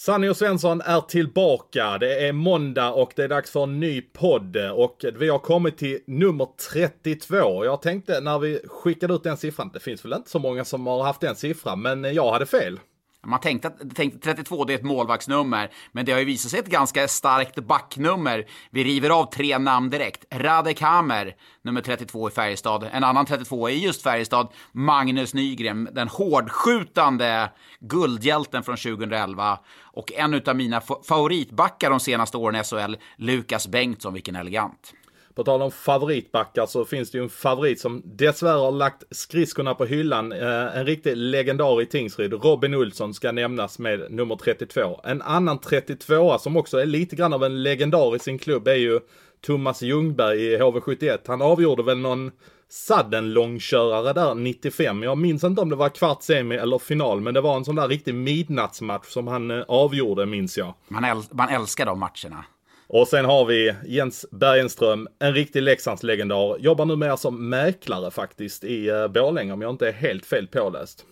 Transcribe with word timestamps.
Sanny 0.00 0.28
och 0.28 0.36
Svensson 0.36 0.80
är 0.80 1.00
tillbaka. 1.00 1.98
Det 1.98 2.26
är 2.26 2.32
måndag 2.32 2.90
och 2.90 3.12
det 3.16 3.24
är 3.24 3.28
dags 3.28 3.50
för 3.50 3.62
en 3.62 3.80
ny 3.80 4.02
podd. 4.02 4.56
Och 4.56 5.04
vi 5.14 5.28
har 5.28 5.38
kommit 5.38 5.78
till 5.78 5.98
nummer 6.06 6.48
32. 6.72 7.64
Jag 7.64 7.82
tänkte 7.82 8.20
när 8.20 8.38
vi 8.38 8.60
skickade 8.66 9.14
ut 9.14 9.22
den 9.22 9.36
siffran, 9.36 9.70
det 9.72 9.80
finns 9.80 10.04
väl 10.04 10.12
inte 10.12 10.30
så 10.30 10.38
många 10.38 10.64
som 10.64 10.86
har 10.86 11.02
haft 11.02 11.20
den 11.20 11.36
siffran, 11.36 11.82
men 11.82 12.14
jag 12.14 12.32
hade 12.32 12.46
fel. 12.46 12.80
Man 13.26 13.40
tänkte 13.40 13.68
att 13.68 13.96
tänkte 13.96 14.18
32 14.18 14.64
det 14.64 14.72
är 14.72 14.78
ett 14.78 14.84
målvaktsnummer, 14.84 15.70
men 15.92 16.04
det 16.04 16.12
har 16.12 16.18
ju 16.18 16.24
visat 16.24 16.50
sig 16.50 16.60
ett 16.60 16.66
ganska 16.66 17.08
starkt 17.08 17.54
backnummer. 17.54 18.46
Vi 18.70 18.84
river 18.84 19.10
av 19.10 19.32
tre 19.32 19.58
namn 19.58 19.90
direkt. 19.90 20.24
Radek 20.34 20.80
Hammer, 20.80 21.36
nummer 21.62 21.80
32 21.80 22.28
i 22.28 22.32
Färjestad. 22.32 22.88
En 22.92 23.04
annan 23.04 23.26
32 23.26 23.70
i 23.70 23.84
just 23.84 24.02
Färjestad, 24.02 24.48
Magnus 24.72 25.34
Nygren, 25.34 25.88
den 25.92 26.08
hårdskjutande 26.08 27.50
guldhjälten 27.80 28.62
från 28.62 28.76
2011. 28.76 29.58
Och 29.82 30.12
en 30.12 30.42
av 30.46 30.56
mina 30.56 30.80
favoritbackar 30.80 31.90
de 31.90 32.00
senaste 32.00 32.36
åren 32.36 32.60
i 32.60 32.64
SHL, 32.64 32.94
Lukas 33.16 33.68
Bengtsson, 33.68 34.14
vilken 34.14 34.36
elegant. 34.36 34.94
På 35.34 35.44
tal 35.44 35.62
om 35.62 35.70
favoritbackar 35.70 36.66
så 36.66 36.84
finns 36.84 37.10
det 37.10 37.18
ju 37.18 37.24
en 37.24 37.30
favorit 37.30 37.80
som 37.80 38.02
dessvärre 38.04 38.58
har 38.58 38.72
lagt 38.72 39.04
skridskorna 39.10 39.74
på 39.74 39.84
hyllan. 39.84 40.32
Eh, 40.32 40.76
en 40.76 40.86
riktig 40.86 41.16
legendar 41.16 41.82
i 41.82 41.86
Tingsryd. 41.86 42.32
Robin 42.32 42.74
Olsson 42.74 43.14
ska 43.14 43.32
nämnas 43.32 43.78
med 43.78 44.12
nummer 44.12 44.36
32. 44.36 45.00
En 45.04 45.22
annan 45.22 45.58
32a 45.58 46.38
som 46.38 46.56
också 46.56 46.78
är 46.78 46.86
lite 46.86 47.16
grann 47.16 47.32
av 47.32 47.44
en 47.44 47.62
legendar 47.62 48.16
i 48.16 48.18
sin 48.18 48.38
klubb 48.38 48.68
är 48.68 48.74
ju 48.74 49.00
Thomas 49.40 49.82
Ljungberg 49.82 50.40
i 50.40 50.58
HV71. 50.58 51.18
Han 51.26 51.42
avgjorde 51.42 51.82
väl 51.82 51.98
någon 51.98 52.30
sudden 52.68 53.32
långkörare 53.32 54.12
där 54.12 54.34
95. 54.34 55.02
Jag 55.02 55.18
minns 55.18 55.44
inte 55.44 55.60
om 55.60 55.68
det 55.68 55.76
var 55.76 55.88
kvart, 55.88 56.22
semi 56.22 56.56
eller 56.56 56.78
final, 56.78 57.20
men 57.20 57.34
det 57.34 57.40
var 57.40 57.56
en 57.56 57.64
sån 57.64 57.76
där 57.76 57.88
riktig 57.88 58.14
midnattsmatch 58.14 59.06
som 59.06 59.26
han 59.26 59.50
eh, 59.50 59.64
avgjorde, 59.68 60.26
minns 60.26 60.58
jag. 60.58 60.74
Man, 60.88 61.04
äl 61.04 61.22
man 61.30 61.48
älskar 61.48 61.86
de 61.86 61.98
matcherna. 61.98 62.44
Och 62.92 63.08
sen 63.08 63.24
har 63.24 63.44
vi 63.44 63.74
Jens 63.86 64.26
Bergenström, 64.30 65.08
en 65.18 65.34
riktig 65.34 65.62
Leksandslegendar. 65.62 66.56
Jobbar 66.58 66.84
numera 66.84 67.16
som 67.16 67.48
mäklare 67.48 68.10
faktiskt 68.10 68.64
i 68.64 68.88
eh, 68.88 69.08
Borlänge 69.08 69.52
om 69.52 69.62
jag 69.62 69.70
inte 69.70 69.88
är 69.88 69.92
helt 69.92 70.26
fel 70.26 70.46
påläst. 70.46 71.04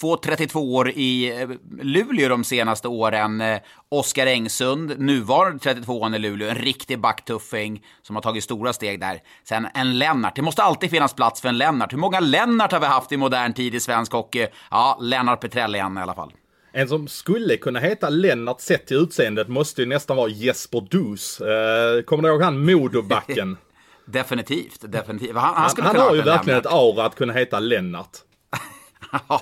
Två 0.00 0.16
32 0.16 0.74
år 0.74 0.90
i 0.90 1.40
eh, 1.40 1.48
Luleå 1.82 2.28
de 2.28 2.44
senaste 2.44 2.88
åren. 2.88 3.40
Eh, 3.40 3.60
Oskar 3.88 4.26
Engsund, 4.26 4.98
nuvarande 4.98 5.58
32 5.58 6.08
i 6.14 6.18
Luleå, 6.18 6.48
en 6.48 6.58
riktig 6.58 7.00
backtuffing 7.00 7.84
som 8.02 8.16
har 8.16 8.22
tagit 8.22 8.44
stora 8.44 8.72
steg 8.72 9.00
där. 9.00 9.20
Sen 9.44 9.68
en 9.74 9.98
Lennart. 9.98 10.36
Det 10.36 10.42
måste 10.42 10.62
alltid 10.62 10.90
finnas 10.90 11.14
plats 11.14 11.40
för 11.40 11.48
en 11.48 11.58
Lennart. 11.58 11.92
Hur 11.92 11.98
många 11.98 12.20
Lennart 12.20 12.72
har 12.72 12.80
vi 12.80 12.86
haft 12.86 13.12
i 13.12 13.16
modern 13.16 13.52
tid 13.52 13.74
i 13.74 13.80
svensk 13.80 14.12
hockey? 14.12 14.46
Ja, 14.70 14.98
Lennart 15.00 15.40
Petrell 15.40 15.74
igen 15.74 15.98
i 15.98 16.00
alla 16.00 16.14
fall. 16.14 16.32
En 16.76 16.88
som 16.88 17.08
skulle 17.08 17.56
kunna 17.56 17.78
heta 17.78 18.08
Lennart 18.08 18.60
sett 18.60 18.86
till 18.86 18.96
utseendet 18.96 19.48
måste 19.48 19.82
ju 19.82 19.86
nästan 19.86 20.16
vara 20.16 20.28
Jesper 20.28 20.86
Dus. 20.90 21.40
Eh, 21.40 22.02
kommer 22.02 22.22
du 22.22 22.28
ihåg 22.28 22.42
han 22.42 22.64
Modobacken? 22.64 23.56
definitivt, 24.04 24.92
definitivt. 24.92 25.36
Han, 25.36 25.54
han, 25.54 25.70
han, 25.76 25.86
han 25.86 25.96
har 25.96 26.14
ju 26.14 26.22
verkligen 26.22 26.58
ett 26.58 26.66
aura 26.66 27.04
att 27.04 27.14
kunna 27.14 27.32
heta 27.32 27.60
Lennart. 27.60 28.18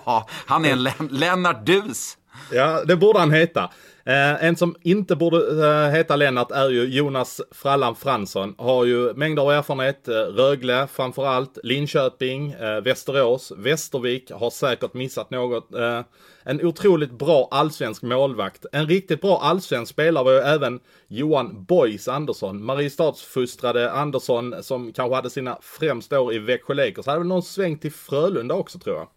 Han 0.47 0.65
är 0.65 0.73
en 0.73 1.09
Lennart 1.11 1.67
Dus. 1.67 2.19
Ja, 2.51 2.85
det 2.85 2.97
borde 2.97 3.19
han 3.19 3.31
heta. 3.31 3.71
Eh, 4.05 4.45
en 4.45 4.57
som 4.57 4.77
inte 4.83 5.17
borde 5.17 5.67
eh, 5.67 5.91
heta 5.91 6.17
Lennart 6.17 6.51
är 6.51 6.69
ju 6.69 6.85
Jonas 6.85 7.41
Frallan 7.51 7.97
Fransson. 7.97 8.55
Har 8.59 8.85
ju 8.85 9.15
mängder 9.15 9.43
av 9.43 9.51
erfarenhet. 9.51 10.09
Eh, 10.09 10.15
Rögle 10.15 10.87
framförallt, 10.87 11.59
Linköping, 11.63 12.53
eh, 12.53 12.81
Västerås, 12.81 13.53
Västervik 13.57 14.31
har 14.31 14.51
säkert 14.51 14.95
missat 14.95 15.31
något. 15.31 15.75
Eh, 15.75 16.01
en 16.45 16.67
otroligt 16.67 17.11
bra 17.11 17.49
allsvensk 17.51 18.03
målvakt. 18.03 18.67
En 18.73 18.87
riktigt 18.87 19.21
bra 19.21 19.39
allsvensk 19.39 19.93
spelare 19.93 20.25
var 20.25 20.33
ju 20.33 20.39
även 20.39 20.81
Johan 21.09 21.65
Boys 21.65 22.09
Andersson. 22.09 22.65
Mariestadsfustrade 22.65 23.93
Andersson 23.93 24.55
som 24.63 24.93
kanske 24.93 25.15
hade 25.15 25.31
sina 25.31 25.59
främsta 25.63 26.21
år 26.21 26.35
i 26.35 26.39
Växjö 26.39 26.75
Lakers. 26.75 27.07
Hade 27.07 27.19
väl 27.19 27.29
någon 27.29 27.43
sväng 27.43 27.79
till 27.79 27.93
Frölunda 27.93 28.55
också 28.55 28.79
tror 28.79 28.97
jag. 28.97 29.09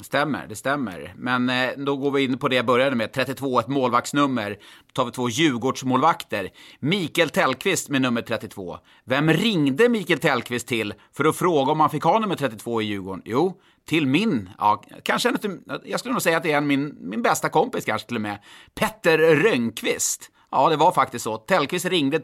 Stämmer, 0.00 0.46
det 0.46 0.56
stämmer. 0.56 1.14
Men 1.16 1.48
eh, 1.48 1.70
då 1.76 1.96
går 1.96 2.10
vi 2.10 2.24
in 2.24 2.38
på 2.38 2.48
det 2.48 2.56
jag 2.56 2.66
började 2.66 2.96
med. 2.96 3.12
32, 3.12 3.60
ett 3.60 3.68
målvaktsnummer. 3.68 4.50
Då 4.86 4.92
tar 4.92 5.04
vi 5.04 5.10
två 5.10 5.28
Djurgårdsmålvakter. 5.28 6.50
Mikael 6.80 7.30
Tellqvist 7.30 7.88
med 7.88 8.02
nummer 8.02 8.22
32. 8.22 8.78
Vem 9.04 9.30
ringde 9.30 9.88
Mikael 9.88 10.18
Tellqvist 10.18 10.68
till 10.68 10.94
för 11.12 11.24
att 11.24 11.36
fråga 11.36 11.72
om 11.72 11.80
han 11.80 11.90
fick 11.90 12.02
ha 12.02 12.18
nummer 12.18 12.36
32 12.36 12.82
i 12.82 12.84
Djurgården? 12.84 13.22
Jo, 13.24 13.60
till 13.88 14.06
min, 14.06 14.50
ja, 14.58 14.82
kanske 15.02 15.28
en, 15.28 15.64
jag 15.84 16.00
skulle 16.00 16.12
nog 16.12 16.22
säga 16.22 16.36
att 16.36 16.42
det 16.42 16.52
är 16.52 16.58
en, 16.58 16.66
min, 16.66 16.96
min 17.00 17.22
bästa 17.22 17.48
kompis 17.48 17.84
kanske 17.84 18.08
till 18.08 18.16
och 18.16 18.22
med. 18.22 18.38
Petter 18.74 19.18
Rönnqvist. 19.18 20.30
Ja, 20.50 20.68
det 20.68 20.76
var 20.76 20.92
faktiskt 20.92 21.24
så. 21.24 21.36
Tellqvist 21.36 21.86
ringde 21.86 22.20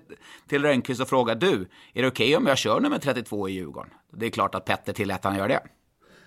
till 0.48 0.62
Rönnqvist 0.62 1.00
och 1.00 1.08
frågade 1.08 1.46
du, 1.46 1.68
är 1.92 2.02
det 2.02 2.08
okej 2.08 2.26
okay 2.26 2.36
om 2.36 2.46
jag 2.46 2.58
kör 2.58 2.80
nummer 2.80 2.98
32 2.98 3.48
i 3.48 3.52
Djurgården? 3.52 3.90
Det 4.12 4.26
är 4.26 4.30
klart 4.30 4.54
att 4.54 4.64
Petter 4.64 4.92
tillät 4.92 5.24
han 5.24 5.36
göra 5.36 5.48
det. 5.48 5.60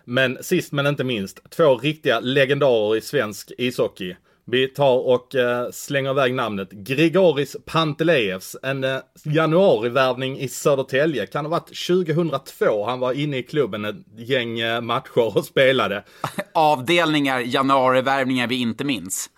Men 0.06 0.44
sist 0.44 0.72
men 0.72 0.88
inte 0.88 1.04
minst, 1.04 1.50
två 1.50 1.78
riktiga 1.78 2.20
legendarer 2.20 2.98
i 2.98 3.02
svensk 3.02 3.52
ishockey. 3.58 4.16
Vi 4.46 4.68
tar 4.68 4.98
och 4.98 5.36
eh, 5.36 5.70
slänger 5.72 6.12
iväg 6.12 6.34
namnet. 6.34 6.72
Grigoris 6.72 7.56
Panteleevs, 7.66 8.56
en 8.64 8.84
eh, 8.84 8.98
januarivärvning 9.24 10.40
i 10.40 10.48
Södertälje. 10.48 11.26
Kan 11.26 11.46
ha 11.46 11.50
varit 11.50 11.88
2002 11.88 12.86
han 12.86 13.00
var 13.00 13.14
inne 13.14 13.38
i 13.38 13.44
klubben 13.44 13.86
ett 13.86 13.96
gäng 14.18 14.60
eh, 14.60 14.82
matcher 14.82 15.38
och 15.38 15.46
spelade. 15.46 16.04
Avdelningar, 16.54 17.40
januarivärvningar 17.40 18.48
vi 18.48 18.56
inte 18.56 18.84
minns. 18.84 19.30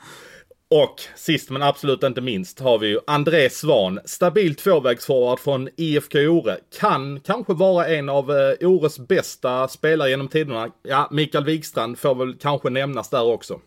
Och 0.69 1.01
sist 1.15 1.49
men 1.49 1.61
absolut 1.61 2.03
inte 2.03 2.21
minst 2.21 2.59
har 2.59 2.79
vi 2.79 2.87
ju 2.87 2.99
André 3.07 3.49
Svan. 3.49 3.99
Stabil 4.05 4.55
tvåvägsforward 4.55 5.39
från 5.39 5.69
IFK 5.77 6.19
Ore. 6.19 6.57
Kan 6.79 7.19
kanske 7.19 7.53
vara 7.53 7.87
en 7.87 8.09
av 8.09 8.31
eh, 8.31 8.67
Ores 8.69 8.99
bästa 8.99 9.67
spelare 9.67 10.09
genom 10.09 10.27
tiderna. 10.27 10.67
Ja, 10.83 11.07
Mikael 11.11 11.45
Wikstrand 11.45 11.99
får 11.99 12.15
väl 12.15 12.35
kanske 12.41 12.69
nämnas 12.69 13.09
där 13.09 13.23
också. 13.23 13.59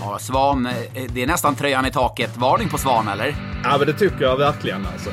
Ja, 0.00 0.18
Svan, 0.18 0.66
eh, 0.66 1.12
det 1.14 1.22
är 1.22 1.26
nästan 1.26 1.54
tröjan 1.56 1.86
i 1.86 1.90
taket. 1.90 2.36
Varning 2.36 2.68
på 2.68 2.78
Svan, 2.78 3.08
eller? 3.08 3.34
Ja, 3.64 3.76
men 3.78 3.86
det 3.86 3.92
tycker 3.92 4.22
jag 4.24 4.36
verkligen 4.36 4.86
alltså. 4.86 5.10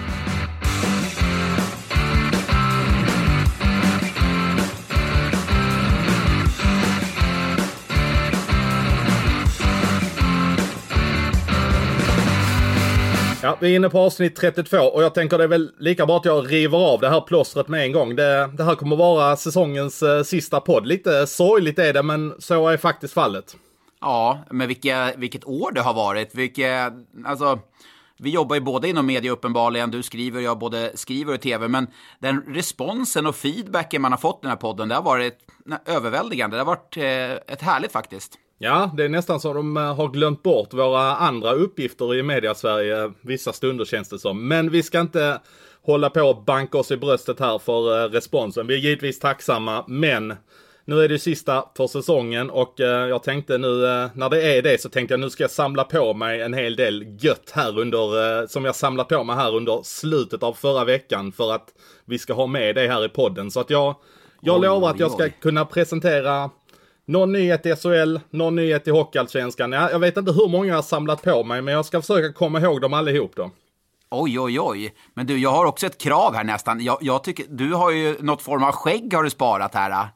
Ja, 13.45 13.57
vi 13.61 13.71
är 13.71 13.75
inne 13.75 13.89
på 13.89 13.99
avsnitt 13.99 14.35
32 14.35 14.77
och 14.77 15.03
jag 15.03 15.13
tänker 15.13 15.37
det 15.37 15.43
är 15.43 15.47
väl 15.47 15.71
lika 15.79 16.05
bra 16.05 16.17
att 16.17 16.25
jag 16.25 16.51
river 16.51 16.77
av 16.77 16.99
det 16.99 17.09
här 17.09 17.21
plåstret 17.21 17.67
med 17.67 17.85
en 17.85 17.91
gång. 17.91 18.15
Det, 18.15 18.49
det 18.57 18.63
här 18.63 18.75
kommer 18.75 18.95
vara 18.95 19.35
säsongens 19.35 20.03
eh, 20.03 20.23
sista 20.23 20.59
podd. 20.59 20.87
Lite 20.87 21.27
sorgligt 21.27 21.79
är 21.79 21.93
det, 21.93 22.03
men 22.03 22.33
så 22.39 22.67
är 22.67 22.77
faktiskt 22.77 23.13
fallet. 23.13 23.57
Ja, 24.01 24.39
men 24.51 24.67
vilka, 24.67 25.13
vilket 25.17 25.45
år 25.45 25.71
det 25.71 25.81
har 25.81 25.93
varit. 25.93 26.35
Vilka, 26.35 26.93
alltså, 27.25 27.59
vi 28.17 28.29
jobbar 28.29 28.55
ju 28.55 28.61
båda 28.61 28.87
inom 28.87 29.05
media 29.05 29.31
uppenbarligen. 29.31 29.91
Du 29.91 30.03
skriver 30.03 30.37
och 30.37 30.43
jag 30.43 30.59
både 30.59 30.91
skriver 30.95 31.33
och 31.33 31.41
tv. 31.41 31.67
Men 31.67 31.87
den 32.19 32.41
responsen 32.47 33.27
och 33.27 33.35
feedbacken 33.35 34.01
man 34.01 34.11
har 34.11 34.19
fått 34.19 34.37
i 34.37 34.41
den 34.41 34.49
här 34.49 34.57
podden, 34.57 34.89
det 34.89 34.95
har 34.95 35.03
varit 35.03 35.37
överväldigande. 35.85 36.57
Det 36.57 36.61
har 36.61 36.65
varit 36.65 36.97
eh, 36.97 37.53
ett 37.53 37.61
härligt 37.61 37.91
faktiskt. 37.91 38.39
Ja, 38.57 38.91
det 38.97 39.03
är 39.03 39.09
nästan 39.09 39.39
så 39.39 39.53
de 39.53 39.77
eh, 39.77 39.95
har 39.95 40.07
glömt 40.07 40.43
bort 40.43 40.73
våra 40.73 41.15
andra 41.15 41.51
uppgifter 41.51 42.15
i 42.15 42.23
media-Sverige 42.23 43.11
vissa 43.21 43.53
stunder 43.53 43.85
känns 43.85 44.09
det 44.09 44.19
som. 44.19 44.47
Men 44.47 44.69
vi 44.69 44.83
ska 44.83 44.99
inte 44.99 45.39
hålla 45.81 46.09
på 46.09 46.21
och 46.21 46.43
banka 46.43 46.77
oss 46.77 46.91
i 46.91 46.97
bröstet 46.97 47.39
här 47.39 47.57
för 47.57 48.03
eh, 48.03 48.09
responsen. 48.09 48.67
Vi 48.67 48.73
är 48.73 48.77
givetvis 48.77 49.19
tacksamma, 49.19 49.83
men 49.87 50.33
nu 50.85 51.03
är 51.03 51.09
det 51.09 51.19
sista 51.19 51.65
för 51.77 51.87
säsongen 51.87 52.49
och 52.49 52.79
eh, 52.79 53.07
jag 53.07 53.23
tänkte 53.23 53.57
nu 53.57 53.67
när 54.13 54.29
det 54.29 54.57
är 54.57 54.61
det 54.61 54.81
så 54.81 54.89
tänkte 54.89 55.13
jag 55.13 55.19
nu 55.19 55.29
ska 55.29 55.43
jag 55.43 55.51
samla 55.51 55.83
på 55.83 56.13
mig 56.13 56.41
en 56.41 56.53
hel 56.53 56.75
del 56.75 57.05
gött 57.19 57.51
här 57.53 57.79
under, 57.79 58.47
som 58.47 58.65
jag 58.65 58.75
samlat 58.75 59.07
på 59.07 59.23
mig 59.23 59.35
här 59.35 59.55
under 59.55 59.81
slutet 59.83 60.43
av 60.43 60.53
förra 60.53 60.85
veckan 60.85 61.31
för 61.31 61.53
att 61.53 61.73
vi 62.05 62.19
ska 62.19 62.33
ha 62.33 62.47
med 62.47 62.75
det 62.75 62.87
här 62.87 63.05
i 63.05 63.09
podden. 63.09 63.51
Så 63.51 63.59
att 63.59 63.69
jag, 63.69 63.95
jag 64.41 64.55
oj, 64.55 64.65
lovar 64.65 64.89
att 64.89 64.99
jag 64.99 65.11
ska 65.11 65.29
kunna 65.29 65.65
presentera 65.65 66.49
någon 67.05 67.31
nyhet 67.31 67.65
i 67.65 67.75
SHL, 67.75 68.19
någon 68.29 68.55
nyhet 68.55 68.87
i 68.87 68.91
Hockeyallsvenskan. 68.91 69.71
Ja, 69.71 69.91
jag 69.91 69.99
vet 69.99 70.17
inte 70.17 70.31
hur 70.31 70.47
många 70.47 70.67
jag 70.67 70.75
har 70.75 70.81
samlat 70.81 71.21
på 71.21 71.43
mig, 71.43 71.61
men 71.61 71.73
jag 71.73 71.85
ska 71.85 72.01
försöka 72.01 72.33
komma 72.33 72.59
ihåg 72.61 72.81
dem 72.81 72.93
allihop 72.93 73.31
då. 73.35 73.51
Oj, 74.09 74.39
oj, 74.39 74.59
oj. 74.59 74.93
Men 75.13 75.25
du, 75.25 75.37
jag 75.37 75.49
har 75.49 75.65
också 75.65 75.85
ett 75.85 75.97
krav 75.97 76.35
här 76.35 76.43
nästan. 76.43 76.83
Jag, 76.83 76.97
jag 77.01 77.23
tycker, 77.23 77.45
du 77.49 77.73
har 77.73 77.91
ju 77.91 78.15
något 78.19 78.41
form 78.41 78.63
av 78.63 78.71
skägg 78.71 79.13
har 79.13 79.23
du 79.23 79.29
sparat 79.29 79.75
här. 79.75 80.07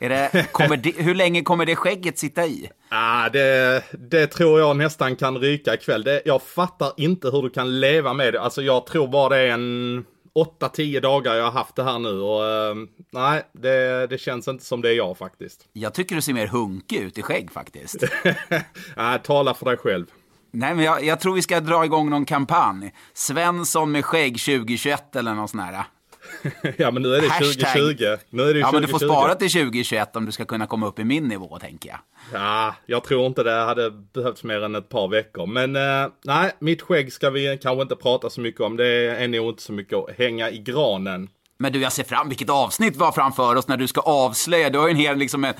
Är 0.00 0.08
det, 0.08 0.46
det, 0.82 1.02
hur 1.02 1.14
länge 1.14 1.42
kommer 1.42 1.66
det 1.66 1.76
skägget 1.76 2.18
sitta 2.18 2.46
i? 2.46 2.70
Ah, 2.88 3.28
det, 3.28 3.84
det 3.92 4.26
tror 4.26 4.60
jag 4.60 4.76
nästan 4.76 5.16
kan 5.16 5.38
ryka 5.38 5.74
ikväll. 5.74 6.02
Det, 6.02 6.22
jag 6.24 6.42
fattar 6.42 6.92
inte 6.96 7.30
hur 7.30 7.42
du 7.42 7.50
kan 7.50 7.80
leva 7.80 8.12
med 8.12 8.32
det. 8.32 8.40
Alltså 8.40 8.62
jag 8.62 8.86
tror 8.86 9.08
bara 9.08 9.28
det 9.28 9.38
är 9.38 9.48
en 9.50 10.04
8-10 10.34 11.00
dagar 11.00 11.34
jag 11.34 11.44
har 11.44 11.50
haft 11.50 11.76
det 11.76 11.84
här 11.84 11.98
nu 11.98 12.20
och 12.20 12.40
uh, 12.40 12.88
nej, 13.10 13.42
det, 13.52 14.06
det 14.06 14.18
känns 14.18 14.48
inte 14.48 14.64
som 14.64 14.82
det 14.82 14.88
är 14.88 14.94
jag 14.94 15.18
faktiskt. 15.18 15.68
Jag 15.72 15.94
tycker 15.94 16.16
du 16.16 16.22
ser 16.22 16.32
mer 16.32 16.46
hunkig 16.46 16.96
ut 16.96 17.18
i 17.18 17.22
skägg 17.22 17.52
faktiskt. 17.52 18.04
nej, 18.96 19.20
tala 19.22 19.54
för 19.54 19.66
dig 19.66 19.76
själv. 19.76 20.06
Nej, 20.52 20.74
men 20.74 20.84
jag, 20.84 21.04
jag, 21.04 21.20
tror 21.20 21.34
vi 21.34 21.42
ska 21.42 21.60
dra 21.60 21.84
igång 21.84 22.10
någon 22.10 22.24
kampanj. 22.24 22.94
Svensson 23.14 23.92
med 23.92 24.04
skägg 24.04 24.40
2021 24.40 25.16
eller 25.16 25.34
något 25.34 25.50
sånt 25.50 25.62
här. 25.62 25.84
ja, 26.76 26.90
men 26.90 27.02
nu 27.02 27.14
är 27.14 27.20
det 27.20 27.28
Hashtag. 27.28 27.72
2020. 27.72 28.16
Nu 28.30 28.42
är 28.42 28.54
det 28.54 28.60
ja, 28.60 28.72
men 28.72 28.82
du 28.82 28.88
får 28.88 28.98
spara 28.98 29.34
till 29.34 29.50
2021 29.50 30.16
om 30.16 30.26
du 30.26 30.32
ska 30.32 30.44
kunna 30.44 30.66
komma 30.66 30.86
upp 30.86 30.98
i 30.98 31.04
min 31.04 31.28
nivå, 31.28 31.58
tänker 31.58 31.88
jag. 31.88 31.98
Ja, 32.32 32.74
jag 32.86 33.04
tror 33.04 33.26
inte 33.26 33.42
det 33.42 33.64
hade 33.64 33.90
behövts 33.90 34.44
mer 34.44 34.62
än 34.62 34.74
ett 34.74 34.88
par 34.88 35.08
veckor. 35.08 35.46
Men 35.46 35.76
eh, 35.76 36.10
nej, 36.24 36.52
mitt 36.58 36.82
skägg 36.82 37.12
ska 37.12 37.30
vi 37.30 37.58
kanske 37.62 37.82
inte 37.82 37.96
prata 37.96 38.30
så 38.30 38.40
mycket 38.40 38.60
om. 38.60 38.76
Det 38.76 38.86
är 38.86 39.28
nog 39.28 39.48
inte 39.48 39.62
så 39.62 39.72
mycket 39.72 39.98
att 39.98 40.18
hänga 40.18 40.50
i 40.50 40.58
granen. 40.58 41.28
Men 41.58 41.72
du, 41.72 41.80
jag 41.80 41.92
ser 41.92 42.04
fram 42.04 42.28
vilket 42.28 42.50
avsnitt 42.50 42.96
vi 42.96 43.04
har 43.04 43.12
framför 43.12 43.56
oss 43.56 43.68
när 43.68 43.76
du 43.76 43.88
ska 43.88 44.00
avslöja. 44.00 44.70
Du 44.70 44.78
har 44.78 44.88
ju 44.88 44.90
en 44.90 44.96
hel 44.96 45.18
liksom 45.18 45.44
en, 45.44 45.54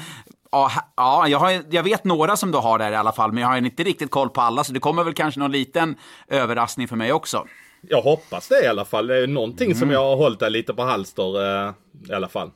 Ja, 0.53 0.71
ja 0.97 1.29
jag, 1.29 1.39
har, 1.39 1.63
jag 1.71 1.83
vet 1.83 2.05
några 2.05 2.37
som 2.37 2.51
du 2.51 2.59
har 2.59 2.79
där 2.79 2.93
i 2.93 2.97
alla 2.97 3.13
fall, 3.13 3.33
men 3.33 3.43
jag 3.43 3.49
har 3.49 3.57
inte 3.57 3.83
riktigt 3.83 4.11
koll 4.11 4.31
på 4.31 4.41
alla, 4.41 4.65
så 4.65 4.73
det 4.73 4.81
kommer 4.81 5.05
väl 5.05 5.15
kanske 5.15 5.41
någon 5.41 5.53
liten 5.53 5.97
överraskning 6.29 6.89
för 6.89 6.97
mig 6.97 7.13
också. 7.13 7.47
Jag 7.81 8.03
hoppas 8.03 8.49
det 8.49 8.65
i 8.65 8.67
alla 8.67 8.85
fall. 8.85 9.07
Det 9.07 9.17
är 9.17 9.27
någonting 9.27 9.67
mm. 9.67 9.79
som 9.79 9.91
jag 9.91 10.05
har 10.05 10.17
hållit 10.17 10.41
dig 10.41 10.51
lite 10.51 10.75
på 10.75 10.83
halster 10.83 11.67
eh, 11.67 11.73
i 12.09 12.13
alla 12.13 12.29
fall. 12.29 12.51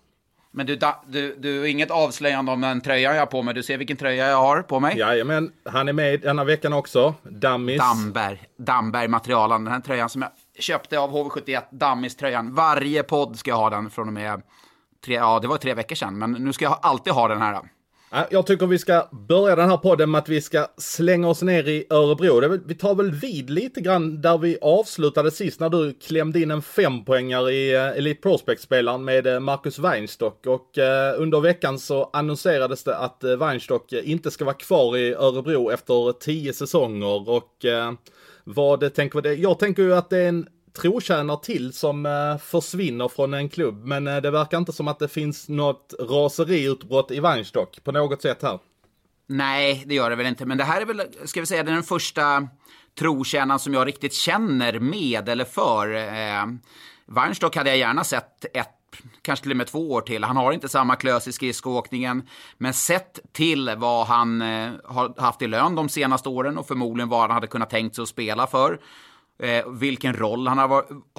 Men 0.56 0.66
du, 0.66 0.78
du, 1.06 1.36
du 1.38 1.68
inget 1.68 1.90
avslöjande 1.90 2.52
om 2.52 2.60
den 2.60 2.80
tröja 2.80 3.14
jag 3.14 3.20
har 3.20 3.26
på 3.26 3.42
mig. 3.42 3.54
Du 3.54 3.62
ser 3.62 3.78
vilken 3.78 3.96
tröja 3.96 4.28
jag 4.28 4.36
har 4.36 4.62
på 4.62 4.80
mig? 4.80 4.98
Jajamän, 4.98 5.52
han 5.64 5.88
är 5.88 5.92
med 5.92 6.20
denna 6.20 6.44
veckan 6.44 6.72
också. 6.72 7.14
Dammis. 7.22 7.78
Damberg. 7.78 8.42
Damberg 8.58 9.08
materialen. 9.08 9.64
Den 9.64 9.72
här 9.72 9.80
tröjan 9.80 10.08
som 10.08 10.22
jag 10.22 10.30
köpte 10.58 10.98
av 10.98 11.10
HV71. 11.12 11.62
Dammis-tröjan. 11.70 12.54
Varje 12.54 13.02
podd 13.02 13.36
ska 13.38 13.50
jag 13.50 13.56
ha 13.56 13.70
den 13.70 13.90
från 13.90 14.06
och 14.06 14.12
med 14.12 14.42
tre, 15.04 15.14
ja 15.14 15.38
det 15.40 15.48
var 15.48 15.56
tre 15.56 15.74
veckor 15.74 15.96
sedan. 15.96 16.18
Men 16.18 16.32
nu 16.32 16.52
ska 16.52 16.64
jag 16.64 16.78
alltid 16.82 17.12
ha 17.12 17.28
den 17.28 17.42
här. 17.42 17.60
Jag 18.30 18.46
tycker 18.46 18.66
vi 18.66 18.78
ska 18.78 19.08
börja 19.28 19.56
den 19.56 19.70
här 19.70 19.76
podden 19.76 20.10
med 20.10 20.18
att 20.18 20.28
vi 20.28 20.40
ska 20.40 20.66
slänga 20.76 21.28
oss 21.28 21.42
ner 21.42 21.68
i 21.68 21.86
Örebro. 21.90 22.58
Vi 22.66 22.74
tar 22.74 22.94
väl 22.94 23.10
vid 23.10 23.50
lite 23.50 23.80
grann 23.80 24.20
där 24.20 24.38
vi 24.38 24.58
avslutade 24.62 25.30
sist 25.30 25.60
när 25.60 25.68
du 25.68 25.92
klämde 25.92 26.40
in 26.40 26.50
en 26.50 26.62
fempoängare 26.62 27.52
i 27.52 27.74
eh, 27.74 27.88
Elite 27.88 28.20
Prospect-spelaren 28.20 29.04
med 29.04 29.26
eh, 29.26 29.40
Marcus 29.40 29.78
Weinstock. 29.78 30.46
Och 30.46 30.78
eh, 30.78 31.20
under 31.20 31.40
veckan 31.40 31.78
så 31.78 32.10
annonserades 32.12 32.84
det 32.84 32.96
att 32.96 33.24
Weinstock 33.38 33.92
inte 33.92 34.30
ska 34.30 34.44
vara 34.44 34.54
kvar 34.54 34.96
i 34.96 35.14
Örebro 35.14 35.70
efter 35.70 36.12
tio 36.12 36.52
säsonger. 36.52 37.28
Och 37.28 37.64
vad 38.44 38.94
tänker 38.94 39.22
vi? 39.22 39.34
Jag 39.34 39.58
tänker 39.58 39.82
ju 39.82 39.94
att 39.94 40.10
det 40.10 40.18
är 40.18 40.28
en 40.28 40.46
trotjänare 40.78 41.38
till 41.42 41.72
som 41.72 42.06
eh, 42.06 42.38
försvinner 42.38 43.08
från 43.08 43.34
en 43.34 43.48
klubb. 43.48 43.84
Men 43.84 44.06
eh, 44.06 44.16
det 44.16 44.30
verkar 44.30 44.58
inte 44.58 44.72
som 44.72 44.88
att 44.88 44.98
det 44.98 45.08
finns 45.08 45.48
något 45.48 45.94
raseriutbrott 46.00 47.10
i 47.10 47.20
Weinstock 47.20 47.84
på 47.84 47.92
något 47.92 48.22
sätt 48.22 48.42
här. 48.42 48.58
Nej, 49.26 49.84
det 49.86 49.94
gör 49.94 50.10
det 50.10 50.16
väl 50.16 50.26
inte. 50.26 50.46
Men 50.46 50.58
det 50.58 50.64
här 50.64 50.80
är 50.80 50.86
väl, 50.86 51.02
ska 51.24 51.40
vi 51.40 51.46
säga, 51.46 51.62
den 51.62 51.82
första 51.82 52.48
trotjänaren 52.98 53.58
som 53.58 53.74
jag 53.74 53.86
riktigt 53.86 54.14
känner 54.14 54.78
med 54.78 55.28
eller 55.28 55.44
för. 55.44 55.94
Eh, 55.94 56.46
Weinstock 57.06 57.56
hade 57.56 57.70
jag 57.70 57.78
gärna 57.78 58.04
sett 58.04 58.44
ett 58.54 58.68
kanske 59.22 59.42
till 59.42 59.50
och 59.50 59.56
med 59.56 59.66
två 59.66 59.92
år 59.92 60.00
till. 60.00 60.24
Han 60.24 60.36
har 60.36 60.52
inte 60.52 60.68
samma 60.68 60.96
klös 60.96 61.28
i 61.28 61.32
skridskoåkningen. 61.32 62.28
Men 62.58 62.74
sett 62.74 63.20
till 63.32 63.70
vad 63.76 64.06
han 64.06 64.42
eh, 64.42 64.72
har 64.84 65.20
haft 65.20 65.42
i 65.42 65.46
lön 65.46 65.74
de 65.74 65.88
senaste 65.88 66.28
åren 66.28 66.58
och 66.58 66.66
förmodligen 66.66 67.08
vad 67.08 67.20
han 67.20 67.30
hade 67.30 67.46
kunnat 67.46 67.70
tänkt 67.70 67.96
sig 67.96 68.02
att 68.02 68.08
spela 68.08 68.46
för 68.46 68.80
eh, 69.38 69.68
vilken 69.68 70.14
roll 70.14 70.46
han 70.46 70.58
har, 70.58 70.68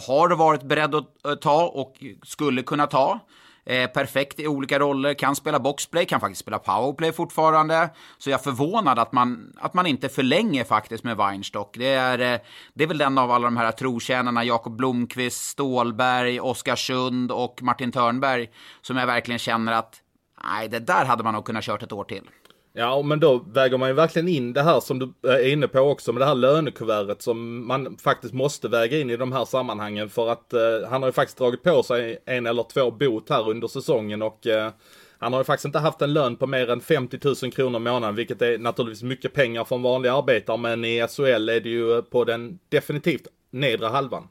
har 0.07 0.35
varit 0.35 0.63
beredd 0.63 0.95
att, 0.95 1.25
att 1.25 1.41
ta 1.41 1.65
och 1.65 2.03
skulle 2.23 2.63
kunna 2.63 2.87
ta. 2.87 3.19
Eh, 3.67 3.89
perfekt 3.89 4.39
i 4.39 4.47
olika 4.47 4.79
roller, 4.79 5.13
kan 5.13 5.35
spela 5.35 5.59
boxplay, 5.59 6.05
kan 6.05 6.19
faktiskt 6.19 6.41
spela 6.41 6.59
powerplay 6.59 7.11
fortfarande. 7.11 7.89
Så 8.17 8.29
jag 8.29 8.39
är 8.39 8.43
förvånad 8.43 8.99
att 8.99 9.11
man, 9.11 9.53
att 9.57 9.73
man 9.73 9.85
inte 9.85 10.09
förlänger 10.09 10.63
faktiskt 10.63 11.03
med 11.03 11.17
Weinstock. 11.17 11.75
Det 11.77 11.93
är, 11.93 12.33
eh, 12.33 12.39
det 12.73 12.83
är 12.83 12.87
väl 12.87 12.97
den 12.97 13.17
av 13.17 13.31
alla 13.31 13.45
de 13.47 13.57
här 13.57 13.71
trotjänarna, 13.71 14.43
Jakob 14.43 14.75
Blomqvist, 14.75 15.49
Stålberg, 15.49 16.39
Oskarsund 16.39 17.31
och 17.31 17.63
Martin 17.63 17.91
Törnberg, 17.91 18.49
som 18.81 18.97
jag 18.97 19.07
verkligen 19.07 19.39
känner 19.39 19.71
att 19.71 20.01
nej, 20.43 20.67
det 20.67 20.79
där 20.79 21.05
hade 21.05 21.23
man 21.23 21.33
nog 21.33 21.45
kunnat 21.45 21.63
kört 21.63 21.83
ett 21.83 21.91
år 21.91 22.03
till. 22.03 22.29
Ja, 22.77 23.01
men 23.01 23.19
då 23.19 23.45
väger 23.53 23.77
man 23.77 23.89
ju 23.89 23.93
verkligen 23.95 24.27
in 24.27 24.53
det 24.53 24.61
här 24.61 24.79
som 24.79 24.99
du 24.99 25.13
eh, 25.27 25.33
är 25.33 25.47
inne 25.47 25.67
på 25.67 25.79
också 25.79 26.13
med 26.13 26.21
det 26.21 26.25
här 26.25 26.35
lönekuvertet 26.35 27.21
som 27.21 27.67
man 27.67 27.97
faktiskt 27.97 28.33
måste 28.33 28.67
väga 28.67 28.99
in 28.99 29.09
i 29.09 29.17
de 29.17 29.31
här 29.31 29.45
sammanhangen 29.45 30.09
för 30.09 30.29
att 30.29 30.53
eh, 30.53 30.89
han 30.89 31.01
har 31.01 31.09
ju 31.09 31.13
faktiskt 31.13 31.37
dragit 31.37 31.63
på 31.63 31.83
sig 31.83 32.17
en 32.25 32.45
eller 32.45 32.63
två 32.63 32.91
bot 32.91 33.29
här 33.29 33.49
under 33.49 33.67
säsongen 33.67 34.21
och 34.21 34.47
eh, 34.47 34.71
han 35.19 35.33
har 35.33 35.39
ju 35.39 35.43
faktiskt 35.43 35.65
inte 35.65 35.79
haft 35.79 36.01
en 36.01 36.13
lön 36.13 36.35
på 36.35 36.47
mer 36.47 36.69
än 36.69 36.81
50 36.81 37.19
000 37.43 37.51
kronor 37.51 37.81
i 37.81 37.83
månaden, 37.83 38.15
vilket 38.15 38.41
är 38.41 38.57
naturligtvis 38.57 39.03
mycket 39.03 39.33
pengar 39.33 39.63
för 39.63 39.75
en 39.75 39.81
vanlig 39.81 40.09
arbetare, 40.09 40.57
men 40.57 40.85
i 40.85 41.07
SHL 41.07 41.49
är 41.49 41.59
det 41.59 41.69
ju 41.69 42.01
på 42.01 42.23
den 42.23 42.59
definitivt 42.69 43.27
nedre 43.51 43.87
halvan. 43.87 44.27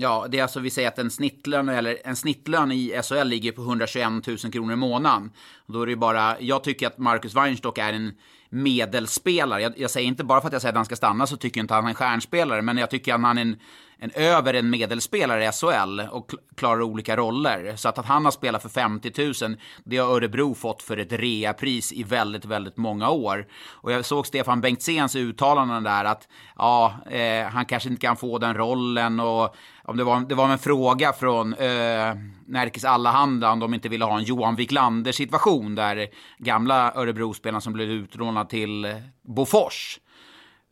Ja, 0.00 0.26
det 0.30 0.38
är 0.38 0.42
alltså, 0.42 0.60
vi 0.60 0.70
säger 0.70 0.88
att 0.88 0.98
en 0.98 1.10
snittlön, 1.10 1.68
eller 1.68 1.98
en 2.04 2.16
snittlön 2.16 2.72
i 2.72 3.00
SHL 3.02 3.24
ligger 3.24 3.52
på 3.52 3.62
121 3.62 4.26
000 4.26 4.38
kronor 4.38 4.72
i 4.72 4.76
månaden. 4.76 5.30
då 5.66 5.82
är 5.82 5.86
det 5.86 5.96
bara, 5.96 6.40
jag 6.40 6.64
tycker 6.64 6.86
att 6.86 6.98
Marcus 6.98 7.34
Weinstock 7.34 7.78
är 7.78 7.92
en 7.92 8.12
medelspelare. 8.50 9.62
Jag, 9.62 9.72
jag, 9.76 9.90
säger 9.90 10.08
inte 10.08 10.24
bara 10.24 10.40
för 10.40 10.46
att 10.46 10.52
jag 10.52 10.62
säger 10.62 10.72
att 10.72 10.76
han 10.76 10.84
ska 10.84 10.96
stanna 10.96 11.26
så 11.26 11.36
tycker 11.36 11.58
jag 11.58 11.64
inte 11.64 11.74
att 11.74 11.78
han 11.78 11.84
är 11.84 11.88
en 11.88 11.94
stjärnspelare, 11.94 12.62
men 12.62 12.78
jag 12.78 12.90
tycker 12.90 13.14
att 13.14 13.20
han 13.20 13.38
är 13.38 13.42
en, 13.42 13.56
en 13.98 14.10
över 14.10 14.54
en 14.54 14.70
medelspelare 14.70 15.44
i 15.44 15.52
SHL 15.52 16.00
och 16.10 16.30
klarar 16.56 16.82
olika 16.82 17.16
roller. 17.16 17.76
Så 17.76 17.88
att, 17.88 17.98
att 17.98 18.06
han 18.06 18.24
har 18.24 18.32
spelat 18.32 18.62
för 18.62 18.68
50 18.68 19.44
000, 19.46 19.56
det 19.84 19.96
har 19.96 20.14
Örebro 20.14 20.54
fått 20.54 20.82
för 20.82 20.96
ett 20.96 21.12
reapris 21.12 21.92
i 21.92 22.02
väldigt, 22.02 22.44
väldigt 22.44 22.76
många 22.76 23.10
år. 23.10 23.46
Och 23.70 23.92
jag 23.92 24.04
såg 24.04 24.26
Stefan 24.26 24.60
Bengtzéns 24.60 25.16
uttalanden 25.16 25.82
där 25.82 26.04
att 26.04 26.28
ja, 26.56 26.94
eh, 27.10 27.46
han 27.46 27.64
kanske 27.66 27.88
inte 27.88 28.00
kan 28.00 28.16
få 28.16 28.38
den 28.38 28.54
rollen 28.54 29.20
och 29.20 29.56
om 29.88 29.96
det 29.96 30.04
var, 30.04 30.20
det 30.20 30.34
var 30.34 30.48
en 30.48 30.58
fråga 30.58 31.12
från 31.12 31.54
eh, 31.54 32.14
Närkes 32.46 32.84
Allehanda 32.84 33.50
om 33.50 33.58
de 33.58 33.74
inte 33.74 33.88
ville 33.88 34.04
ha 34.04 34.18
en 34.18 34.24
Johan 34.24 34.56
Wiklander 34.56 35.12
situation 35.12 35.74
där 35.74 36.06
gamla 36.38 36.92
Örebro-spelaren 36.94 37.60
som 37.60 37.72
blev 37.72 37.90
utlånad 37.90 38.37
till 38.44 38.94
Bofors. 39.22 40.00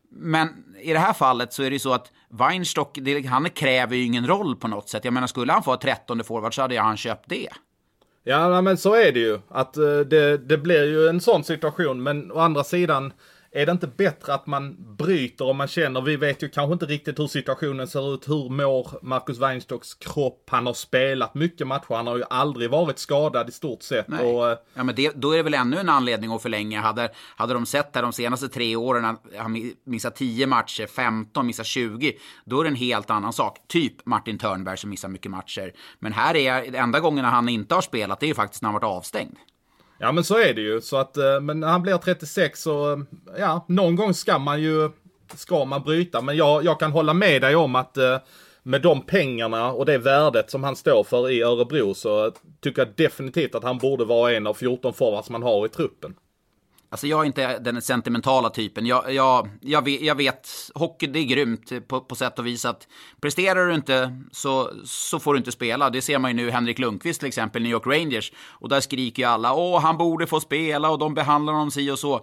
Men 0.09 0.49
i 0.81 0.93
det 0.93 0.99
här 0.99 1.13
fallet 1.13 1.53
så 1.53 1.63
är 1.63 1.69
det 1.69 1.75
ju 1.75 1.79
så 1.79 1.93
att 1.93 2.11
Weinstock, 2.29 2.97
han 3.29 3.49
kräver 3.49 3.95
ju 3.95 4.03
ingen 4.03 4.27
roll 4.27 4.55
på 4.55 4.67
något 4.67 4.89
sätt. 4.89 5.05
Jag 5.05 5.13
menar, 5.13 5.27
skulle 5.27 5.53
han 5.53 5.63
få 5.63 5.73
ett 5.73 5.81
trettonde 5.81 6.23
forward 6.23 6.55
så 6.55 6.61
hade 6.61 6.75
ju 6.75 6.81
han 6.81 6.97
köpt 6.97 7.29
det. 7.29 7.49
Ja, 8.23 8.61
men 8.61 8.77
så 8.77 8.95
är 8.95 9.11
det 9.11 9.19
ju. 9.19 9.39
Att 9.49 9.77
eh, 9.77 9.99
det, 9.99 10.37
det 10.37 10.57
blir 10.57 10.83
ju 10.83 11.07
en 11.07 11.21
sån 11.21 11.43
situation, 11.43 12.03
men 12.03 12.31
å 12.31 12.39
andra 12.39 12.63
sidan 12.63 13.13
är 13.57 13.65
det 13.65 13.71
inte 13.71 13.87
bättre 13.87 14.33
att 14.33 14.47
man 14.47 14.95
bryter 14.97 15.45
om 15.45 15.57
man 15.57 15.67
känner, 15.67 16.01
vi 16.01 16.15
vet 16.15 16.43
ju 16.43 16.49
kanske 16.49 16.73
inte 16.73 16.85
riktigt 16.85 17.19
hur 17.19 17.27
situationen 17.27 17.87
ser 17.87 18.13
ut, 18.13 18.29
hur 18.29 18.49
mår 18.49 18.99
Marcus 19.01 19.37
Weinstocks 19.37 19.93
kropp? 19.93 20.49
Han 20.51 20.65
har 20.65 20.73
spelat 20.73 21.35
mycket 21.35 21.67
matcher, 21.67 21.95
han 21.95 22.07
har 22.07 22.17
ju 22.17 22.23
aldrig 22.29 22.69
varit 22.69 22.99
skadad 22.99 23.49
i 23.49 23.51
stort 23.51 23.83
sett. 23.83 24.07
Nej. 24.07 24.25
Och, 24.25 24.49
eh, 24.49 24.57
ja, 24.73 24.83
men 24.83 24.95
det, 24.95 25.11
då 25.15 25.31
är 25.31 25.37
det 25.37 25.43
väl 25.43 25.53
ännu 25.53 25.77
en 25.77 25.89
anledning 25.89 26.31
att 26.31 26.41
förlänga. 26.41 26.81
Hade, 26.81 27.09
hade 27.35 27.53
de 27.53 27.65
sett 27.65 27.95
här 27.95 28.01
de 28.01 28.13
senaste 28.13 28.49
tre 28.49 28.75
åren 28.75 29.17
han 29.37 29.71
missat 29.83 30.15
10 30.15 30.47
matcher, 30.47 30.87
15, 30.87 31.47
missar 31.47 31.63
20, 31.63 32.17
då 32.45 32.59
är 32.59 32.63
det 32.63 32.69
en 32.69 32.75
helt 32.75 33.09
annan 33.09 33.33
sak. 33.33 33.57
Typ 33.67 34.05
Martin 34.05 34.37
Törnberg 34.37 34.77
som 34.77 34.89
missar 34.89 35.09
mycket 35.09 35.31
matcher. 35.31 35.73
Men 35.99 36.13
här 36.13 36.35
är 36.35 36.75
enda 36.75 36.99
gången 36.99 37.25
han 37.25 37.49
inte 37.49 37.75
har 37.75 37.81
spelat, 37.81 38.19
det 38.19 38.25
är 38.25 38.27
ju 38.27 38.35
faktiskt 38.35 38.61
när 38.61 38.67
han 38.67 38.73
varit 38.73 38.97
avstängd. 38.97 39.37
Ja 39.97 40.11
men 40.11 40.23
så 40.23 40.37
är 40.37 40.53
det 40.53 40.61
ju. 40.61 40.81
Så 40.81 40.97
att, 40.97 41.17
eh, 41.17 41.39
men 41.41 41.59
när 41.59 41.67
han 41.67 41.81
blir 41.81 41.97
36 41.97 42.61
så, 42.61 42.91
eh, 42.93 42.99
ja, 43.37 43.65
någon 43.67 43.95
gång 43.95 44.13
ska 44.13 44.39
man 44.39 44.61
ju, 44.61 44.89
ska 45.35 45.65
man 45.65 45.81
bryta. 45.83 46.21
Men 46.21 46.37
jag, 46.37 46.65
jag 46.65 46.79
kan 46.79 46.91
hålla 46.91 47.13
med 47.13 47.41
dig 47.41 47.55
om 47.55 47.75
att 47.75 47.97
eh, 47.97 48.17
med 48.63 48.81
de 48.81 49.01
pengarna 49.01 49.71
och 49.71 49.85
det 49.85 49.97
värdet 49.97 50.51
som 50.51 50.63
han 50.63 50.75
står 50.75 51.03
för 51.03 51.29
i 51.29 51.41
Örebro 51.41 51.93
så 51.93 52.31
tycker 52.61 52.81
jag 52.81 52.93
definitivt 52.95 53.55
att 53.55 53.63
han 53.63 53.77
borde 53.77 54.05
vara 54.05 54.33
en 54.33 54.47
av 54.47 54.53
14 54.53 54.93
forwards 54.93 55.29
man 55.29 55.43
har 55.43 55.65
i 55.65 55.69
truppen. 55.69 56.15
Alltså 56.89 57.07
jag 57.07 57.21
är 57.21 57.25
inte 57.25 57.59
den 57.59 57.81
sentimentala 57.81 58.49
typen. 58.49 58.85
Jag, 58.85 59.13
jag, 59.13 59.49
jag, 59.61 59.85
vet, 59.85 60.01
jag 60.01 60.15
vet, 60.15 60.49
hockey 60.75 61.07
det 61.07 61.19
är 61.19 61.23
grymt 61.23 61.87
på, 61.87 62.01
på 62.01 62.15
sätt 62.15 62.39
och 62.39 62.47
vis 62.47 62.65
att 62.65 62.87
presterar 63.21 63.67
du 63.67 63.75
inte 63.75 64.21
så, 64.31 64.71
så 64.85 65.19
får 65.19 65.33
du 65.33 65.37
inte 65.37 65.51
spela. 65.51 65.89
Det 65.89 66.01
ser 66.01 66.19
man 66.19 66.31
ju 66.31 66.35
nu 66.35 66.51
Henrik 66.51 66.79
Lundqvist 66.79 67.19
till 67.19 67.27
exempel, 67.27 67.63
New 67.63 67.71
York 67.71 67.87
Rangers. 67.87 68.31
Och 68.47 68.69
där 68.69 68.81
skriker 68.81 69.23
ju 69.23 69.29
alla 69.29 69.53
åh 69.53 69.81
han 69.81 69.97
borde 69.97 70.27
få 70.27 70.39
spela 70.39 70.89
och 70.89 70.99
de 70.99 71.13
behandlar 71.13 71.53
honom 71.53 71.71
si 71.71 71.91
och 71.91 71.99
så. 71.99 72.15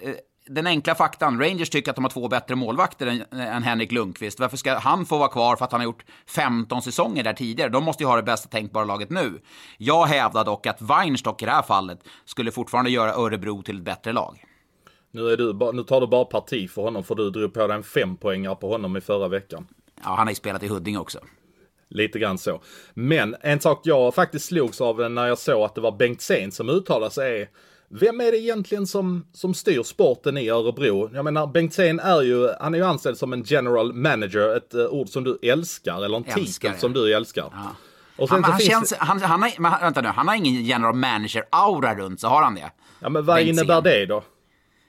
Eh, 0.00 0.14
den 0.48 0.66
enkla 0.66 0.94
faktan, 0.94 1.40
Rangers 1.40 1.70
tycker 1.70 1.90
att 1.90 1.96
de 1.96 2.04
har 2.04 2.10
två 2.10 2.28
bättre 2.28 2.54
målvakter 2.54 3.06
än, 3.06 3.40
än 3.40 3.62
Henrik 3.62 3.92
Lundqvist. 3.92 4.40
Varför 4.40 4.56
ska 4.56 4.78
han 4.78 5.06
få 5.06 5.18
vara 5.18 5.28
kvar 5.28 5.56
för 5.56 5.64
att 5.64 5.72
han 5.72 5.80
har 5.80 5.84
gjort 5.84 6.04
15 6.26 6.82
säsonger 6.82 7.24
där 7.24 7.32
tidigare? 7.32 7.70
De 7.70 7.84
måste 7.84 8.02
ju 8.02 8.06
ha 8.06 8.16
det 8.16 8.22
bästa 8.22 8.48
tänkbara 8.48 8.84
laget 8.84 9.10
nu. 9.10 9.40
Jag 9.78 10.06
hävdar 10.06 10.44
dock 10.44 10.66
att 10.66 10.82
Weinstock 10.82 11.42
i 11.42 11.44
det 11.44 11.50
här 11.50 11.62
fallet 11.62 11.98
skulle 12.24 12.50
fortfarande 12.50 12.90
göra 12.90 13.14
Örebro 13.14 13.62
till 13.62 13.76
ett 13.76 13.84
bättre 13.84 14.12
lag. 14.12 14.44
Nu, 15.10 15.28
är 15.32 15.36
du, 15.36 15.72
nu 15.72 15.82
tar 15.82 16.00
du 16.00 16.06
bara 16.06 16.24
parti 16.24 16.70
för 16.70 16.82
honom 16.82 17.04
för 17.04 17.14
du 17.14 17.30
drog 17.30 17.54
på 17.54 17.66
dig 17.66 17.76
en 17.76 17.82
fempoängare 17.82 18.56
på 18.56 18.68
honom 18.68 18.96
i 18.96 19.00
förra 19.00 19.28
veckan. 19.28 19.66
Ja, 20.04 20.10
han 20.10 20.26
har 20.26 20.28
ju 20.28 20.34
spelat 20.34 20.62
i 20.62 20.68
Huddinge 20.68 20.98
också. 20.98 21.18
Lite 21.88 22.18
grann 22.18 22.38
så. 22.38 22.60
Men 22.94 23.36
en 23.40 23.60
sak 23.60 23.80
jag 23.84 24.14
faktiskt 24.14 24.46
slogs 24.46 24.80
av 24.80 25.10
när 25.10 25.26
jag 25.26 25.38
såg 25.38 25.62
att 25.62 25.74
det 25.74 25.80
var 25.80 25.92
Bengt 25.92 26.20
Sen 26.20 26.52
som 26.52 26.68
uttalade 26.68 27.10
sig 27.10 27.42
är 27.42 27.48
vem 27.88 28.20
är 28.20 28.32
det 28.32 28.38
egentligen 28.38 28.86
som, 28.86 29.26
som 29.32 29.54
styr 29.54 29.82
sporten 29.82 30.38
i 30.38 30.48
Örebro? 30.48 31.10
Jag 31.14 31.24
menar, 31.24 31.46
Bengtzén 31.46 32.00
är 32.00 32.22
ju, 32.22 32.48
han 32.60 32.74
är 32.74 32.78
ju 32.78 32.84
anställd 32.84 33.18
som 33.18 33.32
en 33.32 33.42
general 33.42 33.92
manager, 33.92 34.56
ett 34.56 34.74
uh, 34.74 34.86
ord 34.86 35.08
som 35.08 35.24
du 35.24 35.38
älskar, 35.42 36.04
eller 36.04 36.16
en 36.16 36.24
titel 36.24 36.72
som 36.78 36.92
du 36.92 37.14
älskar. 37.14 37.48
Ja. 37.52 37.76
Och 38.16 38.28
sen 38.28 38.44
han, 38.44 38.52
han, 38.52 38.60
känns, 38.60 38.94
han, 38.98 39.22
han, 39.22 39.42
har, 39.42 39.80
vänta 39.80 40.00
nu, 40.00 40.08
han 40.08 40.28
har 40.28 40.34
ingen 40.34 40.64
general 40.64 40.94
manager-aura 40.94 41.94
runt, 41.94 42.20
så 42.20 42.28
har 42.28 42.42
han 42.42 42.54
det? 42.54 42.70
Ja, 43.00 43.08
men 43.08 43.24
vad 43.24 43.36
Bengtzén. 43.36 43.54
innebär 43.54 43.82
det 43.82 44.06
då? 44.06 44.22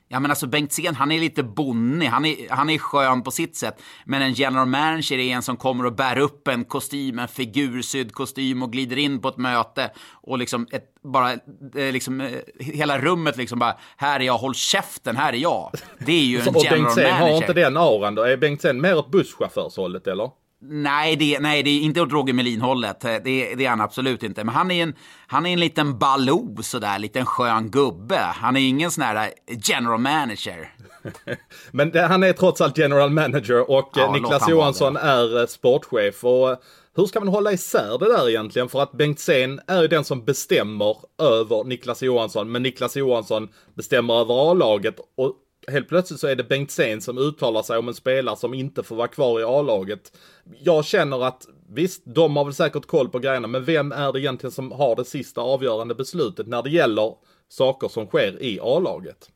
Ja 0.10 0.20
men 0.20 0.32
alltså 0.32 0.48
Bengtzén, 0.48 0.96
han 0.96 1.12
är 1.12 1.20
lite 1.20 1.44
bonnig, 1.44 2.08
han 2.08 2.26
är, 2.26 2.36
han 2.50 2.70
är 2.70 2.78
skön 2.78 3.24
på 3.24 3.32
sitt 3.32 3.56
sätt. 3.56 3.82
Men 4.06 4.22
en 4.22 4.34
general 4.34 4.68
manager 4.68 5.18
är 5.18 5.36
en 5.36 5.42
som 5.42 5.58
kommer 5.58 5.86
och 5.86 5.96
bär 5.96 6.18
upp 6.18 6.48
en 6.48 6.66
kostym, 6.66 7.20
en 7.20 7.28
figursydd 7.28 8.14
kostym 8.14 8.64
och 8.64 8.72
glider 8.72 8.98
in 8.98 9.22
på 9.22 9.28
ett 9.28 9.38
möte 9.38 9.92
och 10.14 10.38
liksom 10.38 10.68
ett, 10.72 10.84
bara, 11.04 11.32
eh, 11.32 11.92
liksom 11.92 12.22
eh, 12.22 12.30
hela 12.60 13.00
rummet 13.00 13.38
liksom 13.38 13.60
bara, 13.60 13.78
här 13.98 14.20
är 14.20 14.24
jag, 14.24 14.38
håll 14.38 14.56
käften, 14.56 15.16
här 15.16 15.34
är 15.34 15.38
jag. 15.38 15.72
Det 16.00 16.12
är 16.12 16.26
ju 16.26 16.40
en 16.40 16.46
general 16.46 16.82
manager. 16.82 16.82
Och 16.82 16.96
Bengtzén 16.96 17.14
har 17.14 17.38
inte 17.38 17.54
den 17.54 17.78
auran 17.78 18.16
då? 18.16 18.22
Är 18.22 18.38
Bengtzén 18.38 18.82
mer 18.82 18.98
åt 18.98 19.12
busschaufförshållet 19.12 20.08
eller? 20.08 20.30
Nej, 20.62 21.16
det, 21.16 21.40
nej, 21.40 21.64
det 21.64 21.70
är 21.70 21.82
inte 21.82 22.02
åt 22.02 22.12
Roger 22.12 22.34
Melin-hållet. 22.34 23.00
Det, 23.00 23.20
det, 23.20 23.66
är 23.66 23.70
han 23.70 23.82
absolut 23.82 24.24
inte. 24.24 24.44
Men 24.44 24.56
han 24.56 24.72
är 24.72 24.84
en, 24.84 24.96
han 25.28 25.46
är 25.46 25.54
en 25.54 25.60
liten 25.60 26.00
baloo 26.00 26.64
sådär, 26.64 27.00
liten 27.00 27.26
skön 27.26 27.72
gubbe. 27.72 28.18
Han 28.18 28.58
är 28.58 28.62
ingen 28.62 28.92
sån 28.92 29.04
här 29.04 29.32
general 29.64 30.00
manager. 30.00 30.74
Men 31.72 31.92
det, 31.92 32.02
han 32.02 32.24
är 32.24 32.34
trots 32.34 32.62
allt 32.62 32.78
general 32.78 33.10
manager 33.10 33.72
och 33.72 33.92
ja, 33.96 34.12
Niklas 34.12 34.50
Johansson 34.50 34.96
är 34.98 35.40
eh, 35.40 35.46
sportchef. 35.46 36.24
Och 36.24 36.52
eh, 36.52 36.58
hur 36.96 37.06
ska 37.06 37.20
man 37.20 37.28
hålla 37.28 37.52
isär 37.52 37.98
det 38.00 38.18
där 38.18 38.30
egentligen? 38.30 38.70
För 38.70 38.82
att 38.82 38.92
Bengtzén 38.92 39.60
är 39.68 39.82
ju 39.82 39.88
den 39.88 40.04
som 40.04 40.26
bestämmer 40.26 40.98
över 41.22 41.64
Niklas 41.64 42.02
Johansson, 42.02 42.52
men 42.52 42.64
Niklas 42.64 42.96
Johansson 42.96 43.50
bestämmer 43.76 44.14
över 44.14 44.52
A-laget. 44.52 44.96
Och 45.18 45.34
helt 45.72 45.90
plötsligt 45.90 46.20
så 46.20 46.28
är 46.28 46.36
det 46.36 46.44
Bengtzén 46.44 47.02
som 47.02 47.18
uttalar 47.18 47.64
sig 47.64 47.78
om 47.78 47.88
en 47.88 47.94
spelare 47.94 48.36
som 48.36 48.54
inte 48.54 48.84
får 48.84 48.96
vara 48.96 49.08
kvar 49.08 49.40
i 49.40 49.44
A-laget. 49.44 50.18
Jag 50.60 50.86
känner 50.86 51.26
att 51.26 51.48
visst, 51.70 52.02
de 52.06 52.36
har 52.36 52.46
väl 52.46 52.54
säkert 52.54 52.86
koll 52.86 53.10
på 53.10 53.20
grejerna, 53.20 53.48
men 53.48 53.64
vem 53.66 53.92
är 53.92 54.14
det 54.14 54.20
egentligen 54.20 54.52
som 54.52 54.72
har 54.72 54.96
det 54.96 55.06
sista 55.06 55.42
avgörande 55.42 55.96
beslutet 55.96 56.48
när 56.48 56.64
det 56.64 56.70
gäller 56.70 57.14
saker 57.50 57.88
som 57.88 58.08
sker 58.08 58.44
i 58.44 58.60
A-laget? 58.62 59.30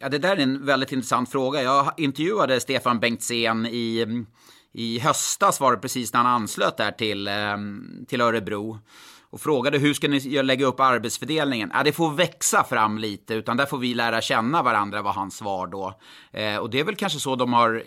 Ja, 0.00 0.08
det 0.08 0.18
där 0.18 0.36
är 0.36 0.40
en 0.40 0.66
väldigt 0.66 0.92
intressant 0.92 1.30
fråga. 1.30 1.62
Jag 1.62 1.92
intervjuade 1.96 2.60
Stefan 2.60 3.00
Bengtzén 3.00 3.66
i, 3.66 4.06
i 4.72 4.98
höstas, 4.98 5.60
var 5.60 5.72
det 5.72 5.78
precis 5.78 6.12
när 6.12 6.20
han 6.20 6.42
anslöt 6.42 6.76
där 6.76 6.90
till, 6.90 7.28
eh, 7.28 7.56
till 8.08 8.20
Örebro 8.20 8.78
och 9.30 9.40
frågade 9.40 9.78
hur 9.78 9.94
ska 9.94 10.08
ni 10.08 10.42
lägga 10.42 10.66
upp 10.66 10.80
arbetsfördelningen? 10.80 11.70
Ja, 11.74 11.82
det 11.82 11.92
får 11.92 12.10
växa 12.10 12.64
fram 12.64 12.98
lite, 12.98 13.34
utan 13.34 13.56
där 13.56 13.66
får 13.66 13.78
vi 13.78 13.94
lära 13.94 14.20
känna 14.20 14.62
varandra, 14.62 15.02
var 15.02 15.12
hans 15.12 15.36
svar 15.36 15.66
då. 15.66 16.00
Eh, 16.32 16.56
och 16.56 16.70
det 16.70 16.80
är 16.80 16.84
väl 16.84 16.96
kanske 16.96 17.20
så 17.20 17.36
de 17.36 17.52
har, 17.52 17.82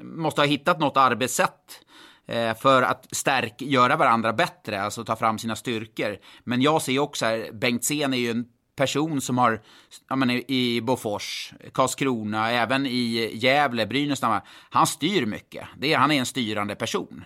måste 0.00 0.40
ha 0.40 0.46
hittat 0.46 0.80
något 0.80 0.96
arbetssätt 0.96 1.84
eh, 2.26 2.54
för 2.54 2.82
att 2.82 3.06
stärk, 3.12 3.62
göra 3.62 3.96
varandra 3.96 4.32
bättre, 4.32 4.82
alltså 4.82 5.04
ta 5.04 5.16
fram 5.16 5.38
sina 5.38 5.56
styrkor. 5.56 6.16
Men 6.44 6.62
jag 6.62 6.82
ser 6.82 6.98
också 6.98 7.26
här, 7.26 7.52
Bengtzén 7.52 8.14
är 8.14 8.18
ju 8.18 8.30
en 8.30 8.44
person 8.76 9.20
som 9.20 9.38
har, 9.38 9.62
ja 10.08 10.16
men 10.16 10.30
i 10.30 10.80
Bofors, 10.82 11.52
Karlskrona, 11.72 12.50
även 12.50 12.86
i 12.86 13.30
Gävle, 13.34 13.86
Brynäs, 13.86 14.20
han 14.70 14.86
styr 14.86 15.26
mycket. 15.26 15.66
Det 15.78 15.92
är, 15.92 15.98
han 15.98 16.10
är 16.10 16.18
en 16.18 16.26
styrande 16.26 16.74
person. 16.74 17.24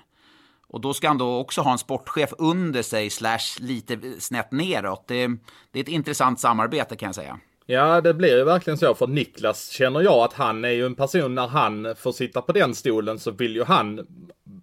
Och 0.68 0.80
då 0.80 0.94
ska 0.94 1.08
han 1.08 1.18
då 1.18 1.38
också 1.38 1.60
ha 1.60 1.72
en 1.72 1.78
sportchef 1.78 2.32
under 2.38 2.82
sig, 2.82 3.10
slash 3.10 3.58
lite 3.58 4.20
snett 4.20 4.52
neråt. 4.52 5.04
Det, 5.08 5.26
det 5.70 5.78
är 5.78 5.82
ett 5.82 5.88
intressant 5.88 6.40
samarbete 6.40 6.96
kan 6.96 7.06
jag 7.06 7.14
säga. 7.14 7.38
Ja, 7.68 8.00
det 8.00 8.14
blir 8.14 8.36
ju 8.36 8.44
verkligen 8.44 8.78
så. 8.78 8.94
För 8.94 9.06
Niklas 9.06 9.68
känner 9.68 10.00
jag 10.00 10.18
att 10.18 10.32
han 10.32 10.64
är 10.64 10.70
ju 10.70 10.86
en 10.86 10.94
person 10.94 11.34
när 11.34 11.46
han 11.46 11.94
får 11.98 12.12
sitta 12.12 12.42
på 12.42 12.52
den 12.52 12.74
stolen 12.74 13.18
så 13.18 13.30
vill 13.30 13.56
ju 13.56 13.64
han 13.64 14.06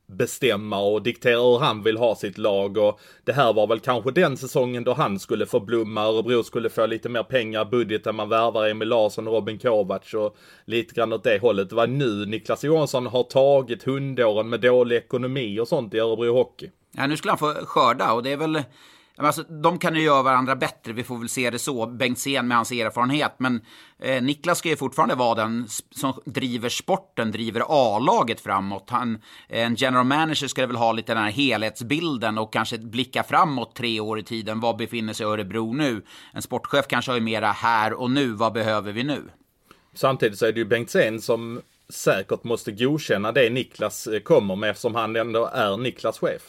bestämma 0.05 0.79
och 0.79 1.03
diktera 1.03 1.41
hur 1.41 1.59
han 1.59 1.83
vill 1.83 1.97
ha 1.97 2.15
sitt 2.15 2.37
lag 2.37 2.77
och 2.77 2.99
det 3.23 3.33
här 3.33 3.53
var 3.53 3.67
väl 3.67 3.79
kanske 3.79 4.11
den 4.11 4.37
säsongen 4.37 4.83
då 4.83 4.93
han 4.93 5.19
skulle 5.19 5.45
få 5.45 5.59
blomma. 5.59 6.03
Örebro 6.03 6.43
skulle 6.43 6.69
få 6.69 6.85
lite 6.85 7.09
mer 7.09 7.23
pengar, 7.23 7.65
budgeten 7.65 8.15
man 8.15 8.29
värvar 8.29 8.67
Emil 8.67 8.87
Larsson 8.87 9.27
och 9.27 9.33
Robin 9.33 9.59
Kovacs 9.59 10.13
och 10.13 10.37
lite 10.65 10.95
grann 10.95 11.13
åt 11.13 11.23
det 11.23 11.41
hållet. 11.41 11.69
Det 11.69 11.75
var 11.75 11.87
nu 11.87 12.25
Niklas 12.25 12.63
Johansson 12.63 13.07
har 13.07 13.23
tagit 13.23 13.83
hundåren 13.83 14.49
med 14.49 14.59
dålig 14.59 14.95
ekonomi 14.95 15.59
och 15.59 15.67
sånt 15.67 15.93
i 15.93 15.99
Örebro 15.99 16.33
Hockey. 16.33 16.69
Ja, 16.91 17.07
nu 17.07 17.17
skulle 17.17 17.31
han 17.31 17.37
få 17.37 17.53
skörda 17.53 18.11
och 18.13 18.23
det 18.23 18.31
är 18.31 18.37
väl 18.37 18.63
Alltså, 19.25 19.43
de 19.43 19.79
kan 19.79 19.95
ju 19.95 20.01
göra 20.01 20.23
varandra 20.23 20.55
bättre, 20.55 20.93
vi 20.93 21.03
får 21.03 21.17
väl 21.17 21.29
se 21.29 21.49
det 21.49 21.59
så. 21.59 21.87
Bengtzén 21.87 22.47
med 22.47 22.57
hans 22.57 22.71
erfarenhet. 22.71 23.35
Men 23.37 23.61
eh, 23.99 24.23
Niklas 24.23 24.57
ska 24.57 24.69
ju 24.69 24.75
fortfarande 24.75 25.15
vara 25.15 25.35
den 25.35 25.67
som 25.91 26.13
driver 26.25 26.69
sporten, 26.69 27.31
driver 27.31 27.63
A-laget 27.67 28.41
framåt. 28.41 28.89
Han, 28.89 29.15
eh, 29.49 29.65
en 29.65 29.75
general 29.75 30.05
manager 30.05 30.47
ska 30.47 30.67
väl 30.67 30.75
ha 30.75 30.91
lite 30.91 31.13
den 31.13 31.23
här 31.23 31.31
helhetsbilden 31.31 32.37
och 32.37 32.53
kanske 32.53 32.77
blicka 32.77 33.23
framåt 33.23 33.75
tre 33.75 33.99
år 33.99 34.19
i 34.19 34.23
tiden. 34.23 34.59
Var 34.59 34.73
befinner 34.73 35.13
sig 35.13 35.25
Örebro 35.25 35.73
nu? 35.73 36.01
En 36.33 36.41
sportchef 36.41 36.87
kanske 36.87 37.11
har 37.11 37.17
ju 37.17 37.23
mera 37.23 37.51
här 37.51 37.93
och 37.93 38.11
nu. 38.11 38.27
Vad 38.27 38.53
behöver 38.53 38.91
vi 38.91 39.03
nu? 39.03 39.23
Samtidigt 39.93 40.39
så 40.39 40.45
är 40.45 40.51
det 40.51 40.59
ju 40.59 40.65
Bengtzén 40.65 41.21
som 41.21 41.61
säkert 41.89 42.43
måste 42.43 42.71
godkänna 42.71 43.31
det 43.31 43.49
Niklas 43.49 44.07
eh, 44.07 44.19
kommer 44.19 44.55
med 44.55 44.69
eftersom 44.69 44.95
han 44.95 45.15
ändå 45.15 45.45
är 45.53 45.77
Niklas 45.77 46.19
chef. 46.19 46.41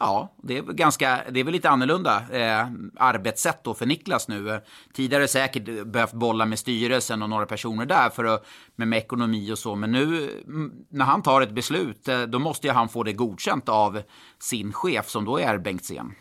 Ja, 0.00 0.34
det 0.42 0.58
är, 0.58 0.62
ganska, 0.62 1.20
det 1.30 1.40
är 1.40 1.44
väl 1.44 1.52
lite 1.52 1.70
annorlunda 1.70 2.22
eh, 2.32 2.66
arbetssätt 2.96 3.64
då 3.64 3.74
för 3.74 3.86
Niklas 3.86 4.28
nu. 4.28 4.60
Tidigare 4.92 5.28
säkert 5.28 5.86
behövt 5.86 6.12
bolla 6.12 6.46
med 6.46 6.58
styrelsen 6.58 7.22
och 7.22 7.30
några 7.30 7.46
personer 7.46 7.86
där 7.86 8.10
för 8.10 8.24
att, 8.24 8.46
med, 8.76 8.88
med 8.88 8.98
ekonomi 8.98 9.52
och 9.52 9.58
så. 9.58 9.74
Men 9.74 9.92
nu 9.92 10.30
mm, 10.46 10.72
när 10.88 11.04
han 11.04 11.22
tar 11.22 11.40
ett 11.40 11.50
beslut, 11.50 12.08
eh, 12.08 12.22
då 12.22 12.38
måste 12.38 12.66
ju 12.66 12.72
han 12.72 12.88
få 12.88 13.02
det 13.02 13.12
godkänt 13.12 13.68
av 13.68 14.02
sin 14.38 14.72
chef 14.72 15.08
som 15.08 15.24
då 15.24 15.38
är 15.38 15.58
Bengtzén. 15.58 16.12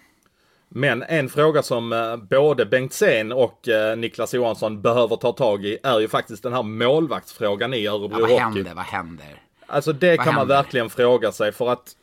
Men 0.70 1.03
en 1.03 1.30
fråga 1.30 1.63
som 1.63 1.94
eh, 1.94 2.18
både 2.18 2.65
Bengtzén 2.65 3.32
och 3.32 3.68
eh, 3.68 3.98
Niklas 3.98 4.34
Johansson 4.34 4.82
behöver 4.82 5.15
ta 5.15 5.32
tag 5.32 5.65
i 5.65 5.77
är 5.84 6.00
ju 6.00 6.08
faktiskt 6.08 6.44
den 6.44 6.53
här 6.53 6.63
målvaktsfrågan 6.63 7.74
i 7.74 7.88
Örebro 7.88 8.15
ja, 8.15 8.22
vad 8.22 8.30
Hockey. 8.30 8.44
Händer, 8.44 8.74
vad 8.74 8.86
händer? 8.86 9.42
Alltså 9.68 9.94
det 9.94 10.08
vad 10.08 10.18
kan 10.18 10.25
händer? 10.25 10.39
man 10.39 10.48
verkligen 10.48 10.89
fråga 10.89 11.32
sig 11.32 11.51
för 11.51 11.70
att 11.70 11.96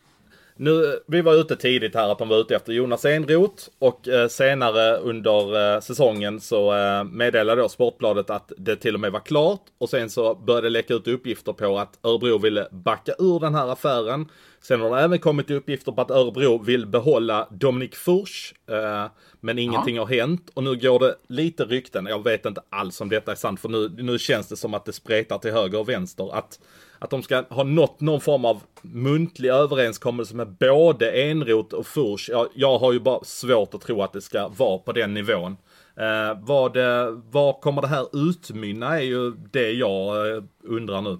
nu, 0.60 0.98
vi 1.06 1.22
var 1.22 1.34
ute 1.34 1.56
tidigt 1.56 1.94
här 1.94 2.12
att 2.12 2.18
de 2.18 2.28
var 2.28 2.36
ute 2.36 2.56
efter 2.56 2.72
Jonas 2.72 3.04
Enroth 3.04 3.68
och 3.78 4.08
eh, 4.08 4.28
senare 4.28 4.96
under 4.96 5.74
eh, 5.74 5.80
säsongen 5.80 6.40
så 6.40 6.74
eh, 6.74 7.04
meddelade 7.04 7.62
då 7.62 7.68
Sportbladet 7.68 8.30
att 8.30 8.52
det 8.56 8.76
till 8.76 8.94
och 8.94 9.00
med 9.00 9.12
var 9.12 9.20
klart 9.20 9.60
och 9.78 9.90
sen 9.90 10.10
så 10.10 10.34
började 10.34 10.66
det 10.66 10.70
läcka 10.70 10.94
ut 10.94 11.08
uppgifter 11.08 11.52
på 11.52 11.78
att 11.78 11.98
Örebro 12.02 12.38
ville 12.38 12.68
backa 12.70 13.12
ur 13.18 13.40
den 13.40 13.54
här 13.54 13.72
affären. 13.72 14.28
Sen 14.62 14.80
har 14.80 14.96
det 14.96 15.02
även 15.02 15.18
kommit 15.18 15.50
uppgifter 15.50 15.92
på 15.92 16.00
att 16.00 16.10
Örebro 16.10 16.62
vill 16.62 16.86
behålla 16.86 17.48
Dominik 17.50 17.94
Furch. 17.94 18.54
Eh, 18.70 19.06
men 19.40 19.58
ingenting 19.58 19.96
ja. 19.96 20.02
har 20.02 20.08
hänt 20.08 20.50
och 20.54 20.64
nu 20.64 20.76
går 20.76 20.98
det 20.98 21.16
lite 21.28 21.64
rykten, 21.64 22.06
jag 22.06 22.24
vet 22.24 22.46
inte 22.46 22.62
alls 22.70 23.00
om 23.00 23.08
detta 23.08 23.32
är 23.32 23.36
sant 23.36 23.60
för 23.60 23.68
nu, 23.68 23.88
nu 23.88 24.18
känns 24.18 24.48
det 24.48 24.56
som 24.56 24.74
att 24.74 24.84
det 24.84 24.92
spretar 24.92 25.38
till 25.38 25.52
höger 25.52 25.78
och 25.78 25.88
vänster. 25.88 26.34
Att 26.34 26.58
att 27.00 27.10
de 27.10 27.22
ska 27.22 27.44
ha 27.50 27.64
nått 27.64 28.00
någon 28.00 28.20
form 28.20 28.44
av 28.44 28.62
muntlig 28.82 29.48
överenskommelse 29.48 30.36
med 30.36 30.48
både 30.48 31.30
Enrot 31.30 31.72
och 31.72 31.86
Furs. 31.86 32.28
Jag, 32.28 32.48
jag 32.54 32.78
har 32.78 32.92
ju 32.92 33.00
bara 33.00 33.24
svårt 33.24 33.74
att 33.74 33.80
tro 33.80 34.02
att 34.02 34.12
det 34.12 34.20
ska 34.20 34.48
vara 34.48 34.78
på 34.78 34.92
den 34.92 35.14
nivån. 35.14 35.56
Eh, 35.96 36.38
vad, 36.40 36.76
eh, 36.76 37.10
vad 37.30 37.60
kommer 37.60 37.82
det 37.82 37.88
här 37.88 38.28
utmynna 38.28 38.98
är 38.98 39.04
ju 39.04 39.30
det 39.30 39.70
jag 39.70 40.36
eh, 40.36 40.42
undrar 40.62 41.02
nu. 41.02 41.18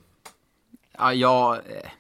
Ja, 0.99 1.13
jag, 1.13 1.55
eh, 1.55 1.91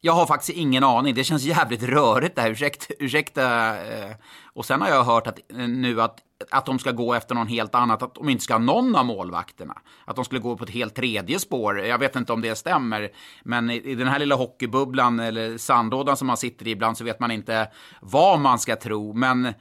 jag 0.00 0.12
har 0.12 0.26
faktiskt 0.26 0.58
ingen 0.58 0.84
aning. 0.84 1.14
Det 1.14 1.24
känns 1.24 1.42
jävligt 1.42 1.82
rörigt 1.82 2.36
det 2.36 2.42
här. 2.42 2.50
Ursäkta. 2.50 2.94
ursäkta. 2.98 3.76
Eh, 3.76 4.10
och 4.44 4.64
sen 4.66 4.80
har 4.80 4.88
jag 4.88 5.04
hört 5.04 5.26
att, 5.26 5.38
nu 5.48 6.02
att 6.02 6.18
att 6.50 6.66
de 6.66 6.78
ska 6.78 6.90
gå 6.90 7.14
efter 7.14 7.34
någon 7.34 7.46
helt 7.46 7.74
annat, 7.74 8.02
att 8.02 8.14
de 8.14 8.28
inte 8.28 8.44
ska 8.44 8.54
ha 8.54 8.58
någon 8.58 8.96
av 8.96 9.04
målvakterna. 9.06 9.78
Att 10.04 10.16
de 10.16 10.24
skulle 10.24 10.40
gå 10.40 10.56
på 10.56 10.64
ett 10.64 10.70
helt 10.70 10.94
tredje 10.94 11.38
spår. 11.38 11.78
Jag 11.78 11.98
vet 11.98 12.16
inte 12.16 12.32
om 12.32 12.40
det 12.40 12.54
stämmer, 12.54 13.10
men 13.42 13.70
i 13.70 13.94
den 13.94 14.08
här 14.08 14.18
lilla 14.18 14.34
hockeybubblan 14.34 15.20
eller 15.20 15.58
sandlådan 15.58 16.16
som 16.16 16.26
man 16.26 16.36
sitter 16.36 16.68
i 16.68 16.70
ibland 16.70 16.98
så 16.98 17.04
vet 17.04 17.20
man 17.20 17.30
inte 17.30 17.70
vad 18.00 18.40
man 18.40 18.58
ska 18.58 18.76
tro. 18.76 19.12
Men 19.12 19.54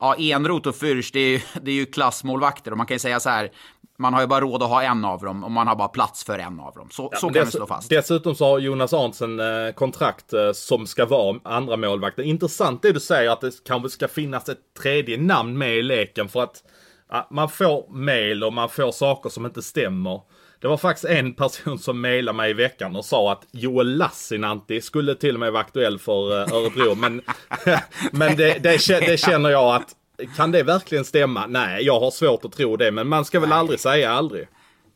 Ja, 0.00 0.16
Enroth 0.18 0.68
och 0.68 0.74
Fürch, 0.74 1.10
det 1.12 1.20
är, 1.20 1.28
ju, 1.28 1.40
det 1.62 1.70
är 1.70 1.74
ju 1.74 1.86
klassmålvakter 1.86 2.70
och 2.70 2.76
man 2.76 2.86
kan 2.86 2.94
ju 2.94 2.98
säga 2.98 3.20
så 3.20 3.28
här, 3.28 3.50
man 3.98 4.14
har 4.14 4.20
ju 4.20 4.26
bara 4.26 4.40
råd 4.40 4.62
att 4.62 4.68
ha 4.68 4.82
en 4.82 5.04
av 5.04 5.20
dem 5.20 5.44
och 5.44 5.50
man 5.50 5.66
har 5.66 5.76
bara 5.76 5.88
plats 5.88 6.24
för 6.24 6.38
en 6.38 6.60
av 6.60 6.74
dem. 6.74 6.88
Så, 6.90 7.08
ja, 7.12 7.18
så 7.18 7.30
kan 7.30 7.44
vi 7.44 7.50
slå 7.50 7.66
fast. 7.66 7.90
Dessutom 7.90 8.34
så 8.34 8.44
har 8.44 8.58
Jonas 8.58 8.92
Arntzen 8.92 9.40
eh, 9.40 9.72
kontrakt 9.74 10.32
eh, 10.32 10.52
som 10.52 10.86
ska 10.86 11.06
vara 11.06 11.40
andra 11.44 11.76
målvakter. 11.76 12.22
Intressant 12.22 12.82
det 12.82 12.92
du 12.92 13.00
säger 13.00 13.30
att 13.30 13.40
det 13.40 13.64
kanske 13.64 13.88
ska 13.88 14.08
finnas 14.08 14.48
ett 14.48 14.58
tredje 14.82 15.16
namn 15.16 15.58
med 15.58 15.76
i 15.76 15.82
leken 15.82 16.28
för 16.28 16.42
att 16.42 16.62
ja, 17.10 17.28
man 17.30 17.48
får 17.48 17.92
mail 17.92 18.44
och 18.44 18.52
man 18.52 18.68
får 18.68 18.92
saker 18.92 19.30
som 19.30 19.46
inte 19.46 19.62
stämmer. 19.62 20.20
Det 20.64 20.68
var 20.68 20.76
faktiskt 20.76 21.04
en 21.04 21.34
person 21.34 21.78
som 21.78 22.00
mejlade 22.00 22.36
mig 22.36 22.50
i 22.50 22.54
veckan 22.54 22.96
och 22.96 23.04
sa 23.04 23.32
att 23.32 23.46
Joel 23.50 23.96
Lassinantti 23.96 24.80
skulle 24.80 25.14
till 25.14 25.34
och 25.34 25.40
med 25.40 25.52
vara 25.52 25.62
aktuell 25.62 25.98
för 25.98 26.32
uh, 26.32 26.54
Örebro. 26.54 26.94
men 26.94 27.22
men 28.12 28.36
det, 28.36 28.58
det, 28.58 29.00
det, 29.00 29.20
känner 29.20 29.50
jag 29.50 29.74
att 29.74 29.94
kan 30.36 30.52
det 30.52 30.62
verkligen 30.62 31.04
stämma? 31.04 31.46
Nej, 31.46 31.84
jag 31.84 32.00
har 32.00 32.10
svårt 32.10 32.44
att 32.44 32.52
tro 32.52 32.76
det. 32.76 32.90
Men 32.90 33.08
man 33.08 33.24
ska 33.24 33.40
väl 33.40 33.48
Nej. 33.48 33.58
aldrig 33.58 33.80
säga 33.80 34.12
aldrig. 34.12 34.48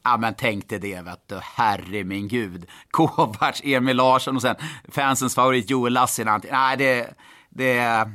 Ja 0.04 0.16
men 0.16 0.34
tänk 0.34 0.68
dig 0.68 0.78
det 0.78 1.02
vet 1.04 1.28
du, 1.28 1.38
herre 1.42 2.04
min 2.04 2.28
gud. 2.28 2.66
Kovacs, 2.90 3.60
Emil 3.64 3.96
Larsson 3.96 4.36
och 4.36 4.42
sen 4.42 4.56
fansens 4.88 5.34
favorit 5.34 5.70
Joel 5.70 5.92
Lassinantti. 5.92 6.48
Nej 6.52 6.76
det, 6.76 7.14
det, 7.50 8.08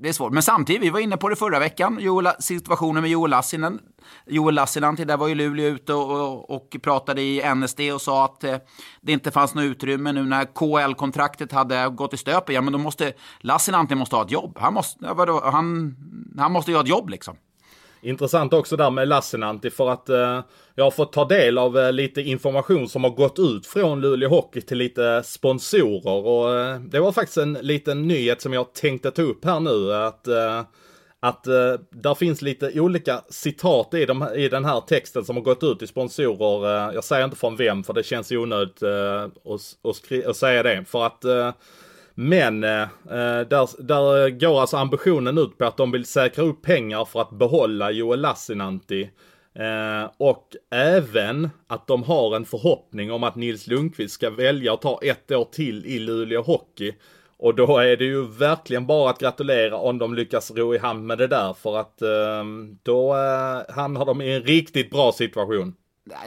det 0.00 0.08
är 0.08 0.12
svårt. 0.12 0.32
Men 0.32 0.42
samtidigt, 0.42 0.82
vi 0.82 0.90
var 0.90 1.00
inne 1.00 1.16
på 1.16 1.28
det 1.28 1.36
förra 1.36 1.58
veckan, 1.58 1.98
Joel, 2.00 2.28
situationen 2.38 3.02
med 3.02 3.10
Joel 3.10 3.30
Lassinen. 3.30 3.80
Joel 4.26 4.54
Lassinantti, 4.54 5.04
där 5.04 5.16
var 5.16 5.28
ju 5.28 5.34
Luleå 5.34 5.66
ute 5.66 5.94
och, 5.94 6.10
och, 6.10 6.50
och, 6.50 6.76
pratade 6.82 7.22
i 7.22 7.54
NSD 7.54 7.80
och 7.94 8.00
sa 8.00 8.24
att 8.24 8.44
eh, 8.44 8.56
det 9.00 9.12
inte 9.12 9.30
fanns 9.30 9.54
något 9.54 9.62
utrymme 9.62 10.12
nu 10.12 10.24
när 10.24 10.44
KL-kontraktet 10.44 11.52
hade 11.52 11.88
gått 11.88 12.14
i 12.14 12.16
stöpet, 12.16 12.54
Ja, 12.54 12.60
men 12.60 12.72
då 12.72 12.78
måste 12.78 13.12
Lassinantti 13.40 13.94
måste 13.94 14.16
ha 14.16 14.24
ett 14.24 14.30
jobb. 14.30 14.58
Han 14.60 14.74
måste, 14.74 15.12
vadå, 15.12 15.40
han, 15.44 15.96
han 16.38 16.52
måste 16.52 16.70
ju 16.70 16.76
ha 16.76 16.82
ett 16.82 16.88
jobb 16.88 17.08
liksom. 17.08 17.36
Intressant 18.06 18.52
också 18.52 18.76
där 18.76 18.90
med 18.90 19.08
Lassinantti 19.08 19.70
för 19.70 19.90
att 19.90 20.08
eh, 20.08 20.40
jag 20.74 20.84
har 20.84 20.90
fått 20.90 21.12
ta 21.12 21.24
del 21.24 21.58
av 21.58 21.78
eh, 21.78 21.92
lite 21.92 22.22
information 22.22 22.88
som 22.88 23.04
har 23.04 23.10
gått 23.10 23.38
ut 23.38 23.66
från 23.66 24.00
Luleå 24.00 24.28
Hockey 24.28 24.60
till 24.60 24.78
lite 24.78 25.22
sponsorer 25.24 26.26
och 26.26 26.54
eh, 26.54 26.80
det 26.80 27.00
var 27.00 27.12
faktiskt 27.12 27.36
en 27.36 27.52
liten 27.52 28.08
nyhet 28.08 28.40
som 28.42 28.52
jag 28.52 28.72
tänkte 28.74 29.10
ta 29.10 29.22
upp 29.22 29.44
här 29.44 29.60
nu 29.60 29.94
att 29.94 30.28
eh, 30.28 30.62
att 31.20 31.46
eh, 31.46 31.74
där 31.90 32.14
finns 32.14 32.42
lite 32.42 32.80
olika 32.80 33.22
citat 33.28 33.94
i, 33.94 34.06
de, 34.06 34.28
i 34.34 34.48
den 34.48 34.64
här 34.64 34.80
texten 34.80 35.24
som 35.24 35.36
har 35.36 35.42
gått 35.42 35.62
ut 35.62 35.78
till 35.78 35.88
sponsorer. 35.88 36.88
Eh, 36.88 36.94
jag 36.94 37.04
säger 37.04 37.24
inte 37.24 37.36
från 37.36 37.56
vem 37.56 37.84
för 37.84 37.92
det 37.92 38.02
känns 38.02 38.32
onödigt 38.32 38.82
eh, 38.82 39.22
att, 39.22 39.32
att, 39.84 40.26
att 40.26 40.36
säga 40.36 40.62
det. 40.62 40.84
För 40.88 41.06
att 41.06 41.24
eh, 41.24 41.52
men 42.18 42.64
eh, 42.64 42.82
eh, 42.82 43.40
där, 43.48 43.82
där 43.82 44.30
går 44.30 44.60
alltså 44.60 44.76
ambitionen 44.76 45.38
ut 45.38 45.58
på 45.58 45.64
att 45.64 45.76
de 45.76 45.90
vill 45.90 46.04
säkra 46.04 46.44
upp 46.44 46.62
pengar 46.62 47.04
för 47.04 47.20
att 47.20 47.30
behålla 47.30 47.90
Joel 47.90 48.20
Lassinantti. 48.20 49.10
Eh, 49.54 50.10
och 50.16 50.48
även 50.70 51.50
att 51.66 51.86
de 51.86 52.02
har 52.02 52.36
en 52.36 52.44
förhoppning 52.44 53.12
om 53.12 53.24
att 53.24 53.36
Nils 53.36 53.66
Lundqvist 53.66 54.14
ska 54.14 54.30
välja 54.30 54.74
att 54.74 54.82
ta 54.82 55.00
ett 55.02 55.30
år 55.32 55.44
till 55.44 55.86
i 55.86 55.98
Luleå 55.98 56.42
Hockey. 56.42 56.94
Och 57.38 57.54
då 57.54 57.78
är 57.78 57.96
det 57.96 58.04
ju 58.04 58.26
verkligen 58.26 58.86
bara 58.86 59.10
att 59.10 59.18
gratulera 59.18 59.76
om 59.76 59.98
de 59.98 60.14
lyckas 60.14 60.50
ro 60.50 60.74
i 60.74 60.78
hamn 60.78 61.06
med 61.06 61.18
det 61.18 61.26
där 61.26 61.52
för 61.52 61.76
att 61.76 62.02
eh, 62.02 62.44
då 62.82 63.14
eh, 63.14 63.74
hamnar 63.74 64.04
de 64.04 64.20
i 64.20 64.34
en 64.34 64.42
riktigt 64.42 64.90
bra 64.90 65.12
situation. 65.12 65.74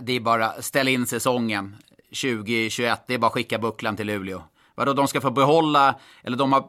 Det 0.02 0.14
är 0.14 0.20
bara 0.20 0.62
ställa 0.62 0.90
in 0.90 1.06
säsongen 1.06 1.76
2021, 2.22 3.04
det 3.08 3.14
är 3.14 3.18
bara 3.18 3.32
skicka 3.32 3.60
bucklan 3.60 3.96
till 3.96 4.08
Luleå. 4.08 4.44
Vadå, 4.80 4.94
de 4.94 5.08
ska 5.08 5.22
få 5.22 5.32
behålla, 5.32 5.96
eller 6.24 6.38
de 6.38 6.54
har, 6.54 6.64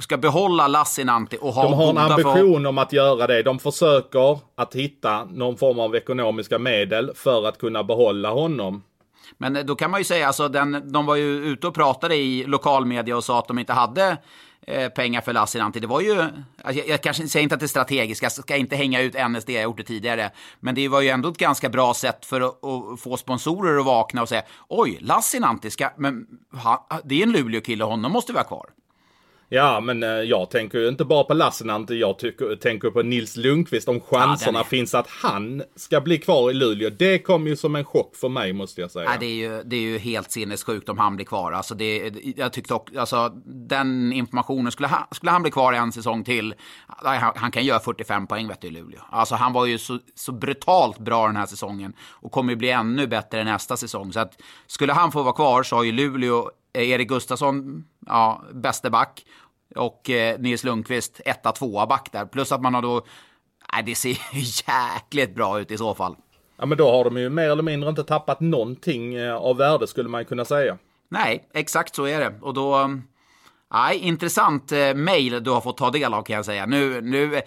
ska 0.00 0.16
behålla 0.16 0.68
Lassinantti 0.68 1.38
och 1.40 1.52
ha 1.52 1.62
De 1.62 1.72
har 1.72 1.90
en 1.90 1.98
ambition 1.98 2.62
för... 2.62 2.68
om 2.68 2.78
att 2.78 2.92
göra 2.92 3.26
det. 3.26 3.42
De 3.42 3.58
försöker 3.58 4.38
att 4.54 4.74
hitta 4.74 5.24
någon 5.24 5.56
form 5.56 5.78
av 5.78 5.96
ekonomiska 5.96 6.58
medel 6.58 7.12
för 7.14 7.48
att 7.48 7.58
kunna 7.58 7.84
behålla 7.84 8.30
honom. 8.30 8.82
Men 9.38 9.66
då 9.66 9.74
kan 9.74 9.90
man 9.90 10.00
ju 10.00 10.04
säga, 10.04 10.26
alltså, 10.26 10.48
den, 10.48 10.92
de 10.92 11.06
var 11.06 11.16
ju 11.16 11.44
ute 11.44 11.66
och 11.66 11.74
pratade 11.74 12.16
i 12.16 12.44
lokalmedia 12.44 13.16
och 13.16 13.24
sa 13.24 13.38
att 13.38 13.48
de 13.48 13.58
inte 13.58 13.72
hade 13.72 14.16
Eh, 14.68 14.88
pengar 14.88 15.20
för 15.20 15.32
Lassinantti. 15.32 15.80
Det 15.80 15.86
var 15.86 16.00
ju, 16.00 16.20
alltså, 16.20 16.32
jag, 16.64 16.88
jag 16.88 17.02
kanske 17.02 17.28
säger 17.28 17.42
inte 17.42 17.54
att 17.54 17.60
det 17.60 17.66
är 17.66 17.68
strategiskt, 17.68 18.22
jag 18.22 18.32
ska 18.32 18.56
inte 18.56 18.76
hänga 18.76 19.00
ut 19.00 19.14
NSD, 19.28 19.50
jag 19.50 19.58
har 19.58 19.64
gjort 19.64 19.76
det 19.76 19.82
tidigare. 19.82 20.30
Men 20.60 20.74
det 20.74 20.88
var 20.88 21.00
ju 21.00 21.08
ändå 21.08 21.28
ett 21.28 21.38
ganska 21.38 21.68
bra 21.68 21.94
sätt 21.94 22.26
för 22.26 22.40
att, 22.40 22.64
att 22.64 23.00
få 23.00 23.16
sponsorer 23.16 23.78
att 23.78 23.86
vakna 23.86 24.22
och 24.22 24.28
säga, 24.28 24.42
oj, 24.68 24.98
Lassinantti 25.00 25.70
ska, 25.70 25.90
men 25.96 26.26
ha, 26.52 26.88
det 27.04 27.18
är 27.18 27.22
en 27.22 27.32
Luleå-kille, 27.32 27.84
honom 27.84 28.12
måste 28.12 28.32
vi 28.32 28.38
ha 28.38 28.44
kvar. 28.44 28.66
Ja, 29.48 29.80
men 29.80 30.02
eh, 30.02 30.08
jag 30.08 30.50
tänker 30.50 30.78
ju 30.78 30.88
inte 30.88 31.04
bara 31.04 31.24
på 31.24 31.34
Lassinantti, 31.34 31.94
jag 31.94 32.18
tycker, 32.18 32.56
tänker 32.56 32.90
på 32.90 33.02
Nils 33.02 33.36
Lundqvist. 33.36 33.88
Om 33.88 34.00
chanserna 34.00 34.58
ja, 34.58 34.64
är... 34.64 34.68
finns 34.68 34.94
att 34.94 35.08
han 35.08 35.62
ska 35.76 36.00
bli 36.00 36.18
kvar 36.18 36.50
i 36.50 36.54
Luleå. 36.54 36.90
Det 36.90 37.18
kom 37.18 37.46
ju 37.46 37.56
som 37.56 37.76
en 37.76 37.84
chock 37.84 38.16
för 38.16 38.28
mig, 38.28 38.52
måste 38.52 38.80
jag 38.80 38.90
säga. 38.90 39.10
Ja, 39.12 39.16
det, 39.20 39.26
är 39.26 39.34
ju, 39.34 39.62
det 39.62 39.76
är 39.76 39.80
ju 39.80 39.98
helt 39.98 40.30
sinnessjukt 40.30 40.88
om 40.88 40.98
han 40.98 41.16
blir 41.16 41.26
kvar. 41.26 41.52
Alltså, 41.52 41.74
det, 41.74 42.12
jag 42.36 42.52
tyckte 42.52 42.74
också, 42.74 43.00
alltså, 43.00 43.28
den 43.46 44.12
informationen, 44.12 44.72
skulle 44.72 44.88
han, 44.88 45.06
skulle 45.10 45.32
han 45.32 45.42
bli 45.42 45.50
kvar 45.50 45.72
en 45.72 45.92
säsong 45.92 46.24
till, 46.24 46.54
han, 46.86 47.32
han 47.36 47.50
kan 47.50 47.64
göra 47.64 47.80
45 47.80 48.26
poäng 48.26 48.48
vet 48.48 48.60
du, 48.60 48.68
i 48.68 48.70
Luleå. 48.70 49.00
Alltså, 49.10 49.34
han 49.34 49.52
var 49.52 49.66
ju 49.66 49.78
så, 49.78 49.98
så 50.14 50.32
brutalt 50.32 50.98
bra 50.98 51.26
den 51.26 51.36
här 51.36 51.46
säsongen 51.46 51.92
och 52.10 52.32
kommer 52.32 52.52
ju 52.52 52.56
bli 52.56 52.70
ännu 52.70 53.06
bättre 53.06 53.44
nästa 53.44 53.76
säsong. 53.76 54.12
Så 54.12 54.20
att, 54.20 54.42
skulle 54.66 54.92
han 54.92 55.12
få 55.12 55.22
vara 55.22 55.34
kvar 55.34 55.62
så 55.62 55.76
har 55.76 55.82
ju 55.82 55.92
Luleå 55.92 56.50
Erik 56.82 57.08
Gustafsson, 57.08 57.84
ja, 58.06 58.42
bäste 58.52 58.90
back. 58.90 59.24
Och 59.74 60.10
eh, 60.10 60.38
Nils 60.40 60.64
Lundqvist, 60.64 61.20
etta, 61.24 61.52
tvåa 61.52 61.86
back 61.86 62.08
där. 62.12 62.26
Plus 62.26 62.52
att 62.52 62.62
man 62.62 62.74
har 62.74 62.82
då... 62.82 63.06
Nej, 63.72 63.82
det 63.86 63.94
ser 63.94 64.18
jäkligt 64.68 65.34
bra 65.34 65.60
ut 65.60 65.70
i 65.70 65.78
så 65.78 65.94
fall. 65.94 66.16
Ja, 66.56 66.66
men 66.66 66.78
då 66.78 66.90
har 66.90 67.04
de 67.04 67.16
ju 67.16 67.28
mer 67.30 67.50
eller 67.50 67.62
mindre 67.62 67.90
inte 67.90 68.04
tappat 68.04 68.40
någonting 68.40 69.14
eh, 69.14 69.36
av 69.36 69.56
värde 69.56 69.86
skulle 69.86 70.08
man 70.08 70.24
kunna 70.24 70.44
säga. 70.44 70.78
Nej, 71.08 71.48
exakt 71.54 71.94
så 71.94 72.04
är 72.06 72.20
det. 72.20 72.34
Och 72.40 72.54
då... 72.54 72.90
Nej, 73.72 73.98
intressant 73.98 74.72
eh, 74.72 74.94
mail 74.94 75.44
du 75.44 75.50
har 75.50 75.60
fått 75.60 75.76
ta 75.76 75.90
del 75.90 76.14
av 76.14 76.22
kan 76.22 76.36
jag 76.36 76.44
säga. 76.44 76.66
Nu, 76.66 77.00
nu, 77.00 77.40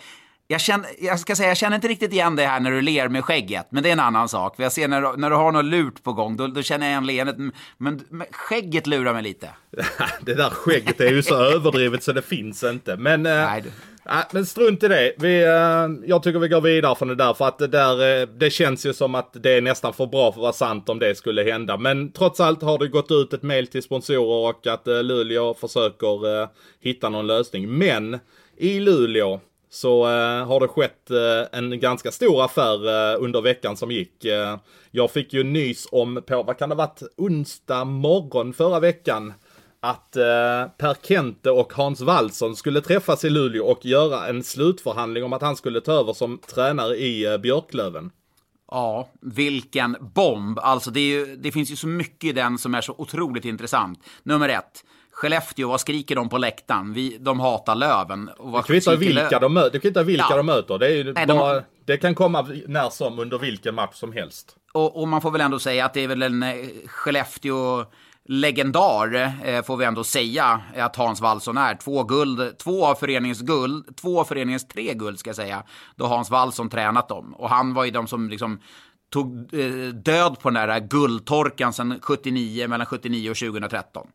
jag, 0.52 0.62
känner, 0.62 0.90
jag 1.00 1.20
ska 1.20 1.36
säga, 1.36 1.50
jag 1.50 1.58
känner 1.58 1.76
inte 1.76 1.88
riktigt 1.88 2.14
igen 2.14 2.36
det 2.36 2.46
här 2.46 2.60
när 2.60 2.72
du 2.72 2.82
ler 2.82 3.10
med 3.10 3.26
skägget, 3.26 3.68
men 3.70 3.84
det 3.84 3.90
är 3.90 3.94
en 3.94 4.00
annan 4.00 4.30
sak. 4.30 4.56
Jag 4.58 4.72
ser 4.72 4.88
när, 4.88 5.18
när 5.18 5.30
du 5.30 5.36
har 5.36 5.52
något 5.52 5.66
lurt 5.66 6.04
på 6.04 6.14
gång, 6.14 6.38
då, 6.38 6.48
då 6.48 6.62
känner 6.62 6.86
jag 6.86 6.92
igen 6.92 7.06
leendet. 7.06 7.54
Men, 7.78 8.02
men 8.10 8.28
skägget 8.32 8.88
lurar 8.88 9.14
mig 9.14 9.24
lite. 9.24 9.50
det 10.22 10.34
där 10.34 10.50
skägget 10.50 11.02
är 11.02 11.12
ju 11.12 11.24
så 11.24 11.36
överdrivet 11.36 12.04
så 12.04 12.12
det 12.12 12.22
finns 12.22 12.64
inte. 12.64 12.98
Men, 12.98 13.26
eh, 13.26 13.32
Nej, 13.32 13.64
äh, 14.06 14.26
men 14.32 14.46
strunt 14.46 14.84
i 14.84 14.88
det. 14.88 15.14
Vi, 15.18 15.44
äh, 15.44 16.10
jag 16.10 16.24
tycker 16.24 16.40
vi 16.40 16.48
går 16.48 16.62
vidare 16.62 16.96
från 16.96 17.08
det 17.08 17.16
där, 17.16 17.34
för 17.34 17.48
att 17.48 17.58
det 17.58 17.68
där, 17.68 18.22
äh, 18.22 18.28
det 18.28 18.50
känns 18.50 18.86
ju 18.86 18.94
som 18.94 19.16
att 19.16 19.34
det 19.34 19.58
är 19.58 19.62
nästan 19.62 19.94
för 19.94 20.06
bra 20.06 20.32
för 20.32 20.40
att 20.40 20.42
vara 20.42 20.54
sant 20.54 20.90
om 20.90 21.00
det 21.00 21.16
skulle 21.16 21.44
hända. 21.44 21.78
Men 21.78 22.12
trots 22.12 22.40
allt 22.40 22.62
har 22.62 22.78
det 22.78 22.88
gått 22.88 23.12
ut 23.12 23.34
ett 23.34 23.44
mail 23.44 23.68
till 23.68 23.84
sponsorer 23.84 24.50
och 24.50 24.68
att 24.68 24.88
Luleå 24.88 25.54
försöker 25.54 26.48
hitta 26.84 27.10
någon 27.10 27.28
lösning. 27.28 27.78
Men 27.78 28.20
i 28.58 28.80
Luleå 28.80 29.40
så 29.70 30.04
eh, 30.04 30.48
har 30.48 30.60
det 30.60 30.68
skett 30.68 31.12
eh, 31.12 31.60
en 31.60 31.80
ganska 31.80 32.12
stor 32.12 32.46
affär 32.46 32.88
eh, 32.88 33.24
under 33.24 33.42
veckan 33.42 33.78
som 33.78 33.92
gick. 33.92 34.26
Eh, 34.26 34.58
jag 34.92 35.12
fick 35.12 35.34
ju 35.34 35.44
nys 35.44 35.88
om 35.92 36.22
på, 36.28 36.44
vad 36.44 36.58
kan 36.58 36.70
det 36.70 36.76
ha 36.76 36.88
varit, 36.88 37.02
onsdag 37.18 37.86
morgon 37.86 38.54
förra 38.54 38.80
veckan. 38.80 39.34
Att 39.82 40.16
eh, 40.16 40.66
Per 40.78 41.08
Kente 41.08 41.52
och 41.52 41.74
Hans 41.74 42.02
Wallson 42.02 42.56
skulle 42.56 42.82
träffas 42.82 43.24
i 43.24 43.30
Luleå 43.30 43.66
och 43.66 43.86
göra 43.86 44.28
en 44.28 44.44
slutförhandling 44.44 45.24
om 45.24 45.34
att 45.34 45.42
han 45.42 45.56
skulle 45.56 45.82
ta 45.82 45.92
över 45.92 46.14
som 46.14 46.38
tränare 46.38 46.96
i 46.96 47.26
eh, 47.26 47.38
Björklöven. 47.38 48.12
Ja, 48.72 49.10
vilken 49.22 49.98
bomb! 50.00 50.60
Alltså 50.60 50.92
det, 50.92 51.00
ju, 51.00 51.36
det, 51.36 51.52
finns 51.52 51.72
ju 51.72 51.76
så 51.76 51.88
mycket 51.88 52.30
i 52.30 52.34
den 52.34 52.58
som 52.58 52.76
är 52.76 52.82
så 52.82 52.96
otroligt 52.98 53.46
intressant. 53.46 54.00
Nummer 54.24 54.50
ett. 54.50 54.84
Skellefteå, 55.20 55.68
vad 55.68 55.82
skriker 55.82 56.16
de 56.16 56.30
på 56.30 56.38
läktaren? 56.38 56.94
Vi, 56.94 57.18
de 57.20 57.40
hatar 57.40 57.76
Löven. 57.76 58.30
Vad 58.38 58.64
det 58.64 58.68
kvittar 58.68 58.96
vilka, 58.96 59.40
de, 59.40 59.54
möter, 59.54 59.70
det 59.72 59.80
kvittar 59.80 60.04
vilka 60.04 60.26
ja. 60.30 60.38
de 60.38 60.46
möter. 60.46 60.78
Det, 60.78 60.88
är 60.88 61.14
Nej, 61.14 61.28
bara, 61.28 61.54
de... 61.54 61.64
det 61.86 61.98
kan 61.98 62.16
komma 62.16 62.48
när 62.68 62.90
som 62.90 63.20
under 63.20 63.38
vilken 63.38 63.76
match 63.76 63.96
som 63.96 64.14
helst. 64.14 64.56
Och, 64.72 65.02
och, 65.02 65.08
man 65.08 65.22
får 65.22 65.32
väl 65.32 65.42
ändå 65.42 65.60
säga 65.60 65.86
att 65.86 65.94
det 65.94 66.04
är 66.04 66.08
väl 66.08 66.22
en 66.22 66.44
eh, 66.44 66.56
Skellefteå 66.86 67.86
legendar, 68.26 69.34
eh, 69.44 69.64
får 69.64 69.78
vi 69.78 69.86
ändå 69.86 70.04
säga, 70.04 70.62
att 70.76 70.96
Hans 70.96 71.22
Wallson 71.22 71.58
är. 71.58 71.76
Två 71.76 72.04
guld, 72.04 72.58
två 72.58 72.86
av 72.86 72.96
föreningens 72.96 73.42
guld, 73.42 73.98
två 73.98 74.20
av 74.20 74.26
föreningens 74.26 74.68
tre 74.68 74.94
guld 74.94 75.20
ska 75.20 75.30
jag 75.30 75.36
säga, 75.36 75.64
då 75.96 76.06
Hans 76.06 76.30
Wallson 76.30 76.70
tränat 76.70 77.10
dem. 77.10 77.34
Och 77.34 77.50
han 77.50 77.74
var 77.74 77.86
ju 77.86 77.92
de 77.92 78.08
som 78.08 78.30
liksom 78.30 78.60
tog 79.10 79.54
eh, 79.54 79.94
död 79.94 80.40
på 80.40 80.50
den 80.50 80.70
där 80.70 80.80
guldtorkan 80.80 81.74
sedan 81.74 82.00
79, 82.02 82.68
mellan 82.68 82.86
79 82.86 83.30
och 83.30 83.38
2013. 83.38 84.08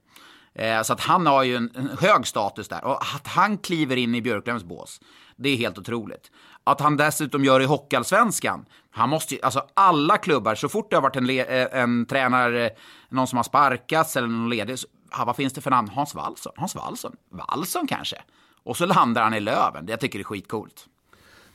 Eh, 0.55 0.83
så 0.83 0.93
att 0.93 1.01
han 1.01 1.27
har 1.27 1.43
ju 1.43 1.57
en, 1.57 1.71
en, 1.75 1.91
hög 2.01 2.27
status 2.27 2.69
där. 2.69 2.85
Och 2.85 3.03
att 3.03 3.27
han 3.27 3.59
kliver 3.59 3.97
in 3.97 4.15
i 4.15 4.23
Björklövens 4.23 4.65
bås, 4.65 5.01
det 5.37 5.49
är 5.49 5.57
helt 5.57 5.79
otroligt. 5.79 6.31
Att 6.65 6.81
han 6.81 6.97
dessutom 6.97 7.45
gör 7.45 7.61
i 7.61 7.65
Hockeyallsvenskan. 7.65 8.67
Han 8.91 9.09
måste 9.09 9.35
ju, 9.35 9.41
alltså 9.43 9.67
alla 9.75 10.19
klubbar, 10.19 10.55
så 10.55 10.69
fort 10.69 10.91
det 10.91 10.97
har 10.97 11.03
varit 11.03 11.17
en, 11.17 11.31
eh, 11.31 11.81
en 11.81 12.07
tränare, 12.07 12.71
någon 13.09 13.27
som 13.27 13.37
har 13.37 13.45
sparkats 13.45 14.17
eller 14.17 14.29
någon 14.29 14.51
ledig, 14.51 14.79
så, 14.79 14.87
ah, 15.11 15.25
vad 15.25 15.37
finns 15.37 15.53
det 15.53 15.61
för 15.61 15.71
namn? 15.71 15.89
Hans 15.89 16.15
Wallson? 16.15 16.53
Hans 16.57 16.75
Wallson? 16.75 17.17
Wallson 17.31 17.87
kanske? 17.87 18.17
Och 18.63 18.77
så 18.77 18.87
landar 18.87 19.23
han 19.23 19.35
i 19.35 19.41
Löven. 19.41 19.87
Jag 19.89 20.01
tycker 20.01 20.19
det 20.19 20.23
är 20.23 20.25
skitcoolt. 20.25 20.87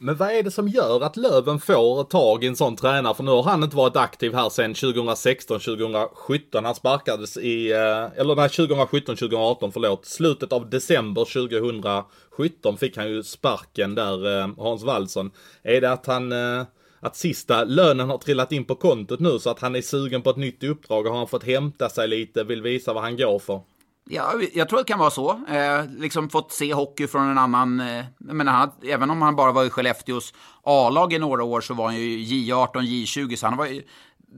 Men 0.02 0.16
vad 0.16 0.32
är 0.32 0.44
det 0.44 0.52
som 0.52 0.68
gör 0.68 1.02
att 1.02 1.18
Löven 1.18 1.60
får 1.60 2.04
tag 2.04 2.44
i 2.44 2.48
en 2.48 2.56
sån 2.56 2.76
tränare? 2.76 3.14
För 3.14 3.24
nu 3.24 3.32
har 3.32 3.44
han 3.44 3.64
inte 3.64 3.76
varit 3.76 3.96
aktiv 3.96 4.34
här 4.34 4.50
sedan 4.50 4.74
2016-2017. 4.74 6.64
Han 6.64 6.76
sparkades 6.76 7.38
i, 7.38 7.72
eh, 7.72 8.20
eller 8.20 8.36
nej 8.36 8.50
2017-2018 8.50 9.72
förlåt. 9.72 10.06
Slutet 10.06 10.54
av 10.54 10.70
december 10.70 11.26
2017 11.26 12.78
fick 12.78 12.98
han 12.98 13.10
ju 13.10 13.24
sparken 13.24 13.96
där, 13.96 14.40
eh, 14.40 14.50
Hans 14.58 14.84
Wallson. 14.84 15.32
Är 15.64 15.82
det 15.82 15.92
att 15.92 16.06
han 16.06 16.32
eh, 16.32 16.64
att 17.00 17.16
sista 17.16 17.64
lönen 17.64 18.10
har 18.10 18.18
trillat 18.18 18.52
in 18.52 18.66
på 18.66 18.76
kontot 18.76 19.20
nu 19.20 19.40
så 19.40 19.50
att 19.50 19.60
han 19.60 19.76
är 19.76 19.82
sugen 19.82 20.22
på 20.22 20.30
ett 20.30 20.38
nytt 20.38 20.64
uppdrag 20.64 21.04
har 21.04 21.18
han 21.18 21.28
fått 21.28 21.44
hämta 21.44 21.90
sig 21.90 22.08
lite, 22.08 22.44
vill 22.44 22.62
visa 22.62 22.94
vad 22.94 23.04
han 23.04 23.18
går 23.18 23.40
för. 23.40 23.62
Ja, 24.12 24.34
jag 24.54 24.70
tror 24.70 24.80
det 24.80 24.86
kan 24.86 25.00
vara 25.00 25.10
så. 25.10 25.32
Eh, 25.32 25.86
liksom 25.98 26.30
fått 26.30 26.52
se 26.52 26.74
hockey 26.74 27.08
från 27.08 27.30
en 27.30 27.38
annan... 27.38 27.80
Eh, 27.80 28.06
men 28.18 28.48
han, 28.48 28.72
även 28.84 29.10
om 29.10 29.22
han 29.22 29.36
bara 29.36 29.52
var 29.52 29.66
i 29.66 29.70
Skellefteås 29.70 30.34
A-lag 30.64 31.14
i 31.14 31.20
några 31.20 31.44
år 31.44 31.62
så 31.62 31.74
var 31.74 31.86
han 31.86 31.96
ju 31.96 32.18
J18, 32.18 32.74
J20, 32.74 33.36
så 33.36 33.48
han 33.48 33.58
var 33.58 33.66
ju 33.66 33.84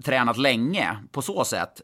tränat 0.05 0.38
länge 0.38 0.97
på 1.12 1.21
så 1.21 1.43
sätt 1.43 1.81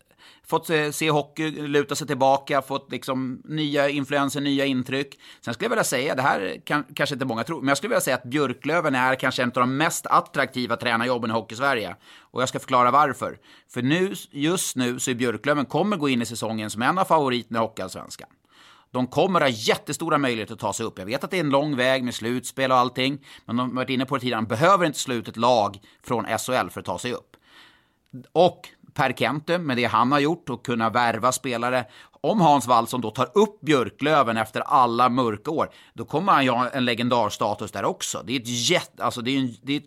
fått 0.47 0.69
se 0.91 1.09
hockey, 1.09 1.51
luta 1.51 1.95
sig 1.95 2.07
tillbaka, 2.07 2.61
fått 2.61 2.91
liksom 2.91 3.41
nya 3.45 3.89
influenser, 3.89 4.41
nya 4.41 4.65
intryck. 4.65 5.19
Sen 5.41 5.53
skulle 5.53 5.65
jag 5.65 5.69
vilja 5.69 5.83
säga, 5.83 6.15
det 6.15 6.21
här 6.21 6.61
kan, 6.65 6.85
kanske 6.95 7.15
inte 7.15 7.25
många 7.25 7.43
tror, 7.43 7.61
men 7.61 7.67
jag 7.67 7.77
skulle 7.77 7.89
vilja 7.89 8.01
säga 8.01 8.15
att 8.15 8.23
Björklöven 8.23 8.95
är 8.95 9.15
kanske 9.15 9.43
en 9.43 9.49
av 9.49 9.53
de 9.53 9.77
mest 9.77 10.05
attraktiva 10.05 10.75
tränarjobben 10.75 11.29
i 11.29 11.33
Hockey-Sverige. 11.33 11.95
Och 12.19 12.41
jag 12.41 12.49
ska 12.49 12.59
förklara 12.59 12.91
varför. 12.91 13.37
För 13.69 13.81
nu, 13.81 14.13
just 14.31 14.75
nu 14.75 14.99
så 14.99 15.11
är 15.11 15.15
Björklöven 15.15 15.65
kommer 15.65 15.97
gå 15.97 16.09
in 16.09 16.21
i 16.21 16.25
säsongen 16.25 16.69
som 16.69 16.81
en 16.81 16.97
av 16.97 17.05
favoriterna 17.05 17.59
i 17.59 17.61
Hockeyallsvenskan. 17.61 18.29
De 18.91 19.07
kommer 19.07 19.41
ha 19.41 19.47
jättestora 19.47 20.17
möjligheter 20.17 20.53
att 20.53 20.59
ta 20.59 20.73
sig 20.73 20.85
upp. 20.85 20.99
Jag 20.99 21.05
vet 21.05 21.23
att 21.23 21.31
det 21.31 21.37
är 21.37 21.43
en 21.43 21.49
lång 21.49 21.75
väg 21.75 22.03
med 22.03 22.15
slutspel 22.15 22.71
och 22.71 22.77
allting, 22.77 23.25
men 23.45 23.57
de 23.57 23.69
har 23.69 23.75
varit 23.75 23.89
inne 23.89 24.05
på 24.05 24.15
det 24.15 24.21
tidigare, 24.21 24.41
de 24.41 24.47
behöver 24.47 24.85
inte 24.85 24.99
slå 24.99 25.15
ut 25.15 25.27
ett 25.27 25.37
lag 25.37 25.79
från 26.03 26.25
SHL 26.25 26.69
för 26.69 26.79
att 26.79 26.85
ta 26.85 26.99
sig 26.99 27.13
upp. 27.13 27.35
Och 28.31 28.69
Per 28.97 29.13
Kente 29.13 29.57
med 29.57 29.77
det 29.77 29.85
han 29.85 30.11
har 30.11 30.19
gjort 30.19 30.49
och 30.49 30.65
kunna 30.65 30.89
värva 30.89 31.31
spelare. 31.31 31.85
Om 32.21 32.41
Hans 32.41 32.67
Wallson 32.67 33.01
då 33.01 33.11
tar 33.11 33.29
upp 33.33 33.61
Björklöven 33.61 34.37
efter 34.37 34.61
alla 34.61 35.09
mörka 35.09 35.51
år, 35.51 35.69
då 35.93 36.05
kommer 36.05 36.31
han 36.33 36.43
ju 36.43 36.49
ha 36.49 36.69
en 36.69 36.85
legendarstatus 36.85 37.71
där 37.71 37.85
också. 37.85 38.23
Det 38.25 38.35
är 38.35 38.39
ett 38.39 38.69
jätte, 38.69 39.03
alltså 39.03 39.21
det 39.21 39.31
är 39.31 39.39
en, 39.39 39.53
det 39.61 39.75
är, 39.75 39.81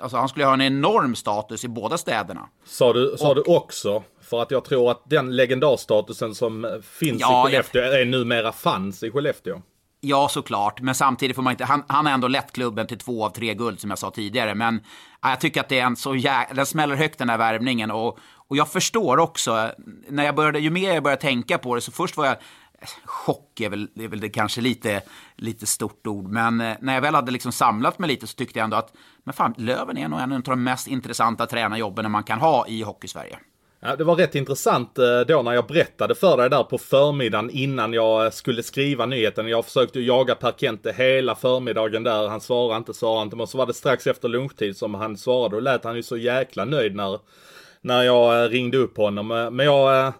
alltså 0.00 0.16
han 0.16 0.28
skulle 0.28 0.44
ha 0.44 0.54
en 0.54 0.60
enorm 0.60 1.14
status 1.14 1.64
i 1.64 1.68
båda 1.68 1.98
städerna. 1.98 2.48
Sa 2.64 2.92
du, 2.92 3.14
sa 3.18 3.28
och, 3.28 3.34
du 3.34 3.42
också? 3.42 4.02
För 4.20 4.42
att 4.42 4.50
jag 4.50 4.64
tror 4.64 4.90
att 4.90 5.02
den 5.04 5.36
legendarstatusen 5.36 6.34
som 6.34 6.80
finns 6.82 7.20
ja, 7.20 7.48
i 7.48 7.52
Skellefteå 7.52 7.82
jag... 7.82 8.00
är 8.00 8.04
numera 8.04 8.52
fanns 8.52 9.02
i 9.02 9.10
Skellefteå. 9.10 9.62
Ja, 10.02 10.28
såklart. 10.28 10.80
Men 10.80 10.94
samtidigt 10.94 11.36
får 11.36 11.42
man 11.42 11.50
inte... 11.50 11.64
Han, 11.64 11.84
han 11.88 12.06
har 12.06 12.12
ändå 12.12 12.28
lett 12.28 12.52
klubben 12.52 12.86
till 12.86 12.98
två 12.98 13.24
av 13.24 13.30
tre 13.30 13.54
guld, 13.54 13.80
som 13.80 13.90
jag 13.90 13.98
sa 13.98 14.10
tidigare. 14.10 14.54
Men 14.54 14.80
ja, 15.22 15.30
jag 15.30 15.40
tycker 15.40 15.60
att 15.60 15.68
det 15.68 15.78
är 15.78 15.84
en 15.86 15.96
så 15.96 16.14
jä... 16.14 16.46
Den 16.54 16.66
smäller 16.66 16.96
högt, 16.96 17.18
den 17.18 17.28
här 17.28 17.38
värvningen. 17.38 17.90
Och, 17.90 18.18
och 18.50 18.56
jag 18.56 18.68
förstår 18.68 19.18
också, 19.18 19.70
när 20.08 20.24
jag 20.24 20.34
började, 20.34 20.60
ju 20.60 20.70
mer 20.70 20.94
jag 20.94 21.02
började 21.02 21.22
tänka 21.22 21.58
på 21.58 21.74
det, 21.74 21.80
så 21.80 21.92
först 21.92 22.16
var 22.16 22.26
jag 22.26 22.36
Chock 23.04 23.60
är 23.60 23.68
väl, 23.70 23.88
är 23.94 24.08
väl 24.08 24.20
det 24.20 24.28
kanske 24.28 24.60
lite, 24.60 25.02
lite 25.36 25.66
stort 25.66 26.06
ord, 26.06 26.28
men 26.28 26.60
eh, 26.60 26.76
när 26.80 26.94
jag 26.94 27.00
väl 27.00 27.14
hade 27.14 27.32
liksom 27.32 27.52
samlat 27.52 27.98
mig 27.98 28.08
lite 28.08 28.26
så 28.26 28.34
tyckte 28.34 28.58
jag 28.58 28.64
ändå 28.64 28.76
att 28.76 28.92
men 29.24 29.34
fan, 29.34 29.54
Löven 29.56 29.98
är 29.98 30.08
nog 30.08 30.20
en 30.20 30.32
av 30.32 30.42
de 30.42 30.64
mest 30.64 30.86
intressanta 30.86 31.46
tränarjobben 31.46 32.10
man 32.10 32.22
kan 32.22 32.38
ha 32.38 32.66
i 32.66 32.82
Hockeysverige. 32.82 33.38
Ja, 33.80 33.96
det 33.96 34.04
var 34.04 34.16
rätt 34.16 34.34
intressant 34.34 34.98
eh, 34.98 35.20
då 35.28 35.42
när 35.42 35.52
jag 35.52 35.66
berättade 35.66 36.14
för 36.14 36.36
dig 36.36 36.50
där 36.50 36.62
på 36.62 36.78
förmiddagen 36.78 37.50
innan 37.50 37.92
jag 37.92 38.24
eh, 38.24 38.30
skulle 38.30 38.62
skriva 38.62 39.06
nyheten. 39.06 39.48
Jag 39.48 39.64
försökte 39.64 40.00
jaga 40.00 40.34
Per 40.34 40.52
Kente 40.52 40.92
hela 40.92 41.34
förmiddagen 41.34 42.02
där. 42.02 42.28
Han 42.28 42.40
svarade 42.40 42.76
inte, 42.76 42.94
svarade 42.94 43.22
inte. 43.22 43.36
Men 43.36 43.46
så 43.46 43.58
var 43.58 43.66
det 43.66 43.74
strax 43.74 44.06
efter 44.06 44.28
lunchtid 44.28 44.76
som 44.76 44.94
han 44.94 45.16
svarade 45.16 45.56
och 45.56 45.62
lät 45.62 45.84
han 45.84 45.96
ju 45.96 46.02
så 46.02 46.16
jäkla 46.16 46.64
nöjd 46.64 46.94
när 46.94 47.18
när 47.82 48.02
jag 48.02 48.44
eh, 48.44 48.48
ringde 48.48 48.78
upp 48.78 48.96
honom. 48.96 49.30
Eh, 49.30 49.50
men 49.50 49.66
jag, 49.66 50.06
eh, 50.06 50.12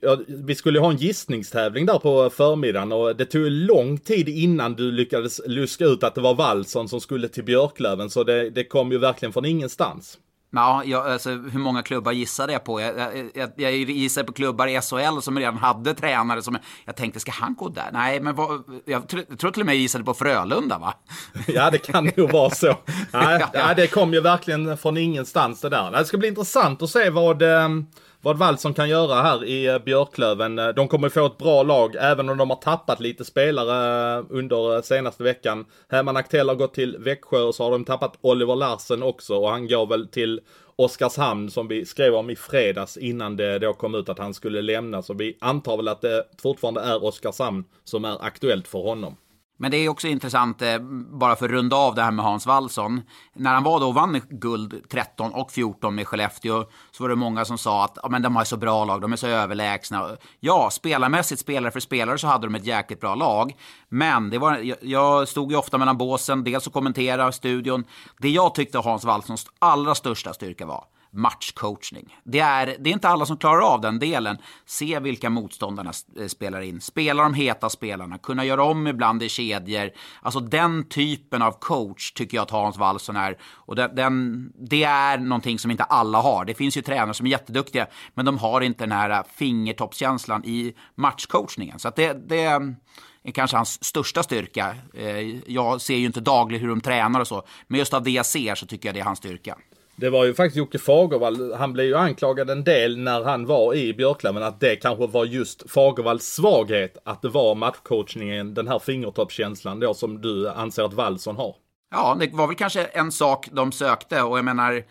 jag, 0.00 0.24
vi 0.28 0.54
skulle 0.54 0.80
ha 0.80 0.90
en 0.90 0.96
gissningstävling 0.96 1.86
där 1.86 1.98
på 1.98 2.30
förmiddagen 2.30 2.92
och 2.92 3.16
det 3.16 3.24
tog 3.24 3.50
lång 3.50 3.98
tid 3.98 4.28
innan 4.28 4.74
du 4.74 4.92
lyckades 4.92 5.40
luska 5.46 5.84
ut 5.84 6.04
att 6.04 6.14
det 6.14 6.20
var 6.20 6.34
Wallson 6.34 6.88
som 6.88 7.00
skulle 7.00 7.28
till 7.28 7.44
Björklöven. 7.44 8.10
Så 8.10 8.24
det, 8.24 8.50
det 8.50 8.64
kom 8.64 8.92
ju 8.92 8.98
verkligen 8.98 9.32
från 9.32 9.44
ingenstans. 9.44 10.18
Ja, 10.50 10.82
jag, 10.84 11.06
alltså, 11.06 11.30
hur 11.30 11.58
många 11.58 11.82
klubbar 11.82 12.12
gissade 12.12 12.52
jag 12.52 12.64
på? 12.64 12.80
Jag, 12.80 12.94
jag, 13.34 13.50
jag 13.56 13.72
gissade 13.72 14.26
på 14.26 14.32
klubbar 14.32 14.66
i 14.66 14.80
SHL 14.80 15.20
som 15.20 15.38
redan 15.38 15.56
hade 15.56 15.94
tränare 15.94 16.42
som 16.42 16.58
jag 16.84 16.96
tänkte, 16.96 17.20
ska 17.20 17.32
han 17.32 17.54
gå 17.54 17.68
där? 17.68 17.90
Nej, 17.92 18.20
men 18.20 18.34
vad, 18.34 18.62
jag 18.84 19.08
tror 19.08 19.50
till 19.50 19.62
och 19.62 19.66
med 19.66 19.74
jag 19.74 19.80
gissade 19.80 20.04
på 20.04 20.14
Frölunda, 20.14 20.78
va? 20.78 20.94
Ja, 21.46 21.70
det 21.70 21.78
kan 21.78 22.10
nog 22.16 22.32
vara 22.32 22.50
så. 22.50 22.66
Nej, 23.12 23.40
ja, 23.40 23.48
ja. 23.52 23.74
det 23.74 23.86
kom 23.86 24.12
ju 24.12 24.20
verkligen 24.20 24.76
från 24.76 24.96
ingenstans 24.96 25.60
det 25.60 25.68
där. 25.68 25.90
Det 25.90 26.04
ska 26.04 26.16
bli 26.18 26.28
intressant 26.28 26.82
att 26.82 26.90
se 26.90 27.10
vad... 27.10 27.42
Um 27.42 27.86
vad 28.26 28.38
Valsson 28.38 28.74
kan 28.74 28.88
göra 28.88 29.22
här 29.22 29.44
i 29.44 29.66
eh, 29.66 29.78
Björklöven. 29.78 30.58
Eh, 30.58 30.68
de 30.68 30.88
kommer 30.88 31.08
få 31.08 31.26
ett 31.26 31.38
bra 31.38 31.62
lag 31.62 31.96
även 31.98 32.28
om 32.28 32.38
de 32.38 32.50
har 32.50 32.56
tappat 32.56 33.00
lite 33.00 33.24
spelare 33.24 34.18
eh, 34.18 34.24
under 34.30 34.82
senaste 34.82 35.22
veckan. 35.22 35.64
Herman 35.88 36.16
Aktell 36.16 36.48
har 36.48 36.56
gått 36.56 36.74
till 36.74 36.96
Växjö 36.98 37.40
och 37.40 37.54
så 37.54 37.64
har 37.64 37.70
de 37.70 37.84
tappat 37.84 38.18
Oliver 38.20 38.56
Larsen 38.56 39.02
också 39.02 39.36
och 39.36 39.50
han 39.50 39.68
går 39.68 39.86
väl 39.86 40.08
till 40.08 40.40
Oskarshamn 40.76 41.50
som 41.50 41.68
vi 41.68 41.84
skrev 41.84 42.14
om 42.14 42.30
i 42.30 42.36
fredags 42.36 42.96
innan 42.96 43.36
det 43.36 43.58
då 43.58 43.72
kom 43.72 43.94
ut 43.94 44.08
att 44.08 44.18
han 44.18 44.34
skulle 44.34 44.62
lämna. 44.62 45.02
Så 45.02 45.14
vi 45.14 45.36
antar 45.40 45.76
väl 45.76 45.88
att 45.88 46.00
det 46.00 46.24
fortfarande 46.42 46.80
är 46.80 47.04
Oskarshamn 47.04 47.64
som 47.84 48.04
är 48.04 48.24
aktuellt 48.24 48.68
för 48.68 48.78
honom. 48.78 49.16
Men 49.56 49.70
det 49.70 49.76
är 49.76 49.88
också 49.88 50.08
intressant, 50.08 50.62
eh, 50.62 50.78
bara 51.18 51.36
för 51.36 51.44
att 51.44 51.50
runda 51.50 51.76
av 51.76 51.94
det 51.94 52.02
här 52.02 52.10
med 52.10 52.24
Hans 52.24 52.46
Wallson. 52.46 53.02
När 53.34 53.54
han 53.54 53.62
var 53.62 53.80
då 53.80 53.86
och 53.86 53.94
vann 53.94 54.20
guld 54.28 54.82
13 54.90 55.32
och 55.32 55.52
14 55.52 55.94
med 55.94 56.08
Skellefteå 56.08 56.64
så 56.90 57.04
var 57.04 57.08
det 57.08 57.16
många 57.16 57.44
som 57.44 57.58
sa 57.58 57.84
att 57.84 57.98
ja, 58.02 58.08
men 58.08 58.22
de 58.22 58.36
har 58.36 58.44
så 58.44 58.56
bra 58.56 58.84
lag, 58.84 59.00
de 59.00 59.12
är 59.12 59.16
så 59.16 59.26
överlägsna. 59.26 60.16
Ja, 60.40 60.70
spelarmässigt, 60.70 61.40
spelare 61.40 61.72
för 61.72 61.80
spelare, 61.80 62.18
så 62.18 62.26
hade 62.26 62.46
de 62.46 62.54
ett 62.54 62.66
jäkligt 62.66 63.00
bra 63.00 63.14
lag. 63.14 63.56
Men 63.88 64.30
det 64.30 64.38
var, 64.38 64.74
jag 64.80 65.28
stod 65.28 65.52
ju 65.52 65.58
ofta 65.58 65.78
mellan 65.78 65.98
båsen, 65.98 66.44
dels 66.44 66.66
att 66.66 66.72
kommentera 66.72 67.32
studion. 67.32 67.84
Det 68.18 68.30
jag 68.30 68.54
tyckte 68.54 68.78
Hans 68.78 69.04
Wallsons 69.04 69.46
allra 69.58 69.94
största 69.94 70.32
styrka 70.32 70.66
var 70.66 70.84
matchcoachning. 71.10 72.16
Det 72.24 72.38
är, 72.38 72.76
det 72.78 72.90
är 72.90 72.94
inte 72.94 73.08
alla 73.08 73.26
som 73.26 73.36
klarar 73.36 73.60
av 73.60 73.80
den 73.80 73.98
delen. 73.98 74.38
Se 74.66 75.00
vilka 75.00 75.30
motståndarna 75.30 75.92
eh, 76.18 76.26
spelar 76.26 76.60
in. 76.60 76.80
Spela 76.80 77.22
de 77.22 77.34
heta 77.34 77.70
spelarna. 77.70 78.18
Kunna 78.18 78.44
göra 78.44 78.64
om 78.64 78.86
ibland 78.86 79.22
i 79.22 79.28
kedjor. 79.28 79.90
Alltså 80.22 80.40
den 80.40 80.88
typen 80.88 81.42
av 81.42 81.52
coach 81.52 82.12
tycker 82.12 82.36
jag 82.36 82.42
att 82.42 82.50
Hans 82.50 82.78
Wallson 82.78 83.16
är. 83.16 83.38
Och 83.42 83.76
den, 83.76 83.94
den, 83.94 84.52
det 84.54 84.84
är 84.84 85.18
någonting 85.18 85.58
som 85.58 85.70
inte 85.70 85.84
alla 85.84 86.18
har. 86.18 86.44
Det 86.44 86.54
finns 86.54 86.76
ju 86.76 86.82
tränare 86.82 87.14
som 87.14 87.26
är 87.26 87.30
jätteduktiga, 87.30 87.86
men 88.14 88.24
de 88.24 88.38
har 88.38 88.60
inte 88.60 88.84
den 88.84 88.92
här 88.92 89.10
eh, 89.10 89.22
fingertoppskänslan 89.34 90.44
i 90.44 90.74
matchcoachningen. 90.94 91.78
Så 91.78 91.88
att 91.88 91.96
det, 91.96 92.28
det 92.28 92.44
är 92.44 93.32
kanske 93.34 93.56
hans 93.56 93.84
största 93.84 94.22
styrka. 94.22 94.74
Eh, 94.94 95.50
jag 95.52 95.80
ser 95.80 95.96
ju 95.96 96.06
inte 96.06 96.20
dagligen 96.20 96.62
hur 96.62 96.68
de 96.68 96.80
tränar 96.80 97.20
och 97.20 97.28
så, 97.28 97.46
men 97.66 97.78
just 97.78 97.94
av 97.94 98.02
det 98.02 98.10
jag 98.10 98.26
ser 98.26 98.54
så 98.54 98.66
tycker 98.66 98.88
jag 98.88 98.94
det 98.94 99.00
är 99.00 99.04
hans 99.04 99.18
styrka. 99.18 99.56
Det 99.96 100.10
var 100.10 100.24
ju 100.24 100.34
faktiskt 100.34 100.56
Jocke 100.56 100.78
Fagervall, 100.78 101.52
han 101.52 101.72
blev 101.72 101.86
ju 101.86 101.96
anklagad 101.96 102.50
en 102.50 102.64
del 102.64 102.98
när 102.98 103.24
han 103.24 103.46
var 103.46 103.74
i 103.74 103.94
Björklöven 103.94 104.42
att 104.42 104.60
det 104.60 104.76
kanske 104.76 105.06
var 105.06 105.24
just 105.24 105.70
Fagervalls 105.70 106.24
svaghet 106.24 106.98
att 107.04 107.22
det 107.22 107.28
var 107.28 107.54
matchcoachningen, 107.54 108.54
den 108.54 108.68
här 108.68 108.78
fingertoppskänslan 108.78 109.80
då 109.80 109.94
som 109.94 110.20
du 110.20 110.48
anser 110.48 110.82
att 110.82 110.94
Wallson 110.94 111.36
har. 111.36 111.54
Ja, 111.90 112.16
det 112.20 112.32
var 112.32 112.46
väl 112.46 112.56
kanske 112.56 112.84
en 112.84 113.12
sak 113.12 113.48
de 113.52 113.72
sökte 113.72 114.22
och 114.22 114.38
jag 114.38 114.44
menar 114.44 114.84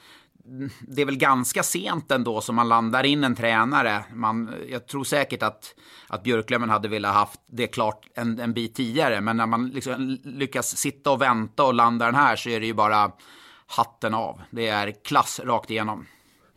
det 0.87 1.01
är 1.01 1.05
väl 1.05 1.17
ganska 1.17 1.63
sent 1.63 2.11
ändå 2.11 2.41
som 2.41 2.55
man 2.55 2.69
landar 2.69 3.03
in 3.03 3.23
en 3.23 3.35
tränare. 3.35 4.05
Man, 4.13 4.53
jag 4.69 4.87
tror 4.87 5.03
säkert 5.03 5.43
att, 5.43 5.75
att 6.07 6.23
Björklöven 6.23 6.69
hade 6.69 6.87
velat 6.87 7.13
haft 7.13 7.39
det 7.47 7.67
klart 7.67 8.07
en, 8.15 8.39
en 8.39 8.53
bit 8.53 8.75
tidigare. 8.75 9.21
Men 9.21 9.37
när 9.37 9.45
man 9.45 9.69
liksom 9.69 10.17
lyckas 10.23 10.77
sitta 10.77 11.11
och 11.11 11.21
vänta 11.21 11.63
och 11.63 11.73
landa 11.73 12.05
den 12.05 12.15
här 12.15 12.35
så 12.35 12.49
är 12.49 12.59
det 12.59 12.65
ju 12.65 12.73
bara 12.73 13.11
hatten 13.67 14.13
av. 14.13 14.41
Det 14.51 14.67
är 14.67 14.91
klass 14.91 15.39
rakt 15.43 15.71
igenom. 15.71 16.05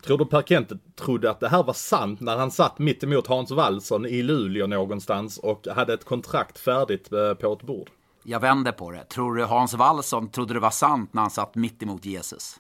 Tror 0.05 0.19
du 0.19 0.27
Per 0.27 0.43
Kente 0.43 0.79
trodde 0.97 1.31
att 1.31 1.41
det 1.41 1.49
här 1.49 1.63
var 1.63 1.73
sant 1.73 2.21
när 2.21 2.37
han 2.37 2.51
satt 2.51 2.79
mitt 2.79 3.05
emot 3.05 3.27
Hans 3.27 3.51
Wallson 3.51 4.07
i 4.07 4.23
Luleå 4.23 4.67
någonstans 4.67 5.39
och 5.39 5.67
hade 5.67 5.95
ett 5.95 6.05
kontrakt 6.05 6.59
färdigt 6.59 7.13
eh, 7.13 7.35
på 7.35 7.53
ett 7.53 7.63
bord? 7.63 7.91
Jag 8.23 8.41
vänder 8.41 8.73
på 8.73 8.91
det. 8.91 9.05
Tror 9.05 9.35
du 9.35 9.45
Hans 9.45 9.75
Wallson 9.75 10.31
trodde 10.31 10.55
det 10.55 10.61
var 10.61 10.71
sant 10.71 11.15
när 11.15 11.23
han 11.23 11.31
satt 11.31 11.55
mitt 11.55 11.83
emot 11.83 12.05
Jesus? 12.05 12.59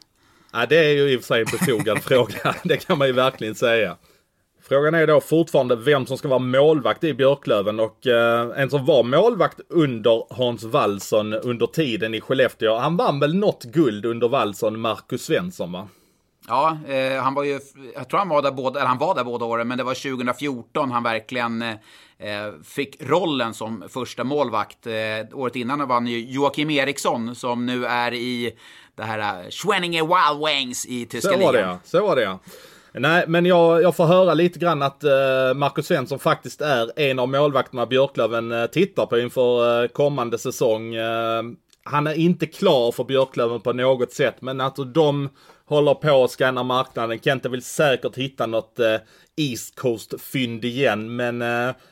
Ja, 0.52 0.66
det 0.66 0.78
är 0.78 0.92
ju 0.92 1.12
i 1.12 1.16
och 1.16 1.20
för 1.20 1.26
sig 1.26 1.40
en 1.40 1.46
befogad 1.52 1.98
fråga. 2.02 2.54
Det 2.64 2.76
kan 2.76 2.98
man 2.98 3.06
ju 3.06 3.12
verkligen 3.12 3.54
säga. 3.54 3.96
Frågan 4.68 4.94
är 4.94 5.06
då 5.06 5.20
fortfarande 5.20 5.76
vem 5.76 6.06
som 6.06 6.18
ska 6.18 6.28
vara 6.28 6.38
målvakt 6.38 7.04
i 7.04 7.14
Björklöven 7.14 7.80
och 7.80 8.06
eh, 8.06 8.50
en 8.56 8.70
som 8.70 8.86
var 8.86 9.02
målvakt 9.02 9.60
under 9.68 10.34
Hans 10.34 10.64
Wallson 10.64 11.32
under 11.32 11.66
tiden 11.66 12.14
i 12.14 12.20
Skellefteå. 12.20 12.78
Han 12.78 12.96
vann 12.96 13.20
väl 13.20 13.34
något 13.34 13.64
guld 13.64 14.06
under 14.06 14.28
Wallson, 14.28 14.80
Marcus 14.80 15.24
Svensson 15.24 15.72
va? 15.72 15.88
Ja, 16.48 16.78
eh, 16.88 17.22
han 17.22 17.34
var 17.34 17.44
ju, 17.44 17.60
jag 17.94 18.08
tror 18.08 18.18
han 18.18 18.28
var 18.28 18.42
där 18.42 18.50
båda, 18.50 18.80
eller 18.80 18.88
han 18.88 18.98
var 18.98 19.14
där 19.14 19.24
båda 19.24 19.44
åren, 19.44 19.68
men 19.68 19.78
det 19.78 19.84
var 19.84 19.94
2014 19.94 20.90
han 20.90 21.02
verkligen 21.02 21.62
eh, 21.62 21.76
fick 22.64 22.96
rollen 23.02 23.54
som 23.54 23.84
första 23.88 24.24
målvakt. 24.24 24.86
Eh, 24.86 24.92
året 25.32 25.56
innan 25.56 25.88
vann 25.88 26.06
ju 26.06 26.30
Joakim 26.30 26.70
Eriksson 26.70 27.34
som 27.34 27.66
nu 27.66 27.86
är 27.86 28.14
i 28.14 28.54
det 28.98 29.04
här 29.04 29.44
uh, 29.44 29.50
Schwenninge 29.50 30.02
Wild 30.02 30.46
Wings 30.46 30.86
i 30.86 31.06
tyska 31.06 31.30
ligan. 31.30 31.40
Så 31.40 31.46
var 31.46 31.52
det 31.52 31.60
ja, 31.60 31.78
så 31.84 32.06
var 32.06 32.16
det 32.16 32.22
ja. 32.22 32.38
Nej, 32.92 33.24
men 33.28 33.46
jag, 33.46 33.82
jag 33.82 33.96
får 33.96 34.06
höra 34.06 34.34
lite 34.34 34.58
grann 34.58 34.82
att 34.82 35.04
uh, 35.04 35.54
Marcus 35.54 35.86
Svensson 35.86 36.18
faktiskt 36.18 36.60
är 36.60 37.00
en 37.00 37.18
av 37.18 37.28
målvakterna 37.28 37.86
Björklöven 37.86 38.52
uh, 38.52 38.66
tittar 38.66 39.06
på 39.06 39.18
inför 39.18 39.82
uh, 39.82 39.88
kommande 39.88 40.38
säsong. 40.38 40.94
han 41.84 42.06
är 42.06 42.14
inte 42.14 42.46
klar 42.46 42.92
för 42.92 43.04
Björklöven 43.04 43.60
på 43.60 43.72
något 43.72 44.12
sätt, 44.12 44.34
men 44.40 44.60
att 44.60 44.76
de 44.94 45.28
håller 45.66 45.94
på 45.94 46.24
att 46.24 46.30
scanna 46.30 46.62
marknaden. 46.62 47.18
Kente 47.18 47.48
vill 47.48 47.62
säkert 47.62 48.16
hitta 48.16 48.46
något 48.46 48.80
East 49.36 49.76
Coast-fynd 49.76 50.64
igen, 50.64 51.16
men 51.16 51.38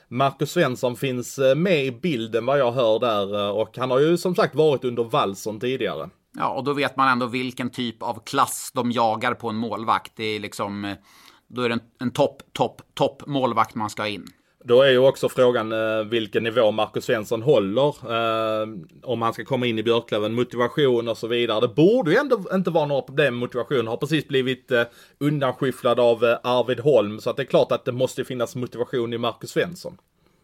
Marcus 0.08 0.50
Svensson 0.50 0.96
finns 0.96 1.40
med 1.56 1.84
i 1.84 1.92
bilden 1.92 2.46
vad 2.46 2.58
jag 2.58 2.72
hör 2.72 2.98
där 2.98 3.52
och 3.52 3.78
han 3.78 3.90
har 3.90 4.00
ju 4.00 4.16
som 4.16 4.34
sagt 4.34 4.54
varit 4.54 4.84
under 4.84 5.04
valsen 5.04 5.60
tidigare. 5.60 6.08
Ja, 6.36 6.48
och 6.48 6.64
då 6.64 6.72
vet 6.72 6.96
man 6.96 7.08
ändå 7.08 7.26
vilken 7.26 7.70
typ 7.70 8.02
av 8.02 8.22
klass 8.26 8.70
de 8.74 8.92
jagar 8.92 9.34
på 9.34 9.48
en 9.48 9.56
målvakt. 9.56 10.12
Det 10.16 10.24
är 10.24 10.40
liksom, 10.40 10.84
eh, 10.84 10.96
då 11.48 11.62
är 11.62 11.68
det 11.68 11.74
en, 11.74 11.80
en 12.00 12.10
topp, 12.10 12.42
topp, 12.52 12.82
topp 12.94 13.22
målvakt 13.26 13.74
man 13.74 13.90
ska 13.90 14.02
ha 14.02 14.08
in. 14.08 14.26
Då 14.68 14.82
är 14.82 14.90
ju 14.90 14.98
också 14.98 15.28
frågan 15.28 15.72
eh, 15.72 16.04
vilken 16.04 16.42
nivå 16.42 16.70
Marcus 16.70 17.04
Svensson 17.04 17.42
håller. 17.42 17.88
Eh, 17.88 18.68
om 19.02 19.22
han 19.22 19.32
ska 19.32 19.44
komma 19.44 19.66
in 19.66 19.78
i 19.78 19.82
Björklöven, 19.82 20.34
motivation 20.34 21.08
och 21.08 21.18
så 21.18 21.26
vidare. 21.26 21.60
Det 21.60 21.68
borde 21.68 22.10
ju 22.10 22.16
ändå 22.16 22.40
inte 22.52 22.70
vara 22.70 22.86
några 22.86 23.02
problem 23.02 23.34
med 23.34 23.40
motivation. 23.40 23.86
Har 23.86 23.96
precis 23.96 24.28
blivit 24.28 24.70
eh, 24.70 24.82
undanskyfflad 25.20 26.00
av 26.00 26.24
eh, 26.24 26.38
Arvid 26.42 26.80
Holm. 26.80 27.20
Så 27.20 27.30
att 27.30 27.36
det 27.36 27.42
är 27.42 27.46
klart 27.46 27.72
att 27.72 27.84
det 27.84 27.92
måste 27.92 28.24
finnas 28.24 28.56
motivation 28.56 29.12
i 29.12 29.18
Marcus 29.18 29.50
Svensson. 29.50 29.98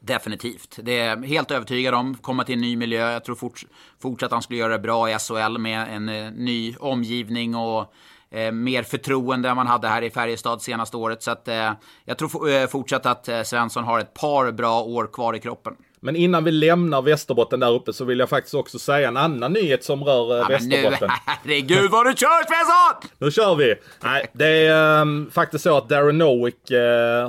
Definitivt. 0.05 0.79
Det 0.83 1.01
är 1.01 1.17
helt 1.17 1.51
övertygad 1.51 1.95
om. 1.95 2.15
Komma 2.15 2.45
till 2.45 2.55
en 2.55 2.61
ny 2.61 2.77
miljö. 2.77 3.12
Jag 3.12 3.25
tror 3.25 3.37
fort, 3.37 3.61
fortsatt 4.03 4.31
han 4.31 4.43
skulle 4.43 4.59
göra 4.59 4.73
det 4.73 4.79
bra 4.79 5.11
i 5.11 5.19
SHL 5.19 5.59
med 5.59 5.95
en 5.95 6.09
eh, 6.09 6.31
ny 6.33 6.75
omgivning 6.77 7.57
och 7.57 7.93
eh, 8.31 8.53
mer 8.53 8.83
förtroende 8.83 9.49
än 9.49 9.57
man 9.57 9.67
hade 9.67 9.88
här 9.88 10.03
i 10.03 10.11
Färjestad 10.11 10.62
senaste 10.62 10.97
året. 10.97 11.23
Så 11.23 11.31
att, 11.31 11.49
eh, 11.49 11.73
jag 12.05 12.19
tror 12.19 12.51
eh, 12.51 12.67
fortsatt 12.67 13.07
att 13.07 13.29
eh, 13.29 13.43
Svensson 13.43 13.85
har 13.85 13.99
ett 13.99 14.15
par 14.15 14.53
bra 14.53 14.83
år 14.83 15.07
kvar 15.12 15.35
i 15.35 15.38
kroppen. 15.38 15.77
Men 16.05 16.17
innan 16.17 16.45
vi 16.45 16.51
lämnar 16.51 17.03
Västerbotten 17.03 17.61
där 17.61 17.73
uppe 17.73 17.93
så 17.93 18.05
vill 18.05 18.19
jag 18.19 18.29
faktiskt 18.29 18.55
också 18.55 18.79
säga 18.79 19.09
en 19.09 19.17
annan 19.17 19.53
nyhet 19.53 19.85
som 19.85 20.05
rör 20.05 20.37
ja, 20.37 20.49
Västerbotten. 20.49 20.99
Men 21.01 21.09
nu, 21.09 21.15
herregud 21.27 21.91
vad 21.91 22.07
du 22.07 22.15
kör 22.17 22.47
Svensson! 22.47 23.11
Nu 23.19 23.31
kör 23.31 23.55
vi! 23.55 23.75
Nej, 24.03 24.27
det 24.33 24.47
är 24.47 25.01
um, 25.01 25.31
faktiskt 25.31 25.65
så 25.65 25.77
att 25.77 25.88
Darren 25.88 26.19
Nowick 26.19 26.71
uh, 26.71 26.79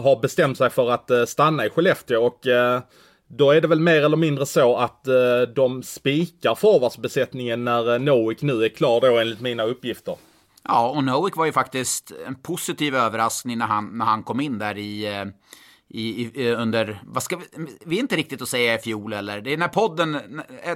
har 0.01 0.21
bestämt 0.21 0.57
sig 0.57 0.69
för 0.69 0.91
att 0.91 1.11
uh, 1.11 1.25
stanna 1.25 1.65
i 1.65 1.69
Skellefteå 1.69 2.25
och 2.25 2.45
uh, 2.47 2.79
då 3.27 3.51
är 3.51 3.61
det 3.61 3.67
väl 3.67 3.79
mer 3.79 4.01
eller 4.01 4.17
mindre 4.17 4.45
så 4.45 4.77
att 4.77 5.07
de 5.55 5.83
spikar 5.83 6.55
forwardsbesättningen 6.55 7.65
när 7.65 7.99
Nowick 7.99 8.41
nu 8.41 8.63
är 8.63 8.69
klar 8.69 9.01
då 9.01 9.17
enligt 9.17 9.41
mina 9.41 9.63
uppgifter. 9.63 10.15
Ja, 10.63 10.89
och 10.89 11.03
Nowick 11.03 11.35
var 11.35 11.45
ju 11.45 11.51
faktiskt 11.51 12.11
en 12.27 12.35
positiv 12.35 12.95
överraskning 12.95 13.57
när 13.57 13.65
han, 13.65 13.97
när 13.97 14.05
han 14.05 14.23
kom 14.23 14.39
in 14.39 14.59
där 14.59 14.77
i 14.77 15.25
i, 15.95 16.31
i, 16.43 16.51
under, 16.51 17.01
vad 17.05 17.23
ska 17.23 17.37
vi, 17.37 17.45
vi 17.85 17.95
är 17.95 17.99
inte 17.99 18.15
riktigt 18.15 18.41
att 18.41 18.49
säga 18.49 18.75
i 18.75 18.77
fjol 18.77 19.13
eller? 19.13 19.41
Det 19.41 19.53
är 19.53 19.57
när 19.57 19.67
podden, 19.67 20.11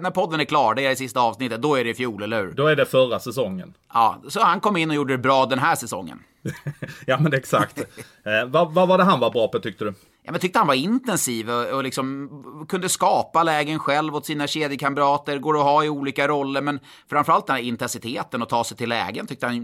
när 0.01 0.11
podden 0.11 0.39
är 0.39 0.45
klar, 0.45 0.75
det 0.75 0.85
är 0.85 0.91
i 0.91 0.95
sista 0.95 1.19
avsnittet, 1.19 1.61
då 1.61 1.75
är 1.75 1.83
det 1.83 1.89
i 1.89 1.93
fjol, 1.93 2.23
eller 2.23 2.41
hur? 2.41 2.51
Då 2.51 2.67
är 2.67 2.75
det 2.75 2.85
förra 2.85 3.19
säsongen. 3.19 3.73
Ja, 3.93 4.21
så 4.27 4.41
han 4.41 4.59
kom 4.59 4.77
in 4.77 4.89
och 4.89 4.95
gjorde 4.95 5.13
det 5.13 5.17
bra 5.17 5.45
den 5.45 5.59
här 5.59 5.75
säsongen. 5.75 6.19
ja, 7.05 7.19
men 7.19 7.33
exakt. 7.33 7.79
eh, 8.23 8.45
vad, 8.47 8.73
vad 8.73 8.87
var 8.87 8.97
det 8.97 9.03
han 9.03 9.19
var 9.19 9.31
bra 9.31 9.47
på 9.47 9.59
tyckte 9.59 9.85
du? 9.85 9.93
Ja, 10.23 10.31
men 10.31 10.41
tyckte 10.41 10.59
han 10.59 10.67
var 10.67 10.73
intensiv 10.73 11.49
och, 11.49 11.65
och 11.67 11.83
liksom 11.83 12.65
kunde 12.69 12.89
skapa 12.89 13.43
lägen 13.43 13.79
själv 13.79 14.15
åt 14.15 14.25
sina 14.25 14.47
kedjekamrater, 14.47 15.37
går 15.37 15.57
att 15.57 15.63
ha 15.63 15.83
i 15.83 15.89
olika 15.89 16.27
roller, 16.27 16.61
men 16.61 16.79
framförallt 17.09 17.47
den 17.47 17.55
här 17.55 17.63
intensiteten 17.63 18.41
och 18.41 18.49
ta 18.49 18.63
sig 18.63 18.77
till 18.77 18.89
lägen 18.89 19.27
tyckte 19.27 19.45
han 19.45 19.55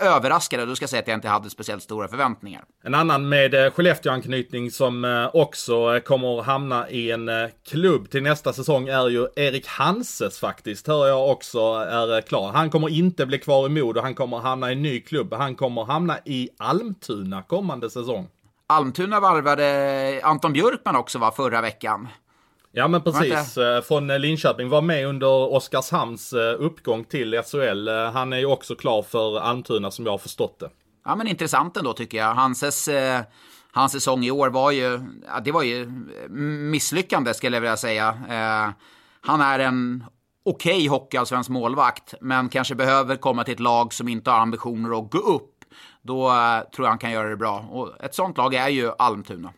överraskade. 0.00 0.66
Då 0.66 0.76
ska 0.76 0.82
jag 0.82 0.90
säga 0.90 1.00
att 1.00 1.08
jag 1.08 1.16
inte 1.16 1.28
hade 1.28 1.50
speciellt 1.50 1.82
stora 1.82 2.08
förväntningar. 2.08 2.64
En 2.84 2.94
annan 2.94 3.28
med 3.28 3.54
eh, 3.54 3.70
Skellefteå-anknytning 3.70 4.70
som 4.70 5.04
eh, 5.04 5.30
också 5.32 5.94
eh, 5.94 6.00
kommer 6.00 6.42
hamna 6.42 6.90
i 6.90 7.10
en 7.10 7.30
klubb 7.68 8.10
till 8.10 8.22
nästa 8.22 8.52
säsong 8.52 8.88
är 8.88 9.08
ju 9.08 9.28
Erik 9.36 9.66
Hanses 9.66 10.38
faktiskt. 10.38 10.86
Hör 10.86 11.06
jag 11.06 11.30
också 11.30 11.58
är 11.74 12.20
klar. 12.20 12.52
Han 12.52 12.70
kommer 12.70 12.88
inte 12.88 13.26
bli 13.26 13.38
kvar 13.38 13.66
i 13.66 13.68
Modo. 13.68 14.00
Han 14.00 14.14
kommer 14.14 14.38
hamna 14.38 14.70
i 14.70 14.72
en 14.72 14.82
ny 14.82 15.00
klubb. 15.00 15.34
Han 15.34 15.54
kommer 15.54 15.84
hamna 15.84 16.18
i 16.24 16.48
Almtuna 16.58 17.42
kommande 17.42 17.90
säsong. 17.90 18.28
Almtuna 18.68 19.20
varvade 19.20 20.20
Anton 20.22 20.52
Björkman 20.52 20.96
också 20.96 21.18
var 21.18 21.30
förra 21.30 21.60
veckan. 21.60 22.08
Ja 22.78 22.88
men 22.88 23.02
precis, 23.02 23.56
eh, 23.56 23.82
från 23.82 24.10
eh, 24.10 24.18
Linköping. 24.18 24.68
Var 24.68 24.82
med 24.82 25.06
under 25.06 25.54
Oskarshamns 25.54 26.32
eh, 26.32 26.54
uppgång 26.58 27.04
till 27.04 27.42
SHL. 27.42 27.88
Han 27.88 28.32
är 28.32 28.38
ju 28.38 28.46
också 28.46 28.74
klar 28.74 29.02
för 29.02 29.40
Almtuna 29.40 29.90
som 29.90 30.04
jag 30.04 30.12
har 30.12 30.18
förstått 30.18 30.60
det. 30.60 30.70
Ja 31.04 31.16
men 31.16 31.28
intressant 31.28 31.76
ändå 31.76 31.92
tycker 31.92 32.18
jag. 32.18 32.34
Hanses, 32.34 32.88
hans 33.72 33.92
säsong 33.92 34.24
i 34.24 34.30
år 34.30 34.48
var 34.48 34.70
ju, 34.70 35.00
ja, 35.26 35.40
det 35.44 35.52
var 35.52 35.62
ju 35.62 35.86
misslyckande 36.70 37.34
skulle 37.34 37.56
jag 37.56 37.60
vilja 37.60 37.76
säga. 37.76 38.16
han 39.20 39.40
är 39.40 39.58
en 39.58 40.04
okej 40.44 40.76
okay 40.76 40.88
hockeyallsvensk 40.88 41.50
målvakt, 41.50 42.14
men 42.20 42.48
kanske 42.48 42.74
behöver 42.74 43.16
komma 43.16 43.44
till 43.44 43.54
ett 43.54 43.60
lag 43.60 43.92
som 43.92 44.08
inte 44.08 44.30
har 44.30 44.38
ambitioner 44.38 44.98
att 44.98 45.10
gå 45.10 45.18
upp. 45.18 45.64
Då 46.02 46.28
tror 46.74 46.86
jag 46.86 46.88
han 46.88 46.98
kan 46.98 47.10
göra 47.10 47.28
det 47.28 47.36
bra. 47.36 47.68
Och 47.70 48.04
ett 48.04 48.14
sånt 48.14 48.36
lag 48.36 48.54
är 48.54 48.68
ju 48.68 48.90
Almtuna. 48.98 49.52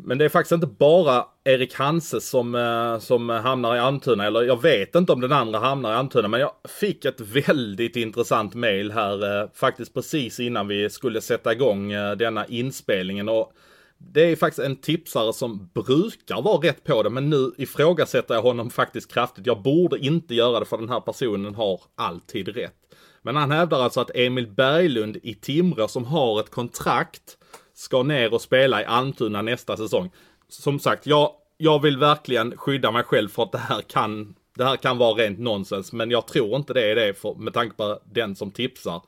Men 0.00 0.18
det 0.18 0.24
är 0.24 0.28
faktiskt 0.28 0.52
inte 0.52 0.66
bara 0.66 1.24
Erik 1.44 1.74
Hanse 1.74 2.20
som, 2.20 2.54
eh, 2.54 2.98
som 2.98 3.28
hamnar 3.28 3.76
i 3.76 3.78
Almtuna, 3.78 4.26
eller 4.26 4.42
jag 4.42 4.62
vet 4.62 4.94
inte 4.94 5.12
om 5.12 5.20
den 5.20 5.32
andra 5.32 5.58
hamnar 5.58 5.92
i 5.92 5.94
Almtuna, 5.94 6.28
men 6.28 6.40
jag 6.40 6.52
fick 6.80 7.04
ett 7.04 7.20
väldigt 7.20 7.96
intressant 7.96 8.54
mail 8.54 8.92
här 8.92 9.42
eh, 9.42 9.48
faktiskt 9.54 9.94
precis 9.94 10.40
innan 10.40 10.68
vi 10.68 10.90
skulle 10.90 11.20
sätta 11.20 11.52
igång 11.52 11.92
eh, 11.92 12.16
denna 12.16 12.46
inspelningen. 12.46 13.28
Och 13.28 13.52
det 13.98 14.22
är 14.22 14.36
faktiskt 14.36 14.66
en 14.66 14.76
tipsare 14.76 15.32
som 15.32 15.70
brukar 15.74 16.42
vara 16.42 16.68
rätt 16.68 16.84
på 16.84 17.02
det, 17.02 17.10
men 17.10 17.30
nu 17.30 17.52
ifrågasätter 17.56 18.34
jag 18.34 18.42
honom 18.42 18.70
faktiskt 18.70 19.12
kraftigt. 19.12 19.46
Jag 19.46 19.62
borde 19.62 19.98
inte 19.98 20.34
göra 20.34 20.60
det 20.60 20.66
för 20.66 20.78
den 20.78 20.88
här 20.88 21.00
personen 21.00 21.54
har 21.54 21.80
alltid 21.94 22.48
rätt. 22.48 22.74
Men 23.22 23.36
han 23.36 23.50
hävdar 23.50 23.80
alltså 23.80 24.00
att 24.00 24.10
Emil 24.14 24.46
Berglund 24.46 25.16
i 25.22 25.34
Timrå 25.34 25.88
som 25.88 26.04
har 26.04 26.40
ett 26.40 26.50
kontrakt 26.50 27.37
ska 27.78 28.02
ner 28.02 28.34
och 28.34 28.40
spela 28.40 28.82
i 28.82 28.84
Almtuna 28.84 29.42
nästa 29.42 29.76
säsong. 29.76 30.10
Som 30.48 30.78
sagt, 30.78 31.06
jag, 31.06 31.30
jag 31.56 31.82
vill 31.82 31.98
verkligen 31.98 32.56
skydda 32.56 32.90
mig 32.90 33.02
själv 33.02 33.28
för 33.28 33.42
att 33.42 33.52
det 33.52 33.58
här 33.58 33.80
kan 33.80 34.34
det 34.54 34.64
här 34.64 34.76
kan 34.76 34.98
vara 34.98 35.14
rent 35.14 35.38
nonsens, 35.38 35.92
men 35.92 36.10
jag 36.10 36.26
tror 36.26 36.56
inte 36.56 36.72
det 36.72 36.90
är 36.90 36.94
det 36.94 37.14
för, 37.14 37.34
med 37.34 37.54
tanke 37.54 37.76
på 37.76 37.98
den 38.12 38.36
som 38.36 38.50
tipsar. 38.50 39.02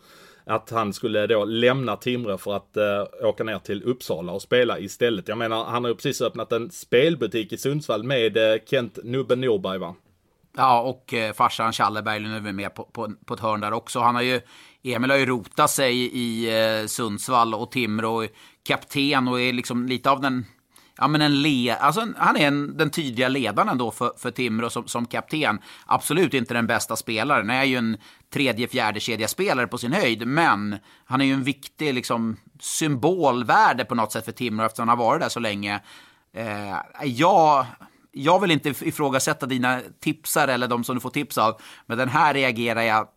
Att 0.45 0.71
han 0.71 0.93
skulle 0.93 1.27
då 1.27 1.45
lämna 1.45 1.97
Timrå 1.97 2.39
för 2.39 2.57
att 2.57 2.77
eh, 2.77 3.29
åka 3.29 3.45
ner 3.45 3.59
till 3.59 3.83
Uppsala 3.83 4.33
och 4.33 4.43
spela 4.43 4.79
istället. 4.79 5.29
Jag 5.29 5.39
menar, 5.39 5.65
han 5.65 5.85
har 5.85 5.89
ju 5.89 5.95
precis 5.95 6.21
öppnat 6.21 6.53
en 6.53 6.71
spelbutik 6.71 7.53
i 7.53 7.59
Sundsvall 7.59 8.03
med 8.03 8.37
eh, 8.37 8.59
Kent 8.67 8.99
Nubben 9.05 9.41
Norberg 9.41 9.79
va? 9.79 9.95
Ja, 10.57 10.81
och 10.81 11.15
eh, 11.15 11.33
farsan 11.33 11.73
Challe 11.73 12.03
Berglund 12.03 12.47
är 12.47 12.53
med 12.53 12.75
på, 12.75 12.85
på, 12.85 13.13
på 13.25 13.35
ett 13.35 13.41
hörn 13.41 13.61
där 13.61 13.73
också. 13.73 14.01
Han 14.01 14.15
har 14.15 14.23
ju, 14.23 14.41
Emil 14.83 15.11
har 15.11 15.19
ju 15.19 15.27
rotat 15.27 15.71
sig 15.71 15.97
i 15.97 16.61
eh, 16.81 16.87
Sundsvall 16.87 17.55
och 17.55 17.71
Timrå, 17.71 18.27
kapten 18.67 19.29
och 19.29 19.41
är 19.41 19.53
liksom 19.53 19.87
lite 19.87 20.11
av 20.11 20.21
den 20.21 20.45
ja, 21.01 21.09
men 21.09 21.23
en 21.23 21.43
le, 21.43 21.71
alltså 21.71 22.07
han 22.17 22.37
är 22.37 22.47
en, 22.47 22.77
den 22.77 22.91
tydliga 22.91 23.29
ledaren 23.29 23.69
ändå 23.69 23.91
för, 23.91 24.13
för 24.19 24.31
Timrå 24.31 24.71
som, 24.71 24.89
som 24.89 25.07
kapten. 25.07 25.59
Absolut 25.87 26.35
inte 26.35 26.55
den 26.55 26.67
bästa 26.67 26.97
spelaren. 26.97 27.49
Han 27.49 27.59
är 27.59 27.65
ju 27.65 27.77
en 27.77 27.97
tredje, 28.33 28.69
fjärde 28.69 29.01
kedja 29.01 29.29
spelare 29.29 29.67
på 29.67 29.79
sin 29.79 29.93
höjd, 29.93 30.27
men 30.27 30.77
han 31.05 31.21
är 31.21 31.25
ju 31.25 31.33
en 31.33 31.45
viktig 31.45 31.95
liksom, 31.95 32.37
symbolvärde 32.61 33.85
på 33.85 33.95
något 33.95 34.13
sätt 34.13 34.25
för 34.25 34.33
Timrå 34.33 34.67
eftersom 34.67 34.89
han 34.89 34.99
har 34.99 35.05
varit 35.05 35.21
där 35.21 35.29
så 35.29 35.41
länge. 35.41 35.81
Eh, 36.35 36.77
jag, 37.05 37.67
jag 38.13 38.41
vill 38.41 38.51
inte 38.51 38.69
ifrågasätta 38.69 39.47
dina 39.47 39.81
tipsar 40.01 40.49
eller 40.49 40.69
de 40.69 40.85
som 40.85 40.95
du 40.95 41.01
får 41.01 41.11
tips 41.11 41.39
av, 41.39 41.61
men 41.87 41.99
den 41.99 42.09
här 42.09 42.35
reagerar 42.35 42.83
jag 42.83 43.09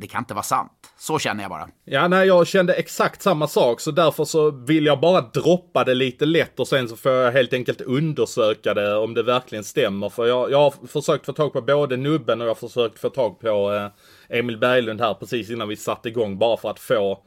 det 0.00 0.06
kan 0.06 0.18
inte 0.18 0.34
vara 0.34 0.42
sant. 0.42 0.72
Så 0.98 1.18
känner 1.18 1.44
jag 1.44 1.50
bara. 1.50 1.68
Ja, 1.84 2.08
nej, 2.08 2.26
jag 2.26 2.46
kände 2.46 2.74
exakt 2.74 3.22
samma 3.22 3.48
sak, 3.48 3.80
så 3.80 3.90
därför 3.90 4.24
så 4.24 4.50
vill 4.50 4.86
jag 4.86 5.00
bara 5.00 5.20
droppa 5.20 5.84
det 5.84 5.94
lite 5.94 6.26
lätt 6.26 6.60
och 6.60 6.68
sen 6.68 6.88
så 6.88 6.96
får 6.96 7.12
jag 7.12 7.32
helt 7.32 7.52
enkelt 7.52 7.80
undersöka 7.80 8.74
det 8.74 8.96
om 8.96 9.14
det 9.14 9.22
verkligen 9.22 9.64
stämmer. 9.64 10.08
För 10.08 10.26
jag, 10.26 10.50
jag 10.50 10.58
har 10.58 10.86
försökt 10.86 11.26
få 11.26 11.32
tag 11.32 11.52
på 11.52 11.60
både 11.60 11.96
Nubben 11.96 12.40
och 12.40 12.46
jag 12.46 12.50
har 12.50 12.68
försökt 12.68 12.98
få 12.98 13.10
tag 13.10 13.40
på 13.40 13.72
eh, 13.72 14.38
Emil 14.38 14.58
Berglund 14.58 15.00
här 15.00 15.14
precis 15.14 15.50
innan 15.50 15.68
vi 15.68 15.76
satte 15.76 16.08
igång 16.08 16.38
bara 16.38 16.56
för 16.56 16.70
att 16.70 16.80
få 16.80 17.22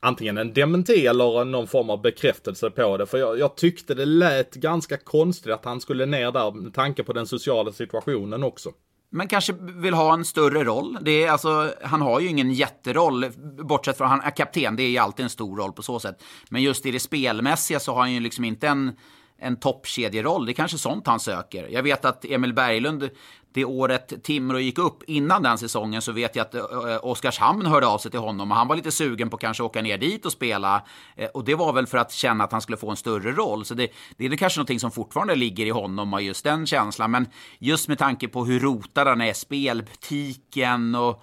antingen 0.00 0.38
en 0.38 0.52
dementi 0.52 1.06
eller 1.06 1.44
någon 1.44 1.66
form 1.66 1.90
av 1.90 2.02
bekräftelse 2.02 2.70
på 2.70 2.96
det. 2.96 3.06
För 3.06 3.18
jag, 3.18 3.38
jag, 3.38 3.56
tyckte 3.56 3.94
det 3.94 4.04
lät 4.04 4.54
ganska 4.54 4.96
konstigt 4.96 5.52
att 5.52 5.64
han 5.64 5.80
skulle 5.80 6.06
ner 6.06 6.32
där 6.32 6.50
med 6.50 6.74
tanke 6.74 7.04
på 7.04 7.12
den 7.12 7.26
sociala 7.26 7.72
situationen 7.72 8.44
också 8.44 8.70
men 9.10 9.28
kanske 9.28 9.52
vill 9.60 9.94
ha 9.94 10.14
en 10.14 10.24
större 10.24 10.64
roll. 10.64 10.98
Det 11.00 11.24
är 11.24 11.30
alltså, 11.30 11.74
han 11.82 12.00
har 12.00 12.20
ju 12.20 12.28
ingen 12.28 12.52
jätteroll, 12.52 13.26
bortsett 13.64 13.96
från 13.96 14.06
att 14.06 14.10
han 14.10 14.20
är 14.20 14.30
kapten. 14.30 14.76
Det 14.76 14.82
är 14.82 14.88
ju 14.88 14.98
alltid 14.98 15.24
en 15.24 15.30
stor 15.30 15.56
roll 15.56 15.72
på 15.72 15.82
så 15.82 16.00
sätt. 16.00 16.22
Men 16.48 16.62
just 16.62 16.86
i 16.86 16.90
det 16.90 17.00
spelmässiga 17.00 17.80
så 17.80 17.92
har 17.92 18.00
han 18.00 18.12
ju 18.12 18.20
liksom 18.20 18.44
inte 18.44 18.68
en 18.68 18.96
en 19.38 19.56
toppkedjeroll. 19.56 20.46
Det 20.46 20.52
är 20.52 20.54
kanske 20.54 20.78
sånt 20.78 21.06
han 21.06 21.20
söker. 21.20 21.68
Jag 21.68 21.82
vet 21.82 22.04
att 22.04 22.24
Emil 22.24 22.54
Berglund, 22.54 23.10
det 23.54 23.64
året 23.64 24.22
Timrå 24.22 24.58
gick 24.58 24.78
upp 24.78 25.02
innan 25.06 25.42
den 25.42 25.58
säsongen 25.58 26.02
så 26.02 26.12
vet 26.12 26.36
jag 26.36 26.42
att 26.46 26.54
eh, 26.54 26.60
eh, 26.60 26.98
Oskarshamn 27.02 27.66
hörde 27.66 27.86
av 27.86 27.98
sig 27.98 28.10
till 28.10 28.20
honom 28.20 28.50
och 28.50 28.56
han 28.56 28.68
var 28.68 28.76
lite 28.76 28.90
sugen 28.90 29.30
på 29.30 29.36
att 29.36 29.40
kanske 29.40 29.62
åka 29.62 29.82
ner 29.82 29.98
dit 29.98 30.26
och 30.26 30.32
spela. 30.32 30.82
Eh, 31.16 31.28
och 31.28 31.44
det 31.44 31.54
var 31.54 31.72
väl 31.72 31.86
för 31.86 31.98
att 31.98 32.12
känna 32.12 32.44
att 32.44 32.52
han 32.52 32.60
skulle 32.60 32.78
få 32.78 32.90
en 32.90 32.96
större 32.96 33.32
roll. 33.32 33.64
Så 33.64 33.74
det, 33.74 33.88
det 34.16 34.26
är 34.26 34.36
kanske 34.36 34.58
någonting 34.58 34.80
som 34.80 34.90
fortfarande 34.90 35.34
ligger 35.34 35.66
i 35.66 35.70
honom 35.70 36.14
och 36.14 36.22
just 36.22 36.44
den 36.44 36.66
känslan. 36.66 37.10
Men 37.10 37.26
just 37.58 37.88
med 37.88 37.98
tanke 37.98 38.28
på 38.28 38.44
hur 38.44 38.60
rotad 38.60 39.08
han 39.08 39.20
är, 39.20 39.32
spelbutiken 39.32 40.94
och... 40.94 41.22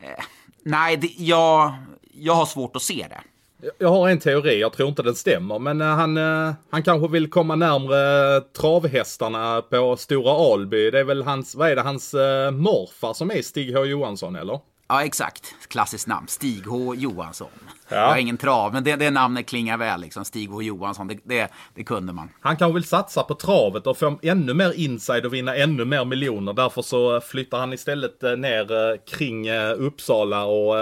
Eh, 0.00 0.24
nej, 0.64 0.96
det, 0.96 1.14
jag, 1.16 1.74
jag 2.12 2.34
har 2.34 2.46
svårt 2.46 2.76
att 2.76 2.82
se 2.82 3.06
det. 3.08 3.20
Jag 3.78 3.88
har 3.88 4.08
en 4.08 4.18
teori, 4.18 4.60
jag 4.60 4.72
tror 4.72 4.88
inte 4.88 5.02
den 5.02 5.14
stämmer, 5.14 5.58
men 5.58 5.80
eh, 5.80 5.86
han, 5.86 6.16
eh, 6.16 6.54
han 6.70 6.82
kanske 6.82 7.08
vill 7.08 7.30
komma 7.30 7.56
närmre 7.56 8.40
travhästarna 8.40 9.62
på 9.62 9.96
Stora 9.96 10.52
Alby. 10.52 10.90
Det 10.90 11.00
är 11.00 11.04
väl 11.04 11.22
hans, 11.22 11.54
vad 11.54 11.70
är 11.70 11.76
det, 11.76 11.82
hans 11.82 12.14
uh, 12.14 12.50
morfar 12.50 13.14
som 13.14 13.30
är 13.30 13.42
Stig 13.42 13.76
H 13.76 13.84
Johansson 13.84 14.36
eller? 14.36 14.60
Ja, 14.88 15.04
exakt. 15.04 15.54
Klassiskt 15.68 16.06
namn. 16.06 16.28
Stig 16.28 16.66
H 16.66 16.94
Johansson. 16.94 17.48
Ja. 17.88 17.96
Jag 17.96 18.08
har 18.08 18.16
ingen 18.16 18.36
trav, 18.36 18.72
men 18.72 18.84
det, 18.84 18.96
det 18.96 19.10
namnet 19.10 19.46
klingar 19.46 19.76
väl. 19.78 20.00
Liksom. 20.00 20.24
Stig 20.24 20.48
H 20.50 20.62
Johansson, 20.62 21.08
det, 21.08 21.18
det, 21.24 21.50
det, 21.74 21.84
kunde 21.84 22.12
man. 22.12 22.28
Han 22.40 22.56
kanske 22.56 22.74
vill 22.74 22.84
satsa 22.84 23.22
på 23.22 23.34
travet 23.34 23.86
och 23.86 23.98
få 23.98 24.18
ännu 24.22 24.54
mer 24.54 24.72
inside 24.72 25.26
och 25.26 25.34
vinna 25.34 25.56
ännu 25.56 25.84
mer 25.84 26.04
miljoner. 26.04 26.52
Därför 26.52 26.82
så 26.82 27.20
flyttar 27.20 27.58
han 27.58 27.72
istället 27.72 28.22
ner 28.22 28.96
kring 29.06 29.50
Uppsala 29.78 30.44
och 30.44 30.74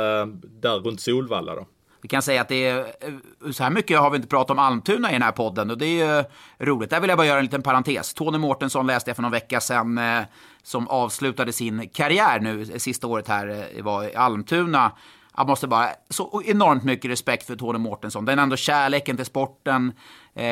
där 0.61 0.81
runt 0.81 1.01
Solvalla 1.01 1.55
då. 1.55 1.67
Vi 2.05 2.09
kan 2.09 2.23
säga 2.23 2.41
att 2.41 2.49
det 2.49 2.67
är, 2.67 2.79
eh, 2.79 3.51
så 3.53 3.63
här 3.63 3.71
mycket 3.71 3.99
har 3.99 4.11
vi 4.11 4.17
inte 4.17 4.29
pratat 4.29 4.51
om 4.51 4.59
Almtuna 4.59 5.11
i 5.11 5.13
den 5.13 5.23
här 5.23 5.33
podden 5.33 5.71
och 5.71 5.79
det 5.79 5.87
är 5.87 6.19
ju 6.19 6.25
roligt. 6.67 6.91
Där 6.91 7.01
vill 7.01 7.09
jag 7.09 7.19
bara 7.19 7.27
göra 7.27 7.39
en 7.39 7.45
liten 7.45 7.63
parentes. 7.63 8.15
Tony 8.15 8.39
Mårtensson 8.39 8.87
läste 8.87 9.11
jag 9.11 9.17
för 9.17 9.23
någon 9.23 9.33
vecka 9.33 9.61
sedan 9.61 9.99
eh, 9.99 10.23
som 10.63 10.89
avslutade 10.89 11.53
sin 11.53 11.89
karriär 11.89 12.41
nu 12.41 12.63
eh, 12.63 12.79
sista 12.79 13.07
året 13.07 13.29
här 13.29 13.69
var 13.83 14.05
i 14.05 14.15
Almtuna. 14.15 14.93
Jag 15.37 15.47
måste 15.47 15.67
bara, 15.67 15.89
så 16.11 16.43
enormt 16.47 16.85
mycket 16.85 17.11
respekt 17.11 17.47
för 17.47 17.57
Tony 17.57 17.79
Mårtensson. 17.79 18.25
Den 18.25 18.39
ändå 18.39 18.57
kärleken 18.57 19.17
till 19.17 19.27
sporten. 19.27 19.93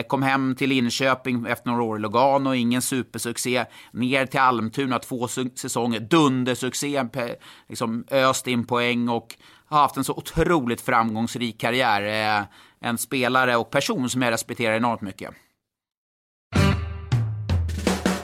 kom 0.08 0.22
hem 0.22 0.54
till 0.54 0.68
Linköping 0.68 1.46
efter 1.46 1.70
några 1.70 1.82
år 1.82 1.98
i 1.98 2.00
Lugano, 2.00 2.54
ingen 2.54 2.82
supersuccé. 2.82 3.64
Ner 3.90 4.26
till 4.26 4.40
Almtuna, 4.40 4.98
två 4.98 5.28
säsonger, 5.28 6.00
dundersuccé. 6.00 7.04
Liksom 7.68 8.04
öst 8.10 8.46
in 8.46 8.66
poäng 8.66 9.08
och 9.08 9.36
har 9.72 9.80
haft 9.80 9.96
en 9.96 10.04
så 10.04 10.12
otroligt 10.12 10.80
framgångsrik 10.80 11.60
karriär. 11.60 12.38
Eh, 12.38 12.44
en 12.80 12.98
spelare 12.98 13.56
och 13.56 13.70
person 13.70 14.10
som 14.10 14.22
jag 14.22 14.32
respekterar 14.32 14.76
enormt 14.76 15.00
mycket. 15.00 15.30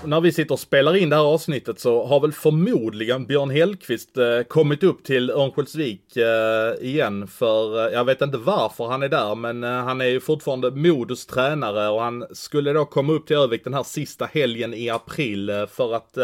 När 0.05 0.21
vi 0.21 0.33
sitter 0.33 0.53
och 0.53 0.61
spelar 0.61 0.97
in 0.97 1.11
det 1.11 1.17
här 1.17 1.23
avsnittet 1.23 1.81
så 1.81 2.07
har 2.07 2.21
väl 2.21 2.33
förmodligen 2.33 3.27
Björn 3.27 3.51
Hellkvist 3.51 4.17
eh, 4.17 4.43
kommit 4.49 4.83
upp 4.83 5.05
till 5.05 5.31
Örnsköldsvik 5.31 6.17
eh, 6.17 6.89
igen 6.89 7.27
för, 7.27 7.91
jag 7.93 8.05
vet 8.05 8.23
inte 8.23 8.39
varför 8.39 8.87
han 8.87 9.03
är 9.03 9.09
där, 9.09 9.35
men 9.35 9.63
han 9.63 10.01
är 10.01 10.07
ju 10.07 10.21
fortfarande 10.21 10.71
Modos 10.71 11.27
tränare 11.27 11.89
och 11.89 12.03
han 12.03 12.27
skulle 12.33 12.73
då 12.73 12.85
komma 12.85 13.13
upp 13.13 13.27
till 13.27 13.37
Övik 13.37 13.65
den 13.65 13.75
här 13.75 13.83
sista 13.83 14.27
helgen 14.27 14.75
i 14.75 14.91
april 14.91 15.67
för 15.71 15.95
att 15.95 16.19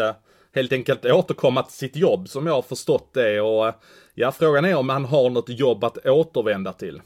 helt 0.55 0.73
enkelt 0.73 1.05
återkomma 1.05 1.63
till 1.63 1.77
sitt 1.77 1.95
jobb 1.95 2.29
som 2.29 2.47
jag 2.47 2.53
har 2.53 2.61
förstått 2.61 3.13
det 3.13 3.41
och 3.41 3.73
Ja, 4.17 4.31
frågan 4.31 4.65
är 4.65 4.75
om 4.75 4.89
han 4.89 5.05
har 5.05 5.29
något 5.29 5.49
jobb 5.49 5.83
att 5.83 6.05
återvända 6.05 6.73
till. 6.73 7.01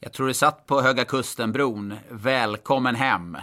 Jag 0.00 0.12
tror 0.12 0.28
det 0.28 0.34
satt 0.34 0.66
på 0.66 0.80
Höga 0.80 1.04
Kusten-bron. 1.04 1.94
Välkommen 2.10 2.94
hem. 2.94 3.34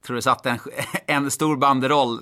Jag 0.00 0.06
tror 0.06 0.16
det 0.16 0.22
satt 0.22 0.46
en, 0.46 0.58
en 1.06 1.30
stor 1.30 1.56
banderoll, 1.56 2.18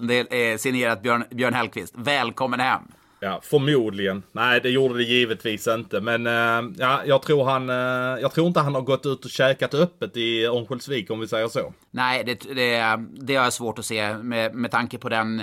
signerat 0.58 1.02
Björn, 1.02 1.24
Björn 1.30 1.54
Hellkvist. 1.54 1.94
Välkommen 1.96 2.60
hem. 2.60 2.82
Ja, 3.20 3.40
förmodligen. 3.42 4.22
Nej, 4.32 4.60
det 4.60 4.70
gjorde 4.70 4.98
det 4.98 5.04
givetvis 5.04 5.66
inte. 5.66 6.00
Men 6.00 6.26
uh, 6.26 6.72
ja, 6.78 7.02
jag 7.06 7.22
tror 7.22 7.44
han, 7.44 7.70
uh, 7.70 8.20
jag 8.20 8.32
tror 8.32 8.46
inte 8.46 8.60
han 8.60 8.74
har 8.74 8.82
gått 8.82 9.06
ut 9.06 9.24
och 9.24 9.30
käkat 9.30 9.74
öppet 9.74 10.16
i 10.16 10.44
Örnsköldsvik 10.44 11.10
om 11.10 11.20
vi 11.20 11.28
säger 11.28 11.48
så. 11.48 11.74
Nej, 11.90 12.24
det, 12.24 12.54
det, 12.54 13.04
det 13.12 13.36
har 13.36 13.44
jag 13.44 13.52
svårt 13.52 13.78
att 13.78 13.86
se 13.86 14.14
med, 14.14 14.54
med 14.54 14.70
tanke 14.70 14.98
på 14.98 15.08
den 15.08 15.42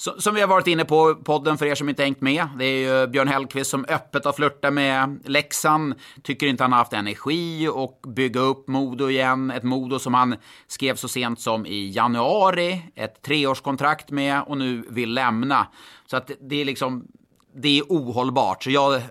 som 0.00 0.34
vi 0.34 0.40
har 0.40 0.48
varit 0.48 0.66
inne 0.66 0.84
på 0.84 1.14
podden 1.14 1.58
för 1.58 1.66
er 1.66 1.74
som 1.74 1.88
inte 1.88 2.02
hängt 2.02 2.20
med. 2.20 2.48
Det 2.58 2.64
är 2.64 3.00
ju 3.00 3.06
Björn 3.06 3.28
Hellkvist 3.28 3.70
som 3.70 3.84
öppet 3.88 4.24
har 4.24 4.32
flörtat 4.32 4.72
med 4.72 5.20
Leksand. 5.24 5.94
Tycker 6.22 6.46
inte 6.46 6.64
han 6.64 6.72
har 6.72 6.78
haft 6.78 6.92
energi 6.92 7.68
och 7.68 8.04
bygga 8.08 8.40
upp 8.40 8.68
Modo 8.68 9.10
igen. 9.10 9.50
Ett 9.50 9.62
Modo 9.62 9.98
som 9.98 10.14
han 10.14 10.36
skrev 10.66 10.94
så 10.94 11.08
sent 11.08 11.40
som 11.40 11.66
i 11.66 11.90
januari. 11.90 12.82
Ett 12.94 13.22
treårskontrakt 13.22 14.10
med 14.10 14.42
och 14.42 14.58
nu 14.58 14.84
vill 14.88 15.14
lämna. 15.14 15.66
Så 16.06 16.16
att 16.16 16.30
det 16.40 16.60
är 16.60 16.64
liksom, 16.64 17.06
det 17.54 17.78
är 17.78 17.82
ohållbart. 17.88 18.62
Så 18.62 18.70
jag, 18.70 19.02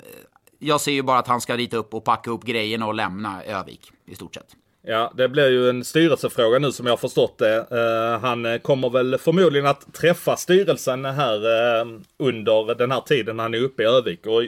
jag 0.60 0.82
ser 0.82 0.92
ju 0.92 1.02
bara 1.02 1.20
att 1.20 1.28
han 1.28 1.42
ska 1.42 1.58
rita 1.58 1.78
upp 1.78 1.94
och 1.94 2.04
packa 2.04 2.32
upp 2.32 2.44
grejerna 2.44 2.88
och 2.88 2.94
lämna 2.94 3.44
Övik 3.44 3.92
i 4.06 4.16
stort 4.16 4.36
sett. 4.36 4.56
Ja, 4.82 5.14
det 5.16 5.30
blir 5.30 5.50
ju 5.50 5.70
en 5.70 5.84
styrelsefråga 5.84 6.60
nu 6.60 6.72
som 6.72 6.86
jag 6.86 6.94
har 6.94 6.98
förstått 6.98 7.38
det. 7.38 7.68
Uh, 7.72 8.22
han 8.22 8.46
eh, 8.46 8.58
kommer 8.58 8.90
väl 8.90 9.18
förmodligen 9.18 9.68
att 9.68 9.94
träffa 9.94 10.36
styrelsen 10.36 11.06
här 11.06 11.36
uh, 11.36 12.00
under 12.20 12.76
den 12.76 12.92
här 12.92 13.02
tiden 13.02 13.40
han 13.40 13.54
är 13.54 13.62
uppe 13.62 13.84
i 13.84 13.86
Övik. 13.86 14.26
Och 14.26 14.44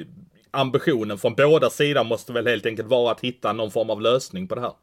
ambitionen 0.51 1.17
från 1.17 1.35
båda 1.35 1.69
sidor 1.69 2.03
måste 2.03 2.33
väl 2.33 2.47
helt 2.47 2.65
enkelt 2.65 2.87
vara 2.87 3.11
att 3.11 3.21
hitta 3.21 3.53
någon 3.53 3.71
form 3.71 3.89
av 3.89 4.01
lösning 4.01 4.47
på 4.47 4.55
det 4.55 4.61
här. 4.61 4.73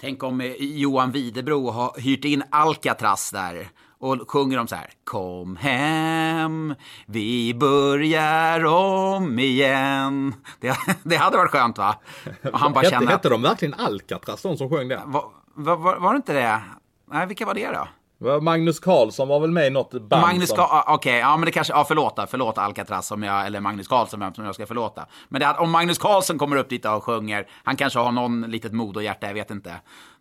Tänk 0.00 0.22
om 0.22 0.54
Johan 0.58 1.12
Videbro 1.12 1.70
har 1.70 2.00
hyrt 2.00 2.24
in 2.24 2.42
Alcatraz 2.50 3.30
där 3.30 3.68
och 4.00 4.30
sjunger 4.30 4.56
de 4.56 4.68
så 4.68 4.74
här. 4.74 4.90
Kom 5.04 5.56
hem, 5.56 6.74
vi 7.06 7.54
börjar 7.54 8.64
om 8.64 9.38
igen. 9.38 10.34
Det, 10.60 10.76
det 11.02 11.16
hade 11.16 11.36
varit 11.36 11.50
skönt 11.50 11.78
va? 11.78 11.96
Och 12.52 12.58
han 12.58 12.72
bara 12.72 12.80
hette, 12.80 12.90
känner... 12.90 13.06
hette 13.12 13.28
de 13.28 13.42
verkligen 13.42 13.74
Alcatraz, 13.74 14.42
de 14.42 14.56
som 14.56 14.70
sjöng 14.70 14.88
det? 14.88 15.02
Va, 15.06 15.24
va, 15.54 15.76
va, 15.76 15.98
var 15.98 16.12
det 16.12 16.16
inte 16.16 16.32
det? 16.32 16.60
Nej, 17.10 17.26
vilka 17.26 17.46
var 17.46 17.54
det 17.54 17.68
då? 17.68 17.88
Magnus 18.40 18.80
Karlsson 18.80 19.28
var 19.28 19.40
väl 19.40 19.50
med 19.50 19.66
i 19.66 19.70
något 19.70 19.92
band? 19.92 20.22
Magnus 20.22 20.48
som... 20.48 20.64
Okej, 20.64 20.94
okay, 20.94 21.18
ja 21.18 21.36
men 21.36 21.46
det 21.46 21.52
kanske, 21.52 21.72
ja 21.72 21.84
förlåta, 21.84 22.26
förlåta 22.26 22.62
Alcatraz 22.62 23.06
som 23.06 23.22
jag, 23.22 23.46
eller 23.46 23.60
Magnus 23.60 23.88
Karlsson 23.88 24.34
som 24.34 24.44
jag 24.44 24.54
ska 24.54 24.66
förlåta. 24.66 25.06
Men 25.28 25.40
det, 25.40 25.54
om 25.58 25.70
Magnus 25.70 25.98
Karlsson 25.98 26.38
kommer 26.38 26.56
upp 26.56 26.68
dit 26.68 26.84
och 26.84 27.04
sjunger, 27.04 27.46
han 27.64 27.76
kanske 27.76 27.98
har 27.98 28.12
någon 28.12 28.40
litet 28.40 28.72
mod 28.72 28.96
och 28.96 29.02
hjärta, 29.02 29.26
jag 29.26 29.34
vet 29.34 29.50
inte. 29.50 29.74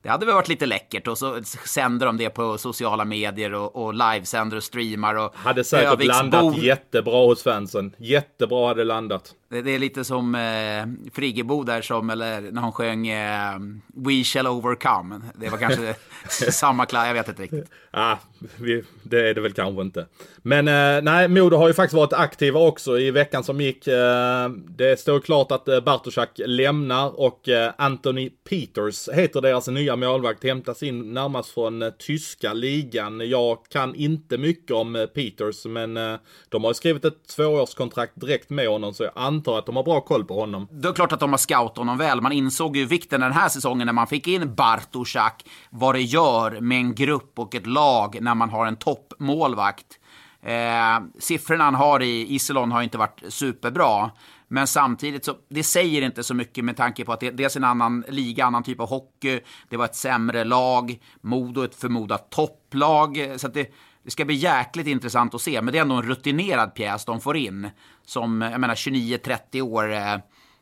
Det 0.08 0.12
hade 0.12 0.26
väl 0.26 0.36
varit 0.36 0.48
lite 0.48 0.66
läckert 0.66 1.08
och 1.08 1.18
så 1.18 1.44
sänder 1.44 2.06
de 2.06 2.18
det 2.18 2.30
på 2.30 2.58
sociala 2.58 3.06
medier 3.06 3.54
och, 3.54 3.76
och 3.76 3.94
livesänder 3.94 4.58
och 4.58 4.64
streamar 4.64 5.16
och 5.16 5.36
Hade 5.36 5.64
säkert 5.64 5.92
Öviks 5.92 6.08
landat 6.08 6.42
bo... 6.42 6.54
jättebra 6.54 7.26
hos 7.26 7.44
fansen. 7.44 7.96
Jättebra 7.98 8.68
hade 8.68 8.84
landat. 8.84 9.36
Det, 9.50 9.62
det 9.62 9.72
är 9.72 9.80
lite 9.80 10.04
som 10.04 10.36
eh, 10.36 11.12
Friggebo 11.14 11.64
där 11.64 11.82
som, 11.82 12.10
eller 12.10 12.42
när 12.42 12.62
hon 12.62 12.72
sjöng 12.72 13.08
eh, 13.08 13.60
We 13.96 14.24
shall 14.24 14.48
overcome. 14.48 15.22
Det 15.36 15.50
var 15.50 15.58
kanske 15.58 15.96
samma 16.52 16.86
klass, 16.86 17.08
jag 17.08 17.14
vet 17.14 17.28
inte 17.28 17.44
riktigt. 17.44 17.72
Ah, 17.92 18.18
vi, 18.58 18.84
det 19.04 19.30
är 19.30 19.34
det 19.34 19.42
väl 19.42 19.54
kanske 19.54 19.82
inte. 19.82 20.06
Men 20.38 20.68
eh, 20.68 21.04
nej, 21.04 21.28
Modo 21.28 21.58
har 21.58 21.68
ju 21.68 21.74
faktiskt 21.74 21.96
varit 21.96 22.14
aktiva 22.14 22.60
också 22.60 23.00
i 23.00 23.12
veckan 23.12 23.44
som 23.44 23.62
gick. 23.62 23.88
Eh, 23.88 24.50
det 24.50 25.00
står 25.00 25.20
klart 25.20 25.52
att 25.52 25.68
eh, 25.68 25.80
Bartoszak 25.80 26.30
lämnar 26.46 27.20
och 27.20 27.50
eh, 27.50 27.74
Anthony 27.78 28.30
Peters 28.30 29.10
heter 29.14 29.42
deras 29.42 29.68
nya 29.68 29.96
målvakt. 29.96 30.44
Hämtas 30.44 30.84
in 30.84 31.14
närmast 31.14 31.50
från 31.50 31.82
eh, 31.82 31.90
tyska 31.90 32.54
ligan. 32.54 33.30
Jag 33.30 33.58
kan 33.70 33.96
inte 33.96 34.38
mycket 34.38 34.72
om 34.72 34.96
eh, 34.96 35.06
Peters 35.06 35.66
men 35.66 35.98
eh, 35.98 36.16
de 36.50 36.64
har 36.64 36.72
ju 36.72 36.76
skrivit 36.76 37.06
ett 37.06 37.28
tvåårskontrakt 37.28 38.14
direkt 38.16 38.50
med 38.50 38.68
honom 38.68 38.94
så 38.94 39.04
jag 39.04 39.14
antar 39.16 39.58
att 39.58 39.66
de 39.66 39.76
har 39.76 39.84
bra 39.84 40.02
koll 40.02 40.26
på 40.26 40.40
honom. 40.40 40.68
Det 40.72 40.88
är 40.88 40.94
klart 40.94 41.12
att 41.12 41.20
de 41.20 41.30
har 41.30 41.38
scoutat 41.38 41.78
honom 41.78 41.98
väl. 41.98 42.22
Man 42.22 42.32
insåg 42.32 42.78
ju 42.78 42.86
vikten 42.86 43.22
den 43.22 43.32
här 43.32 43.50
säsongen 43.50 43.86
när 43.86 43.94
man 43.94 44.08
fick 44.08 44.28
in 44.28 44.56
Bartoszak. 44.56 45.46
Vad 45.70 45.96
det 45.96 46.02
gör 46.02 46.62
med 46.62 46.78
en 46.78 46.96
grupp 46.96 47.40
och 47.40 47.56
ett 47.56 47.68
lag 47.68 48.18
när 48.28 48.36
man 48.36 48.50
har 48.50 48.66
en 48.66 48.76
toppmålvakt. 48.76 50.00
Eh, 50.42 51.00
siffrorna 51.20 51.64
han 51.64 51.76
har 51.76 52.02
i 52.02 52.36
Iselon 52.36 52.72
har 52.72 52.82
inte 52.82 52.98
varit 52.98 53.24
superbra. 53.30 54.12
Men 54.48 54.68
samtidigt 54.68 55.26
så, 55.26 55.36
det 55.50 55.64
säger 55.64 56.02
inte 56.02 56.24
så 56.24 56.34
mycket 56.34 56.66
med 56.66 56.78
tanke 56.78 57.06
på 57.06 57.14
att 57.14 57.20
det 57.20 57.32
dels 57.32 57.56
är 57.56 57.60
en 57.60 57.64
annan 57.64 58.04
liga, 58.10 58.46
annan 58.46 58.64
typ 58.64 58.80
av 58.80 58.90
hockey. 58.90 59.40
Det 59.70 59.78
var 59.78 59.86
ett 59.86 59.96
sämre 59.96 60.44
lag. 60.44 61.00
Modo 61.22 61.64
ett 61.64 61.76
förmodat 61.76 62.30
topplag. 62.30 63.34
Så 63.38 63.48
det, 63.48 63.74
det 64.04 64.12
ska 64.12 64.26
bli 64.26 64.36
jäkligt 64.36 64.88
intressant 64.88 65.36
att 65.36 65.42
se. 65.42 65.62
Men 65.62 65.72
det 65.72 65.78
är 65.78 65.82
ändå 65.82 65.96
en 65.96 66.04
rutinerad 66.04 66.76
pjäs 66.76 67.06
de 67.06 67.22
får 67.22 67.38
in. 67.38 67.70
Som, 68.06 68.42
jag 68.42 68.62
menar, 68.62 68.76
29-30 68.76 69.62
år. 69.62 69.94
Eh, 69.94 70.18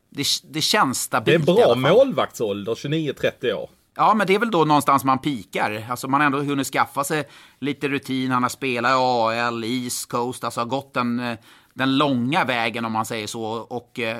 det, 0.09 0.25
det 0.43 0.61
känns 0.61 1.01
stabilt 1.01 1.45
Det 1.45 1.51
är 1.51 1.55
bra 1.55 1.75
målvaktsålder, 1.75 2.73
29-30 2.75 3.53
år. 3.53 3.69
Ja, 3.95 4.13
men 4.13 4.27
det 4.27 4.35
är 4.35 4.39
väl 4.39 4.51
då 4.51 4.65
någonstans 4.65 5.03
man 5.03 5.19
pikar. 5.19 5.85
Alltså 5.89 6.07
man 6.07 6.21
har 6.21 6.25
ändå 6.25 6.39
hunnit 6.39 6.67
skaffa 6.67 7.03
sig 7.03 7.27
lite 7.59 7.87
rutin. 7.87 8.31
Han 8.31 8.43
har 8.43 8.49
spelat 8.49 8.91
i 8.91 8.93
AL, 8.93 9.63
East 9.63 10.09
Coast, 10.09 10.43
alltså 10.43 10.61
har 10.61 10.65
gått 10.65 10.93
den, 10.93 11.19
eh, 11.19 11.37
den 11.73 11.97
långa 11.97 12.45
vägen 12.45 12.85
om 12.85 12.91
man 12.91 13.05
säger 13.05 13.27
så. 13.27 13.43
Och 13.45 13.99
eh, 13.99 14.17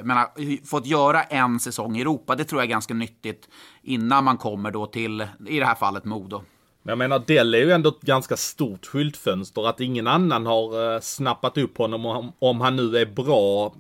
fått 0.66 0.86
göra 0.86 1.24
en 1.24 1.60
säsong 1.60 1.98
i 1.98 2.02
Europa, 2.02 2.36
det 2.36 2.44
tror 2.44 2.62
jag 2.62 2.66
är 2.66 2.70
ganska 2.70 2.94
nyttigt 2.94 3.50
innan 3.82 4.24
man 4.24 4.38
kommer 4.38 4.72
då 4.72 4.86
till, 4.86 5.28
i 5.48 5.60
det 5.60 5.66
här 5.66 5.76
fallet, 5.76 6.06
Modo. 6.06 6.42
Jag 6.84 6.98
menar, 6.98 7.24
Dell 7.28 7.54
är 7.54 7.60
ju 7.60 7.72
ändå 7.72 7.90
ett 7.90 8.02
ganska 8.02 8.38
stort 8.38 8.86
skyltfönster. 8.86 9.68
Att 9.68 9.82
ingen 9.82 10.08
annan 10.08 10.46
har 10.46 10.94
eh, 10.94 11.00
snappat 11.00 11.58
upp 11.58 11.78
honom 11.78 12.06
om, 12.06 12.32
om 12.40 12.62
han 12.62 12.76
nu 12.76 12.98
är 12.98 13.06
bra. 13.06 13.74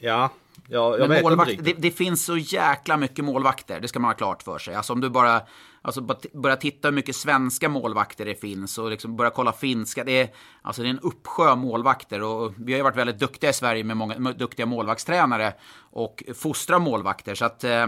Ja, 0.00 0.30
jag, 0.70 1.00
jag 1.00 1.08
vet 1.08 1.22
målvakt, 1.22 1.64
det, 1.64 1.72
det, 1.72 1.90
finns 1.90 2.24
så 2.24 2.36
jäkla 2.36 2.96
mycket 2.96 3.24
målvakter, 3.24 3.80
det 3.80 3.88
ska 3.88 4.00
man 4.00 4.08
ha 4.08 4.16
klart 4.16 4.42
för 4.42 4.58
sig. 4.58 4.74
Alltså 4.74 4.92
om 4.92 5.00
du 5.00 5.10
bara 5.10 5.40
alltså, 5.82 6.00
börjar 6.32 6.56
titta 6.56 6.88
hur 6.88 6.94
mycket 6.94 7.16
svenska 7.16 7.68
målvakter 7.68 8.24
det 8.24 8.34
finns 8.34 8.78
och 8.78 8.90
liksom 8.90 9.16
börja 9.16 9.30
kolla 9.30 9.52
finska. 9.52 10.04
Det 10.04 10.20
är, 10.20 10.28
alltså, 10.62 10.82
det 10.82 10.88
är 10.88 10.90
en 10.90 10.98
uppsjö 10.98 11.56
målvakter 11.56 12.22
och 12.22 12.52
vi 12.56 12.72
har 12.72 12.76
ju 12.78 12.82
varit 12.82 12.96
väldigt 12.96 13.18
duktiga 13.18 13.50
i 13.50 13.52
Sverige 13.52 13.84
med 13.84 13.96
många 13.96 14.18
med 14.18 14.36
duktiga 14.36 14.66
målvaktstränare 14.66 15.54
och 15.78 16.24
fostra 16.34 16.78
målvakter. 16.78 17.34
Så 17.34 17.44
att, 17.44 17.64
eh, 17.64 17.86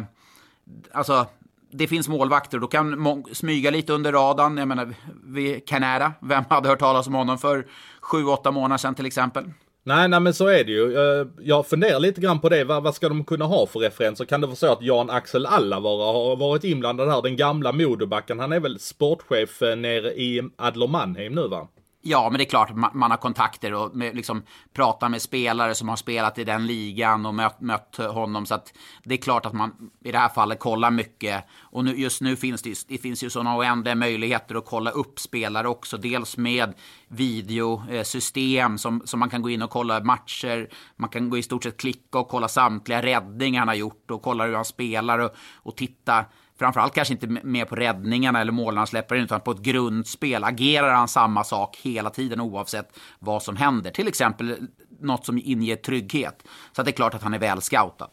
alltså, 0.92 1.26
det 1.72 1.86
finns 1.86 2.08
målvakter 2.08 2.56
och 2.56 2.60
då 2.60 2.66
kan 2.66 3.24
smyga 3.32 3.70
lite 3.70 3.92
under 3.92 4.12
radarn. 4.12 4.56
Jag 4.56 4.68
menar, 4.68 4.94
vi, 5.24 5.60
Canada, 5.60 6.12
vem 6.20 6.44
hade 6.50 6.68
hört 6.68 6.78
talas 6.78 7.06
om 7.06 7.14
honom 7.14 7.38
för 7.38 7.66
sju, 8.00 8.24
åtta 8.24 8.50
månader 8.50 8.78
sedan 8.78 8.94
till 8.94 9.06
exempel? 9.06 9.44
Nej, 9.82 10.08
nej 10.08 10.20
men 10.20 10.34
så 10.34 10.46
är 10.46 10.64
det 10.64 10.72
ju. 10.72 10.94
Eh, 10.98 11.26
jag 11.40 11.66
funderar 11.66 12.00
lite 12.00 12.20
grann 12.20 12.40
på 12.40 12.48
det. 12.48 12.64
Vad, 12.64 12.82
vad 12.82 12.94
ska 12.94 13.08
de 13.08 13.24
kunna 13.24 13.44
ha 13.44 13.66
för 13.66 13.80
referenser? 13.80 14.24
Kan 14.24 14.40
det 14.40 14.46
vara 14.46 14.56
så 14.56 14.72
att 14.72 14.82
Jan 14.82 15.10
Axel 15.10 15.46
Allavara 15.46 16.12
har 16.12 16.36
varit 16.36 16.64
inblandad 16.64 17.08
här? 17.08 17.22
Den 17.22 17.36
gamla 17.36 17.72
Modobacken. 17.72 18.40
Han 18.40 18.52
är 18.52 18.60
väl 18.60 18.78
sportchef 18.78 19.62
eh, 19.62 19.76
nere 19.76 20.12
i 20.12 20.42
Adler 20.56 20.86
Mannheim 20.86 21.34
nu 21.34 21.48
va? 21.48 21.68
Ja, 22.02 22.30
men 22.30 22.38
det 22.38 22.44
är 22.44 22.48
klart 22.48 22.76
man, 22.76 22.90
man 22.94 23.10
har 23.10 23.18
kontakter 23.18 23.74
och 23.74 23.96
med, 23.96 24.16
liksom, 24.16 24.42
pratar 24.72 25.08
med 25.08 25.22
spelare 25.22 25.74
som 25.74 25.88
har 25.88 25.96
spelat 25.96 26.38
i 26.38 26.44
den 26.44 26.66
ligan 26.66 27.26
och 27.26 27.34
mött, 27.34 27.60
mött 27.60 27.96
honom. 27.96 28.46
Så 28.46 28.54
att 28.54 28.72
det 29.04 29.14
är 29.14 29.18
klart 29.18 29.46
att 29.46 29.52
man 29.52 29.90
i 30.04 30.12
det 30.12 30.18
här 30.18 30.28
fallet 30.28 30.58
kollar 30.58 30.90
mycket. 30.90 31.44
Och 31.60 31.84
nu, 31.84 31.96
just 31.96 32.20
nu 32.20 32.36
finns 32.36 32.62
det, 32.62 32.84
det 32.88 32.98
finns 32.98 33.22
ju 33.22 33.30
sådana 33.30 33.56
oändliga 33.56 33.94
möjligheter 33.94 34.54
att 34.54 34.66
kolla 34.66 34.90
upp 34.90 35.20
spelare 35.20 35.68
också. 35.68 35.96
Dels 35.96 36.36
med 36.36 36.74
videosystem 37.08 38.72
eh, 38.72 38.76
som, 38.76 39.02
som 39.04 39.20
man 39.20 39.30
kan 39.30 39.42
gå 39.42 39.50
in 39.50 39.62
och 39.62 39.70
kolla 39.70 40.00
matcher. 40.00 40.68
Man 40.96 41.10
kan 41.10 41.30
gå 41.30 41.38
i 41.38 41.42
stort 41.42 41.62
sett 41.62 41.76
klicka 41.76 42.18
och 42.18 42.28
kolla 42.28 42.48
samtliga 42.48 43.02
räddningar 43.02 43.58
han 43.58 43.68
har 43.68 43.74
gjort 43.74 44.10
och 44.10 44.22
kolla 44.22 44.46
hur 44.46 44.54
han 44.54 44.64
spelar 44.64 45.18
och, 45.18 45.30
och 45.56 45.76
titta 45.76 46.24
framförallt 46.60 46.94
kanske 46.94 47.14
inte 47.14 47.26
mer 47.26 47.64
på 47.64 47.76
räddningarna 47.76 48.40
eller 48.40 48.52
målen 48.52 48.78
han 48.78 48.86
släpper 48.86 49.14
in, 49.14 49.24
utan 49.24 49.40
på 49.40 49.50
ett 49.50 49.58
grundspel. 49.58 50.44
Agerar 50.44 50.94
han 50.94 51.08
samma 51.08 51.44
sak 51.44 51.76
hela 51.82 52.10
tiden 52.10 52.40
oavsett 52.40 52.98
vad 53.18 53.42
som 53.42 53.56
händer? 53.56 53.90
Till 53.90 54.08
exempel 54.08 54.50
eh, 54.50 54.56
något 55.00 55.26
som 55.26 55.38
inger 55.38 55.76
trygghet. 55.76 56.42
Så 56.76 56.82
det 56.82 56.90
är 56.90 56.92
klart 56.92 57.14
att 57.14 57.22
han 57.22 57.34
är 57.34 57.38
väl 57.38 57.60
scoutad. 57.60 58.08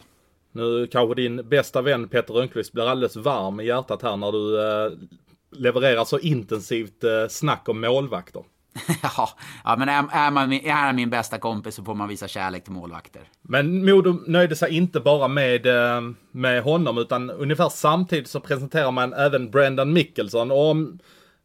Nu 0.52 0.88
kanske 0.92 1.16
din 1.16 1.50
bästa 1.50 1.82
vän 1.82 2.08
Peter 2.08 2.34
Rönnqvist 2.34 2.74
blir 2.74 2.90
alldeles 2.90 3.16
varm 3.16 3.60
i 3.60 3.66
hjärtat 3.66 4.02
här 4.02 4.18
när 4.18 4.32
du 4.32 4.68
eh, 4.68 4.92
levererar 5.52 6.06
så 6.06 6.20
intensivt 6.20 7.04
eh, 7.04 7.28
snack 7.30 7.70
om 7.70 7.82
målvakter. 7.82 8.44
ja, 9.04 9.30
ja, 9.64 9.76
men 9.78 9.90
är, 9.90 10.06
är, 10.12 10.32
man, 10.32 10.54
är 10.54 10.72
han 10.72 10.96
min 10.96 11.10
bästa 11.10 11.38
kompis 11.38 11.76
så 11.76 11.84
får 11.84 11.96
man 11.96 12.10
visa 12.10 12.28
kärlek 12.28 12.64
till 12.64 12.74
målvakter. 12.74 13.22
Men 13.42 13.86
Modo 13.86 14.20
nöjde 14.28 14.56
sig 14.56 14.76
inte 14.78 15.00
bara 15.00 15.28
med, 15.28 15.66
eh, 15.66 16.02
med 16.32 16.64
honom 16.64 16.98
utan 16.98 17.30
ungefär 17.30 17.70
samtidigt 17.70 18.30
så 18.30 18.40
presenterar 18.40 18.92
man 18.92 19.14
även 19.14 19.52
Brendan 19.52 19.94
Mickelson. 19.94 20.52
Och 20.52 20.70
om, 20.70 21.00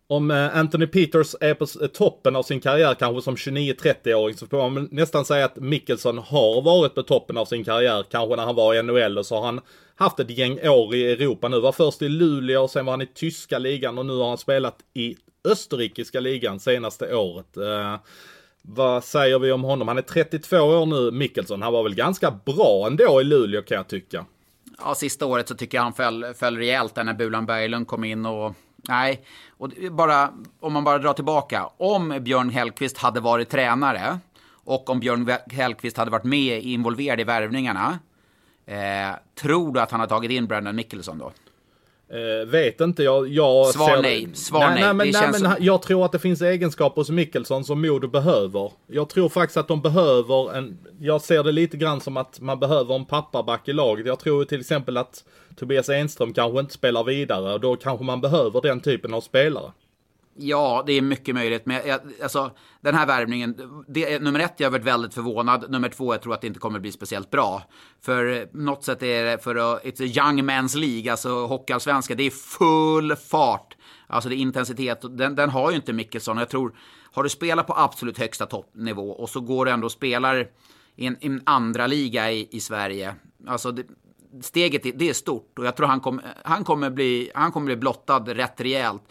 om 0.06 0.30
eh, 0.30 0.56
Anthony 0.56 0.86
Peters 0.86 1.34
är 1.40 1.54
på 1.54 1.66
eh, 1.82 1.86
toppen 1.86 2.36
av 2.36 2.42
sin 2.42 2.60
karriär 2.60 2.94
kanske 2.94 3.22
som 3.22 3.36
29-30-åring 3.36 4.36
så 4.36 4.46
får 4.46 4.70
man 4.70 4.88
nästan 4.90 5.24
säga 5.24 5.44
att 5.44 5.56
Mickelson 5.56 6.18
har 6.18 6.62
varit 6.62 6.94
på 6.94 7.02
toppen 7.02 7.36
av 7.36 7.44
sin 7.44 7.64
karriär 7.64 8.04
kanske 8.10 8.36
när 8.36 8.44
han 8.44 8.54
var 8.54 8.74
i 8.74 8.82
NHL 8.82 9.18
och 9.18 9.26
så 9.26 9.36
har 9.36 9.44
han 9.44 9.60
haft 9.94 10.20
ett 10.20 10.30
gäng 10.30 10.68
år 10.68 10.94
i 10.94 11.12
Europa 11.12 11.48
nu. 11.48 11.60
Var 11.60 11.72
först 11.72 12.02
i 12.02 12.08
Luleå 12.08 12.62
och 12.62 12.70
sen 12.70 12.86
var 12.86 12.92
han 12.92 13.02
i 13.02 13.06
tyska 13.06 13.58
ligan 13.58 13.98
och 13.98 14.06
nu 14.06 14.16
har 14.16 14.28
han 14.28 14.38
spelat 14.38 14.76
i 14.94 15.16
österrikiska 15.44 16.20
ligan 16.20 16.60
senaste 16.60 17.14
året. 17.14 17.56
Eh, 17.56 17.96
vad 18.62 19.04
säger 19.04 19.38
vi 19.38 19.52
om 19.52 19.62
honom? 19.62 19.88
Han 19.88 19.98
är 19.98 20.02
32 20.02 20.56
år 20.56 20.86
nu, 20.86 21.10
Mickelson. 21.10 21.62
Han 21.62 21.72
var 21.72 21.82
väl 21.82 21.94
ganska 21.94 22.30
bra 22.30 22.86
ändå 22.86 23.20
i 23.20 23.24
Luleå 23.24 23.62
kan 23.62 23.76
jag 23.76 23.88
tycka. 23.88 24.26
Ja, 24.78 24.94
sista 24.94 25.26
året 25.26 25.48
så 25.48 25.54
tycker 25.54 25.78
jag 25.78 25.82
han 25.82 25.92
föll, 25.92 26.34
föll 26.34 26.56
rejält 26.56 26.94
där 26.94 27.04
när 27.04 27.14
Bulan 27.14 27.46
Berglund 27.46 27.86
kom 27.86 28.04
in 28.04 28.26
och 28.26 28.54
Nej, 28.88 29.24
och 29.58 29.70
bara, 29.90 30.32
om 30.60 30.72
man 30.72 30.84
bara 30.84 30.98
drar 30.98 31.12
tillbaka. 31.12 31.70
Om 31.76 32.18
Björn 32.20 32.50
Hellkvist 32.50 32.98
hade 32.98 33.20
varit 33.20 33.50
tränare 33.50 34.18
och 34.64 34.90
om 34.90 35.00
Björn 35.00 35.30
Hellkvist 35.50 35.96
hade 35.96 36.10
varit 36.10 36.24
med 36.24 36.62
involverad 36.62 37.20
i 37.20 37.24
värvningarna. 37.24 37.98
Eh, 38.66 39.16
tror 39.34 39.74
du 39.74 39.80
att 39.80 39.90
han 39.90 40.00
har 40.00 40.06
tagit 40.06 40.30
in 40.30 40.46
Brandon 40.46 40.76
Mickelson 40.76 41.18
då? 41.18 41.32
Eh, 42.12 42.46
vet 42.46 42.80
inte, 42.80 43.02
jag, 43.02 43.28
jag 43.28 43.66
Svar 43.66 43.96
ser... 43.96 44.02
nej. 44.02 44.28
Svar 44.34 44.60
nej. 44.60 44.68
nej. 44.68 44.82
nej, 44.82 44.94
men, 44.94 45.10
nej, 45.10 45.22
men 45.32 45.40
som... 45.40 45.54
Jag 45.60 45.82
tror 45.82 46.04
att 46.04 46.12
det 46.12 46.18
finns 46.18 46.42
egenskaper 46.42 47.00
hos 47.00 47.10
Mickelson 47.10 47.64
som 47.64 47.80
Modo 47.82 48.08
behöver. 48.08 48.72
Jag 48.86 49.08
tror 49.08 49.28
faktiskt 49.28 49.56
att 49.56 49.68
de 49.68 49.80
behöver 49.80 50.56
en... 50.56 50.78
Jag 51.00 51.20
ser 51.20 51.42
det 51.42 51.52
lite 51.52 51.76
grann 51.76 52.00
som 52.00 52.16
att 52.16 52.40
man 52.40 52.60
behöver 52.60 52.94
en 52.94 53.04
pappaback 53.04 53.68
i 53.68 53.72
laget. 53.72 54.06
Jag 54.06 54.18
tror 54.18 54.44
till 54.44 54.60
exempel 54.60 54.96
att 54.96 55.24
Tobias 55.56 55.88
Enström 55.88 56.32
kanske 56.32 56.60
inte 56.60 56.72
spelar 56.72 57.04
vidare 57.04 57.52
och 57.52 57.60
då 57.60 57.76
kanske 57.76 58.04
man 58.04 58.20
behöver 58.20 58.60
den 58.60 58.80
typen 58.80 59.14
av 59.14 59.20
spelare. 59.20 59.72
Ja, 60.34 60.82
det 60.86 60.92
är 60.92 61.02
mycket 61.02 61.34
möjligt. 61.34 61.66
Men 61.66 61.80
jag, 61.86 62.00
alltså, 62.22 62.50
den 62.80 62.94
här 62.94 63.06
värvningen, 63.06 63.56
det, 63.88 64.18
nummer 64.22 64.40
ett, 64.40 64.54
jag 64.56 64.66
har 64.66 64.72
varit 64.72 64.84
väldigt 64.84 65.14
förvånad. 65.14 65.70
Nummer 65.70 65.88
två, 65.88 66.14
jag 66.14 66.22
tror 66.22 66.34
att 66.34 66.40
det 66.40 66.46
inte 66.46 66.60
kommer 66.60 66.78
bli 66.78 66.92
speciellt 66.92 67.30
bra. 67.30 67.62
För 68.00 68.40
eh, 68.40 68.46
något 68.52 68.84
sätt 68.84 69.02
är 69.02 69.24
det, 69.24 69.38
för 69.44 69.56
uh, 69.56 69.62
it's 69.62 70.02
a 70.02 70.26
young 70.26 70.50
man's 70.50 70.76
League, 70.76 71.10
alltså 71.10 71.46
hockeyallsvenska, 71.46 72.14
det 72.14 72.22
är 72.22 72.30
full 72.30 73.16
fart. 73.16 73.76
Alltså 74.06 74.28
det 74.28 74.34
är 74.34 74.38
intensitet, 74.38 74.98
den, 75.02 75.36
den 75.36 75.50
har 75.50 75.70
ju 75.70 75.76
inte 75.76 75.92
Mickelson. 75.92 76.38
Jag 76.38 76.48
tror, 76.48 76.74
har 77.12 77.22
du 77.22 77.28
spelat 77.28 77.66
på 77.66 77.74
absolut 77.76 78.18
högsta 78.18 78.46
toppnivå 78.46 79.10
och 79.10 79.30
så 79.30 79.40
går 79.40 79.64
du 79.64 79.70
ändå 79.70 79.84
och 79.84 79.92
spelar 79.92 80.48
i 80.96 81.06
en, 81.06 81.16
i 81.20 81.26
en 81.26 81.42
andra 81.46 81.86
liga 81.86 82.32
i, 82.32 82.48
i 82.50 82.60
Sverige. 82.60 83.14
Alltså 83.46 83.72
det, 83.72 83.82
steget 84.40 84.82
det 84.98 85.08
är 85.08 85.12
stort 85.14 85.58
och 85.58 85.66
jag 85.66 85.76
tror 85.76 85.86
han, 85.86 86.00
kom, 86.00 86.20
han, 86.44 86.64
kommer 86.64 86.90
bli, 86.90 87.30
han 87.34 87.52
kommer 87.52 87.66
bli 87.66 87.76
blottad 87.76 88.24
rätt 88.26 88.60
rejält. 88.60 89.02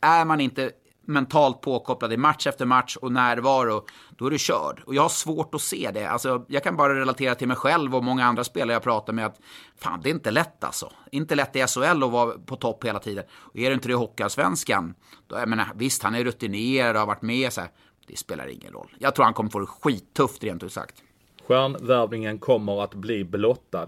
Är 0.00 0.24
man 0.24 0.40
inte 0.40 0.70
mentalt 1.08 1.60
påkopplad 1.60 2.12
i 2.12 2.16
match 2.16 2.46
efter 2.46 2.66
match 2.66 2.96
och 2.96 3.12
närvaro, 3.12 3.86
då 4.10 4.26
är 4.26 4.30
du 4.30 4.38
körd. 4.38 4.82
Och 4.86 4.94
jag 4.94 5.02
har 5.02 5.08
svårt 5.08 5.54
att 5.54 5.60
se 5.60 5.90
det. 5.94 6.04
Alltså, 6.04 6.44
jag 6.48 6.62
kan 6.62 6.76
bara 6.76 7.00
relatera 7.00 7.34
till 7.34 7.48
mig 7.48 7.56
själv 7.56 7.96
och 7.96 8.04
många 8.04 8.24
andra 8.24 8.44
spelare 8.44 8.72
jag 8.72 8.82
pratar 8.82 9.12
med 9.12 9.26
att 9.26 9.40
fan, 9.76 10.00
det 10.02 10.08
är 10.08 10.14
inte 10.14 10.30
lätt 10.30 10.64
alltså. 10.64 10.92
Inte 11.12 11.34
lätt 11.34 11.56
i 11.56 11.66
SHL 11.66 12.02
att 12.02 12.10
vara 12.10 12.38
på 12.38 12.56
topp 12.56 12.84
hela 12.84 12.98
tiden. 12.98 13.24
Och 13.30 13.56
är 13.58 13.70
det 13.70 13.74
inte 13.74 13.88
det 13.88 13.92
i 13.92 13.96
Hockeyallsvenskan, 13.96 14.94
då, 15.26 15.38
jag 15.38 15.48
menar, 15.48 15.66
visst, 15.74 16.02
han 16.02 16.14
är 16.14 16.24
rutinerad 16.24 16.96
och 16.96 17.00
har 17.00 17.06
varit 17.06 17.22
med 17.22 17.52
så 17.52 17.60
här, 17.60 17.70
det 18.06 18.18
spelar 18.18 18.48
ingen 18.48 18.72
roll. 18.72 18.88
Jag 18.98 19.14
tror 19.14 19.24
han 19.24 19.34
kommer 19.34 19.50
få 19.50 19.60
det 19.60 19.66
skittufft 19.66 20.44
rent 20.44 20.62
ut 20.62 20.72
sagt. 20.72 21.02
Stjärnvärvningen 21.48 22.38
kommer 22.38 22.82
att 22.82 22.94
bli 22.94 23.24
blottad. 23.24 23.86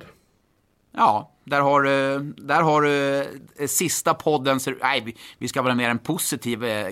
Ja, 0.92 1.30
där 1.44 1.60
har 1.60 1.82
du, 1.82 2.18
där 2.36 2.62
har 2.62 2.82
eh, 3.60 3.66
sista 3.66 4.14
podden. 4.14 4.60
Nej, 4.80 5.16
vi 5.38 5.48
ska 5.48 5.62
vara 5.62 5.74
mer 5.74 5.88
en 5.88 5.98
positiv 5.98 6.64
eh, 6.64 6.86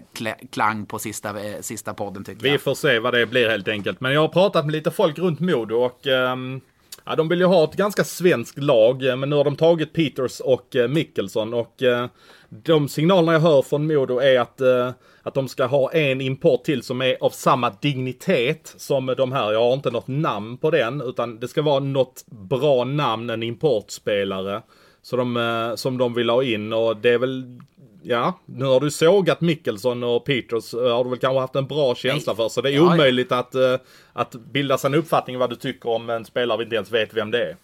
klang 0.51 0.87
på 0.87 0.99
sista, 0.99 1.29
eh, 1.29 1.61
sista 1.61 1.95
podden 1.95 2.25
tycker 2.25 2.43
vi 2.43 2.49
jag. 2.49 2.53
Vi 2.53 2.59
får 2.59 2.75
se 2.75 2.99
vad 2.99 3.15
det 3.15 3.27
blir 3.27 3.49
helt 3.49 3.69
enkelt. 3.69 4.01
Men 4.01 4.13
jag 4.13 4.21
har 4.21 4.29
pratat 4.29 4.65
med 4.65 4.73
lite 4.73 4.91
folk 4.91 5.19
runt 5.19 5.41
Modo 5.41 5.75
och 5.75 6.07
um, 6.07 6.61
ja, 7.05 7.17
de 7.17 7.29
vill 7.29 7.41
ju 7.41 7.47
ha 7.47 7.65
ett 7.65 7.75
ganska 7.75 8.05
svenskt 8.05 8.59
lag. 8.59 9.03
Men 9.19 9.31
nu 9.31 9.37
har 9.37 9.45
de 9.45 9.57
tagit 9.57 9.93
Peters 9.93 10.41
och 10.41 10.77
uh, 10.77 10.89
Mickelson 10.89 11.55
och 11.55 11.83
uh, 11.83 12.07
de 12.49 12.89
signalerna 12.89 13.33
jag 13.33 13.41
hör 13.41 13.63
från 13.63 13.87
Modo 13.87 14.19
är 14.19 14.41
att 14.41 14.61
uh, 14.61 14.91
att 15.29 15.35
de 15.35 15.49
ska 15.49 15.67
ha 15.67 15.93
en 15.93 16.21
import 16.21 16.65
till 16.65 16.83
som 16.83 17.03
är 17.03 17.17
av 17.21 17.31
samma 17.31 17.71
dignitet 17.71 18.75
som 18.77 19.07
de 19.07 19.33
här. 19.33 19.53
Jag 19.53 19.61
har 19.61 19.75
inte 19.75 19.91
något 19.91 20.09
namn 20.09 20.59
på 20.59 20.71
den 20.71 21.01
utan 21.01 21.39
det 21.41 21.49
ska 21.49 21.63
vara 21.63 21.81
något 21.81 22.25
bra 22.27 22.85
namn, 22.85 23.31
en 23.31 23.43
importspelare. 23.43 24.63
Så 25.03 25.17
de, 25.17 25.37
eh, 25.37 25.75
som 25.75 25.99
de 25.99 26.15
vill 26.15 26.31
ha 26.31 26.43
in 26.43 26.73
och 26.73 26.97
det 26.97 27.11
är 27.11 27.19
väl 27.19 27.59
Ja, 28.03 28.41
nu 28.47 28.65
har 28.65 28.81
du 28.81 28.91
sågat 28.91 29.41
Mickelson 29.41 30.03
och 30.03 30.25
Peters 30.25 30.75
eh, 30.75 30.97
har 30.97 31.05
du 31.05 31.11
väl 31.11 31.19
kanske 31.19 31.41
haft 31.41 31.57
en 31.57 31.67
bra 31.67 31.95
känsla 31.95 32.35
för. 32.35 32.49
Så 32.49 32.61
det 32.61 32.71
är 32.71 32.75
ja, 32.75 32.95
omöjligt 32.95 33.31
ja. 33.31 33.39
Att, 33.39 33.55
eh, 33.55 33.75
att 34.13 34.33
bilda 34.33 34.79
sig 34.79 34.89
en 34.89 34.95
uppfattning 34.95 35.39
vad 35.39 35.51
du 35.51 35.57
tycker 35.57 35.89
om 35.89 36.11
en 36.11 36.25
spelare 36.25 36.59
vi 36.59 36.65
inte 36.65 36.77
ens 36.77 36.93
vet 36.93 37.15
vem 37.15 37.31
det 37.31 37.45
är. 37.45 37.57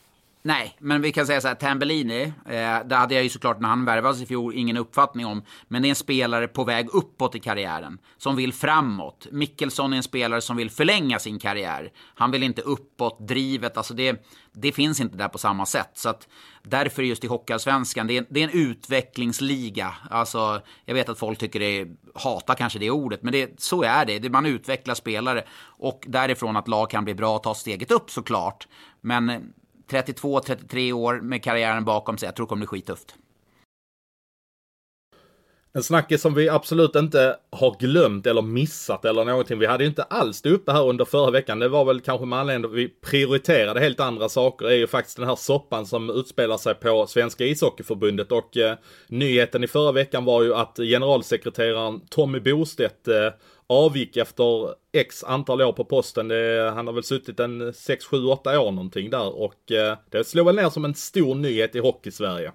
Nej, 0.46 0.76
men 0.78 1.02
vi 1.02 1.12
kan 1.12 1.26
säga 1.26 1.40
så 1.40 1.48
här, 1.48 1.54
Tambellini, 1.54 2.22
eh, 2.22 2.78
det 2.86 2.96
hade 2.96 3.14
jag 3.14 3.22
ju 3.22 3.28
såklart 3.28 3.60
när 3.60 3.68
han 3.68 3.84
värvades 3.84 4.22
i 4.22 4.26
fjol 4.26 4.54
ingen 4.54 4.76
uppfattning 4.76 5.26
om. 5.26 5.42
Men 5.68 5.82
det 5.82 5.88
är 5.88 5.90
en 5.90 5.96
spelare 5.96 6.48
på 6.48 6.64
väg 6.64 6.88
uppåt 6.92 7.34
i 7.34 7.40
karriären, 7.40 7.98
som 8.16 8.36
vill 8.36 8.52
framåt. 8.52 9.26
Mickelson 9.30 9.92
är 9.92 9.96
en 9.96 10.02
spelare 10.02 10.40
som 10.40 10.56
vill 10.56 10.70
förlänga 10.70 11.18
sin 11.18 11.38
karriär. 11.38 11.92
Han 12.14 12.30
vill 12.30 12.42
inte 12.42 12.62
uppåt, 12.62 13.28
drivet, 13.28 13.76
alltså 13.76 13.94
det, 13.94 14.26
det 14.52 14.72
finns 14.72 15.00
inte 15.00 15.16
där 15.16 15.28
på 15.28 15.38
samma 15.38 15.66
sätt. 15.66 15.90
Så 15.94 16.08
att 16.08 16.28
därför 16.62 17.02
just 17.02 17.24
i 17.24 17.26
Hockeyallsvenskan, 17.26 18.06
det, 18.06 18.16
är, 18.16 18.26
det 18.28 18.40
är 18.40 18.48
en 18.48 18.68
utvecklingsliga. 18.68 19.94
Alltså, 20.10 20.60
jag 20.84 20.94
vet 20.94 21.08
att 21.08 21.18
folk 21.18 21.38
tycker 21.38 21.60
det, 21.60 21.86
hatar 22.14 22.54
kanske 22.54 22.78
det 22.78 22.90
ordet, 22.90 23.22
men 23.22 23.32
det, 23.32 23.60
så 23.60 23.82
är 23.82 24.04
det. 24.04 24.30
Man 24.30 24.46
utvecklar 24.46 24.94
spelare 24.94 25.44
och 25.62 26.04
därifrån 26.08 26.56
att 26.56 26.68
lag 26.68 26.90
kan 26.90 27.04
bli 27.04 27.14
bra 27.14 27.36
och 27.36 27.42
ta 27.42 27.54
steget 27.54 27.90
upp 27.90 28.10
såklart. 28.10 28.68
Men 29.00 29.52
32-33 29.90 30.92
år 30.92 31.20
med 31.20 31.42
karriären 31.44 31.84
bakom 31.84 32.18
sig. 32.18 32.26
Jag 32.26 32.36
tror 32.36 32.46
det 32.46 32.48
kommer 32.48 32.60
bli 32.60 32.66
skittufft. 32.66 33.14
En 35.76 35.82
snackis 35.82 36.22
som 36.22 36.34
vi 36.34 36.48
absolut 36.48 36.96
inte 36.96 37.36
har 37.50 37.76
glömt 37.78 38.26
eller 38.26 38.42
missat 38.42 39.04
eller 39.04 39.24
någonting. 39.24 39.58
Vi 39.58 39.66
hade 39.66 39.84
ju 39.84 39.88
inte 39.88 40.02
alls 40.02 40.42
det 40.42 40.50
uppe 40.50 40.72
här 40.72 40.88
under 40.88 41.04
förra 41.04 41.30
veckan. 41.30 41.58
Det 41.58 41.68
var 41.68 41.84
väl 41.84 42.00
kanske 42.00 42.26
med 42.26 42.38
anledning 42.38 42.70
att 42.70 42.76
vi 42.76 42.88
prioriterade 42.88 43.80
helt 43.80 44.00
andra 44.00 44.28
saker. 44.28 44.66
Det 44.66 44.72
är 44.72 44.76
ju 44.76 44.86
faktiskt 44.86 45.16
den 45.16 45.28
här 45.28 45.36
soppan 45.36 45.86
som 45.86 46.10
utspelar 46.10 46.56
sig 46.56 46.74
på 46.74 47.06
Svenska 47.06 47.44
ishockeyförbundet. 47.44 48.32
Och 48.32 48.56
eh, 48.56 48.76
nyheten 49.08 49.64
i 49.64 49.66
förra 49.66 49.92
veckan 49.92 50.24
var 50.24 50.42
ju 50.42 50.54
att 50.54 50.76
generalsekreteraren 50.76 52.00
Tommy 52.10 52.40
Bostedt 52.40 53.08
eh, 53.08 53.30
avgick 53.66 54.16
efter 54.16 54.74
x 54.94 55.24
antal 55.24 55.62
år 55.62 55.72
på 55.72 55.84
posten. 55.84 56.28
Det, 56.28 56.72
han 56.74 56.86
har 56.86 56.94
väl 56.94 57.04
suttit 57.04 57.40
en 57.40 57.74
6, 57.74 58.04
7, 58.04 58.24
8 58.24 58.60
år 58.60 58.72
någonting 58.72 59.10
där 59.10 59.36
och 59.36 59.72
eh, 59.72 59.96
det 60.10 60.24
slår 60.24 60.44
väl 60.44 60.56
ner 60.56 60.70
som 60.70 60.84
en 60.84 60.94
stor 60.94 61.34
nyhet 61.34 61.74
i 61.74 61.78
hockey-Sverige. 61.78 62.52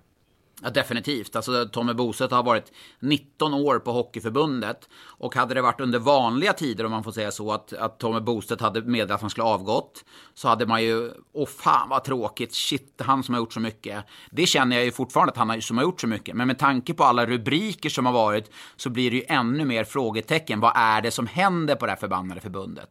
Ja, 0.64 0.70
definitivt. 0.70 1.36
Alltså, 1.36 1.66
Tommy 1.66 1.94
Boset 1.94 2.32
har 2.32 2.44
varit 2.44 2.72
19 3.00 3.54
år 3.54 3.80
på 3.80 3.92
Hockeyförbundet. 3.92 4.90
Och 5.06 5.36
hade 5.36 5.54
det 5.54 5.62
varit 5.62 5.82
under 5.82 6.00
vanliga 6.00 6.54
tider, 6.54 6.86
om 6.86 6.92
man 6.92 7.04
får 7.04 7.12
säga 7.12 7.32
så, 7.32 7.52
att, 7.52 7.74
att 7.74 8.00
Tommy 8.00 8.20
Boset 8.20 8.62
hade 8.62 8.82
meddelat 8.82 9.16
att 9.16 9.22
han 9.22 9.30
skulle 9.30 9.46
avgått. 9.46 10.06
Så 10.34 10.48
hade 10.48 10.66
man 10.66 10.84
ju, 10.84 11.12
åh 11.34 11.48
fan 11.48 11.90
vad 11.90 12.04
tråkigt, 12.04 12.54
shit, 12.54 13.02
han 13.02 13.24
som 13.24 13.34
har 13.34 13.42
gjort 13.42 13.54
så 13.54 13.60
mycket. 13.60 14.06
Det 14.32 14.46
känner 14.46 14.76
jag 14.76 14.86
ju 14.86 14.92
fortfarande 14.92 15.32
att 15.32 15.38
han 15.38 15.50
har, 15.50 15.60
som 15.60 15.78
har 15.78 15.84
gjort 15.84 16.02
så 16.02 16.08
mycket. 16.08 16.36
Men 16.36 16.48
med 16.48 16.60
tanke 16.60 16.94
på 16.94 17.04
alla 17.04 17.26
rubriker 17.26 17.90
som 17.90 18.06
har 18.06 18.14
varit 18.14 18.52
så 18.76 18.90
blir 18.90 19.12
det 19.12 19.18
ju 19.18 19.24
ännu 19.28 19.66
mer 19.66 19.84
frågetecken. 19.84 20.60
Vad 20.60 20.74
är 20.76 21.02
det 21.02 21.12
som 21.12 21.28
händer 21.28 21.76
på 21.76 21.86
det 21.86 21.92
här 21.92 22.00
förbannade 22.00 22.42
förbundet? 22.42 22.90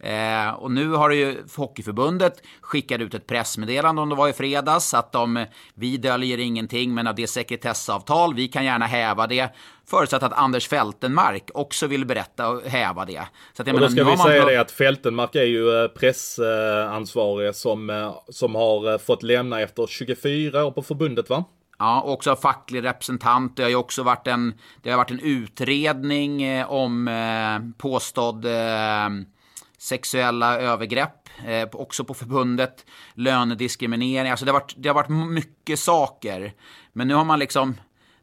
Eh, 0.00 0.50
och 0.50 0.70
nu 0.70 0.88
har 0.88 1.10
ju 1.10 1.42
Hockeyförbundet 1.56 2.42
skickat 2.60 3.00
ut 3.00 3.14
ett 3.14 3.26
pressmeddelande 3.26 4.02
om 4.02 4.08
det 4.08 4.14
var 4.14 4.28
i 4.28 4.32
fredags 4.32 4.94
att 4.94 5.12
de, 5.12 5.46
vi 5.74 5.96
döljer 5.96 6.38
ingenting 6.38 6.94
men 6.94 7.06
att 7.06 7.16
det 7.16 7.22
är 7.22 7.26
sekretessavtal, 7.26 8.34
vi 8.34 8.48
kan 8.48 8.64
gärna 8.64 8.86
häva 8.86 9.26
det. 9.26 9.48
Förutsatt 9.86 10.22
att 10.22 10.32
Anders 10.32 10.68
Fältenmark 10.68 11.50
också 11.54 11.86
vill 11.86 12.06
berätta 12.06 12.48
och 12.48 12.62
häva 12.62 13.04
det. 13.04 13.22
Så 13.52 13.62
att 13.62 13.68
jag 13.68 13.74
och 13.74 13.80
då 13.80 13.88
ska 13.88 14.04
vi 14.04 14.16
säga 14.16 14.44
det 14.44 14.60
att 14.60 14.70
Fältenmark 14.70 15.34
är 15.34 15.44
ju 15.44 15.82
eh, 15.82 15.88
pressansvarig 15.88 17.54
som, 17.54 17.90
eh, 17.90 18.14
som 18.28 18.54
har 18.54 18.92
eh, 18.92 18.98
fått 18.98 19.22
lämna 19.22 19.60
efter 19.60 19.86
24 19.86 20.64
år 20.64 20.70
på 20.70 20.82
förbundet 20.82 21.30
va? 21.30 21.44
Ja, 21.78 22.02
också 22.02 22.36
facklig 22.36 22.84
representant. 22.84 23.56
Det 23.56 23.62
har 23.62 23.70
ju 23.70 23.76
också 23.76 24.02
varit 24.02 24.26
en, 24.26 24.54
det 24.82 24.90
har 24.90 24.96
varit 24.96 25.10
en 25.10 25.20
utredning 25.20 26.64
om 26.64 27.08
eh, 27.08 27.78
påstådd 27.78 28.44
eh, 28.44 29.08
sexuella 29.80 30.58
övergrepp, 30.58 31.28
eh, 31.46 31.68
också 31.72 32.04
på 32.04 32.14
förbundet, 32.14 32.86
lönediskriminering. 33.14 34.30
Alltså 34.30 34.44
det 34.44 34.52
har, 34.52 34.60
varit, 34.60 34.74
det 34.76 34.88
har 34.88 34.94
varit 34.94 35.30
mycket 35.30 35.78
saker. 35.78 36.52
Men 36.92 37.08
nu 37.08 37.14
har 37.14 37.24
man 37.24 37.38
liksom, 37.38 37.74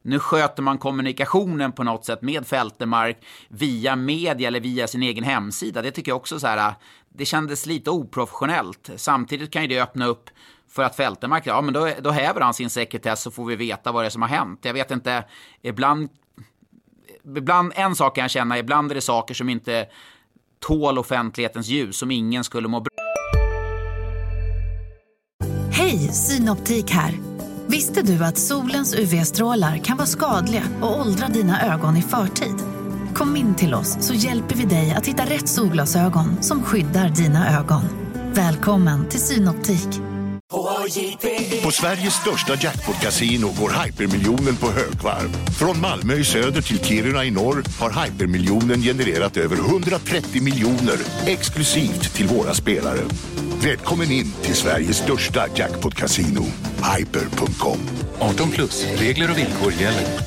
nu 0.01 0.19
sköter 0.19 0.63
man 0.63 0.77
kommunikationen 0.77 1.71
på 1.71 1.83
något 1.83 2.05
sätt 2.05 2.21
med 2.21 2.47
Fältemark 2.47 3.25
via 3.49 3.95
media 3.95 4.47
eller 4.47 4.59
via 4.59 4.87
sin 4.87 5.03
egen 5.03 5.23
hemsida. 5.23 5.81
Det 5.81 5.91
tycker 5.91 6.11
jag 6.11 6.17
också 6.17 6.39
så 6.39 6.47
här, 6.47 6.73
det 7.09 7.25
kändes 7.25 7.65
lite 7.65 7.89
oprofessionellt. 7.89 8.89
Samtidigt 8.95 9.51
kan 9.51 9.61
ju 9.61 9.67
det 9.67 9.81
öppna 9.81 10.05
upp 10.05 10.29
för 10.69 10.83
att 10.83 10.95
Fältemark, 10.95 11.47
ja 11.47 11.61
men 11.61 11.73
då, 11.73 11.91
då 12.01 12.09
häver 12.09 12.41
han 12.41 12.53
sin 12.53 12.69
sekretess 12.69 13.21
så 13.21 13.31
får 13.31 13.45
vi 13.45 13.55
veta 13.55 13.91
vad 13.91 14.03
det 14.03 14.07
är 14.07 14.09
som 14.09 14.21
har 14.21 14.29
hänt. 14.29 14.59
Jag 14.63 14.73
vet 14.73 14.91
inte, 14.91 15.23
ibland, 15.61 16.09
ibland 17.35 17.71
en 17.75 17.95
sak 17.95 18.15
kan 18.15 18.21
jag 18.21 18.31
känna, 18.31 18.57
ibland 18.57 18.91
är 18.91 18.95
det 18.95 19.01
saker 19.01 19.33
som 19.33 19.49
inte 19.49 19.87
tål 20.59 20.97
offentlighetens 20.97 21.67
ljus 21.67 21.97
som 21.97 22.11
ingen 22.11 22.43
skulle 22.43 22.67
må 22.67 22.79
bra 22.79 22.89
Hej, 25.71 25.97
Synoptik 25.97 26.91
här. 26.91 27.19
Visste 27.67 28.01
du 28.01 28.25
att 28.25 28.37
solens 28.37 28.95
UV-strålar 28.95 29.77
kan 29.77 29.97
vara 29.97 30.07
skadliga 30.07 30.63
och 30.81 30.99
åldra 30.99 31.27
dina 31.27 31.73
ögon 31.73 31.97
i 31.97 32.01
förtid? 32.01 32.55
Kom 33.15 33.35
in 33.35 33.55
till 33.55 33.73
oss 33.73 33.97
så 33.99 34.13
hjälper 34.13 34.55
vi 34.55 34.65
dig 34.65 34.91
att 34.91 35.07
hitta 35.07 35.23
rätt 35.23 35.47
solglasögon 35.47 36.43
som 36.43 36.63
skyddar 36.63 37.09
dina 37.09 37.59
ögon. 37.59 37.83
Välkommen 38.33 39.09
till 39.09 39.21
Synoptik. 39.21 40.06
På 41.63 41.71
Sveriges 41.71 42.13
största 42.13 42.53
jackpot-kasino 42.55 43.47
går 43.59 43.83
hypermiljonen 43.83 44.57
på 44.57 44.67
högvarv. 44.67 45.29
Från 45.59 45.81
Malmö 45.81 46.13
i 46.13 46.23
söder 46.23 46.61
till 46.61 46.79
Kiruna 46.79 47.25
i 47.25 47.31
norr 47.31 47.63
har 47.79 48.05
hypermiljonen 48.05 48.81
genererat 48.81 49.37
över 49.37 49.55
130 49.55 50.43
miljoner 50.43 50.97
exklusivt 51.25 52.15
till 52.15 52.27
våra 52.27 52.53
spelare. 52.53 52.99
Välkommen 53.63 54.11
in 54.11 54.31
till 54.41 54.55
Sveriges 54.55 54.97
största 54.97 55.47
jackpot-kasino, 55.55 56.43
hyper.com. 56.97 57.79
18 58.19 58.51
plus, 58.51 58.85
regler 58.85 59.31
och 59.31 59.37
villkor 59.37 59.71
gäller. 59.71 60.19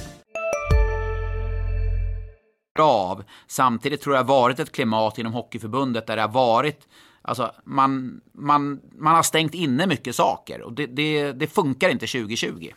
Av. 2.79 3.25
Samtidigt 3.49 4.01
tror 4.01 4.17
jag 4.17 4.25
varit 4.25 4.59
ett 4.59 4.73
klimat 4.73 5.19
inom 5.19 5.33
Hockeyförbundet 5.33 6.07
där 6.07 6.17
det 6.17 6.23
har 6.23 6.29
varit 6.29 6.81
Alltså, 7.23 7.53
man, 7.65 8.21
man, 8.33 8.81
man 8.99 9.15
har 9.15 9.23
stängt 9.23 9.55
inne 9.55 9.87
mycket 9.87 10.15
saker 10.15 10.63
och 10.63 10.73
det, 10.73 10.87
det, 10.87 11.33
det 11.33 11.47
funkar 11.47 11.89
inte 11.89 12.07
2020. 12.07 12.69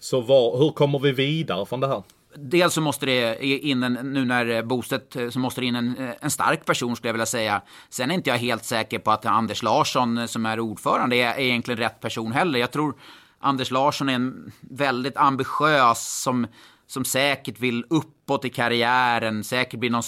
Så 0.00 0.20
var, 0.20 0.58
hur 0.58 0.72
kommer 0.72 0.98
vi 0.98 1.12
vidare 1.12 1.66
från 1.66 1.80
det 1.80 1.88
här? 1.88 2.02
Dels 2.34 2.74
så 2.74 2.80
måste 2.80 3.06
det 3.06 3.44
in 3.44 3.82
en, 3.82 3.92
nu 3.92 4.24
när 4.24 4.62
boostet, 4.62 5.16
så 5.30 5.38
måste 5.38 5.60
det 5.60 5.66
in 5.66 5.76
en, 5.76 6.12
en 6.20 6.30
stark 6.30 6.64
person 6.64 6.96
skulle 6.96 7.08
jag 7.08 7.14
vilja 7.14 7.26
säga. 7.26 7.62
Sen 7.88 8.10
är 8.10 8.14
inte 8.14 8.30
jag 8.30 8.38
helt 8.38 8.64
säker 8.64 8.98
på 8.98 9.10
att 9.10 9.26
Anders 9.26 9.62
Larsson 9.62 10.28
som 10.28 10.46
är 10.46 10.60
ordförande 10.60 11.16
är, 11.16 11.34
är 11.34 11.40
egentligen 11.40 11.78
rätt 11.78 12.00
person 12.00 12.32
heller. 12.32 12.58
Jag 12.58 12.70
tror 12.70 12.94
Anders 13.38 13.70
Larsson 13.70 14.08
är 14.08 14.14
en 14.14 14.52
väldigt 14.60 15.16
ambitiös 15.16 16.22
som, 16.22 16.46
som 16.86 17.04
säkert 17.04 17.60
vill 17.60 17.84
uppåt 17.90 18.44
i 18.44 18.50
karriären, 18.50 19.44
säkert 19.44 19.80
bli 19.80 19.90
någon 19.90 20.02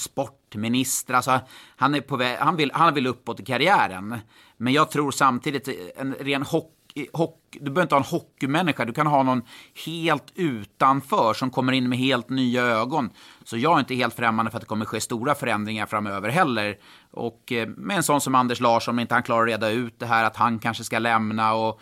sportminister. 0.52 1.14
Alltså, 1.14 1.40
han, 1.76 1.94
är 1.94 2.00
på 2.00 2.16
väg, 2.16 2.38
han, 2.38 2.56
vill, 2.56 2.70
han 2.74 2.94
vill 2.94 3.06
uppåt 3.06 3.40
i 3.40 3.44
karriären. 3.44 4.18
Men 4.56 4.72
jag 4.72 4.90
tror 4.90 5.10
samtidigt 5.10 5.68
en 5.96 6.14
ren 6.14 6.42
hockey, 6.42 7.06
hockey, 7.12 7.58
du 7.60 7.70
behöver 7.70 7.82
inte 7.82 7.94
ha 7.94 8.00
en 8.00 8.20
hockeymänniska, 8.20 8.84
du 8.84 8.92
kan 8.92 9.06
ha 9.06 9.22
någon 9.22 9.42
helt 9.86 10.32
utanför 10.34 11.34
som 11.34 11.50
kommer 11.50 11.72
in 11.72 11.88
med 11.88 11.98
helt 11.98 12.28
nya 12.28 12.62
ögon. 12.62 13.10
Så 13.44 13.56
jag 13.56 13.74
är 13.74 13.80
inte 13.80 13.94
helt 13.94 14.14
främmande 14.14 14.50
för 14.50 14.58
att 14.58 14.62
det 14.62 14.68
kommer 14.68 14.84
ske 14.84 15.00
stora 15.00 15.34
förändringar 15.34 15.86
framöver 15.86 16.30
heller. 16.30 16.76
Och 17.12 17.52
eh, 17.52 17.68
med 17.68 17.96
en 17.96 18.02
sån 18.02 18.20
som 18.20 18.34
Anders 18.34 18.60
Larsson, 18.60 18.94
om 18.94 18.98
inte 18.98 19.14
han 19.14 19.22
klarar 19.22 19.42
att 19.42 19.48
reda 19.48 19.70
ut 19.70 19.98
det 19.98 20.06
här, 20.06 20.24
att 20.24 20.36
han 20.36 20.58
kanske 20.58 20.84
ska 20.84 20.98
lämna 20.98 21.54
och 21.54 21.80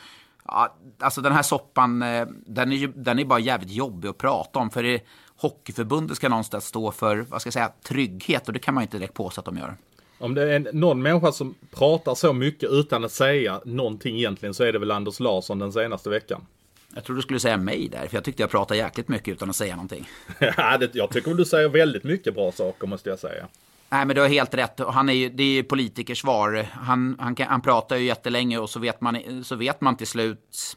Ja, 0.53 0.77
alltså 1.01 1.21
den 1.21 1.33
här 1.33 1.43
soppan, 1.43 2.03
eh, 2.03 2.27
den 2.47 2.73
är, 2.73 2.89
den 2.89 3.19
är 3.19 3.25
bara 3.25 3.39
jävligt 3.39 3.71
jobbig 3.71 4.09
att 4.09 4.19
prata 4.19 4.59
om. 4.59 4.71
För 4.71 4.83
det, 4.83 5.01
Hockeyförbundet 5.41 6.17
ska 6.17 6.29
någonstans 6.29 6.67
stå 6.67 6.91
för, 6.91 7.17
vad 7.29 7.41
ska 7.41 7.47
jag 7.47 7.55
säga, 7.55 7.73
trygghet. 7.83 8.47
Och 8.47 8.53
det 8.53 8.59
kan 8.59 8.75
man 8.75 8.83
inte 8.83 8.99
direkt 8.99 9.15
påstå 9.15 9.41
att 9.41 9.45
de 9.45 9.57
gör. 9.57 9.77
Om 10.19 10.35
det 10.35 10.55
är 10.55 10.71
någon 10.73 11.03
människa 11.03 11.33
som 11.33 11.55
pratar 11.71 12.15
så 12.15 12.33
mycket 12.33 12.71
utan 12.71 13.05
att 13.05 13.13
säga 13.13 13.61
någonting 13.65 14.17
egentligen 14.17 14.55
så 14.55 14.65
är 14.65 14.73
det 14.73 14.79
väl 14.79 14.91
Anders 14.91 15.21
Larsson 15.21 15.59
den 15.59 15.73
senaste 15.73 16.11
veckan. 16.11 16.47
Jag 16.95 17.05
tror 17.05 17.17
du 17.17 17.23
skulle 17.23 17.41
säga 17.41 17.57
mig 17.57 17.89
där, 17.89 18.07
för 18.07 18.17
jag 18.17 18.25
tyckte 18.25 18.43
jag 18.43 18.51
pratade 18.51 18.81
jäkligt 18.81 19.09
mycket 19.09 19.29
utan 19.29 19.51
att 19.51 19.57
säga 19.57 19.77
någonting. 19.77 20.09
ja, 20.57 20.79
det, 20.79 20.95
jag 20.95 21.11
tycker 21.11 21.35
du 21.35 21.45
säger 21.45 21.69
väldigt 21.69 22.05
mycket 22.05 22.35
bra 22.35 22.53
saker 22.53 22.87
måste 22.87 23.11
jag 23.11 23.19
säga. 23.19 23.47
Nej, 23.89 24.07
men 24.07 24.17
du 24.17 24.23
har 24.23 24.29
helt 24.29 24.55
rätt. 24.55 24.81
Han 24.89 25.09
är 25.09 25.13
ju, 25.13 25.29
det 25.29 25.43
är 25.43 25.53
ju 25.55 25.63
politikers 25.63 26.21
svar. 26.21 26.67
Han, 26.73 27.17
han, 27.19 27.35
kan, 27.35 27.47
han 27.47 27.63
pratar 27.63 27.97
ju 27.97 28.05
jättelänge 28.05 28.59
och 28.59 28.71
så 28.71 28.81
vet, 28.81 29.01
man, 29.01 29.45
så 29.45 29.57
vet 29.57 29.81
man 29.81 29.97
till 29.97 30.07
slut 30.07 30.77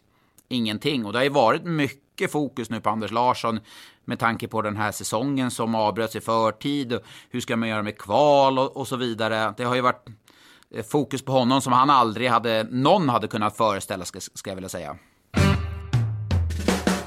ingenting. 0.53 1.05
Och 1.05 1.13
det 1.13 1.19
har 1.19 1.23
ju 1.23 1.29
varit 1.29 1.63
mycket 1.63 2.31
fokus 2.31 2.69
nu 2.69 2.81
på 2.81 2.89
Anders 2.89 3.11
Larsson 3.11 3.59
med 4.05 4.19
tanke 4.19 4.47
på 4.47 4.61
den 4.61 4.77
här 4.77 4.91
säsongen 4.91 5.51
som 5.51 5.75
avbröts 5.75 6.15
i 6.15 6.21
förtid. 6.21 6.99
hur 7.29 7.41
ska 7.41 7.57
man 7.57 7.69
göra 7.69 7.83
med 7.83 7.97
kval 7.97 8.59
och, 8.59 8.77
och 8.77 8.87
så 8.87 8.95
vidare. 8.95 9.53
Det 9.57 9.63
har 9.63 9.75
ju 9.75 9.81
varit 9.81 10.07
eh, 10.75 10.83
fokus 10.83 11.25
på 11.25 11.31
honom 11.31 11.61
som 11.61 11.73
han 11.73 11.89
aldrig 11.89 12.29
hade, 12.29 12.67
någon 12.71 13.09
hade 13.09 13.27
kunnat 13.27 13.57
föreställa, 13.57 14.05
ska, 14.05 14.19
ska 14.19 14.49
jag 14.49 14.55
vilja 14.55 14.69
säga 14.69 14.97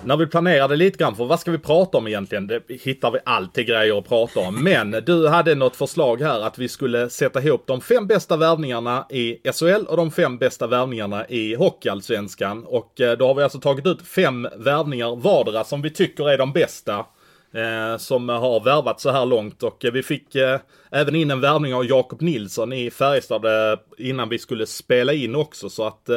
när 0.07 0.17
vi 0.17 0.27
planerade 0.27 0.77
lite 0.77 0.99
grann 0.99 1.17
för 1.17 1.25
vad 1.25 1.41
ska 1.41 1.51
vi 1.51 1.59
prata 1.59 1.99
om 1.99 2.07
egentligen? 2.07 2.47
Det 2.47 2.63
hittar 2.69 3.11
vi 3.11 3.19
alltid 3.25 3.67
grejer 3.67 3.99
att 3.99 4.09
prata 4.09 4.41
om. 4.41 4.65
Men 4.65 4.91
du 4.91 5.29
hade 5.29 5.55
något 5.55 5.77
förslag 5.77 6.21
här 6.21 6.41
att 6.41 6.59
vi 6.59 6.69
skulle 6.69 7.11
sätta 7.11 7.43
ihop 7.43 7.67
de 7.67 7.81
fem 7.81 8.07
bästa 8.07 8.37
värvningarna 8.37 9.07
i 9.11 9.39
SHL 9.53 9.87
och 9.89 9.97
de 9.97 10.11
fem 10.11 10.39
bästa 10.39 10.67
värvningarna 10.67 11.27
i 11.29 11.55
Hockeyallsvenskan. 11.55 12.65
Och 12.65 13.01
eh, 13.01 13.19
då 13.19 13.27
har 13.27 13.35
vi 13.35 13.43
alltså 13.43 13.61
tagit 13.61 13.87
ut 13.87 14.03
fem 14.03 14.49
värvningar 14.57 15.17
vardera 15.17 15.65
som 15.65 15.83
vi 15.83 15.91
tycker 15.91 16.31
är 16.31 16.39
de 16.39 16.53
bästa 16.53 16.99
eh, 17.55 17.97
som 17.99 18.29
har 18.29 18.65
värvat 18.65 19.01
så 19.01 19.11
här 19.11 19.27
långt 19.27 19.63
och 19.63 19.85
eh, 19.85 19.93
vi 19.93 20.03
fick 20.03 20.37
även 20.91 21.15
in 21.15 21.31
en 21.31 21.41
värvning 21.41 21.75
av 21.75 21.87
Jakob 21.87 22.23
Nilsson 22.23 22.73
i 22.73 22.91
Färjestad 22.91 23.45
innan 23.99 24.29
vi 24.29 24.39
skulle 24.39 24.67
spela 24.67 25.13
in 25.13 25.35
också 25.35 25.71
så 25.71 25.87
att 25.87 26.11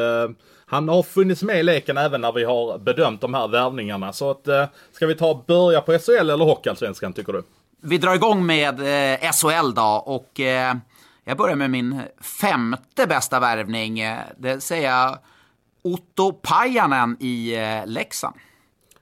han 0.70 0.90
har 0.90 1.04
funnits 1.04 1.44
med 1.44 1.60
i 1.60 1.64
leken 1.64 1.98
även 1.98 2.22
när 2.22 2.32
vi 2.32 2.44
har 2.44 2.78
bedömt 2.78 3.22
de 3.22 3.34
här 3.34 3.48
värvningarna. 3.48 4.14
Så 4.14 4.32
att, 4.32 4.48
eh, 4.48 4.66
ska 4.92 5.08
vi 5.08 5.16
ta 5.16 5.44
börja 5.48 5.82
på 5.82 6.00
SHL 6.00 6.30
eller 6.30 6.46
Hockeyallsvenskan 6.46 7.14
tycker 7.14 7.34
du? 7.34 7.44
Vi 7.82 7.98
drar 7.98 8.16
igång 8.16 8.46
med 8.46 8.80
eh, 8.80 9.32
SHL 9.32 9.74
då 9.76 10.04
och 10.06 10.40
eh, 10.40 10.76
jag 11.24 11.38
börjar 11.38 11.56
med 11.56 11.70
min 11.70 12.02
femte 12.42 13.08
bästa 13.08 13.40
värvning. 13.40 14.02
Det 14.38 14.62
säger 14.62 14.92
jag 14.92 15.18
Otto 15.82 16.32
Pajanen 16.34 17.18
i 17.20 17.56
eh, 17.56 17.88
Leksand. 17.88 18.36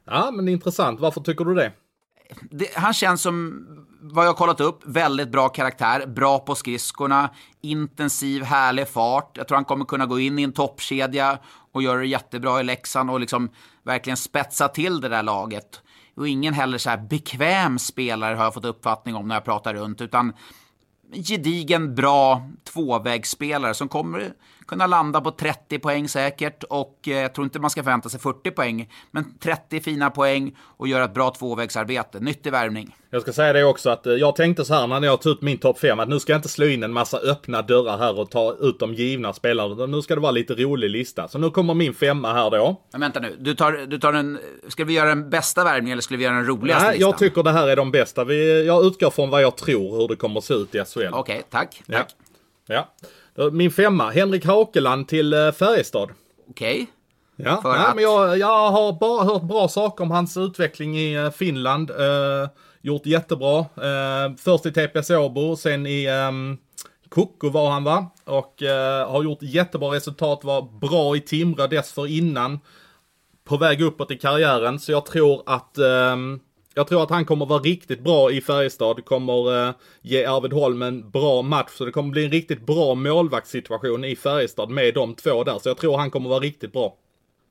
Ja, 0.06 0.32
men 0.32 0.50
intressant. 0.50 1.00
Varför 1.00 1.22
tycker 1.22 1.46
du 1.46 1.54
det? 1.54 1.72
det? 2.52 2.76
Han 2.76 2.94
känns 2.94 3.22
som, 3.22 3.66
vad 4.00 4.26
jag 4.26 4.30
har 4.30 4.38
kollat 4.38 4.62
upp, 4.62 4.80
väldigt 4.86 5.32
bra 5.32 5.50
karaktär, 5.50 6.08
bra 6.08 6.40
på 6.40 6.56
skridskorna, 6.56 7.30
intensiv, 7.62 8.44
härlig 8.44 8.88
fart. 8.88 9.38
Jag 9.38 9.48
tror 9.48 9.56
han 9.56 9.66
kommer 9.66 9.86
kunna 9.86 10.06
gå 10.06 10.20
in 10.20 10.40
i 10.40 10.44
en 10.44 10.54
toppkedja 10.54 11.40
och 11.72 11.84
göra 11.84 12.00
det 12.00 12.08
jättebra 12.08 12.60
i 12.60 12.64
Leksand 12.64 13.12
och 13.12 13.20
liksom 13.20 13.50
verkligen 13.84 14.18
spetsa 14.18 14.68
till 14.68 15.02
det 15.02 15.10
där 15.10 15.24
laget. 15.24 15.82
Och 16.16 16.28
ingen 16.28 16.54
heller 16.54 16.78
så 16.78 16.90
här 16.90 16.98
bekväm 16.98 17.80
spelare 17.80 18.36
har 18.36 18.44
jag 18.44 18.54
fått 18.54 18.66
uppfattning 18.66 19.16
om 19.16 19.28
när 19.28 19.36
jag 19.36 19.46
pratar 19.46 19.74
runt, 19.74 20.02
utan 20.02 20.34
gedigen, 21.14 21.96
bra 21.96 22.50
tvåvägsspelare 22.74 23.74
som 23.74 23.88
kommer 23.88 24.34
kunna 24.68 24.88
landa 24.88 25.22
på 25.22 25.32
30 25.32 25.80
poäng 25.80 26.10
säkert 26.10 26.64
och 26.64 27.00
eh, 27.08 27.14
jag 27.14 27.34
tror 27.34 27.46
inte 27.46 27.60
man 27.60 27.70
ska 27.70 27.84
förvänta 27.84 28.10
sig 28.10 28.20
40 28.20 28.52
poäng, 28.52 28.90
men 29.12 29.38
30 29.40 29.80
fina 29.80 30.10
poäng 30.10 30.58
och 30.60 30.88
göra 30.88 31.04
ett 31.04 31.14
bra 31.14 31.30
tvåvägsarbete. 31.30 32.20
Nyttig 32.20 32.52
värvning. 32.52 32.96
Jag 33.10 33.22
ska 33.22 33.34
säga 33.34 33.54
det 33.54 33.64
också 33.64 33.90
att 33.90 34.08
eh, 34.08 34.14
jag 34.14 34.36
tänkte 34.36 34.66
så 34.66 34.74
här 34.74 34.88
när 34.88 35.08
jag 35.08 35.22
tog 35.22 35.32
ut 35.32 35.42
min 35.42 35.58
topp 35.58 35.80
5 35.80 36.00
att 36.00 36.10
nu 36.10 36.20
ska 36.20 36.34
jag 36.34 36.38
inte 36.38 36.50
slå 36.50 36.66
in 36.66 36.84
en 36.84 36.94
massa 36.94 37.18
öppna 37.18 37.62
dörrar 37.62 37.98
här 37.98 38.20
och 38.20 38.32
ta 38.32 38.56
ut 38.60 38.80
de 38.80 38.94
givna 38.94 39.34
spelarna. 39.34 39.86
Nu 39.86 40.02
ska 40.02 40.16
det 40.16 40.22
vara 40.22 40.32
lite 40.32 40.54
rolig 40.54 40.90
lista. 40.90 41.28
Så 41.28 41.38
nu 41.38 41.50
kommer 41.50 41.74
min 41.74 41.94
femma 41.94 42.34
här 42.34 42.52
då. 42.52 42.82
Men 42.92 43.02
vänta 43.02 43.20
nu, 43.20 43.36
du 43.40 43.56
tar, 43.56 43.72
du 43.72 44.00
tar 44.00 44.14
en... 44.14 44.40
Ska 44.68 44.84
vi 44.84 44.94
göra 44.94 45.10
den 45.10 45.30
bästa 45.30 45.64
värvningen 45.64 45.92
eller 45.92 46.02
skulle 46.02 46.18
vi 46.18 46.24
göra 46.24 46.36
den 46.36 46.46
roligaste 46.46 46.84
Nej, 46.84 46.94
listan? 46.94 47.10
jag 47.10 47.18
tycker 47.18 47.44
det 47.44 47.52
här 47.52 47.68
är 47.68 47.76
de 47.76 47.92
bästa. 47.92 48.24
Vi, 48.24 48.66
jag 48.66 48.86
utgår 48.86 49.10
från 49.10 49.30
vad 49.30 49.42
jag 49.42 49.56
tror 49.56 49.98
hur 49.98 50.08
det 50.08 50.16
kommer 50.16 50.38
att 50.38 50.44
se 50.44 50.54
ut 50.54 50.76
i 50.76 50.78
SHL. 50.78 51.00
Okej, 51.00 51.20
okay, 51.20 51.42
tack. 51.50 51.82
Ja. 51.86 51.98
tack. 51.98 52.16
ja. 52.68 52.94
Min 53.52 53.72
femma, 53.72 54.10
Henrik 54.10 54.46
Hakeland 54.46 55.08
till 55.08 55.34
eh, 55.34 55.52
Färjestad. 55.52 56.10
Okej. 56.50 56.74
Okay. 56.74 56.86
Ja, 57.36 57.62
Nej, 57.64 57.92
men 57.96 58.04
jag, 58.04 58.38
jag 58.38 58.72
har 58.72 59.00
bara 59.00 59.24
hört 59.24 59.44
bra 59.44 59.68
saker 59.68 60.04
om 60.04 60.12
hans 60.12 60.38
utveckling 60.38 60.98
i 60.98 61.14
eh, 61.14 61.30
Finland. 61.30 61.92
Eh, 61.92 62.50
gjort 62.82 63.06
jättebra. 63.06 63.60
Eh, 63.60 64.36
först 64.38 64.66
i 64.66 64.72
TPS 64.72 65.10
Åbo, 65.10 65.56
sen 65.56 65.88
i 65.88 66.06
eh, 66.06 66.32
Koko 67.10 67.50
var 67.50 67.70
han 67.70 67.84
va? 67.84 68.12
Och 68.26 68.64
eh, 68.64 69.10
har 69.10 69.24
gjort 69.24 69.42
jättebra 69.42 69.92
resultat, 69.92 70.44
var 70.44 70.62
bra 70.62 71.16
i 71.16 71.22
Timrå 71.22 71.68
dessförinnan. 71.68 72.60
På 73.44 73.58
väg 73.58 73.82
uppåt 73.82 74.12
i 74.12 74.18
karriären, 74.18 74.80
så 74.80 74.92
jag 74.92 75.06
tror 75.06 75.44
att 75.46 75.78
ehm, 75.78 76.40
jag 76.78 76.88
tror 76.88 77.04
att 77.04 77.10
han 77.10 77.26
kommer 77.26 77.46
vara 77.46 77.60
riktigt 77.60 78.04
bra 78.04 78.32
i 78.32 78.42
Färjestad. 78.42 79.06
Kommer 79.06 79.68
eh, 79.68 79.74
ge 80.02 80.26
Arvid 80.26 80.54
Holm 80.54 80.82
en 80.82 81.10
bra 81.10 81.42
match. 81.42 81.70
Så 81.72 81.86
det 81.86 81.92
kommer 81.92 82.10
bli 82.10 82.26
en 82.26 82.32
riktigt 82.32 82.66
bra 82.66 82.96
målvaktssituation 82.96 84.06
i 84.06 84.16
Färjestad 84.16 84.70
med 84.70 84.94
de 84.94 85.16
två 85.16 85.44
där. 85.44 85.60
Så 85.60 85.70
jag 85.70 85.78
tror 85.78 85.98
han 85.98 86.12
kommer 86.12 86.30
vara 86.30 86.40
riktigt 86.40 86.74
bra. 86.74 86.96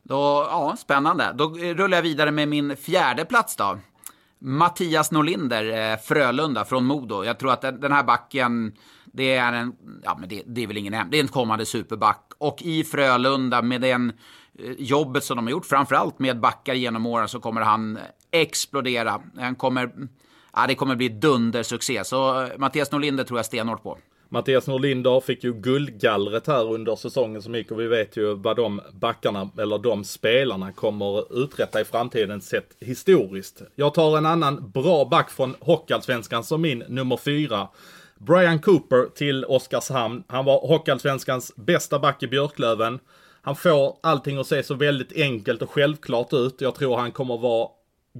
Då, 0.02 0.16
ja, 0.50 0.76
spännande. 0.78 1.32
Då 1.34 1.48
rullar 1.48 1.98
jag 1.98 2.02
vidare 2.02 2.30
med 2.30 2.48
min 2.48 2.76
fjärde 2.76 3.24
plats 3.24 3.56
då. 3.56 3.78
Mattias 4.38 5.10
Norlinder, 5.10 5.92
eh, 5.92 5.98
Frölunda 5.98 6.64
från 6.64 6.84
Modo. 6.84 7.24
Jag 7.24 7.38
tror 7.38 7.52
att 7.52 7.62
den 7.62 7.92
här 7.92 8.04
backen, 8.04 8.72
det 9.04 9.34
är 9.34 9.52
en, 9.52 9.72
ja 10.02 10.16
men 10.20 10.28
det, 10.28 10.42
det 10.46 10.62
är 10.62 10.66
väl 10.66 10.76
ingen 10.76 10.92
hem, 10.92 11.08
det 11.10 11.16
är 11.18 11.22
en 11.22 11.28
kommande 11.28 11.66
superback. 11.66 12.32
Och 12.38 12.62
i 12.62 12.84
Frölunda 12.84 13.62
med 13.62 13.80
den 13.80 14.12
eh, 14.58 14.72
jobbet 14.78 15.24
som 15.24 15.36
de 15.36 15.46
har 15.46 15.50
gjort, 15.50 15.66
framförallt 15.66 16.18
med 16.18 16.40
backar 16.40 16.74
genom 16.74 17.06
åren, 17.06 17.28
så 17.28 17.40
kommer 17.40 17.60
han 17.60 17.98
explodera. 18.30 19.22
Han 19.36 19.54
kommer, 19.54 19.90
ja, 20.52 20.66
det 20.66 20.74
kommer 20.74 20.96
bli 20.96 21.08
dundersuccé. 21.08 22.04
Så 22.04 22.42
eh, 22.42 22.48
Mattias 22.58 22.92
Norlinder 22.92 23.24
tror 23.24 23.38
jag 23.38 23.46
stenhårt 23.46 23.82
på. 23.82 23.98
Mattias 24.28 24.66
Norlinder 24.66 25.20
fick 25.20 25.44
ju 25.44 25.52
guldgallret 25.52 26.46
här 26.46 26.72
under 26.72 26.96
säsongen 26.96 27.42
som 27.42 27.54
gick 27.54 27.70
och 27.70 27.80
vi 27.80 27.86
vet 27.86 28.16
ju 28.16 28.34
vad 28.34 28.56
de 28.56 28.80
backarna, 28.92 29.50
eller 29.58 29.78
de 29.78 30.04
spelarna 30.04 30.72
kommer 30.72 31.42
uträtta 31.44 31.80
i 31.80 31.84
framtiden 31.84 32.40
sett 32.40 32.76
historiskt. 32.80 33.62
Jag 33.74 33.94
tar 33.94 34.18
en 34.18 34.26
annan 34.26 34.70
bra 34.70 35.04
back 35.04 35.30
från 35.30 35.54
Hockeyallsvenskan 35.60 36.44
som 36.44 36.62
min 36.62 36.78
nummer 36.88 37.16
fyra. 37.16 37.68
Brian 38.18 38.58
Cooper 38.58 39.08
till 39.14 39.44
Oskarshamn. 39.44 40.24
Han 40.26 40.44
var 40.44 40.68
Hockeyallsvenskans 40.68 41.52
bästa 41.56 41.98
back 41.98 42.22
i 42.22 42.26
Björklöven. 42.26 42.98
Han 43.42 43.56
får 43.56 43.96
allting 44.02 44.38
att 44.38 44.46
se 44.46 44.62
så 44.62 44.74
väldigt 44.74 45.12
enkelt 45.16 45.62
och 45.62 45.70
självklart 45.70 46.32
ut. 46.32 46.60
Jag 46.60 46.74
tror 46.74 46.96
han 46.96 47.12
kommer 47.12 47.38
vara 47.38 47.68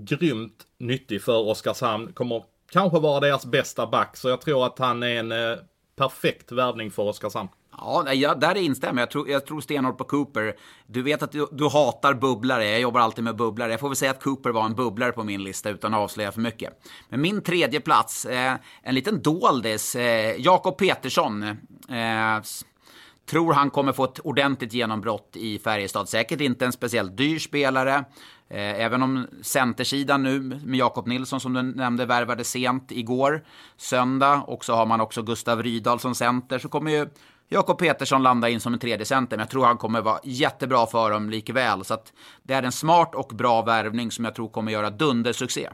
grymt 0.04 0.66
nyttig 0.78 1.22
för 1.22 1.48
Oskarshamn. 1.48 2.12
Kommer 2.12 2.42
kanske 2.72 2.98
vara 2.98 3.20
deras 3.20 3.46
bästa 3.46 3.86
back. 3.86 4.16
Så 4.16 4.28
jag 4.28 4.40
tror 4.40 4.66
att 4.66 4.78
han 4.78 5.02
är 5.02 5.18
en 5.18 5.32
eh, 5.32 5.58
perfekt 5.96 6.52
värvning 6.52 6.90
för 6.90 7.02
Oskarshamn. 7.02 7.48
Ja, 7.78 8.12
jag, 8.12 8.40
där 8.40 8.54
instämmer 8.54 9.02
jag. 9.02 9.10
Tror, 9.10 9.28
jag 9.28 9.46
tror 9.46 9.60
stenhårt 9.60 9.98
på 9.98 10.04
Cooper. 10.04 10.56
Du 10.86 11.02
vet 11.02 11.22
att 11.22 11.32
du, 11.32 11.48
du, 11.52 11.68
hatar 11.68 12.14
bubblare. 12.14 12.68
Jag 12.68 12.80
jobbar 12.80 13.00
alltid 13.00 13.24
med 13.24 13.36
bubblare. 13.36 13.70
Jag 13.70 13.80
får 13.80 13.88
väl 13.88 13.96
säga 13.96 14.10
att 14.10 14.22
Cooper 14.22 14.50
var 14.50 14.64
en 14.64 14.74
bubblare 14.74 15.12
på 15.12 15.24
min 15.24 15.42
lista 15.42 15.70
utan 15.70 15.94
att 15.94 16.00
avslöja 16.00 16.32
för 16.32 16.40
mycket. 16.40 16.82
Men 17.08 17.20
min 17.20 17.42
tredje 17.42 17.80
plats, 17.80 18.24
eh, 18.24 18.54
en 18.82 18.94
liten 18.94 19.22
doldis. 19.22 19.96
Eh, 19.96 20.40
Jakob 20.40 20.78
Petersson. 20.78 21.42
Eh, 21.42 22.42
tror 23.26 23.52
han 23.52 23.70
kommer 23.70 23.92
få 23.92 24.04
ett 24.04 24.20
ordentligt 24.24 24.72
genombrott 24.72 25.36
i 25.36 25.58
Färjestad. 25.58 26.08
Säkert 26.08 26.40
inte 26.40 26.64
en 26.64 26.72
speciellt 26.72 27.16
dyr 27.16 27.38
spelare. 27.38 28.04
Eh, 28.48 28.80
även 28.80 29.02
om 29.02 29.26
centersidan 29.42 30.22
nu 30.22 30.40
med 30.40 30.78
Jakob 30.78 31.06
Nilsson 31.06 31.40
som 31.40 31.52
du 31.52 31.62
nämnde 31.62 32.06
värvade 32.06 32.44
sent 32.44 32.92
igår, 32.92 33.44
söndag, 33.76 34.42
och 34.46 34.64
så 34.64 34.74
har 34.74 34.86
man 34.86 35.00
också 35.00 35.22
Gustav 35.22 35.62
Rydahl 35.62 36.00
som 36.00 36.14
center, 36.14 36.58
så 36.58 36.68
kommer 36.68 36.90
ju 36.90 37.08
Jakob 37.48 37.78
Petersson 37.78 38.22
landa 38.22 38.48
in 38.48 38.60
som 38.60 38.72
en 38.72 38.78
tredje 38.78 39.06
center, 39.06 39.36
men 39.36 39.42
jag 39.42 39.50
tror 39.50 39.64
han 39.64 39.76
kommer 39.76 40.00
vara 40.00 40.20
jättebra 40.24 40.86
för 40.86 41.10
dem 41.10 41.30
likväl. 41.30 41.84
Så 41.84 41.94
att 41.94 42.12
det 42.42 42.54
är 42.54 42.62
en 42.62 42.72
smart 42.72 43.14
och 43.14 43.32
bra 43.34 43.62
värvning 43.62 44.10
som 44.10 44.24
jag 44.24 44.34
tror 44.34 44.48
kommer 44.48 44.72
göra 44.72 44.90
dundersuccé. 44.90 45.68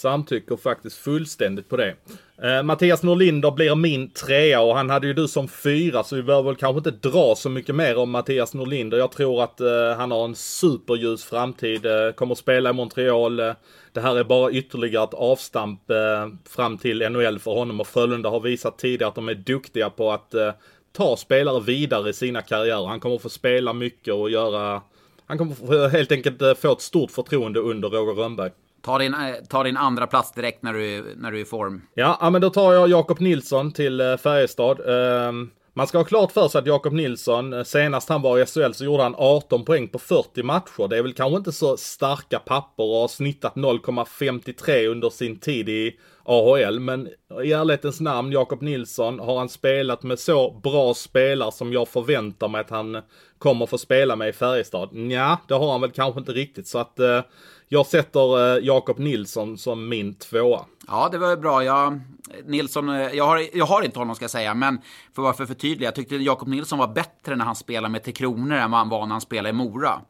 Samtycker 0.00 0.56
faktiskt 0.56 0.96
fullständigt 0.96 1.68
på 1.68 1.76
det. 1.76 1.94
Eh, 2.42 2.62
Mattias 2.62 3.02
Norlinder 3.02 3.50
blir 3.50 3.74
min 3.74 4.10
trea 4.10 4.60
och 4.60 4.76
han 4.76 4.90
hade 4.90 5.06
ju 5.06 5.14
du 5.14 5.28
som 5.28 5.48
fyra 5.48 6.04
så 6.04 6.16
vi 6.16 6.22
behöver 6.22 6.50
väl 6.50 6.56
kanske 6.56 6.90
inte 6.90 7.08
dra 7.08 7.34
så 7.36 7.48
mycket 7.48 7.74
mer 7.74 7.98
om 7.98 8.10
Mattias 8.10 8.54
Norlinder. 8.54 8.98
Jag 8.98 9.12
tror 9.12 9.42
att 9.42 9.60
eh, 9.60 9.96
han 9.96 10.10
har 10.10 10.24
en 10.24 10.34
superljus 10.34 11.24
framtid, 11.24 11.86
eh, 11.86 12.12
kommer 12.14 12.32
att 12.32 12.38
spela 12.38 12.70
i 12.70 12.72
Montreal. 12.72 13.40
Eh, 13.40 13.52
det 13.92 14.00
här 14.00 14.16
är 14.16 14.24
bara 14.24 14.50
ytterligare 14.50 15.04
ett 15.04 15.14
avstamp 15.14 15.90
eh, 15.90 16.28
fram 16.48 16.78
till 16.78 17.10
NHL 17.10 17.38
för 17.38 17.50
honom 17.50 17.80
och 17.80 17.86
Frölunda 17.86 18.28
har 18.28 18.40
visat 18.40 18.78
tidigare 18.78 19.08
att 19.08 19.14
de 19.14 19.28
är 19.28 19.34
duktiga 19.34 19.90
på 19.90 20.12
att 20.12 20.34
eh, 20.34 20.52
ta 20.92 21.16
spelare 21.16 21.60
vidare 21.60 22.10
i 22.10 22.12
sina 22.12 22.42
karriärer. 22.42 22.86
Han 22.86 23.00
kommer 23.00 23.16
att 23.16 23.22
få 23.22 23.28
spela 23.28 23.72
mycket 23.72 24.14
och 24.14 24.30
göra... 24.30 24.82
Han 25.26 25.38
kommer 25.38 25.88
helt 25.88 26.12
enkelt 26.12 26.58
få 26.58 26.72
ett 26.72 26.80
stort 26.80 27.10
förtroende 27.10 27.60
under 27.60 27.88
Roger 27.88 28.14
Rönnberg. 28.14 28.50
Ta 28.82 28.98
din, 28.98 29.14
eh, 29.14 29.34
ta 29.48 29.62
din 29.62 29.76
andra 29.76 30.06
plats 30.06 30.32
direkt 30.32 30.62
när 30.62 30.72
du, 30.72 31.14
när 31.16 31.30
du 31.30 31.38
är 31.38 31.42
i 31.42 31.44
form. 31.44 31.82
Ja, 31.94 32.30
men 32.32 32.40
då 32.40 32.50
tar 32.50 32.72
jag 32.72 32.88
Jakob 32.88 33.20
Nilsson 33.20 33.72
till 33.72 34.00
eh, 34.00 34.16
Färjestad. 34.16 34.80
Ehm, 34.88 35.50
man 35.74 35.86
ska 35.86 35.98
ha 35.98 36.04
klart 36.04 36.32
för 36.32 36.48
sig 36.48 36.58
att 36.58 36.66
Jakob 36.66 36.92
Nilsson, 36.92 37.52
eh, 37.52 37.62
senast 37.62 38.08
han 38.08 38.22
var 38.22 38.38
i 38.38 38.46
SHL 38.46 38.72
så 38.72 38.84
gjorde 38.84 39.02
han 39.02 39.14
18 39.18 39.64
poäng 39.64 39.88
på 39.88 39.98
40 39.98 40.42
matcher. 40.42 40.88
Det 40.88 40.98
är 40.98 41.02
väl 41.02 41.12
kanske 41.12 41.36
inte 41.36 41.52
så 41.52 41.76
starka 41.76 42.38
papper 42.38 42.84
och 42.84 43.00
har 43.00 43.08
snittat 43.08 43.54
0,53 43.54 44.86
under 44.86 45.10
sin 45.10 45.38
tid 45.38 45.68
i 45.68 45.96
AHL. 46.24 46.80
Men 46.80 47.08
i 47.44 47.52
ärlighetens 47.52 48.00
namn, 48.00 48.32
Jakob 48.32 48.62
Nilsson, 48.62 49.20
har 49.20 49.38
han 49.38 49.48
spelat 49.48 50.02
med 50.02 50.18
så 50.18 50.60
bra 50.62 50.94
spelare 50.94 51.52
som 51.52 51.72
jag 51.72 51.88
förväntar 51.88 52.48
mig 52.48 52.60
att 52.60 52.70
han 52.70 53.02
kommer 53.40 53.66
få 53.66 53.78
spela 53.78 54.16
med 54.16 54.28
i 54.28 54.32
Färjestad? 54.32 54.88
Ja, 55.10 55.38
det 55.46 55.54
har 55.54 55.72
han 55.72 55.80
väl 55.80 55.90
kanske 55.90 56.20
inte 56.20 56.32
riktigt. 56.32 56.68
Så 56.68 56.78
att 56.78 56.98
eh, 56.98 57.20
jag 57.68 57.86
sätter 57.86 58.56
eh, 58.56 58.64
Jakob 58.64 58.98
Nilsson 58.98 59.58
som 59.58 59.88
min 59.88 60.14
tvåa. 60.14 60.64
Ja, 60.86 61.08
det 61.12 61.18
var 61.18 61.36
bra. 61.36 61.64
Jag, 61.64 62.00
Nilsson, 62.44 62.88
eh, 62.88 63.08
jag, 63.12 63.26
har, 63.26 63.56
jag 63.56 63.66
har 63.66 63.82
inte 63.82 63.98
honom 63.98 64.14
ska 64.14 64.22
jag 64.22 64.30
säga, 64.30 64.54
men 64.54 64.78
för 65.14 65.22
varför 65.22 65.46
förtydliga. 65.46 65.86
Jag 65.86 65.94
tyckte 65.94 66.16
Jakob 66.16 66.48
Nilsson 66.48 66.78
var 66.78 66.88
bättre 66.88 67.36
när 67.36 67.44
han 67.44 67.56
spelade 67.56 67.92
med 67.92 68.04
Tre 68.04 68.12
Kronor 68.12 68.56
än 68.56 68.70
vad 68.70 68.80
han 68.80 68.88
var 68.88 69.06
när 69.06 69.12
han 69.14 69.20
spelade 69.20 69.48
i 69.48 69.52
Mora. 69.52 70.00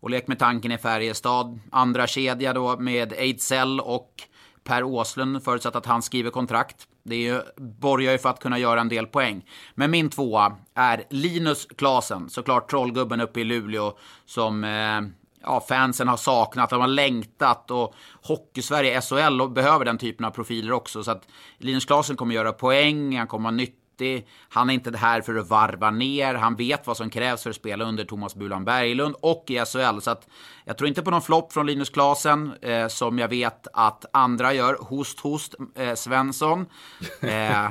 och 0.00 0.10
lek 0.10 0.26
med 0.26 0.38
tanken 0.38 0.72
i 0.72 0.78
Färjestad. 0.78 1.60
Andra 1.70 2.06
kedja 2.06 2.52
då 2.52 2.76
med 2.76 3.12
Ejdsell 3.12 3.80
och 3.80 4.22
Per 4.64 4.82
Åslund 4.82 5.44
förutsatt 5.44 5.76
att 5.76 5.86
han 5.86 6.02
skriver 6.02 6.30
kontrakt. 6.30 6.86
Det 7.02 7.14
är 7.14 7.18
ju, 7.18 7.42
borgar 7.56 8.12
ju 8.12 8.18
för 8.18 8.28
att 8.28 8.40
kunna 8.40 8.58
göra 8.58 8.80
en 8.80 8.88
del 8.88 9.06
poäng. 9.06 9.44
Men 9.74 9.90
min 9.90 10.10
tvåa 10.10 10.56
är 10.74 11.04
Linus 11.10 11.66
Klasen, 11.76 12.30
såklart 12.30 12.70
trollgubben 12.70 13.20
uppe 13.20 13.40
i 13.40 13.44
Luleå 13.44 13.98
som 14.26 14.64
eh, 14.64 15.00
ja, 15.42 15.60
fansen 15.68 16.08
har 16.08 16.16
saknat, 16.16 16.70
de 16.70 16.80
har 16.80 16.88
längtat 16.88 17.70
och 17.70 17.94
Hockeysverige, 18.22 19.00
SHL 19.00 19.48
behöver 19.48 19.84
den 19.84 19.98
typen 19.98 20.26
av 20.26 20.30
profiler 20.30 20.72
också. 20.72 21.04
Så 21.04 21.10
att 21.10 21.28
Linus 21.58 21.84
Klasen 21.84 22.16
kommer 22.16 22.34
göra 22.34 22.52
poäng, 22.52 23.18
han 23.18 23.26
kommer 23.26 23.44
ha 23.44 23.50
nytta 23.50 23.79
duktig. 24.00 24.26
Han 24.48 24.70
är 24.70 24.74
inte 24.74 24.96
här 24.96 25.20
för 25.20 25.34
att 25.34 25.48
varva 25.48 25.90
ner. 25.90 26.34
Han 26.34 26.56
vet 26.56 26.86
vad 26.86 26.96
som 26.96 27.10
krävs 27.10 27.42
för 27.42 27.50
att 27.50 27.56
spela 27.56 27.84
under 27.84 28.04
Thomas 28.04 28.34
Bulan 28.34 28.64
Berglund 28.64 29.14
och 29.20 29.44
i 29.48 29.58
SHL. 29.58 30.00
Så 30.00 30.10
att 30.10 30.28
jag 30.64 30.78
tror 30.78 30.88
inte 30.88 31.02
på 31.02 31.10
någon 31.10 31.22
flopp 31.22 31.52
från 31.52 31.66
Linus 31.66 31.90
Klasen 31.90 32.52
eh, 32.62 32.88
som 32.88 33.18
jag 33.18 33.28
vet 33.28 33.66
att 33.72 34.04
andra 34.12 34.54
gör. 34.54 34.76
Host, 34.80 35.20
host, 35.20 35.54
eh, 35.76 35.94
Svensson. 35.94 36.66
Eh, 37.20 37.30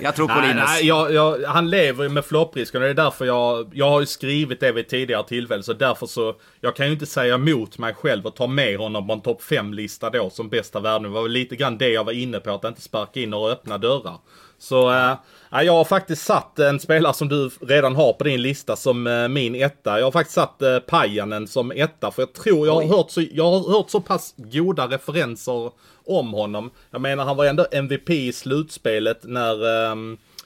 jag 0.00 0.16
tror 0.16 0.28
på 0.28 0.34
nej, 0.40 0.48
Linus. 0.48 0.64
Nej, 0.66 0.86
jag, 0.86 1.12
jag, 1.12 1.42
han 1.46 1.70
lever 1.70 2.04
ju 2.04 2.08
med 2.08 2.24
flopprisken 2.24 2.80
och 2.80 2.84
det 2.84 2.90
är 2.90 3.04
därför 3.04 3.24
jag, 3.24 3.70
jag 3.74 3.90
har 3.90 4.00
ju 4.00 4.06
skrivit 4.06 4.60
det 4.60 4.72
vid 4.72 4.88
tidigare 4.88 5.24
tillfälle. 5.24 5.62
Så 5.62 5.72
därför 5.72 6.06
så, 6.06 6.34
jag 6.60 6.76
kan 6.76 6.86
ju 6.86 6.92
inte 6.92 7.06
säga 7.06 7.34
emot 7.34 7.78
mig 7.78 7.94
själv 7.94 8.26
och 8.26 8.36
ta 8.36 8.46
med 8.46 8.78
honom 8.78 9.06
på 9.06 9.12
en 9.12 9.20
topp 9.20 9.42
5-lista 9.42 10.10
då 10.10 10.30
som 10.30 10.48
bästa 10.48 10.80
värden. 10.80 11.02
Det 11.02 11.08
var 11.08 11.22
väl 11.22 11.32
lite 11.32 11.56
grann 11.56 11.78
det 11.78 11.88
jag 11.88 12.04
var 12.04 12.12
inne 12.12 12.40
på, 12.40 12.50
att 12.50 12.64
inte 12.64 12.80
sparka 12.80 13.20
in 13.20 13.30
några 13.30 13.52
öppna 13.52 13.78
dörrar. 13.78 14.18
Så 14.58 14.90
äh, 14.90 15.62
jag 15.62 15.72
har 15.72 15.84
faktiskt 15.84 16.22
satt 16.22 16.58
en 16.58 16.80
spelare 16.80 17.14
som 17.14 17.28
du 17.28 17.50
redan 17.60 17.96
har 17.96 18.12
på 18.12 18.24
din 18.24 18.42
lista 18.42 18.76
som 18.76 19.06
äh, 19.06 19.28
min 19.28 19.54
etta. 19.54 19.98
Jag 19.98 20.06
har 20.06 20.12
faktiskt 20.12 20.34
satt 20.34 20.62
äh, 20.62 20.78
Pajanen 20.78 21.46
som 21.46 21.72
etta. 21.72 22.10
För 22.10 22.22
jag 22.22 22.32
tror 22.32 22.66
jag 22.66 22.74
har, 22.74 22.96
hört 22.96 23.10
så, 23.10 23.22
jag 23.32 23.50
har 23.50 23.72
hört 23.72 23.90
så 23.90 24.00
pass 24.00 24.34
goda 24.36 24.86
referenser 24.86 25.70
om 26.06 26.32
honom. 26.32 26.70
Jag 26.90 27.00
menar 27.00 27.24
han 27.24 27.36
var 27.36 27.44
ändå 27.44 27.66
MVP 27.72 28.10
i 28.10 28.32
slutspelet 28.32 29.20
när 29.22 29.86
äh, 29.90 29.96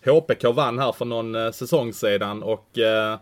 HPK 0.05 0.53
vann 0.53 0.79
här 0.79 0.93
för 0.93 1.05
någon 1.05 1.35
äh, 1.35 1.51
säsong 1.51 1.93
sedan. 1.93 2.43
Och 2.43 2.79
äh, 2.79 3.19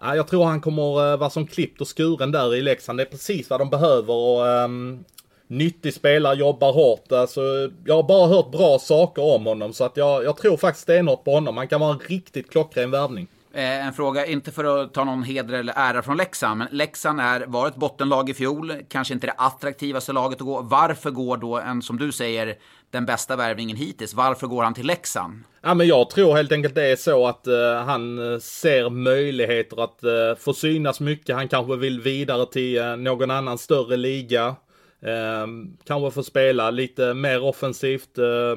jag 0.00 0.28
tror 0.28 0.44
han 0.44 0.60
kommer 0.60 1.16
vara 1.16 1.30
som 1.30 1.46
klippt 1.46 1.80
och 1.80 1.96
skuren 1.96 2.32
där 2.32 2.54
i 2.54 2.62
Leksand. 2.62 2.98
Det 2.98 3.02
är 3.02 3.10
precis 3.10 3.50
vad 3.50 3.60
de 3.60 3.70
behöver. 3.70 4.14
Och, 4.14 4.48
ähm, 4.48 5.04
nyttig 5.46 5.94
spelare, 5.94 6.36
jobbar 6.36 6.72
hårt. 6.72 7.12
Alltså, 7.12 7.40
jag 7.84 7.94
har 7.94 8.02
bara 8.02 8.28
hört 8.28 8.50
bra 8.50 8.78
saker 8.78 9.22
om 9.22 9.46
honom 9.46 9.72
så 9.72 9.84
att 9.84 9.96
jag, 9.96 10.24
jag 10.24 10.36
tror 10.36 10.56
faktiskt 10.56 10.82
stenhårt 10.82 11.24
på 11.24 11.32
honom. 11.32 11.56
Han 11.56 11.68
kan 11.68 11.80
vara 11.80 11.92
en 11.92 11.98
riktigt 11.98 12.50
klockren 12.50 12.90
värvning. 12.90 13.28
Eh, 13.54 13.86
en 13.86 13.92
fråga, 13.92 14.26
inte 14.26 14.52
för 14.52 14.64
att 14.64 14.94
ta 14.94 15.04
någon 15.04 15.22
heder 15.22 15.54
eller 15.54 15.72
ära 15.76 16.02
från 16.02 16.16
Leksand, 16.16 16.58
men 16.58 16.68
Leksand 16.70 17.20
är, 17.20 17.44
var 17.46 17.68
ett 17.68 17.76
bottenlag 17.76 18.30
i 18.30 18.34
fjol, 18.34 18.72
kanske 18.88 19.14
inte 19.14 19.26
det 19.26 19.34
attraktivaste 19.36 20.12
laget 20.12 20.40
att 20.40 20.46
gå. 20.46 20.60
Varför 20.60 21.10
går 21.10 21.36
då 21.36 21.58
en, 21.58 21.82
som 21.82 21.98
du 21.98 22.12
säger, 22.12 22.54
den 22.90 23.06
bästa 23.06 23.36
värvningen 23.36 23.76
hittills? 23.76 24.14
Varför 24.14 24.46
går 24.46 24.62
han 24.62 24.74
till 24.74 24.86
Leksand? 24.86 25.44
Ja, 25.62 25.74
men 25.74 25.86
jag 25.86 26.10
tror 26.10 26.36
helt 26.36 26.52
enkelt 26.52 26.74
det 26.74 26.86
är 26.86 26.96
så 26.96 27.26
att 27.26 27.48
uh, 27.48 27.74
han 27.86 28.18
ser 28.40 28.90
möjligheter 28.90 29.84
att 29.84 30.04
uh, 30.04 30.38
få 30.38 30.54
synas 30.54 31.00
mycket. 31.00 31.36
Han 31.36 31.48
kanske 31.48 31.76
vill 31.76 32.00
vidare 32.00 32.46
till 32.46 32.78
uh, 32.78 32.96
någon 32.96 33.30
annan 33.30 33.58
större 33.58 33.96
liga. 33.96 34.56
Eh, 35.02 35.46
kanske 35.84 36.10
få 36.10 36.22
spela 36.22 36.70
lite 36.70 37.14
mer 37.14 37.42
offensivt. 37.42 38.18
Eh, 38.18 38.56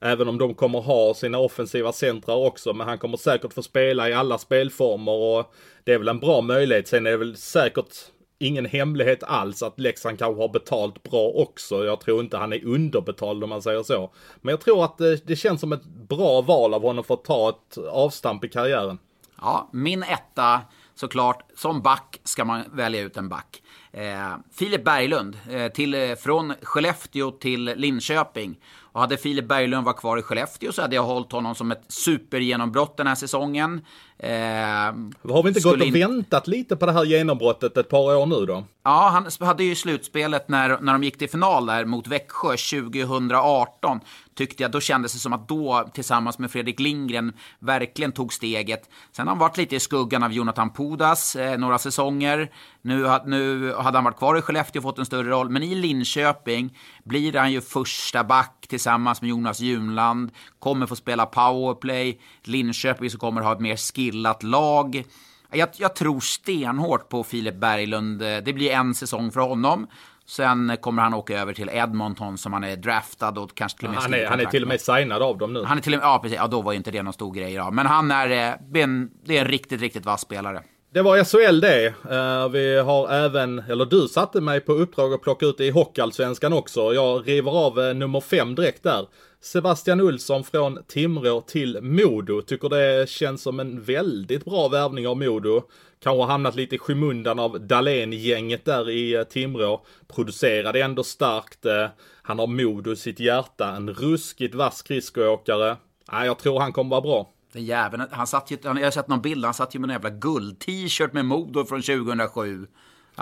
även 0.00 0.28
om 0.28 0.38
de 0.38 0.54
kommer 0.54 0.80
ha 0.80 1.14
sina 1.14 1.38
offensiva 1.38 1.92
centrar 1.92 2.36
också. 2.36 2.72
Men 2.72 2.88
han 2.88 2.98
kommer 2.98 3.16
säkert 3.16 3.52
få 3.52 3.62
spela 3.62 4.08
i 4.08 4.12
alla 4.12 4.38
spelformer 4.38 5.12
och 5.12 5.54
det 5.84 5.92
är 5.92 5.98
väl 5.98 6.08
en 6.08 6.20
bra 6.20 6.40
möjlighet. 6.40 6.88
Sen 6.88 7.06
är 7.06 7.10
det 7.10 7.16
väl 7.16 7.36
säkert 7.36 7.94
ingen 8.38 8.66
hemlighet 8.66 9.22
alls 9.22 9.62
att 9.62 9.80
Leksand 9.80 10.18
kanske 10.18 10.42
har 10.42 10.48
betalt 10.48 11.02
bra 11.02 11.28
också. 11.28 11.84
Jag 11.84 12.00
tror 12.00 12.20
inte 12.20 12.36
han 12.36 12.52
är 12.52 12.64
underbetald 12.64 13.44
om 13.44 13.50
man 13.50 13.62
säger 13.62 13.82
så. 13.82 14.10
Men 14.40 14.52
jag 14.52 14.60
tror 14.60 14.84
att 14.84 14.98
det, 14.98 15.26
det 15.26 15.36
känns 15.36 15.60
som 15.60 15.72
ett 15.72 15.84
bra 15.84 16.40
val 16.40 16.74
av 16.74 16.82
honom 16.82 17.04
för 17.04 17.14
att 17.14 17.24
ta 17.24 17.48
ett 17.48 17.78
avstamp 17.78 18.44
i 18.44 18.48
karriären. 18.48 18.98
Ja, 19.40 19.70
min 19.72 20.02
etta 20.02 20.60
såklart. 20.94 21.42
Som 21.54 21.82
back 21.82 22.20
ska 22.24 22.44
man 22.44 22.62
välja 22.72 23.00
ut 23.00 23.16
en 23.16 23.28
back. 23.28 23.62
Eh, 23.92 24.36
Filip 24.52 24.84
Berglund, 24.84 25.36
eh, 25.50 25.72
till, 25.72 25.94
eh, 25.94 26.14
från 26.14 26.54
Skellefteå 26.62 27.30
till 27.30 27.64
Linköping. 27.64 28.58
Och 28.92 29.00
hade 29.00 29.16
Filip 29.16 29.48
Berglund 29.48 29.84
varit 29.84 29.96
kvar 29.96 30.18
i 30.18 30.22
Skellefteå 30.22 30.72
så 30.72 30.82
hade 30.82 30.94
jag 30.94 31.02
hållit 31.02 31.32
honom 31.32 31.54
som 31.54 31.72
ett 31.72 31.82
supergenombrott 31.88 32.96
den 32.96 33.06
här 33.06 33.14
säsongen. 33.14 33.84
Eh, 34.18 34.30
har 34.30 35.42
vi 35.42 35.48
inte 35.48 35.60
gått 35.60 35.80
och 35.80 35.86
in... 35.86 35.92
väntat 35.92 36.46
lite 36.46 36.76
på 36.76 36.86
det 36.86 36.92
här 36.92 37.04
genombrottet 37.04 37.76
ett 37.76 37.88
par 37.88 38.16
år 38.16 38.26
nu 38.26 38.46
då? 38.46 38.64
Ja, 38.84 39.10
han 39.12 39.48
hade 39.48 39.64
ju 39.64 39.74
slutspelet 39.74 40.48
när, 40.48 40.78
när 40.80 40.92
de 40.92 41.04
gick 41.04 41.18
till 41.18 41.30
final 41.30 41.66
där 41.66 41.84
mot 41.84 42.06
Växjö 42.06 42.56
2018. 42.56 44.00
Tyckte 44.40 44.62
jag, 44.62 44.70
då 44.70 44.80
kändes 44.80 45.12
det 45.12 45.18
som 45.18 45.32
att 45.32 45.48
då, 45.48 45.88
tillsammans 45.94 46.38
med 46.38 46.50
Fredrik 46.50 46.80
Lindgren, 46.80 47.32
verkligen 47.58 48.12
tog 48.12 48.32
steget. 48.32 48.90
Sen 49.12 49.26
har 49.26 49.34
han 49.34 49.38
varit 49.38 49.56
lite 49.56 49.76
i 49.76 49.80
skuggan 49.80 50.22
av 50.22 50.32
Jonathan 50.32 50.72
Pudas 50.72 51.36
eh, 51.36 51.58
några 51.58 51.78
säsonger. 51.78 52.50
Nu, 52.82 53.08
nu 53.26 53.72
hade 53.74 53.98
han 53.98 54.04
varit 54.04 54.16
kvar 54.16 54.38
i 54.38 54.42
Skellefteå 54.42 54.80
och 54.80 54.82
fått 54.82 54.98
en 54.98 55.06
större 55.06 55.28
roll, 55.30 55.50
men 55.50 55.62
i 55.62 55.74
Linköping 55.74 56.78
blir 57.04 57.32
han 57.32 57.52
ju 57.52 57.60
första 57.60 58.24
back 58.24 58.66
tillsammans 58.68 59.20
med 59.20 59.30
Jonas 59.30 59.60
Junland. 59.60 60.30
Kommer 60.58 60.86
få 60.86 60.96
spela 60.96 61.26
powerplay. 61.26 62.20
Linköping 62.42 63.10
så 63.10 63.18
kommer 63.18 63.40
ha 63.40 63.52
ett 63.52 63.60
mer 63.60 63.76
skillat 63.76 64.42
lag. 64.42 65.04
Jag, 65.50 65.68
jag 65.76 65.96
tror 65.96 66.20
stenhårt 66.20 67.08
på 67.08 67.24
Filip 67.24 67.54
Berglund. 67.54 68.18
Det 68.18 68.54
blir 68.54 68.70
en 68.70 68.94
säsong 68.94 69.32
för 69.32 69.40
honom. 69.40 69.86
Sen 70.30 70.76
kommer 70.80 71.02
han 71.02 71.14
åka 71.14 71.40
över 71.40 71.52
till 71.52 71.68
Edmonton 71.72 72.38
som 72.38 72.52
han 72.52 72.64
är 72.64 72.76
draftad 72.76 73.28
och 73.28 73.54
kanske 73.54 73.78
till 73.78 73.88
och 73.88 73.94
med 73.94 74.02
han 74.02 74.14
är, 74.14 74.26
han 74.26 74.40
är 74.40 74.44
till 74.44 74.62
och 74.62 74.68
med 74.68 74.80
signad 74.80 75.22
av 75.22 75.38
dem 75.38 75.52
nu. 75.52 75.64
Han 75.64 75.78
är 75.78 75.82
till 75.82 75.94
och 75.94 75.98
med, 75.98 76.06
ja 76.06 76.18
precis, 76.22 76.38
ja 76.38 76.46
då 76.46 76.62
var 76.62 76.72
ju 76.72 76.78
inte 76.78 76.90
det 76.90 77.02
någon 77.02 77.12
stor 77.12 77.32
grej 77.32 77.56
då. 77.56 77.70
Men 77.70 77.86
han 77.86 78.10
är, 78.10 78.30
eh, 78.30 78.54
det 78.72 78.80
är 78.80 79.40
en 79.40 79.48
riktigt, 79.48 79.80
riktigt 79.80 80.06
vass 80.06 80.20
spelare. 80.20 80.62
Det 80.92 81.02
var 81.02 81.24
SHL 81.24 81.60
det. 81.60 81.88
Uh, 81.88 82.48
vi 82.48 82.78
har 82.78 83.08
även, 83.08 83.58
eller 83.58 83.84
du 83.84 84.08
satte 84.08 84.40
mig 84.40 84.60
på 84.60 84.72
uppdrag 84.72 85.14
att 85.14 85.22
plocka 85.22 85.46
ut 85.46 85.58
det 85.58 85.66
i 85.66 85.70
Hockeyallsvenskan 85.70 86.52
också. 86.52 86.94
Jag 86.94 87.28
river 87.28 87.50
av 87.50 87.78
uh, 87.78 87.94
nummer 87.94 88.20
fem 88.20 88.54
direkt 88.54 88.82
där. 88.82 89.06
Sebastian 89.40 90.00
Olsson 90.00 90.44
från 90.44 90.78
Timrå 90.88 91.40
till 91.40 91.78
Modo. 91.82 92.42
Tycker 92.42 92.68
det 92.68 93.08
känns 93.08 93.42
som 93.42 93.60
en 93.60 93.82
väldigt 93.82 94.44
bra 94.44 94.68
värvning 94.68 95.08
av 95.08 95.16
Modo. 95.16 95.62
Kanske 96.02 96.24
hamnat 96.24 96.54
lite 96.54 96.74
i 96.74 96.78
skymundan 96.78 97.38
av 97.38 97.60
Dahlén-gänget 97.60 98.64
där 98.64 98.90
i 98.90 99.18
uh, 99.18 99.24
Timrå. 99.24 99.84
Producerade 100.14 100.82
ändå 100.82 101.02
starkt. 101.02 101.66
Eh, 101.66 101.86
han 102.22 102.38
har 102.38 102.46
Modo 102.46 102.92
i 102.92 102.96
sitt 102.96 103.20
hjärta. 103.20 103.68
En 103.68 103.90
ruskigt 103.90 104.54
vass 104.54 104.76
skridskoåkare. 104.76 105.70
Uh, 106.12 106.26
jag 106.26 106.38
tror 106.38 106.60
han 106.60 106.72
kommer 106.72 106.90
vara 106.90 107.00
bra. 107.00 107.30
Den 107.52 107.64
jäveln, 107.64 108.06
han 108.10 108.26
satt 108.26 108.50
ju, 108.50 108.58
jag 108.62 108.74
har 108.74 108.90
sett 108.90 109.08
någon 109.08 109.20
bild, 109.20 109.44
han 109.44 109.54
satt 109.54 109.74
ju 109.74 109.78
med 109.78 109.90
en 109.90 109.94
jävla 109.94 110.10
guld-t-shirt 110.10 111.12
med 111.12 111.24
Modo 111.24 111.64
från 111.64 111.82
2007. 111.82 112.66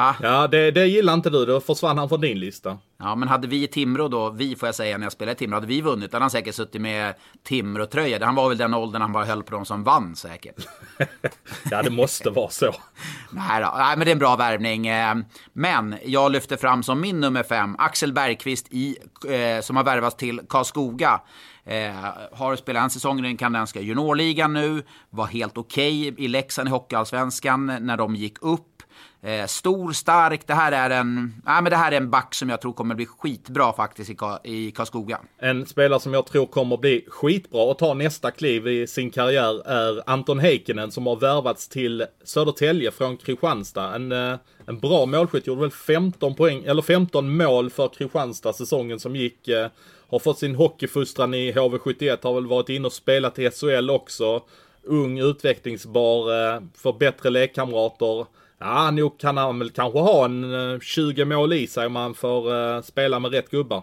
Ah. 0.01 0.15
Ja, 0.23 0.47
det, 0.47 0.71
det 0.71 0.87
gillar 0.87 1.15
inte 1.15 1.31
du. 1.31 1.47
Då 1.47 1.61
försvann 1.61 1.99
han 1.99 2.09
från 2.09 2.21
din 2.21 2.41
lista. 2.41 2.79
Ja, 2.99 3.15
men 3.15 3.29
hade 3.29 3.49
vi 3.49 3.63
i 3.63 3.67
Timrå 3.67 4.09
då, 4.09 4.31
vi 4.31 4.57
får 4.57 4.67
jag 4.67 4.75
säga 4.75 4.99
när 4.99 5.05
jag 5.05 5.13
spelade 5.13 5.33
i 5.33 5.39
Timrå, 5.39 5.57
hade 5.57 5.67
vi 5.67 5.81
vunnit, 5.81 6.13
hade 6.13 6.23
han 6.23 6.31
säkert 6.31 6.55
suttit 6.55 6.81
med 6.81 7.15
Timrå-tröja. 7.43 8.25
Han 8.25 8.35
var 8.35 8.49
väl 8.49 8.59
den 8.59 8.75
åldern 8.75 9.03
han 9.03 9.13
bara 9.13 9.25
höll 9.25 9.43
på 9.43 9.55
de 9.55 9.65
som 9.65 9.85
vann 9.85 10.17
säkert. 10.17 10.67
ja, 11.71 11.83
det 11.83 11.91
måste 11.91 12.31
vara 12.31 12.51
så. 12.51 12.75
Nej, 13.31 13.63
då. 13.63 13.75
Nej, 13.79 13.97
men 13.97 14.05
det 14.05 14.11
är 14.11 14.13
en 14.13 14.19
bra 14.19 14.37
värvning. 14.37 14.87
Eh, 14.87 15.15
men 15.53 15.97
jag 16.05 16.33
lyfter 16.33 16.57
fram 16.57 16.83
som 16.83 17.01
min 17.01 17.21
nummer 17.21 17.43
fem, 17.43 17.77
Axel 17.79 18.13
Bergqvist 18.13 18.67
i, 18.71 18.97
eh, 19.29 19.63
som 19.63 19.77
har 19.77 19.85
värvats 19.85 20.17
till 20.17 20.41
Karlskoga. 20.49 21.21
Eh, 21.69 21.93
har 22.33 22.57
spelat 22.57 22.83
en 22.83 22.91
säsong 22.91 23.19
i 23.19 23.23
den 23.23 23.37
kanadensiska 23.37 23.81
juniorligan 23.81 24.53
nu. 24.53 24.83
Var 25.11 25.27
helt 25.27 25.59
okej 25.59 26.13
okay 26.13 26.25
i 26.25 26.29
Leksand 26.29 26.69
i 26.69 26.71
Hockeyallsvenskan 26.71 27.67
när 27.81 27.97
de 27.97 28.15
gick 28.15 28.43
upp. 28.43 28.83
Eh, 29.23 29.47
stor, 29.47 29.93
stark. 29.93 30.47
Det 30.47 30.55
här, 30.55 30.73
är 30.73 30.91
en, 30.91 31.43
äh, 31.47 31.63
men 31.63 31.65
det 31.65 31.77
här 31.77 31.93
är 31.93 31.97
en 31.97 32.11
back 32.11 32.35
som 32.35 32.49
jag 32.49 32.61
tror 32.61 32.73
kommer 32.73 32.95
bli 32.95 33.07
skitbra 33.07 33.73
faktiskt 33.73 34.11
i, 34.11 34.17
i 34.45 34.71
Karlskoga. 34.71 35.21
En 35.39 35.67
spelare 35.67 36.01
som 36.01 36.15
jag 36.15 36.27
tror 36.27 36.47
kommer 36.47 36.77
bli 36.77 37.07
skitbra 37.09 37.63
och 37.63 37.79
ta 37.79 37.95
nästa 37.95 38.31
kliv 38.31 38.69
i 38.69 38.87
sin 38.87 39.11
karriär 39.11 39.69
är 39.69 40.11
Anton 40.11 40.39
Heikkinen 40.39 40.91
som 40.91 41.07
har 41.07 41.17
värvats 41.17 41.69
till 41.69 42.05
Södertälje 42.25 42.91
från 42.91 43.17
Kristianstad. 43.17 43.95
En, 43.95 44.13
eh, 44.13 44.39
en 44.67 44.79
bra 44.79 45.07
målskytt, 45.07 45.47
gjorde 45.47 45.61
väl 45.61 45.71
15 45.71 46.35
poäng, 46.35 46.65
eller 46.65 46.83
15 46.83 47.37
mål 47.37 47.71
för 47.71 47.89
Kristianstad 47.89 48.53
säsongen 48.53 49.01
som 49.01 49.17
gick. 49.17 49.49
Eh, 49.49 49.69
har 50.11 50.19
fått 50.19 50.39
sin 50.39 50.55
hockeyfostran 50.55 51.35
i 51.35 51.53
HV71, 51.53 52.19
har 52.23 52.35
väl 52.35 52.47
varit 52.47 52.69
inne 52.69 52.87
och 52.87 52.93
spelat 52.93 53.39
i 53.39 53.51
SHL 53.51 53.91
också. 53.91 54.43
Ung, 54.83 55.19
utvecklingsbar, 55.19 56.55
eh, 56.55 56.61
får 56.75 56.93
bättre 56.93 57.31
lekkamrater. 57.31 58.27
Ja, 58.59 58.91
nog 58.91 59.19
kan 59.19 59.37
han 59.37 59.59
väl 59.59 59.71
kanske 59.71 59.99
ha 59.99 60.25
en 60.25 60.73
eh, 60.75 60.81
20 60.81 61.25
mål 61.25 61.53
i 61.53 61.67
sig 61.67 61.87
om 61.87 61.97
han 61.97 62.15
får 62.15 62.75
eh, 62.77 62.83
spela 62.83 63.19
med 63.19 63.33
rätt 63.33 63.51
gubbar. 63.51 63.83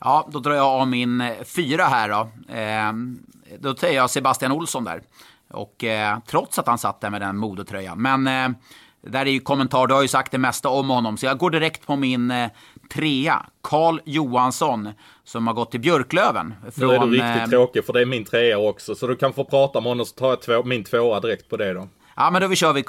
Ja, 0.00 0.28
då 0.32 0.38
drar 0.38 0.54
jag 0.54 0.66
av 0.66 0.88
min 0.88 1.20
eh, 1.20 1.44
fyra 1.44 1.84
här 1.84 2.08
då. 2.08 2.28
Ehm, 2.54 3.18
då 3.58 3.76
säger 3.76 3.96
jag 3.96 4.10
Sebastian 4.10 4.52
Olsson 4.52 4.84
där. 4.84 5.02
Och 5.50 5.84
trots 6.26 6.58
att 6.58 6.66
han 6.66 6.78
satt 6.78 7.00
där 7.00 7.10
med 7.10 7.20
den 7.20 7.36
modetröjan. 7.36 8.02
Men 8.02 8.24
där 9.00 9.26
är 9.26 9.30
ju 9.30 9.40
kommentar, 9.40 9.86
du 9.86 9.94
har 9.94 10.02
ju 10.02 10.08
sagt 10.08 10.32
det 10.32 10.38
mesta 10.38 10.68
om 10.68 10.88
honom, 10.90 11.16
så 11.16 11.26
jag 11.26 11.38
går 11.38 11.50
direkt 11.50 11.86
på 11.86 11.96
min 11.96 12.32
trea. 12.88 13.46
Karl 13.62 14.00
Johansson, 14.04 14.88
som 15.24 15.46
har 15.46 15.54
gått 15.54 15.70
till 15.70 15.80
Björklöven. 15.80 16.54
Från, 16.72 16.88
nu 16.88 16.94
är 16.94 17.00
du 17.00 17.10
riktigt 17.12 17.42
eh, 17.42 17.48
tråkig, 17.48 17.84
för 17.84 17.92
det 17.92 18.00
är 18.00 18.06
min 18.06 18.24
trea 18.24 18.58
också. 18.58 18.94
Så 18.94 19.06
du 19.06 19.16
kan 19.16 19.32
få 19.32 19.44
prata 19.44 19.78
om 19.78 19.84
honom, 19.84 20.06
så 20.06 20.14
tar 20.14 20.28
jag 20.28 20.42
två, 20.42 20.62
min 20.64 20.84
tvåa 20.84 21.20
direkt 21.20 21.48
på 21.48 21.56
det 21.56 21.72
då. 21.72 21.88
Ja, 22.16 22.30
men 22.30 22.42
då 22.42 22.48
vi 22.48 22.56
kör 22.56 22.72
vi 22.72 22.82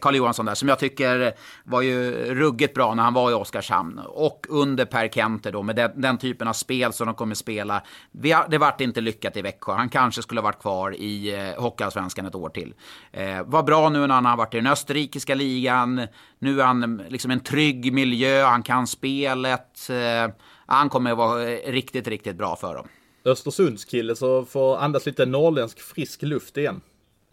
Karl 0.00 0.14
eh, 0.14 0.18
Johansson 0.18 0.46
där, 0.46 0.54
som 0.54 0.68
jag 0.68 0.78
tycker 0.78 1.32
var 1.64 1.82
ju 1.82 2.12
ruggigt 2.34 2.74
bra 2.74 2.94
när 2.94 3.02
han 3.02 3.14
var 3.14 3.30
i 3.30 3.34
Oskarshamn. 3.34 3.98
Och 3.98 4.46
under 4.48 4.84
Per 4.84 5.08
Kenter 5.08 5.52
då, 5.52 5.62
med 5.62 5.76
den, 5.76 6.00
den 6.00 6.18
typen 6.18 6.48
av 6.48 6.52
spel 6.52 6.92
som 6.92 7.06
de 7.06 7.14
kommer 7.14 7.34
spela. 7.34 7.82
Vi 8.10 8.32
har, 8.32 8.48
det 8.48 8.58
vart 8.58 8.80
inte 8.80 9.00
lyckat 9.00 9.36
i 9.36 9.42
Växjö. 9.42 9.72
Han 9.72 9.88
kanske 9.88 10.22
skulle 10.22 10.40
ha 10.40 10.44
varit 10.44 10.60
kvar 10.60 10.94
i 10.96 11.34
eh, 11.34 11.62
Hockeyallsvenskan 11.62 12.26
ett 12.26 12.34
år 12.34 12.48
till. 12.48 12.74
Eh, 13.12 13.42
var 13.44 13.62
bra 13.62 13.88
nu 13.88 14.06
när 14.06 14.14
han 14.14 14.24
har 14.24 14.36
varit 14.36 14.54
i 14.54 14.56
den 14.56 14.66
österrikiska 14.66 15.34
ligan. 15.34 16.06
Nu 16.38 16.60
är 16.60 16.64
han 16.64 17.02
liksom 17.08 17.30
en 17.30 17.40
trygg 17.40 17.92
miljö, 17.92 18.44
han 18.44 18.62
kan 18.62 18.86
spelet. 18.86 19.90
Eh, 19.90 20.34
han 20.66 20.88
kommer 20.88 21.10
att 21.10 21.18
vara 21.18 21.44
riktigt, 21.46 22.08
riktigt 22.08 22.36
bra 22.36 22.56
för 22.56 22.74
dem. 22.74 22.88
Östersundskille 23.24 24.16
så 24.16 24.44
får 24.44 24.78
andas 24.78 25.06
lite 25.06 25.26
norrländsk 25.26 25.80
frisk 25.80 26.22
luft 26.22 26.56
igen. 26.56 26.80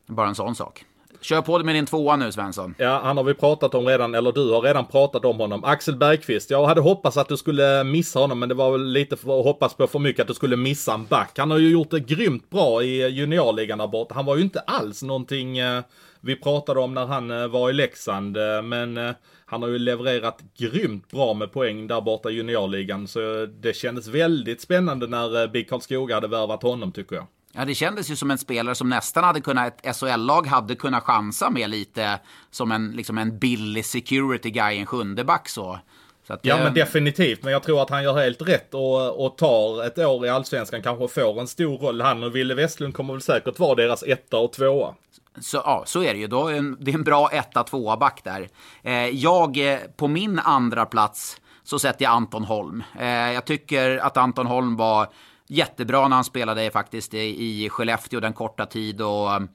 Bara 0.08 0.28
en 0.28 0.36
sån 0.36 0.56
sak. 0.56 0.86
Kör 1.26 1.42
på 1.42 1.58
det 1.58 1.64
med 1.64 1.76
din 1.76 1.86
tvåa 1.86 2.16
nu 2.16 2.32
Svensson. 2.32 2.76
Ja, 2.78 3.02
han 3.04 3.18
har 3.18 3.24
vi 3.24 3.34
pratat 3.34 3.76
om 3.76 3.86
redan, 3.86 4.16
eller 4.16 4.32
du 4.32 4.52
har 4.52 4.62
redan 4.62 4.86
pratat 4.86 5.26
om 5.26 5.40
honom. 5.40 5.64
Axel 5.64 5.96
Bergqvist, 5.96 6.50
jag 6.50 6.66
hade 6.66 6.82
hoppats 6.82 7.18
att 7.18 7.28
du 7.28 7.38
skulle 7.38 7.84
missa 7.84 8.20
honom, 8.20 8.40
men 8.40 8.50
det 8.50 8.56
var 8.56 8.72
väl 8.72 8.86
lite 8.88 9.18
för 9.18 9.40
att 9.40 9.46
hoppas 9.46 9.74
på 9.74 9.88
för 9.88 10.00
mycket 10.00 10.22
att 10.22 10.28
du 10.28 10.34
skulle 10.34 10.56
missa 10.56 10.94
en 10.94 11.06
back. 11.06 11.38
Han 11.38 11.52
har 11.52 11.58
ju 11.58 11.70
gjort 11.70 11.92
det 11.92 12.00
grymt 12.00 12.50
bra 12.50 12.84
i 12.84 13.08
juniorligan 13.08 13.78
där 13.78 13.88
borta. 13.88 14.16
Han 14.16 14.26
var 14.26 14.36
ju 14.36 14.42
inte 14.42 14.60
alls 14.60 15.04
någonting 15.04 15.58
eh, 15.58 15.84
vi 16.22 16.36
pratade 16.36 16.80
om 16.80 16.94
när 16.94 17.06
han 17.06 17.32
eh, 17.32 17.48
var 17.48 17.70
i 17.70 17.74
Leksand, 17.74 18.38
eh, 18.38 18.62
men 18.62 19.14
han 19.46 19.62
har 19.62 19.70
ju 19.70 19.80
levererat 19.80 20.44
grymt 20.58 21.12
bra 21.12 21.34
med 21.34 21.52
poäng 21.52 21.88
där 21.88 22.02
borta 22.02 22.30
i 22.30 22.34
juniorligan, 22.34 23.08
så 23.08 23.46
det 23.46 23.76
kändes 23.76 24.08
väldigt 24.08 24.62
spännande 24.62 25.08
när 25.08 25.48
BIK 25.48 25.70
Karlskoga 25.70 26.16
hade 26.16 26.28
värvat 26.28 26.64
honom 26.64 26.92
tycker 26.92 27.16
jag. 27.16 27.28
Ja, 27.58 27.66
det 27.66 27.76
kändes 27.76 28.12
ju 28.12 28.16
som 28.16 28.32
en 28.32 28.38
spelare 28.38 28.76
som 28.76 28.90
nästan 28.90 29.24
hade 29.24 29.42
kunnat, 29.42 29.86
ett 29.86 29.96
SHL-lag 29.96 30.48
hade 30.48 30.76
kunnat 30.76 31.04
chansa 31.04 31.50
med 31.50 31.70
lite 31.70 32.20
som 32.52 32.72
en, 32.72 32.92
liksom 32.92 33.18
en 33.18 33.40
billig 33.40 33.86
security 33.86 34.50
guy, 34.50 34.78
en 34.78 34.86
sjunde 34.86 35.24
back 35.24 35.50
så. 35.50 35.80
så 36.28 36.34
att, 36.34 36.40
ja, 36.46 36.58
men 36.58 36.74
definitivt. 36.74 37.44
Men 37.44 37.54
jag 37.54 37.64
tror 37.64 37.82
att 37.82 37.90
han 37.90 38.04
gör 38.04 38.18
helt 38.18 38.42
rätt 38.42 38.74
och, 38.74 39.26
och 39.26 39.38
tar 39.38 39.86
ett 39.86 39.98
år 39.98 40.26
i 40.26 40.30
Allsvenskan, 40.30 40.82
kanske 40.82 41.08
får 41.08 41.40
en 41.40 41.48
stor 41.48 41.78
roll. 41.78 42.02
Han 42.02 42.24
och 42.24 42.36
Ville 42.36 42.56
Westlund 42.56 42.94
kommer 42.94 43.14
väl 43.14 43.22
säkert 43.22 43.60
vara 43.60 43.76
deras 43.76 44.04
etta 44.04 44.38
och 44.38 44.54
tvåa. 44.54 44.96
Så, 45.42 45.58
ja, 45.58 45.84
så 45.86 46.04
är 46.04 46.14
det 46.14 46.20
ju. 46.20 46.28
Då, 46.28 46.50
det 46.80 46.92
är 46.92 46.96
en 46.96 47.04
bra 47.04 47.30
etta, 47.32 47.64
tvåa 47.64 47.98
back 47.98 48.22
där. 48.24 48.50
Eh, 48.84 49.10
jag, 49.10 49.74
eh, 49.74 49.80
på 49.96 50.08
min 50.08 50.40
andra 50.40 50.86
plats 50.86 51.42
så 51.64 51.80
sätter 51.80 52.06
jag 52.06 52.12
Anton 52.12 52.44
Holm. 52.44 52.84
Eh, 53.00 53.08
jag 53.08 53.46
tycker 53.46 53.98
att 53.98 54.18
Anton 54.18 54.46
Holm 54.46 54.76
var 54.76 55.08
jättebra 55.48 56.08
när 56.08 56.16
han 56.16 56.24
spelade 56.24 56.72
faktiskt 56.72 57.14
i 57.14 57.70
Skellefteå 57.70 58.20
den 58.20 58.34
korta 58.34 58.66
tid. 58.66 59.02
Och, 59.02 59.36
um, 59.36 59.50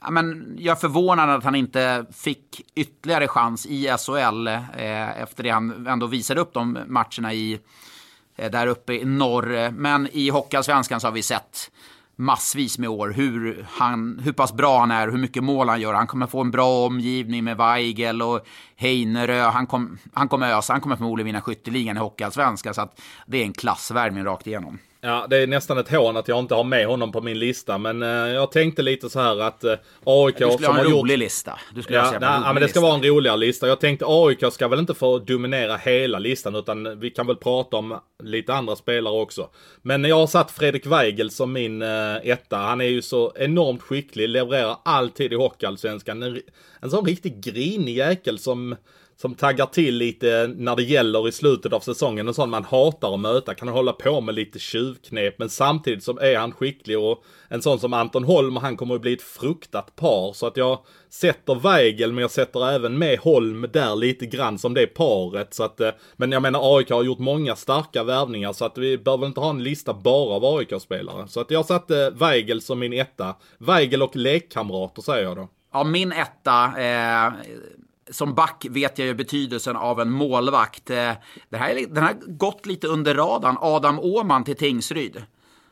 ja, 0.00 0.10
men 0.10 0.56
jag 0.58 0.76
är 0.76 0.80
förvånad 0.80 1.30
att 1.30 1.44
han 1.44 1.54
inte 1.54 2.06
fick 2.12 2.62
ytterligare 2.74 3.28
chans 3.28 3.66
i 3.66 3.96
SHL 3.98 4.46
eh, 4.46 5.22
efter 5.22 5.42
det 5.42 5.50
han 5.50 5.86
ändå 5.86 6.06
visade 6.06 6.40
upp 6.40 6.54
de 6.54 6.78
matcherna 6.86 7.34
i, 7.34 7.60
eh, 8.36 8.50
där 8.50 8.66
uppe 8.66 8.94
i 8.94 9.04
norr. 9.04 9.70
Men 9.70 10.08
i 10.12 10.28
Hockeyallsvenskan 10.28 11.00
så 11.00 11.06
har 11.06 11.12
vi 11.12 11.22
sett 11.22 11.70
massvis 12.16 12.78
med 12.78 12.88
år 12.88 13.08
hur, 13.08 13.66
han, 13.70 14.20
hur 14.24 14.32
pass 14.32 14.52
bra 14.52 14.80
han 14.80 14.90
är, 14.90 15.08
hur 15.08 15.18
mycket 15.18 15.44
mål 15.44 15.68
han 15.68 15.80
gör. 15.80 15.94
Han 15.94 16.06
kommer 16.06 16.26
få 16.26 16.40
en 16.40 16.50
bra 16.50 16.86
omgivning 16.86 17.44
med 17.44 17.56
Weigel 17.56 18.22
och 18.22 18.40
Heinerö. 18.76 19.40
Han, 19.42 19.66
kom, 19.66 19.98
han 20.12 20.28
kommer 20.28 20.52
ösa, 20.52 20.72
han 20.72 20.80
kommer 20.80 20.96
förmodligen 20.96 21.26
vinna 21.26 21.40
skytteligan 21.40 21.96
i 21.96 22.00
Hockeyallsvenskan. 22.00 22.74
Så 22.74 22.80
att 22.80 23.00
det 23.26 23.38
är 23.38 23.44
en 23.44 23.52
klassvärvning 23.52 24.24
rakt 24.24 24.46
igenom. 24.46 24.78
Ja, 25.06 25.26
det 25.30 25.36
är 25.36 25.46
nästan 25.46 25.78
ett 25.78 25.88
hån 25.88 26.16
att 26.16 26.28
jag 26.28 26.38
inte 26.38 26.54
har 26.54 26.64
med 26.64 26.86
honom 26.86 27.12
på 27.12 27.20
min 27.20 27.38
lista. 27.38 27.78
Men 27.78 28.02
eh, 28.02 28.08
jag 28.08 28.52
tänkte 28.52 28.82
lite 28.82 29.10
så 29.10 29.20
här 29.20 29.40
att 29.40 29.64
eh, 29.64 29.74
AIK... 30.04 30.38
Du 30.38 30.50
skulle 30.50 30.68
ha 30.68 30.78
en 30.78 30.84
rolig 30.84 31.14
gjort... 31.14 31.18
lista. 31.18 31.58
Du 31.74 31.82
skulle 31.82 31.98
ja, 31.98 32.10
nej, 32.10 32.40
ja, 32.44 32.52
men 32.52 32.62
det 32.62 32.68
ska 32.68 32.80
vara 32.80 32.94
en 32.94 33.02
roligare 33.02 33.36
lista. 33.36 33.68
Jag 33.68 33.80
tänkte 33.80 34.04
AIK 34.08 34.52
ska 34.52 34.68
väl 34.68 34.78
inte 34.78 34.94
få 34.94 35.18
dominera 35.18 35.76
hela 35.76 36.18
listan. 36.18 36.54
Utan 36.54 37.00
vi 37.00 37.10
kan 37.10 37.26
väl 37.26 37.36
prata 37.36 37.76
om 37.76 38.00
lite 38.22 38.54
andra 38.54 38.76
spelare 38.76 39.14
också. 39.14 39.48
Men 39.82 40.04
jag 40.04 40.16
har 40.16 40.26
satt 40.26 40.50
Fredrik 40.50 40.86
Weigel 40.86 41.30
som 41.30 41.52
min 41.52 41.82
eh, 41.82 42.16
etta. 42.22 42.56
Han 42.56 42.80
är 42.80 42.84
ju 42.84 43.02
så 43.02 43.32
enormt 43.36 43.82
skicklig. 43.82 44.28
Levererar 44.28 44.76
alltid 44.84 45.32
i 45.32 45.36
Hockeyallsvenskan. 45.36 46.22
En, 46.22 46.40
en 46.80 46.90
sån 46.90 47.06
riktigt 47.06 47.44
grinig 47.44 47.96
jäkel 47.96 48.38
som 48.38 48.76
som 49.16 49.34
taggar 49.34 49.66
till 49.66 49.96
lite 49.96 50.54
när 50.56 50.76
det 50.76 50.82
gäller 50.82 51.28
i 51.28 51.32
slutet 51.32 51.72
av 51.72 51.80
säsongen. 51.80 52.28
En 52.28 52.34
sån 52.34 52.50
man 52.50 52.64
hatar 52.64 53.14
att 53.14 53.20
möta. 53.20 53.54
Kan 53.54 53.68
hålla 53.68 53.92
på 53.92 54.20
med 54.20 54.34
lite 54.34 54.58
tjuvknep. 54.58 55.38
Men 55.38 55.48
samtidigt 55.48 56.04
så 56.04 56.18
är 56.18 56.38
han 56.38 56.52
skicklig 56.52 56.98
och 56.98 57.24
en 57.48 57.62
sån 57.62 57.80
som 57.80 57.92
Anton 57.92 58.24
Holm, 58.24 58.56
han 58.56 58.76
kommer 58.76 58.94
att 58.94 59.00
bli 59.00 59.12
ett 59.12 59.22
fruktat 59.22 59.96
par. 59.96 60.32
Så 60.32 60.46
att 60.46 60.56
jag 60.56 60.78
sätter 61.08 61.54
Weigel 61.54 62.12
men 62.12 62.22
jag 62.22 62.30
sätter 62.30 62.70
även 62.70 62.98
med 62.98 63.18
Holm 63.18 63.66
där 63.72 63.96
lite 63.96 64.26
grann 64.26 64.58
som 64.58 64.74
det 64.74 64.86
paret. 64.86 65.54
Så 65.54 65.64
att, 65.64 65.80
eh, 65.80 65.90
men 66.16 66.32
jag 66.32 66.42
menar 66.42 66.76
AIK 66.76 66.90
har 66.90 67.02
gjort 67.02 67.18
många 67.18 67.56
starka 67.56 68.04
värvningar 68.04 68.52
så 68.52 68.64
att 68.64 68.78
vi 68.78 68.98
behöver 68.98 69.26
inte 69.26 69.40
ha 69.40 69.50
en 69.50 69.62
lista 69.62 69.94
bara 69.94 70.34
av 70.34 70.44
AIK-spelare. 70.44 71.28
Så 71.28 71.40
att 71.40 71.50
jag 71.50 71.66
satte 71.66 72.04
eh, 72.04 72.10
Weigel 72.10 72.62
som 72.62 72.78
min 72.78 72.92
etta. 72.92 73.36
Weigel 73.58 74.02
och 74.02 74.16
lekkamrater 74.16 75.02
säger 75.02 75.24
jag 75.24 75.36
då. 75.36 75.48
Ja, 75.72 75.84
min 75.84 76.12
etta. 76.12 76.72
Eh 76.78 77.32
som 78.10 78.34
back 78.34 78.66
vet 78.70 78.98
jag 78.98 79.06
ju 79.06 79.14
betydelsen 79.14 79.76
av 79.76 80.00
en 80.00 80.10
målvakt. 80.10 80.90
Eh, 80.90 81.12
det 81.48 81.56
här, 81.56 81.94
den 81.94 82.04
har 82.04 82.14
gått 82.26 82.66
lite 82.66 82.86
under 82.86 83.14
radarn. 83.14 83.56
Adam 83.60 84.00
Åman 84.00 84.44
till 84.44 84.56
Tingsryd. 84.56 85.22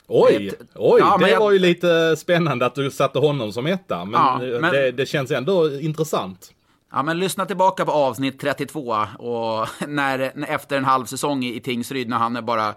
Oj, 0.06 0.48
Ett, 0.48 0.68
oj 0.74 1.00
ja, 1.00 1.16
det 1.20 1.30
jag, 1.30 1.40
var 1.40 1.50
ju 1.52 1.58
lite 1.58 2.16
spännande 2.16 2.66
att 2.66 2.74
du 2.74 2.90
satte 2.90 3.18
honom 3.18 3.52
som 3.52 3.66
etta. 3.66 4.04
Men, 4.04 4.20
ja, 4.20 4.58
men 4.60 4.72
det, 4.72 4.92
det, 4.92 5.06
känns 5.06 5.30
ändå 5.30 5.80
intressant. 5.80 6.52
Ja, 6.92 7.02
men 7.02 7.18
lyssna 7.18 7.46
tillbaka 7.46 7.84
på 7.84 7.92
avsnitt 7.92 8.40
32 8.40 9.06
och 9.18 9.68
när, 9.88 10.44
efter 10.48 10.76
en 10.76 10.84
halv 10.84 11.04
säsong 11.04 11.44
i, 11.44 11.56
i 11.56 11.60
Tingsryd 11.60 12.08
när 12.08 12.16
han 12.16 12.36
är 12.36 12.42
bara 12.42 12.74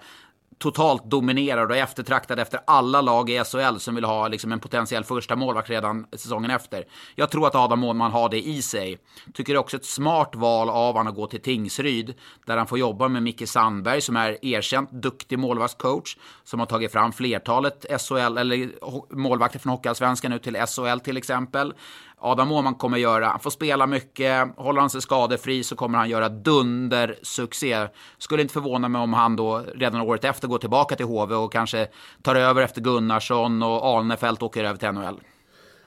totalt 0.58 1.06
dominerad 1.06 1.72
och 1.72 1.78
eftertraktad 1.78 2.40
efter 2.40 2.60
alla 2.68 3.02
lag 3.02 3.30
i 3.30 3.44
SHL 3.44 3.78
som 3.78 3.96
vill 3.96 4.04
ha 4.04 4.28
liksom 4.28 4.52
en 4.52 4.60
potentiell 4.60 5.04
första 5.04 5.36
målvakt 5.36 5.70
redan 5.70 6.06
säsongen 6.12 6.52
efter. 6.52 6.86
Jag 7.16 7.32
tror 7.32 7.48
att 7.48 7.56
Adam 7.56 7.80
Månman 7.80 8.12
har 8.12 8.30
det 8.30 8.48
i 8.48 8.62
sig. 8.62 8.98
Tycker 9.34 9.54
det 9.54 9.58
är 9.58 9.60
också 9.60 9.78
ett 9.78 9.86
smart 9.86 10.36
val 10.36 10.70
av 10.70 10.94
honom 10.94 11.08
att 11.08 11.16
gå 11.16 11.28
till 11.28 11.42
Tingsryd 11.42 12.14
där 12.46 12.58
han 12.58 12.68
får 12.68 12.80
jobba 12.80 13.08
med 13.08 13.24
Micke 13.24 13.50
Sandberg 13.50 14.02
som 14.02 14.16
är 14.16 14.46
erkänt 14.46 14.92
duktig 14.92 15.40
målvaktscoach 15.40 16.18
som 16.44 16.60
har 16.60 16.68
tagit 16.68 16.92
fram 16.92 17.12
flertalet 17.12 17.86
SHL 18.02 18.38
eller 18.38 18.72
målvakter 19.16 19.60
från 19.60 19.72
Hockeyallsvenskan 19.72 20.32
nu 20.32 20.40
till 20.40 20.56
SHL 20.56 21.00
till 21.00 21.18
exempel. 21.18 21.74
Adam 22.22 22.52
Åhman 22.52 22.76
kommer 22.76 22.98
göra, 22.98 23.28
han 23.28 23.40
får 23.40 23.50
spela 23.50 23.88
mycket, 23.88 24.58
håller 24.58 24.82
han 24.82 24.90
sig 24.90 25.02
skadefri 25.02 25.64
så 25.64 25.76
kommer 25.76 25.98
han 25.98 26.10
göra 26.10 26.30
dundersuccé. 26.30 27.88
Skulle 28.18 28.42
inte 28.42 28.54
förvåna 28.54 28.90
mig 28.90 29.02
om 29.02 29.14
han 29.14 29.36
då 29.36 29.64
redan 29.76 30.02
året 30.02 30.24
efter 30.24 30.48
går 30.48 30.58
tillbaka 30.58 30.96
till 30.96 31.06
HV 31.06 31.36
och 31.36 31.52
kanske 31.52 31.88
tar 32.22 32.36
över 32.36 32.62
efter 32.62 32.82
Gunnarsson 32.82 33.64
och 33.64 33.86
Alnefelt 33.86 34.44
åker 34.44 34.64
över 34.64 34.78
till 34.78 34.92
NHL. 34.92 35.20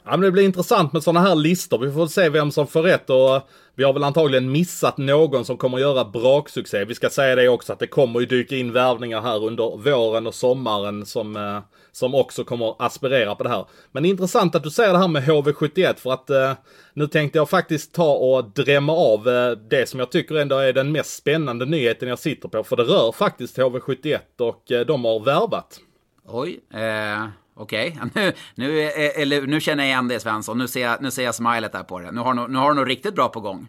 Ja, 0.04 0.10
men 0.10 0.20
det 0.20 0.30
blir 0.30 0.44
intressant 0.44 0.92
med 0.92 1.02
sådana 1.02 1.28
här 1.28 1.34
listor. 1.34 1.78
Vi 1.78 1.92
får 1.92 2.06
se 2.06 2.28
vem 2.28 2.50
som 2.50 2.66
får 2.66 2.82
rätt 2.82 3.10
och 3.10 3.36
eh, 3.36 3.42
vi 3.74 3.84
har 3.84 3.92
väl 3.92 4.04
antagligen 4.04 4.52
missat 4.52 4.98
någon 4.98 5.44
som 5.44 5.56
kommer 5.56 5.78
göra 5.78 6.04
braksuccé. 6.04 6.84
Vi 6.84 6.94
ska 6.94 7.10
säga 7.10 7.36
det 7.36 7.48
också 7.48 7.72
att 7.72 7.78
det 7.78 7.86
kommer 7.86 8.20
ju 8.20 8.26
dyka 8.26 8.56
in 8.56 8.72
värvningar 8.72 9.20
här 9.20 9.44
under 9.44 9.76
våren 9.76 10.26
och 10.26 10.34
sommaren 10.34 11.06
som, 11.06 11.36
eh, 11.36 11.58
som 11.92 12.14
också 12.14 12.44
kommer 12.44 12.74
aspirera 12.78 13.34
på 13.34 13.42
det 13.42 13.48
här. 13.48 13.64
Men 13.92 14.02
det 14.02 14.08
är 14.08 14.10
intressant 14.10 14.54
att 14.54 14.62
du 14.62 14.70
säger 14.70 14.92
det 14.92 14.98
här 14.98 15.08
med 15.08 15.22
HV71 15.22 15.94
för 15.94 16.12
att 16.12 16.30
eh, 16.30 16.52
nu 16.94 17.06
tänkte 17.06 17.38
jag 17.38 17.50
faktiskt 17.50 17.94
ta 17.94 18.12
och 18.12 18.44
drämma 18.44 18.92
av 18.92 19.28
eh, 19.28 19.50
det 19.50 19.88
som 19.88 20.00
jag 20.00 20.10
tycker 20.10 20.34
ändå 20.34 20.56
är 20.56 20.72
den 20.72 20.92
mest 20.92 21.16
spännande 21.16 21.66
nyheten 21.66 22.08
jag 22.08 22.18
sitter 22.18 22.48
på. 22.48 22.64
För 22.64 22.76
det 22.76 22.82
rör 22.82 23.12
faktiskt 23.12 23.58
HV71 23.58 24.18
och 24.38 24.72
eh, 24.72 24.86
de 24.86 25.04
har 25.04 25.20
värvat. 25.20 25.80
Oj, 26.26 26.60
eh... 26.74 27.28
Okej, 27.60 27.98
okay. 28.10 28.32
nu, 28.54 28.90
nu, 29.26 29.46
nu 29.46 29.60
känner 29.60 29.84
jag 29.84 29.90
igen 29.90 30.08
det 30.08 30.20
Svensson. 30.20 30.58
Nu 30.58 30.68
ser 30.68 30.80
jag, 30.80 31.02
nu 31.02 31.10
ser 31.10 31.24
jag 31.24 31.34
smilet 31.34 31.72
där 31.72 31.82
på 31.82 31.98
det. 31.98 32.10
Nu 32.10 32.20
har, 32.20 32.48
nu 32.48 32.58
har 32.58 32.68
du 32.68 32.74
nog 32.74 32.90
riktigt 32.90 33.14
bra 33.14 33.28
på 33.28 33.40
gång. 33.40 33.68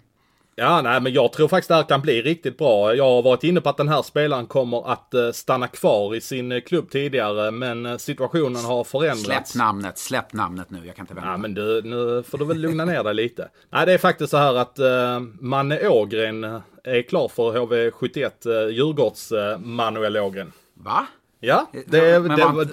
Ja, 0.55 0.81
nej, 0.81 1.01
men 1.01 1.13
jag 1.13 1.33
tror 1.33 1.47
faktiskt 1.47 1.67
det 1.67 1.75
här 1.75 1.83
kan 1.83 2.01
bli 2.01 2.21
riktigt 2.21 2.57
bra. 2.57 2.95
Jag 2.95 3.03
har 3.03 3.21
varit 3.21 3.43
inne 3.43 3.61
på 3.61 3.69
att 3.69 3.77
den 3.77 3.87
här 3.87 4.01
spelaren 4.01 4.45
kommer 4.45 4.91
att 4.91 5.13
eh, 5.13 5.31
stanna 5.31 5.67
kvar 5.67 6.15
i 6.15 6.21
sin 6.21 6.51
eh, 6.51 6.61
klubb 6.61 6.89
tidigare, 6.89 7.51
men 7.51 7.85
eh, 7.85 7.97
situationen 7.97 8.65
har 8.65 8.83
förändrats. 8.83 9.51
Släpp 9.51 9.65
namnet, 9.65 9.97
släpp 9.97 10.33
namnet 10.33 10.69
nu. 10.69 10.79
Jag 10.85 10.95
kan 10.95 11.03
inte 11.03 11.13
vänta. 11.13 11.29
Ja, 11.29 11.37
men 11.37 11.53
du, 11.53 11.81
nu 11.81 12.23
får 12.23 12.37
du 12.37 12.45
väl 12.45 12.57
lugna 12.57 12.85
ner 12.85 13.03
dig 13.03 13.13
lite. 13.13 13.49
Nej, 13.69 13.85
det 13.85 13.93
är 13.93 13.97
faktiskt 13.97 14.31
så 14.31 14.37
här 14.37 14.55
att 14.55 14.79
uh, 14.79 15.19
Manne 15.39 15.87
Ågren 15.87 16.43
är 16.83 17.01
klar 17.01 17.27
för 17.27 17.51
HV71, 17.51 18.47
uh, 18.47 18.73
Djurgårds 18.73 19.31
uh, 19.31 19.57
Manuel 19.57 20.17
Ågren. 20.17 20.51
Va? 20.73 21.07
Ja, 21.39 21.67
det, 21.87 22.19
det, 22.19 22.19
man, 22.19 22.69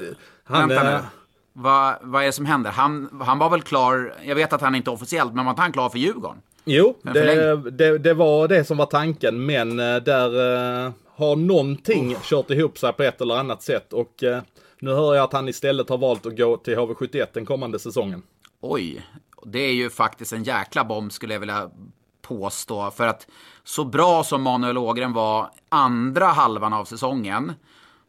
han... 0.48 0.68
Vänta 0.68 0.84
nu. 0.84 0.98
Vad, 1.52 1.94
vad 2.00 2.22
är 2.22 2.26
det 2.26 2.32
som 2.32 2.46
händer? 2.46 2.70
Han, 2.70 3.22
han 3.24 3.38
var 3.38 3.50
väl 3.50 3.62
klar, 3.62 4.14
jag 4.24 4.34
vet 4.34 4.52
att 4.52 4.60
han 4.60 4.74
inte 4.74 4.90
är 4.90 4.92
officiellt, 4.92 5.34
men 5.34 5.44
var 5.44 5.50
inte 5.50 5.62
han 5.62 5.72
klar 5.72 5.88
för 5.88 5.98
Djurgården? 5.98 6.42
Jo, 6.64 6.96
det, 7.02 7.56
det, 7.70 7.98
det 7.98 8.14
var 8.14 8.48
det 8.48 8.64
som 8.64 8.76
var 8.76 8.86
tanken, 8.86 9.46
men 9.46 9.80
eh, 9.80 9.96
där 9.96 10.26
eh, 10.86 10.92
har 11.16 11.36
någonting 11.36 12.16
kört 12.22 12.50
ihop 12.50 12.78
sig 12.78 12.92
på 12.92 13.02
ett 13.02 13.20
eller 13.20 13.36
annat 13.36 13.62
sätt 13.62 13.92
och 13.92 14.22
eh, 14.22 14.42
nu 14.80 14.90
hör 14.90 15.14
jag 15.14 15.24
att 15.24 15.32
han 15.32 15.48
istället 15.48 15.88
har 15.88 15.98
valt 15.98 16.26
att 16.26 16.36
gå 16.36 16.56
till 16.56 16.76
HV71 16.76 17.26
den 17.32 17.46
kommande 17.46 17.78
säsongen. 17.78 18.22
Oj, 18.60 19.06
det 19.44 19.58
är 19.58 19.72
ju 19.72 19.90
faktiskt 19.90 20.32
en 20.32 20.42
jäkla 20.42 20.84
bomb 20.84 21.12
skulle 21.12 21.32
jag 21.32 21.40
vilja 21.40 21.70
påstå. 22.22 22.90
För 22.90 23.06
att 23.06 23.26
så 23.64 23.84
bra 23.84 24.24
som 24.24 24.42
Manuel 24.42 24.78
Ågren 24.78 25.12
var 25.12 25.50
andra 25.68 26.26
halvan 26.26 26.72
av 26.72 26.84
säsongen, 26.84 27.52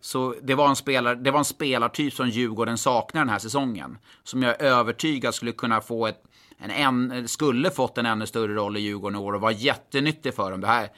så 0.02 0.36
det 0.41 0.56
var, 0.56 0.70
en 0.70 0.76
spelare, 0.76 1.16
det 1.16 1.32
var 1.32 1.39
en 1.39 1.45
spelartyp 1.45 2.14
som 2.14 2.30
Djurgården 2.30 2.78
saknar 2.78 3.22
den 3.22 3.30
här 3.30 3.39
säsongen. 3.39 3.97
Som 4.24 4.43
jag 4.43 4.62
är 4.62 4.66
övertygad 4.66 5.36
skulle 5.36 5.52
kunna 5.52 5.82
få 5.82 6.08
ett, 6.08 6.24
en, 6.58 6.72
en, 7.12 7.28
skulle 7.28 7.72
fått 7.72 7.97
en 7.97 8.06
ännu 8.06 8.28
större 8.28 8.54
roll 8.54 8.78
i 8.78 8.80
Djurgården 8.80 9.20
i 9.20 9.24
år 9.24 9.34
och 9.34 9.41
var 9.41 9.52
jättenyttig 9.52 10.34
för 10.34 10.52
dem. 10.52 10.62
Det 10.62 10.68
här 10.68 10.89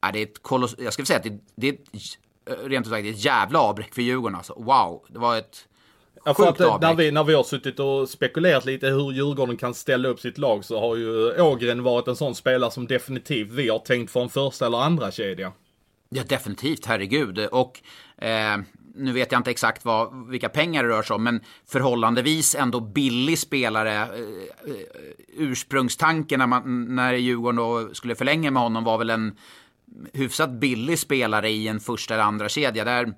är 0.00 0.12
det 0.12 0.22
ett 0.22 0.42
koloss, 0.42 0.74
jag 0.78 0.92
skulle 0.92 1.06
säga 1.06 1.18
att 1.18 1.24
det, 1.24 1.38
det 1.54 1.68
är 1.68 1.72
ett, 1.72 2.18
rent 2.64 2.86
ut 2.86 2.92
sagt 2.92 3.06
ett 3.06 3.24
jävla 3.24 3.58
avbräck 3.58 3.94
för 3.94 4.02
Djurgården 4.02 4.36
alltså. 4.36 4.54
Wow, 4.54 5.04
det 5.08 5.18
var 5.18 5.36
ett 5.36 5.68
Ja, 6.24 6.34
för 6.34 6.46
Sjukt 6.46 6.60
eh, 6.60 6.66
avbräck. 6.66 6.90
när, 6.90 6.94
vi, 6.96 7.10
när 7.10 7.24
vi 7.24 7.34
har 7.34 7.42
suttit 7.42 7.78
och 7.80 8.08
spekulerat 8.08 8.64
lite 8.64 8.86
hur 8.86 9.12
Djurgården 9.12 9.56
kan 9.56 9.74
ställa 9.74 10.08
upp 10.08 10.20
sitt 10.20 10.38
lag 10.38 10.64
så 10.64 10.80
har 10.80 10.96
ju 10.96 11.40
Ågren 11.42 11.82
varit 11.82 12.08
en 12.08 12.16
sån 12.16 12.34
spelare 12.34 12.70
som 12.70 12.86
definitivt 12.86 13.50
vi 13.52 13.68
har 13.68 13.78
tänkt 13.78 14.12
för 14.12 14.22
en 14.22 14.28
första 14.28 14.66
eller 14.66 14.78
andra 14.78 15.10
kedja. 15.10 15.52
Ja, 16.08 16.22
definitivt, 16.28 16.86
herregud. 16.86 17.38
Och 17.38 17.80
eh, 18.18 18.58
nu 18.94 19.12
vet 19.12 19.32
jag 19.32 19.38
inte 19.38 19.50
exakt 19.50 19.84
vad, 19.84 20.28
vilka 20.28 20.48
pengar 20.48 20.82
det 20.82 20.88
rör 20.88 21.02
sig 21.02 21.14
om, 21.14 21.24
men 21.24 21.40
förhållandevis 21.66 22.54
ändå 22.54 22.80
billig 22.80 23.38
spelare. 23.38 23.94
Eh, 23.94 24.04
eh, 24.04 24.74
ursprungstanken 25.36 26.38
när, 26.38 26.46
man, 26.46 26.94
när 26.94 27.12
Djurgården 27.12 27.56
då 27.56 27.94
skulle 27.94 28.14
förlänga 28.14 28.50
med 28.50 28.62
honom 28.62 28.84
var 28.84 28.98
väl 28.98 29.10
en 29.10 29.36
hyfsat 30.12 30.50
billig 30.50 30.98
spelare 30.98 31.50
i 31.50 31.68
en 31.68 31.80
första 31.80 32.14
eller 32.14 32.24
andra 32.24 32.48
kedja. 32.48 32.84
Där, 32.84 33.14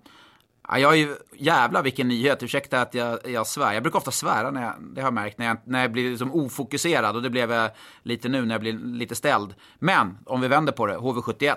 ja, 0.69 0.79
jag 0.79 0.93
är 0.93 0.97
ju, 0.97 1.17
jävla 1.37 1.83
vilken 1.83 2.09
nyhet, 2.09 2.43
ursäkta 2.43 2.81
att 2.81 2.95
jag, 2.95 3.19
jag 3.25 3.47
svär. 3.47 3.73
Jag 3.75 3.83
brukar 3.83 3.99
ofta 3.99 4.11
svära, 4.11 4.51
när 4.51 4.63
jag, 4.63 4.75
det 4.95 5.01
har 5.01 5.07
jag 5.07 5.15
märkt, 5.15 5.39
när 5.39 5.47
jag, 5.47 5.57
när 5.65 5.81
jag 5.81 5.93
blir 5.93 6.11
liksom 6.11 6.35
ofokuserad. 6.35 7.17
Och 7.17 7.23
det 7.23 7.31
blev 7.31 7.53
jag 7.53 7.71
lite 8.03 8.29
nu 8.29 8.45
när 8.45 8.55
jag 8.55 8.61
blir 8.61 8.73
lite 8.73 9.15
ställd. 9.15 9.55
Men, 9.79 10.19
om 10.27 10.41
vi 10.41 10.49
vänder 10.49 10.73
på 10.73 10.87
det, 10.87 10.97
HV71. 10.97 11.57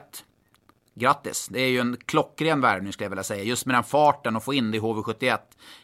Grattis! 0.94 1.48
Det 1.52 1.62
är 1.62 1.68
ju 1.68 1.80
en 1.80 1.98
klockren 2.06 2.62
värvning 2.62 2.94
skulle 2.94 3.06
jag 3.06 3.10
vilja 3.10 3.24
säga. 3.24 3.44
Just 3.44 3.66
med 3.66 3.76
den 3.76 3.84
farten 3.84 4.36
och 4.36 4.44
få 4.44 4.54
in 4.54 4.72
det 4.72 4.78
i 4.78 4.80
HV71 4.80 5.38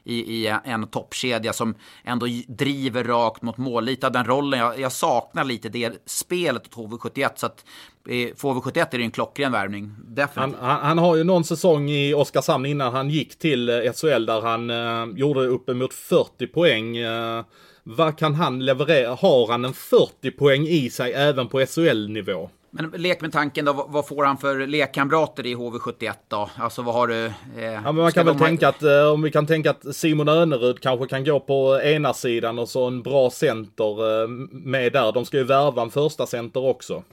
i, 0.03 0.16
i 0.16 0.47
en 0.64 0.88
toppkedja 0.88 1.53
som 1.53 1.76
ändå 2.03 2.28
driver 2.47 3.03
rakt 3.03 3.41
mot 3.41 3.58
mål. 3.58 3.86
Lite 3.86 4.08
av 4.08 4.14
den 4.14 4.26
rollen, 4.26 4.60
jag, 4.60 4.80
jag 4.80 4.91
saknar 4.91 5.43
lite 5.43 5.70
det 5.70 6.01
spelet 6.05 6.78
åt 6.78 6.89
HV71. 6.91 7.30
Så 7.36 7.45
att 7.45 7.66
eh, 8.10 8.36
för 8.36 8.47
HV71 8.49 8.88
är 8.91 8.97
det 8.97 9.03
en 9.03 9.12
klockren 9.12 9.51
värvning. 9.51 9.95
Definitivt. 10.08 10.60
Han, 10.60 10.70
han, 10.70 10.86
han 10.86 10.97
har 10.97 11.16
ju 11.16 11.24
någon 11.24 11.43
säsong 11.43 11.89
i 11.89 12.14
Oskarshamn 12.14 12.66
innan 12.66 12.93
han 12.93 13.10
gick 13.10 13.39
till 13.39 13.70
eh, 13.70 13.93
SHL 13.93 14.26
där 14.26 14.41
han 14.41 14.70
eh, 14.70 15.18
gjorde 15.18 15.39
uppemot 15.39 15.93
40 15.93 16.47
poäng. 16.47 16.97
Eh, 16.97 17.43
vad 17.84 18.18
kan 18.18 18.36
han 18.36 18.66
leverera? 18.66 19.16
Har 19.16 19.47
han 19.47 19.66
en 19.66 19.74
40 19.74 20.32
poäng 20.32 20.68
i 20.68 20.89
sig 20.89 21.14
även 21.14 21.47
på 21.47 21.66
SHL-nivå? 21.66 22.49
Men 22.80 23.01
lek 23.01 23.21
med 23.21 23.32
tanken 23.32 23.65
då, 23.65 23.86
vad, 23.89 24.07
får 24.07 24.23
han 24.25 24.38
för 24.38 24.67
lekkamrater 24.67 25.45
i 25.45 25.55
HV71 25.55 26.13
då? 26.28 26.49
Alltså 26.57 26.82
vad 26.82 26.95
har 26.95 27.07
du? 27.07 27.25
Eh, 27.25 27.32
Ja, 27.73 27.82
men 27.82 27.95
man 27.95 28.11
kan 28.11 28.25
väl 28.25 28.36
ha- 28.36 28.45
tänka 28.45 28.67
att 28.67 28.84
eh, 28.84 29.07
om 29.13 29.21
vi 29.21 29.32
kan 29.32 29.47
tänka 29.47 29.69
att 29.69 29.95
Simon 29.95 30.28
Önerud 30.30 30.80
kanske 30.80 31.07
kan 31.07 31.23
gå 31.25 31.39
på 31.39 31.82
ena 31.84 32.13
sidan 32.13 32.59
och 32.59 32.69
så 32.69 32.88
en 32.88 33.01
bra 33.03 33.30
center 33.30 34.21
eh, 34.23 34.28
med 34.51 34.93
där. 34.93 35.11
De 35.11 35.25
ska 35.25 35.38
ju 35.38 35.43
värva 35.43 35.82
en 35.82 35.89
första 35.89 36.25
center 36.25 36.63
också. 36.65 37.03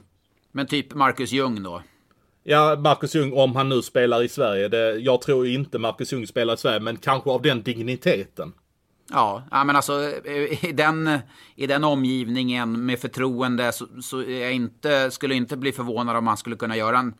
Men 0.51 0.67
typ 0.67 0.93
Marcus 0.93 1.31
Ljung 1.31 1.63
då? 1.63 1.81
Ja, 2.43 2.75
Marcus 2.79 3.15
Ljung 3.15 3.33
om 3.33 3.55
han 3.55 3.69
nu 3.69 3.81
spelar 3.81 4.23
i 4.23 4.27
Sverige. 4.29 4.67
Det, 4.67 4.91
jag 4.95 5.21
tror 5.21 5.47
inte 5.47 5.79
Marcus 5.79 6.13
Ljung 6.13 6.27
spelar 6.27 6.53
i 6.53 6.57
Sverige, 6.57 6.79
men 6.79 6.97
kanske 6.97 7.29
av 7.29 7.41
den 7.41 7.61
digniteten. 7.63 8.53
Ja, 9.09 9.43
men 9.51 9.75
alltså 9.75 10.11
eh, 10.25 10.65
i 10.65 10.71
den, 10.71 11.19
i 11.55 11.67
den 11.67 11.83
omgivningen 11.83 12.85
med 12.85 12.99
förtroende 12.99 13.71
så, 13.71 13.87
så 14.01 14.21
jag 14.21 14.53
inte, 14.53 15.11
skulle 15.11 15.33
jag 15.33 15.41
inte 15.41 15.57
bli 15.57 15.71
förvånad 15.71 16.15
om 16.15 16.25
man 16.25 16.37
skulle 16.37 16.55
kunna 16.55 16.77
göra 16.77 16.97
en 16.97 17.13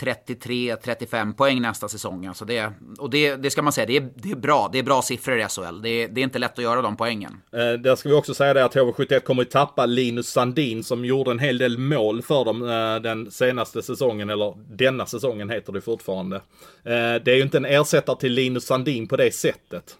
33-35 0.00 1.34
poäng 1.34 1.62
nästa 1.62 1.88
säsong. 1.88 2.26
Alltså 2.26 2.44
det, 2.44 2.72
och 2.98 3.10
det, 3.10 3.36
det 3.36 3.50
ska 3.50 3.62
man 3.62 3.72
säga, 3.72 3.86
det 3.86 3.96
är, 3.96 4.10
det 4.14 4.30
är 4.30 4.36
bra. 4.36 4.68
Det 4.72 4.78
är 4.78 4.82
bra 4.82 5.02
siffror 5.02 5.38
i 5.38 5.46
SHL. 5.48 5.82
Det 5.82 5.88
är, 5.88 6.08
det 6.08 6.20
är 6.20 6.22
inte 6.22 6.38
lätt 6.38 6.58
att 6.58 6.64
göra 6.64 6.82
de 6.82 6.96
poängen. 6.96 7.40
Eh, 7.52 7.72
där 7.72 7.96
ska 7.96 8.08
vi 8.08 8.14
också 8.14 8.34
säga 8.34 8.54
det 8.54 8.64
att 8.64 8.74
HV71 8.74 9.20
kommer 9.20 9.42
att 9.42 9.50
tappa 9.50 9.86
Linus 9.86 10.28
Sandin 10.28 10.84
som 10.84 11.04
gjorde 11.04 11.30
en 11.30 11.38
hel 11.38 11.58
del 11.58 11.78
mål 11.78 12.22
för 12.22 12.44
dem 12.44 12.62
eh, 12.62 13.02
den 13.02 13.30
senaste 13.30 13.82
säsongen, 13.82 14.30
eller 14.30 14.54
denna 14.76 15.06
säsongen 15.06 15.50
heter 15.50 15.72
det 15.72 15.80
fortfarande. 15.80 16.36
Eh, 16.84 17.22
det 17.24 17.28
är 17.28 17.36
ju 17.36 17.42
inte 17.42 17.56
en 17.56 17.64
ersättare 17.64 18.16
till 18.16 18.32
Linus 18.32 18.64
Sandin 18.64 19.08
på 19.08 19.16
det 19.16 19.34
sättet. 19.34 19.96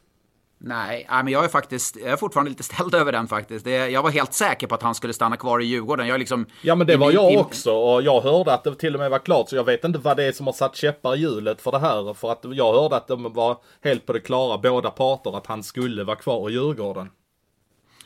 Nej, 0.61 1.07
men 1.11 1.29
jag 1.29 1.45
är 1.45 1.49
faktiskt, 1.49 1.97
jag 1.97 2.11
är 2.11 2.17
fortfarande 2.17 2.49
lite 2.51 2.63
ställd 2.63 2.95
över 2.95 3.13
den 3.13 3.29
faktiskt. 3.29 3.65
Det, 3.65 3.89
jag 3.89 4.03
var 4.03 4.11
helt 4.11 4.33
säker 4.33 4.67
på 4.67 4.75
att 4.75 4.83
han 4.83 4.95
skulle 4.95 5.13
stanna 5.13 5.37
kvar 5.37 5.61
i 5.61 5.65
Djurgården. 5.65 6.07
Jag 6.07 6.15
är 6.15 6.19
liksom... 6.19 6.47
Ja 6.63 6.75
men 6.75 6.87
det 6.87 6.97
var 6.97 7.13
jag 7.13 7.33
i- 7.33 7.37
också 7.37 7.73
och 7.73 8.03
jag 8.03 8.21
hörde 8.21 8.55
att 8.55 8.65
det 8.65 8.75
till 8.75 8.95
och 8.95 9.01
med 9.01 9.11
var 9.11 9.19
klart 9.19 9.49
så 9.49 9.57
jag 9.57 9.65
vet 9.65 9.85
inte 9.85 9.99
vad 9.99 10.17
det 10.17 10.25
är 10.25 10.33
som 10.33 10.47
har 10.47 10.53
satt 10.53 10.77
käppar 10.77 11.17
i 11.17 11.19
hjulet 11.21 11.61
för 11.61 11.71
det 11.73 11.79
här. 11.79 12.15
För 12.15 12.33
att 12.33 12.45
jag 12.53 12.73
hörde 12.73 12.97
att 12.97 13.09
de 13.09 13.33
var 13.33 13.57
helt 13.85 14.07
på 14.07 14.13
det 14.13 14.21
klara, 14.21 14.59
båda 14.59 14.91
parter, 14.91 15.37
att 15.37 15.47
han 15.47 15.63
skulle 15.63 16.05
vara 16.05 16.17
kvar 16.17 16.51
i 16.51 16.53
Djurgården. 16.53 17.09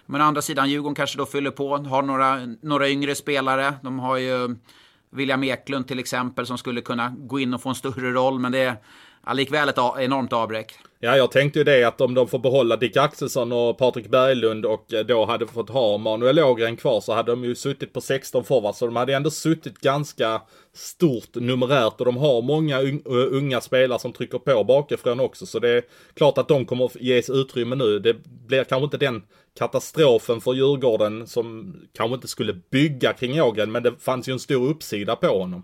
Men 0.07 0.21
å 0.21 0.25
andra 0.25 0.43
sidan, 0.43 0.71
Djurgården 0.71 0.95
kanske 0.95 1.19
då 1.19 1.27
fyller 1.27 1.51
på, 1.51 1.77
har 1.77 2.03
några, 2.03 2.41
några 2.63 2.89
yngre 2.89 3.15
spelare. 3.15 3.75
De 3.83 3.99
har 3.99 4.17
ju 4.17 4.57
William 5.11 5.45
Eklund 5.45 5.89
till 5.89 5.99
exempel 5.99 6.47
som 6.47 6.59
skulle 6.59 6.81
kunna 6.81 7.15
gå 7.19 7.41
in 7.41 7.55
och 7.55 7.63
få 7.63 7.69
en 7.69 7.75
större 7.75 8.13
roll, 8.13 8.39
men 8.39 8.53
det 8.53 8.77
ja, 9.27 9.33
likväl 9.33 9.69
ett 9.69 9.79
enormt 9.99 10.33
avbräck. 10.33 10.75
Ja, 11.05 11.17
jag 11.17 11.31
tänkte 11.31 11.59
ju 11.59 11.65
det 11.65 11.85
att 11.85 12.01
om 12.01 12.15
de 12.15 12.29
får 12.29 12.39
behålla 12.39 12.77
Dick 12.77 12.97
Axelsson 12.97 13.53
och 13.53 13.79
Patrik 13.79 14.09
Berglund 14.09 14.67
och 14.67 14.93
eh, 14.93 15.05
då 15.05 15.25
hade 15.25 15.47
fått 15.47 15.71
ha 15.71 15.99
Manuel 15.99 16.39
Ågren 16.39 16.77
kvar 16.77 17.01
så 17.01 17.13
hade 17.13 17.33
de 17.33 17.45
ju 17.45 17.55
suttit 17.55 17.93
på 17.93 18.01
16 18.01 18.45
forwards. 18.45 18.79
Så 18.79 18.87
de 18.87 18.97
hade 18.97 19.15
ändå 19.15 19.31
suttit 19.31 19.79
ganska 19.79 20.43
stort 20.75 21.35
numerärt 21.35 22.01
och 22.01 22.05
de 22.05 22.17
har 22.17 22.43
många 22.43 22.81
eh, 22.81 22.93
unga 23.31 23.61
spelare 23.61 23.99
som 23.99 24.13
trycker 24.13 24.39
på 24.39 24.65
bakifrån 24.65 25.21
också. 25.21 25.47
Så 25.47 25.59
det 25.59 25.69
är 25.69 25.83
klart 26.15 26.39
att 26.39 26.49
de 26.49 26.65
kommer 26.65 26.91
ges 27.01 27.31
utrymme 27.31 27.77
nu. 27.77 27.99
Det 27.99 28.17
blir 28.25 28.65
kanske 28.65 28.85
inte 28.85 28.99
den 28.99 29.23
katastrofen 29.59 30.41
för 30.41 30.55
Djurgården 30.55 31.27
som 31.27 31.77
kanske 31.93 32.15
inte 32.15 32.29
skulle 32.29 32.53
bygga 32.71 33.13
kring 33.13 33.43
Ågren 33.43 33.73
men 33.73 33.83
det 33.83 33.93
fanns 34.01 34.29
ju 34.29 34.33
en 34.33 34.39
stor 34.39 34.69
uppsida 34.69 35.17
på 35.17 35.27
honom. 35.27 35.63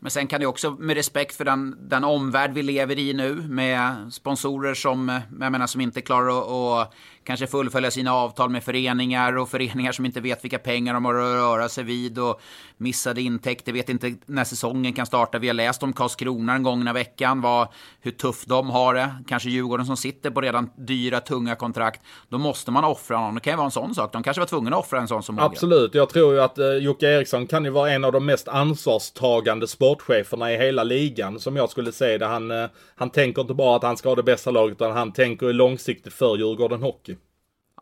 Men 0.00 0.10
sen 0.10 0.26
kan 0.26 0.40
det 0.40 0.46
också, 0.46 0.70
med 0.70 0.96
respekt 0.96 1.36
för 1.36 1.44
den, 1.44 1.76
den 1.88 2.04
omvärld 2.04 2.52
vi 2.52 2.62
lever 2.62 2.98
i 2.98 3.12
nu, 3.12 3.34
med 3.34 4.12
sponsorer 4.12 4.74
som, 4.74 5.20
jag 5.40 5.52
menar, 5.52 5.66
som 5.66 5.80
inte 5.80 6.00
klarar 6.00 6.38
att, 6.38 6.88
att 6.88 6.94
kanske 7.24 7.46
fullfölja 7.46 7.90
sina 7.90 8.14
avtal 8.14 8.50
med 8.50 8.64
föreningar 8.64 9.36
och 9.36 9.48
föreningar 9.48 9.92
som 9.92 10.06
inte 10.06 10.20
vet 10.20 10.44
vilka 10.44 10.58
pengar 10.58 10.94
de 10.94 11.04
har 11.04 11.14
att 11.14 11.20
röra 11.20 11.68
sig 11.68 11.84
vid 11.84 12.18
och 12.18 12.40
missade 12.76 13.22
intäkter, 13.22 13.72
vet 13.72 13.88
inte 13.88 14.14
när 14.26 14.44
säsongen 14.44 14.92
kan 14.92 15.06
starta. 15.06 15.38
Vi 15.38 15.46
har 15.46 15.54
läst 15.54 15.82
om 15.82 15.92
Karlskrona 15.92 16.52
den 16.52 16.62
gångna 16.62 16.92
veckan, 16.92 17.40
vad, 17.40 17.68
hur 18.00 18.10
tufft 18.10 18.48
de 18.48 18.70
har 18.70 18.94
det. 18.94 19.14
Kanske 19.26 19.50
Djurgården 19.50 19.86
som 19.86 19.96
sitter 19.96 20.30
på 20.30 20.40
redan 20.40 20.70
dyra, 20.76 21.20
tunga 21.20 21.54
kontrakt. 21.54 22.00
Då 22.28 22.38
måste 22.38 22.70
man 22.70 22.84
offra 22.84 23.20
någon. 23.20 23.34
Det 23.34 23.40
kan 23.40 23.52
ju 23.52 23.56
vara 23.56 23.64
en 23.64 23.70
sån 23.70 23.94
sak. 23.94 24.12
De 24.12 24.22
kanske 24.22 24.40
var 24.40 24.46
tvungna 24.46 24.76
att 24.76 24.84
offra 24.84 25.00
en 25.00 25.08
sån 25.08 25.22
som 25.22 25.34
Mogren. 25.34 25.50
Absolut, 25.50 25.94
jag 25.94 26.08
tror 26.08 26.34
ju 26.34 26.40
att 26.40 26.58
eh, 26.58 26.66
Jocke 26.66 27.06
Eriksson 27.06 27.46
kan 27.46 27.64
ju 27.64 27.70
vara 27.70 27.90
en 27.90 28.04
av 28.04 28.12
de 28.12 28.26
mest 28.26 28.48
ansvarstagande 28.48 29.66
sportcheferna 29.66 30.52
i 30.52 30.56
hela 30.56 30.84
ligan 30.84 31.40
som 31.40 31.56
jag 31.56 31.70
skulle 31.70 31.92
säga 31.92 32.18
det. 32.18 32.26
Han, 32.26 32.50
eh, 32.50 32.66
han 32.96 33.10
tänker 33.10 33.42
inte 33.42 33.54
bara 33.54 33.76
att 33.76 33.82
han 33.82 33.96
ska 33.96 34.08
ha 34.08 34.16
det 34.16 34.22
bästa 34.22 34.50
laget 34.50 34.76
utan 34.76 34.92
han 34.92 35.12
tänker 35.12 35.52
långsiktigt 35.52 36.12
för 36.12 36.36
Djurgården 36.36 36.82
Hockey. 36.82 37.16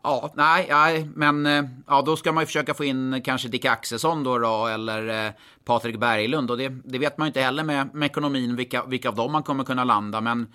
Ja, 0.03 0.31
nej, 0.35 0.67
nej, 0.69 1.09
men 1.15 1.45
eh, 1.45 1.63
ja, 1.87 2.01
då 2.01 2.15
ska 2.15 2.31
man 2.31 2.41
ju 2.41 2.45
försöka 2.45 2.73
få 2.73 2.83
in 2.83 3.21
kanske 3.25 3.47
Dick 3.47 3.65
Axelsson 3.65 4.23
då, 4.23 4.37
då 4.37 4.67
eller 4.67 5.25
eh, 5.25 5.31
Patrik 5.65 5.99
Berglund. 5.99 6.51
Och 6.51 6.57
det, 6.57 6.69
det 6.69 6.99
vet 6.99 7.17
man 7.17 7.25
ju 7.25 7.29
inte 7.29 7.41
heller 7.41 7.63
med, 7.63 7.95
med 7.95 8.05
ekonomin 8.05 8.55
vilka, 8.55 8.85
vilka 8.85 9.09
av 9.09 9.15
dem 9.15 9.31
man 9.31 9.43
kommer 9.43 9.63
kunna 9.63 9.83
landa. 9.83 10.21
Men 10.21 10.53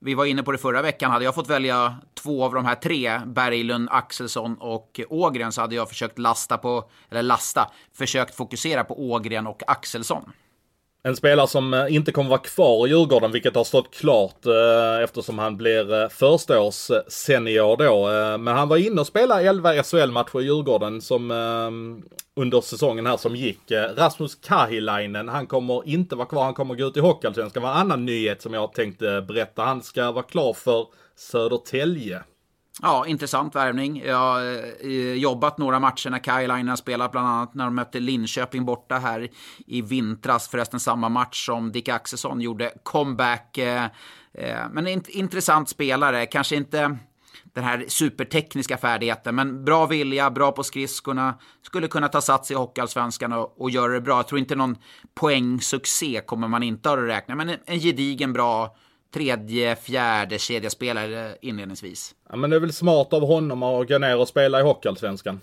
vi 0.00 0.14
var 0.14 0.24
inne 0.24 0.42
på 0.42 0.52
det 0.52 0.58
förra 0.58 0.82
veckan. 0.82 1.10
Hade 1.10 1.24
jag 1.24 1.34
fått 1.34 1.50
välja 1.50 1.96
två 2.14 2.44
av 2.44 2.54
de 2.54 2.64
här 2.64 2.74
tre, 2.74 3.20
Berglund, 3.26 3.88
Axelsson 3.90 4.56
och 4.60 5.00
Ågren, 5.08 5.52
så 5.52 5.60
hade 5.60 5.74
jag 5.74 5.88
försökt 5.88 6.18
lasta 6.18 6.58
på, 6.58 6.90
eller 7.10 7.22
lasta, 7.22 7.70
försökt 7.92 8.34
fokusera 8.34 8.84
på 8.84 9.10
Ågren 9.10 9.46
och 9.46 9.62
Axelsson. 9.66 10.32
En 11.02 11.16
spelare 11.16 11.46
som 11.46 11.74
eh, 11.74 11.94
inte 11.94 12.12
kommer 12.12 12.30
vara 12.30 12.40
kvar 12.40 12.86
i 12.86 12.90
Djurgården, 12.90 13.32
vilket 13.32 13.54
har 13.54 13.64
stått 13.64 13.94
klart 13.94 14.46
eh, 14.46 15.04
eftersom 15.04 15.38
han 15.38 15.56
blir 15.56 16.02
eh, 16.02 16.08
förstaårs 16.08 16.90
eh, 16.90 17.00
senior 17.08 17.76
då. 17.76 18.08
Eh, 18.08 18.38
men 18.38 18.56
han 18.56 18.68
var 18.68 18.76
inne 18.76 19.00
och 19.00 19.06
spelade 19.06 19.48
11 19.48 19.82
SHL-matcher 19.82 20.40
i 20.40 20.44
Djurgården 20.44 21.00
som 21.00 21.30
eh, 21.30 22.42
under 22.42 22.60
säsongen 22.60 23.06
här 23.06 23.16
som 23.16 23.36
gick. 23.36 23.70
Eh, 23.70 23.94
Rasmus 23.96 24.34
Kahilainen, 24.34 25.28
han 25.28 25.46
kommer 25.46 25.88
inte 25.88 26.16
vara 26.16 26.28
kvar, 26.28 26.44
han 26.44 26.54
kommer 26.54 26.74
gå 26.74 26.86
ut 26.86 26.96
i 26.96 27.00
Hockeyallsvenskan. 27.00 27.62
Det 27.62 27.66
var 27.68 27.74
en 27.74 27.80
annan 27.80 28.06
nyhet 28.06 28.42
som 28.42 28.54
jag 28.54 28.72
tänkte 28.72 29.24
berätta. 29.28 29.62
Han 29.62 29.82
ska 29.82 30.12
vara 30.12 30.24
klar 30.24 30.52
för 30.52 30.86
Södertälje. 31.16 32.22
Ja, 32.82 33.06
intressant 33.06 33.54
värvning. 33.54 34.02
Jag 34.06 34.16
har 34.16 34.42
eh, 34.86 35.14
jobbat 35.14 35.58
några 35.58 35.80
matcher 35.80 36.10
när 36.10 36.18
Kajlainen 36.18 36.68
har 36.68 36.76
spelat, 36.76 37.12
bland 37.12 37.28
annat 37.28 37.54
när 37.54 37.64
de 37.64 37.74
mötte 37.74 38.00
Linköping 38.00 38.64
borta 38.64 38.98
här 38.98 39.28
i 39.66 39.82
vintras. 39.82 40.48
Förresten 40.48 40.80
samma 40.80 41.08
match 41.08 41.46
som 41.46 41.72
Dick 41.72 41.88
Axelsson 41.88 42.40
gjorde 42.40 42.72
comeback. 42.82 43.58
Eh, 43.58 43.84
eh, 44.34 44.68
men 44.72 44.86
en 44.86 45.02
intressant 45.08 45.68
spelare, 45.68 46.26
kanske 46.26 46.56
inte 46.56 46.98
den 47.54 47.64
här 47.64 47.84
supertekniska 47.88 48.76
färdigheten, 48.76 49.34
men 49.34 49.64
bra 49.64 49.86
vilja, 49.86 50.30
bra 50.30 50.52
på 50.52 50.62
skridskorna, 50.62 51.38
skulle 51.62 51.88
kunna 51.88 52.08
ta 52.08 52.20
sats 52.20 52.50
i 52.50 52.54
Hockeyallsvenskan 52.54 53.32
och, 53.32 53.60
och 53.60 53.70
göra 53.70 53.92
det 53.92 54.00
bra. 54.00 54.16
Jag 54.16 54.28
tror 54.28 54.38
inte 54.38 54.54
någon 54.54 54.76
poängsuccé 55.14 56.20
kommer 56.26 56.48
man 56.48 56.62
inte 56.62 56.88
ha 56.88 56.96
att 56.96 57.08
räkna, 57.08 57.34
men 57.34 57.48
en, 57.48 57.58
en 57.66 57.80
gedigen 57.80 58.32
bra 58.32 58.76
tredje, 59.10 59.76
fjärde 59.76 60.38
kedjespelare 60.38 61.36
inledningsvis. 61.42 62.14
Ja, 62.28 62.36
men 62.36 62.50
det 62.50 62.56
är 62.56 62.60
väl 62.60 62.72
smart 62.72 63.12
av 63.12 63.26
honom 63.26 63.62
att 63.62 63.88
gå 63.88 63.98
ner 63.98 64.18
och 64.18 64.28
spela 64.28 64.60
i 64.60 64.62
Hockeyallsvenskan? 64.62 65.40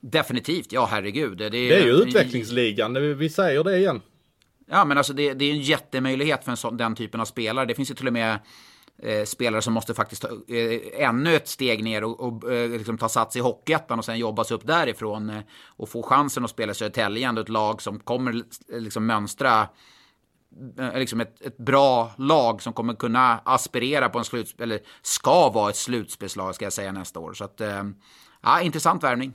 Definitivt, 0.00 0.72
ja 0.72 0.88
herregud. 0.90 1.38
Det 1.38 1.46
är, 1.46 1.50
det 1.50 1.74
är 1.74 1.84
ju 1.84 1.92
utvecklingsligan, 1.92 3.18
vi 3.18 3.30
säger 3.30 3.64
det 3.64 3.78
igen. 3.78 4.00
Ja, 4.70 4.84
men 4.84 4.98
alltså 4.98 5.12
det, 5.12 5.34
det 5.34 5.44
är 5.44 5.52
en 5.52 5.60
jättemöjlighet 5.60 6.44
för 6.44 6.50
en 6.50 6.56
sån, 6.56 6.76
den 6.76 6.94
typen 6.94 7.20
av 7.20 7.24
spelare. 7.24 7.66
Det 7.66 7.74
finns 7.74 7.90
ju 7.90 7.94
till 7.94 8.06
och 8.06 8.12
med 8.12 8.38
eh, 9.02 9.24
spelare 9.24 9.62
som 9.62 9.72
måste 9.72 9.94
faktiskt 9.94 10.22
ta 10.22 10.28
eh, 10.28 11.08
ännu 11.08 11.34
ett 11.34 11.48
steg 11.48 11.84
ner 11.84 12.04
och, 12.04 12.20
och 12.20 12.52
eh, 12.52 12.70
liksom 12.70 12.98
ta 12.98 13.08
sats 13.08 13.36
i 13.36 13.40
Hockeyettan 13.40 13.98
och 13.98 14.04
sen 14.04 14.18
jobba 14.18 14.44
sig 14.44 14.54
upp 14.54 14.66
därifrån 14.66 15.30
eh, 15.30 15.40
och 15.66 15.88
få 15.88 16.02
chansen 16.02 16.44
att 16.44 16.50
spela 16.50 16.72
i 16.72 16.74
Södertälje, 16.74 17.28
ändå 17.28 17.42
ett 17.42 17.48
lag 17.48 17.82
som 17.82 18.00
kommer 18.00 18.42
liksom 18.68 19.06
mönstra 19.06 19.60
Eh, 19.60 19.68
liksom 20.94 21.20
ett, 21.20 21.40
ett 21.40 21.56
bra 21.56 22.10
lag 22.16 22.62
som 22.62 22.72
kommer 22.72 22.94
kunna 22.94 23.40
aspirera 23.44 24.08
på 24.08 24.18
en 24.18 24.24
slutspel, 24.24 24.70
eller 24.70 24.80
ska 25.02 25.50
vara 25.50 25.70
ett 25.70 25.76
slutspelslag 25.76 26.54
ska 26.54 26.64
jag 26.64 26.72
säga 26.72 26.92
nästa 26.92 27.20
år. 27.20 27.32
Så 27.32 27.44
att, 27.44 27.60
eh, 27.60 27.84
ja, 28.42 28.60
intressant 28.60 29.02
värvning. 29.02 29.34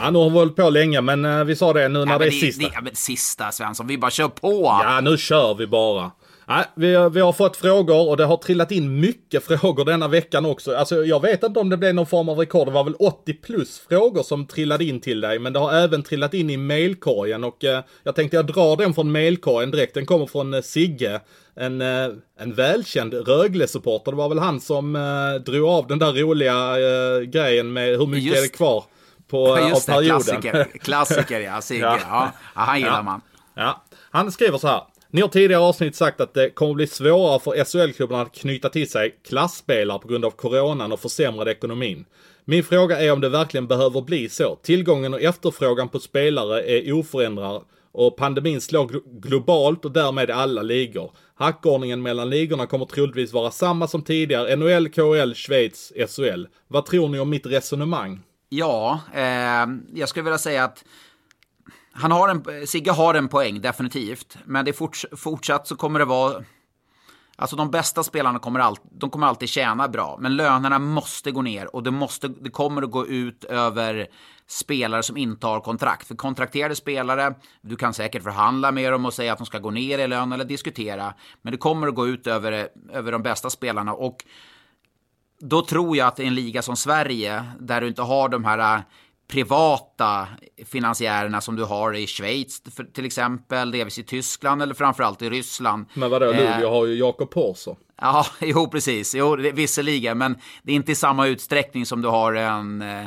Ja, 0.00 0.10
nu 0.10 0.18
har 0.18 0.30
vi 0.30 0.38
hållit 0.38 0.56
på 0.56 0.70
länge, 0.70 1.00
men 1.00 1.24
eh, 1.24 1.44
vi 1.44 1.56
sa 1.56 1.72
det 1.72 1.88
nu 1.88 2.04
när 2.04 2.12
ja, 2.12 2.18
det 2.18 2.26
är 2.26 2.30
sista. 2.30 2.68
Det, 2.68 2.70
ja, 2.74 2.80
men 2.80 2.94
sista 2.94 3.52
Svensson, 3.52 3.86
vi 3.86 3.98
bara 3.98 4.10
kör 4.10 4.28
på. 4.28 4.62
Ja, 4.84 5.00
nu 5.00 5.16
kör 5.16 5.54
vi 5.54 5.66
bara. 5.66 6.10
Nej, 6.48 6.64
vi, 6.74 7.08
vi 7.12 7.20
har 7.20 7.32
fått 7.32 7.56
frågor 7.56 8.08
och 8.08 8.16
det 8.16 8.24
har 8.24 8.36
trillat 8.36 8.72
in 8.72 9.00
mycket 9.00 9.44
frågor 9.60 9.84
denna 9.84 10.08
veckan 10.08 10.46
också. 10.46 10.76
Alltså 10.76 11.04
jag 11.04 11.22
vet 11.22 11.42
inte 11.42 11.60
om 11.60 11.68
det 11.68 11.76
blev 11.76 11.94
någon 11.94 12.06
form 12.06 12.28
av 12.28 12.38
rekord. 12.38 12.66
Det 12.66 12.72
var 12.72 12.84
väl 12.84 12.94
80 12.94 13.34
plus 13.34 13.78
frågor 13.88 14.22
som 14.22 14.46
trillade 14.46 14.84
in 14.84 15.00
till 15.00 15.20
dig. 15.20 15.38
Men 15.38 15.52
det 15.52 15.58
har 15.58 15.72
även 15.72 16.02
trillat 16.02 16.34
in 16.34 16.50
i 16.50 16.56
mailkorgen 16.56 17.44
och 17.44 17.64
eh, 17.64 17.82
jag 18.02 18.14
tänkte 18.14 18.36
jag 18.36 18.46
drar 18.46 18.76
den 18.76 18.94
från 18.94 19.12
mailkorgen 19.12 19.70
direkt. 19.70 19.94
Den 19.94 20.06
kommer 20.06 20.26
från 20.26 20.54
eh, 20.54 20.60
Sigge. 20.60 21.20
En, 21.54 21.80
eh, 21.80 22.08
en 22.38 22.54
välkänd 22.54 23.14
Rögle-supporter. 23.14 24.12
Det 24.12 24.16
var 24.16 24.28
väl 24.28 24.38
han 24.38 24.60
som 24.60 24.96
eh, 24.96 25.34
drog 25.34 25.68
av 25.68 25.86
den 25.86 25.98
där 25.98 26.12
roliga 26.12 26.54
eh, 26.54 27.20
grejen 27.20 27.72
med 27.72 27.88
hur 27.88 28.06
mycket 28.06 28.24
Just. 28.24 28.38
är 28.38 28.42
det 28.42 28.48
kvar 28.48 28.84
på, 29.28 29.58
Just 29.68 29.88
av 29.88 29.92
perioden. 29.92 30.20
Klassiker, 30.20 30.78
klassiker 30.78 31.40
ja, 31.40 31.60
Sigge. 31.60 31.80
ja. 31.84 31.98
Ja. 32.00 32.32
ja 32.54 32.60
han 32.60 32.78
gillar 32.78 32.96
ja. 32.96 33.02
man. 33.02 33.20
Ja. 33.54 33.82
Han 34.10 34.32
skriver 34.32 34.58
så 34.58 34.68
här. 34.68 34.82
Ni 35.10 35.20
har 35.20 35.28
tidigare 35.28 35.62
avsnitt 35.62 35.96
sagt 35.96 36.20
att 36.20 36.34
det 36.34 36.50
kommer 36.50 36.74
bli 36.74 36.86
svårare 36.86 37.40
för 37.40 37.64
SHL-klubbarna 37.64 38.22
att 38.22 38.34
knyta 38.34 38.68
till 38.68 38.90
sig 38.90 39.18
klassspelare 39.28 39.98
på 39.98 40.08
grund 40.08 40.24
av 40.24 40.30
coronan 40.30 40.92
och 40.92 41.00
försämrad 41.00 41.48
ekonomin. 41.48 42.04
Min 42.44 42.64
fråga 42.64 43.00
är 43.00 43.12
om 43.12 43.20
det 43.20 43.28
verkligen 43.28 43.66
behöver 43.66 44.00
bli 44.00 44.28
så. 44.28 44.56
Tillgången 44.62 45.14
och 45.14 45.22
efterfrågan 45.22 45.88
på 45.88 46.00
spelare 46.00 46.62
är 46.62 46.92
oförändrad 46.92 47.62
och 47.92 48.16
pandemin 48.16 48.60
slår 48.60 49.20
globalt 49.20 49.84
och 49.84 49.92
därmed 49.92 50.30
alla 50.30 50.62
ligor. 50.62 51.12
Hackordningen 51.34 52.02
mellan 52.02 52.30
ligorna 52.30 52.66
kommer 52.66 52.84
troligtvis 52.84 53.32
vara 53.32 53.50
samma 53.50 53.88
som 53.88 54.02
tidigare, 54.02 54.56
NHL, 54.56 54.88
KHL, 54.88 55.34
Schweiz, 55.34 55.92
SHL. 56.08 56.46
Vad 56.68 56.86
tror 56.86 57.08
ni 57.08 57.20
om 57.20 57.30
mitt 57.30 57.46
resonemang? 57.46 58.20
Ja, 58.48 59.00
eh, 59.14 59.66
jag 59.94 60.08
skulle 60.08 60.24
vilja 60.24 60.38
säga 60.38 60.64
att 60.64 60.84
han 62.00 62.12
har 62.12 62.28
en, 62.28 62.66
Sigge 62.66 62.90
har 62.90 63.14
en 63.14 63.28
poäng, 63.28 63.60
definitivt. 63.60 64.38
Men 64.44 64.64
det 64.64 64.72
forts, 64.72 65.06
fortsatt 65.16 65.66
så 65.66 65.76
kommer 65.76 65.98
det 65.98 66.04
vara... 66.04 66.44
Alltså 67.40 67.56
de 67.56 67.70
bästa 67.70 68.02
spelarna 68.02 68.38
kommer, 68.38 68.60
all, 68.60 68.76
de 68.90 69.10
kommer 69.10 69.26
alltid 69.26 69.48
tjäna 69.48 69.88
bra, 69.88 70.16
men 70.20 70.36
lönerna 70.36 70.78
måste 70.78 71.30
gå 71.30 71.42
ner 71.42 71.76
och 71.76 71.82
det, 71.82 71.90
måste, 71.90 72.28
det 72.28 72.50
kommer 72.50 72.82
att 72.82 72.90
gå 72.90 73.06
ut 73.06 73.44
över 73.44 74.06
spelare 74.46 75.02
som 75.02 75.16
inte 75.16 75.46
har 75.46 75.60
kontrakt. 75.60 76.06
För 76.06 76.14
kontrakterade 76.14 76.74
spelare, 76.74 77.34
du 77.60 77.76
kan 77.76 77.94
säkert 77.94 78.22
förhandla 78.22 78.72
med 78.72 78.92
dem 78.92 79.06
och 79.06 79.14
säga 79.14 79.32
att 79.32 79.38
de 79.38 79.46
ska 79.46 79.58
gå 79.58 79.70
ner 79.70 79.98
i 79.98 80.06
lön 80.06 80.32
eller 80.32 80.44
diskutera, 80.44 81.14
men 81.42 81.52
det 81.52 81.58
kommer 81.58 81.88
att 81.88 81.94
gå 81.94 82.08
ut 82.08 82.26
över, 82.26 82.68
över 82.92 83.12
de 83.12 83.22
bästa 83.22 83.50
spelarna. 83.50 83.94
Och 83.94 84.24
då 85.40 85.62
tror 85.62 85.96
jag 85.96 86.08
att 86.08 86.20
i 86.20 86.26
en 86.26 86.34
liga 86.34 86.62
som 86.62 86.76
Sverige, 86.76 87.44
där 87.60 87.80
du 87.80 87.88
inte 87.88 88.02
har 88.02 88.28
de 88.28 88.44
här 88.44 88.82
privata 89.28 90.28
finansiärerna 90.66 91.40
som 91.40 91.56
du 91.56 91.64
har 91.64 91.96
i 91.96 92.06
Schweiz 92.06 92.62
till 92.94 93.04
exempel, 93.04 93.70
delvis 93.70 93.98
i 93.98 94.02
Tyskland 94.02 94.62
eller 94.62 94.74
framförallt 94.74 95.22
i 95.22 95.30
Ryssland. 95.30 95.86
Men 95.94 96.10
vadå, 96.10 96.26
Luleå 96.26 96.66
eh, 96.66 96.70
har 96.70 96.86
ju 96.86 96.94
Jakob 96.94 97.30
Porser. 97.30 97.76
Ja, 98.00 98.26
jo 98.40 98.70
precis, 98.70 99.14
jo, 99.14 99.36
visserligen, 99.36 100.18
men 100.18 100.36
det 100.62 100.72
är 100.72 100.76
inte 100.76 100.92
i 100.92 100.94
samma 100.94 101.26
utsträckning 101.26 101.86
som 101.86 102.02
du 102.02 102.08
har 102.08 102.34
en 102.34 102.82
eh, 102.82 103.06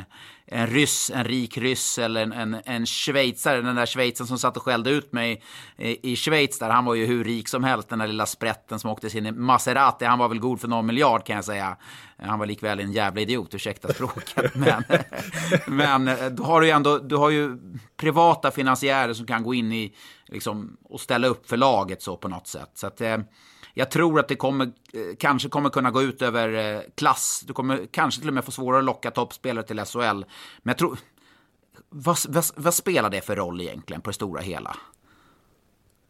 en 0.53 0.67
ryss, 0.67 1.11
en 1.15 1.23
rik 1.23 1.57
ryss 1.57 1.97
eller 1.97 2.23
en, 2.23 2.31
en, 2.31 2.61
en 2.65 2.85
schweizare. 2.85 3.61
Den 3.61 3.75
där 3.75 3.85
schweizaren 3.85 4.27
som 4.27 4.37
satt 4.37 4.57
och 4.57 4.63
skällde 4.63 4.89
ut 4.89 5.13
mig 5.13 5.43
i, 5.77 6.11
i 6.11 6.15
Schweiz 6.15 6.59
där. 6.59 6.69
Han 6.69 6.85
var 6.85 6.95
ju 6.95 7.05
hur 7.05 7.23
rik 7.23 7.47
som 7.47 7.63
helst, 7.63 7.89
den 7.89 7.99
där 7.99 8.07
lilla 8.07 8.25
sprätten 8.25 8.79
som 8.79 8.89
åkte 8.89 9.09
sin 9.09 9.41
Maserati. 9.41 10.05
Han 10.05 10.19
var 10.19 10.27
väl 10.27 10.39
god 10.39 10.61
för 10.61 10.67
någon 10.67 10.85
miljard 10.85 11.25
kan 11.25 11.35
jag 11.35 11.45
säga. 11.45 11.77
Han 12.17 12.39
var 12.39 12.45
likväl 12.45 12.79
en 12.79 12.91
jävla 12.91 13.21
idiot, 13.21 13.53
ursäkta 13.53 13.93
språket. 13.93 14.35
men, 14.53 14.83
men 15.67 16.07
eh, 16.07 16.25
du 16.25 16.43
har 16.43 16.61
ju 16.61 16.69
ändå, 16.69 16.97
du 16.97 17.15
har 17.15 17.29
ju 17.29 17.57
privata 17.97 18.51
finansiärer 18.51 19.13
som 19.13 19.25
kan 19.25 19.43
gå 19.43 19.53
in 19.53 19.71
i, 19.71 19.95
liksom, 20.27 20.77
och 20.83 21.01
ställa 21.01 21.27
upp 21.27 21.49
för 21.49 21.57
laget 21.57 22.01
så 22.01 22.17
på 22.17 22.27
något 22.27 22.47
sätt. 22.47 22.71
Så 22.73 22.87
att, 22.87 23.01
eh, 23.01 23.17
jag 23.73 23.91
tror 23.91 24.19
att 24.19 24.27
det 24.27 24.35
kommer, 24.35 24.65
eh, 24.65 25.01
kanske 25.19 25.49
kommer 25.49 25.69
kunna 25.69 25.91
gå 25.91 26.01
ut 26.01 26.21
över 26.21 26.75
eh, 26.75 26.81
klass. 26.95 27.43
Du 27.47 27.53
kommer 27.53 27.87
kanske 27.91 28.19
till 28.21 28.27
och 28.27 28.33
med 28.33 28.45
få 28.45 28.51
svårare 28.51 28.79
att 28.79 28.85
locka 28.85 29.11
toppspelare 29.11 29.65
till 29.65 29.85
SHL. 29.85 29.99
Men 29.99 30.25
jag 30.63 30.77
tror... 30.77 30.97
Vad, 31.89 32.17
vad, 32.29 32.45
vad 32.55 32.73
spelar 32.73 33.09
det 33.09 33.21
för 33.21 33.35
roll 33.35 33.61
egentligen 33.61 34.01
på 34.01 34.09
det 34.09 34.13
stora 34.13 34.41
hela? 34.41 34.77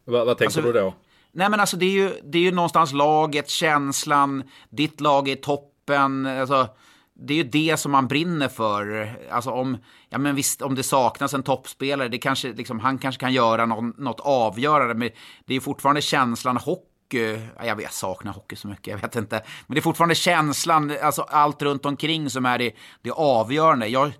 vad, 0.04 0.26
vad 0.26 0.38
tänker 0.38 0.44
alltså, 0.44 0.72
du 0.72 0.80
då? 0.80 0.94
Nej 1.32 1.50
men 1.50 1.60
alltså 1.60 1.76
det 1.76 1.86
är 1.86 1.90
ju, 1.90 2.12
det 2.24 2.38
är 2.38 2.42
ju 2.42 2.52
någonstans 2.52 2.92
laget, 2.92 3.48
känslan, 3.48 4.42
ditt 4.70 5.00
lag 5.00 5.28
är 5.28 5.36
toppen. 5.36 6.26
Alltså, 6.26 6.68
det 7.14 7.34
är 7.34 7.36
ju 7.36 7.44
det 7.44 7.76
som 7.76 7.92
man 7.92 8.08
brinner 8.08 8.48
för. 8.48 9.16
Alltså 9.30 9.50
om, 9.50 9.76
ja 10.08 10.18
men 10.18 10.34
visst, 10.34 10.62
om 10.62 10.74
det 10.74 10.82
saknas 10.82 11.34
en 11.34 11.42
toppspelare, 11.42 12.08
det 12.08 12.18
kanske, 12.18 12.52
liksom, 12.52 12.80
han 12.80 12.98
kanske 12.98 13.20
kan 13.20 13.32
göra 13.32 13.66
någon, 13.66 13.94
något 13.98 14.20
avgörande. 14.20 14.94
Men 14.94 15.10
det 15.44 15.54
är 15.54 15.60
fortfarande 15.60 16.00
känslan, 16.00 16.56
hockey 16.56 16.91
hockey, 17.12 17.40
jag, 17.66 17.76
vet, 17.76 17.82
jag 17.82 17.92
saknar 17.92 18.32
hockey 18.32 18.56
så 18.56 18.68
mycket, 18.68 18.86
jag 18.86 18.98
vet 18.98 19.16
inte. 19.16 19.42
Men 19.66 19.74
det 19.74 19.78
är 19.78 19.82
fortfarande 19.82 20.14
känslan, 20.14 20.92
alltså 21.02 21.22
allt 21.22 21.62
runt 21.62 21.86
omkring 21.86 22.30
som 22.30 22.46
är 22.46 22.58
det, 22.58 22.72
det 23.02 23.10
avgörande. 23.10 23.88
Jag, 23.88 24.12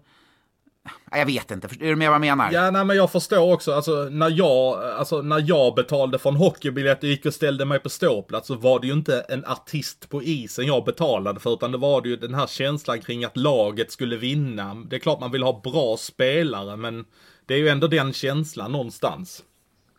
jag 1.10 1.26
vet 1.26 1.50
inte, 1.50 1.66
är 1.66 1.88
du 1.88 1.96
med 1.96 2.08
vad 2.08 2.14
jag 2.14 2.20
menar? 2.20 2.52
Ja, 2.52 2.70
nej, 2.70 2.84
men 2.84 2.96
jag 2.96 3.12
förstår 3.12 3.52
också. 3.52 3.72
Alltså 3.72 4.08
när, 4.10 4.30
jag, 4.30 4.84
alltså, 4.84 5.22
när 5.22 5.44
jag 5.48 5.74
betalade 5.74 6.18
för 6.18 6.30
en 6.30 6.36
hockeybiljett 6.36 7.02
och 7.02 7.08
gick 7.08 7.26
och 7.26 7.34
ställde 7.34 7.64
mig 7.64 7.78
på 7.78 7.88
ståplats 7.88 8.46
så 8.46 8.54
var 8.54 8.80
det 8.80 8.86
ju 8.86 8.92
inte 8.92 9.20
en 9.28 9.44
artist 9.44 10.08
på 10.08 10.22
isen 10.22 10.66
jag 10.66 10.84
betalade 10.84 11.40
för, 11.40 11.52
utan 11.52 11.72
det 11.72 11.78
var 11.78 12.00
det 12.00 12.08
ju 12.08 12.16
den 12.16 12.34
här 12.34 12.46
känslan 12.46 13.00
kring 13.00 13.24
att 13.24 13.36
laget 13.36 13.92
skulle 13.92 14.16
vinna. 14.16 14.74
Det 14.74 14.96
är 14.96 15.00
klart 15.00 15.20
man 15.20 15.32
vill 15.32 15.42
ha 15.42 15.60
bra 15.64 15.96
spelare, 15.96 16.76
men 16.76 17.04
det 17.46 17.54
är 17.54 17.58
ju 17.58 17.68
ändå 17.68 17.86
den 17.86 18.12
känslan 18.12 18.72
någonstans. 18.72 19.42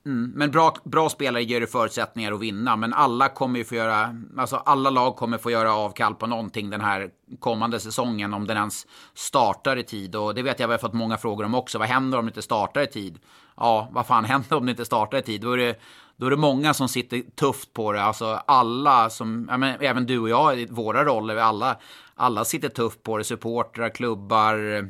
Mm, 0.05 0.31
men 0.35 0.51
bra, 0.51 0.75
bra 0.83 1.09
spelare 1.09 1.43
ger 1.43 1.61
ju 1.61 1.67
förutsättningar 1.67 2.31
att 2.31 2.39
vinna, 2.39 2.75
men 2.75 2.93
alla 2.93 3.29
kommer 3.29 3.59
ju 3.59 3.65
få 3.65 3.75
göra, 3.75 4.15
alltså 4.37 4.55
alla 4.55 4.89
lag 4.89 5.15
kommer 5.15 5.37
få 5.37 5.51
göra 5.51 5.73
avkall 5.73 6.15
på 6.15 6.27
någonting 6.27 6.69
den 6.69 6.81
här 6.81 7.09
kommande 7.39 7.79
säsongen, 7.79 8.33
om 8.33 8.47
den 8.47 8.57
ens 8.57 8.87
startar 9.13 9.77
i 9.77 9.83
tid. 9.83 10.15
Och 10.15 10.35
det 10.35 10.41
vet 10.41 10.59
jag, 10.59 10.67
vi 10.67 10.73
har 10.73 10.79
fått 10.79 10.93
många 10.93 11.17
frågor 11.17 11.45
om 11.45 11.55
också. 11.55 11.79
Vad 11.79 11.87
händer 11.87 12.17
om 12.17 12.25
det 12.25 12.29
inte 12.29 12.41
startar 12.41 12.81
i 12.81 12.87
tid? 12.87 13.19
Ja, 13.57 13.89
vad 13.91 14.07
fan 14.07 14.25
händer 14.25 14.55
om 14.55 14.65
det 14.65 14.69
inte 14.69 14.85
startar 14.85 15.17
i 15.17 15.21
tid? 15.21 15.41
Då 15.41 15.51
är 15.51 15.57
det, 15.57 15.79
då 16.17 16.25
är 16.25 16.29
det 16.29 16.37
många 16.37 16.73
som 16.73 16.89
sitter 16.89 17.21
tufft 17.35 17.73
på 17.73 17.91
det. 17.91 18.03
Alltså 18.03 18.25
alla 18.45 19.09
som, 19.09 19.47
ja, 19.49 19.57
men 19.57 19.81
även 19.81 20.05
du 20.05 20.19
och 20.19 20.29
jag 20.29 20.59
i 20.59 20.65
våra 20.65 21.05
roller, 21.05 21.35
alla, 21.35 21.77
alla 22.15 22.45
sitter 22.45 22.69
tufft 22.69 23.03
på 23.03 23.17
det. 23.17 23.23
Supportrar, 23.23 23.89
klubbar, 23.89 24.89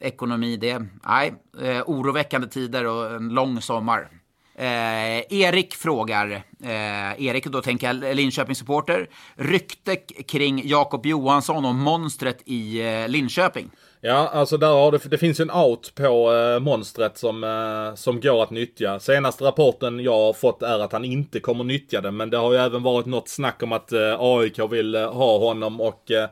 ekonomi 0.00 0.56
det. 0.56 0.86
Nej, 1.04 1.34
eh, 1.62 1.82
oroväckande 1.86 2.48
tider 2.48 2.86
och 2.86 3.14
en 3.14 3.28
lång 3.28 3.60
sommar. 3.60 4.08
Eh, 4.58 5.32
Erik 5.32 5.74
frågar, 5.74 6.30
eh, 6.62 7.26
Erik 7.26 7.46
då 7.46 7.62
tänker 7.62 7.86
jag 7.86 8.16
Linköping-supporter, 8.16 9.08
rykte 9.34 9.96
kring 10.26 10.68
Jakob 10.68 11.06
Johansson 11.06 11.64
och 11.64 11.74
monstret 11.74 12.42
i 12.44 12.80
eh, 12.80 13.08
Linköping. 13.08 13.70
Ja, 14.00 14.28
alltså 14.28 14.56
där 14.56 14.68
har 14.68 14.92
det, 14.92 14.98
det 15.10 15.18
finns 15.18 15.40
ju 15.40 15.42
en 15.42 15.50
out 15.50 15.92
på 15.94 16.32
eh, 16.34 16.60
monstret 16.60 17.18
som, 17.18 17.44
eh, 17.44 17.94
som 17.94 18.20
går 18.20 18.42
att 18.42 18.50
nyttja. 18.50 19.00
Senaste 19.00 19.44
rapporten 19.44 20.00
jag 20.00 20.12
har 20.12 20.32
fått 20.32 20.62
är 20.62 20.78
att 20.78 20.92
han 20.92 21.04
inte 21.04 21.40
kommer 21.40 21.64
nyttja 21.64 22.00
det. 22.00 22.10
men 22.10 22.30
det 22.30 22.36
har 22.36 22.52
ju 22.52 22.58
även 22.58 22.82
varit 22.82 23.06
något 23.06 23.28
snack 23.28 23.62
om 23.62 23.72
att 23.72 23.92
eh, 23.92 24.16
AIK 24.18 24.58
vill 24.70 24.94
eh, 24.94 25.12
ha 25.12 25.38
honom 25.38 25.80
och 25.80 26.10
eh, 26.10 26.28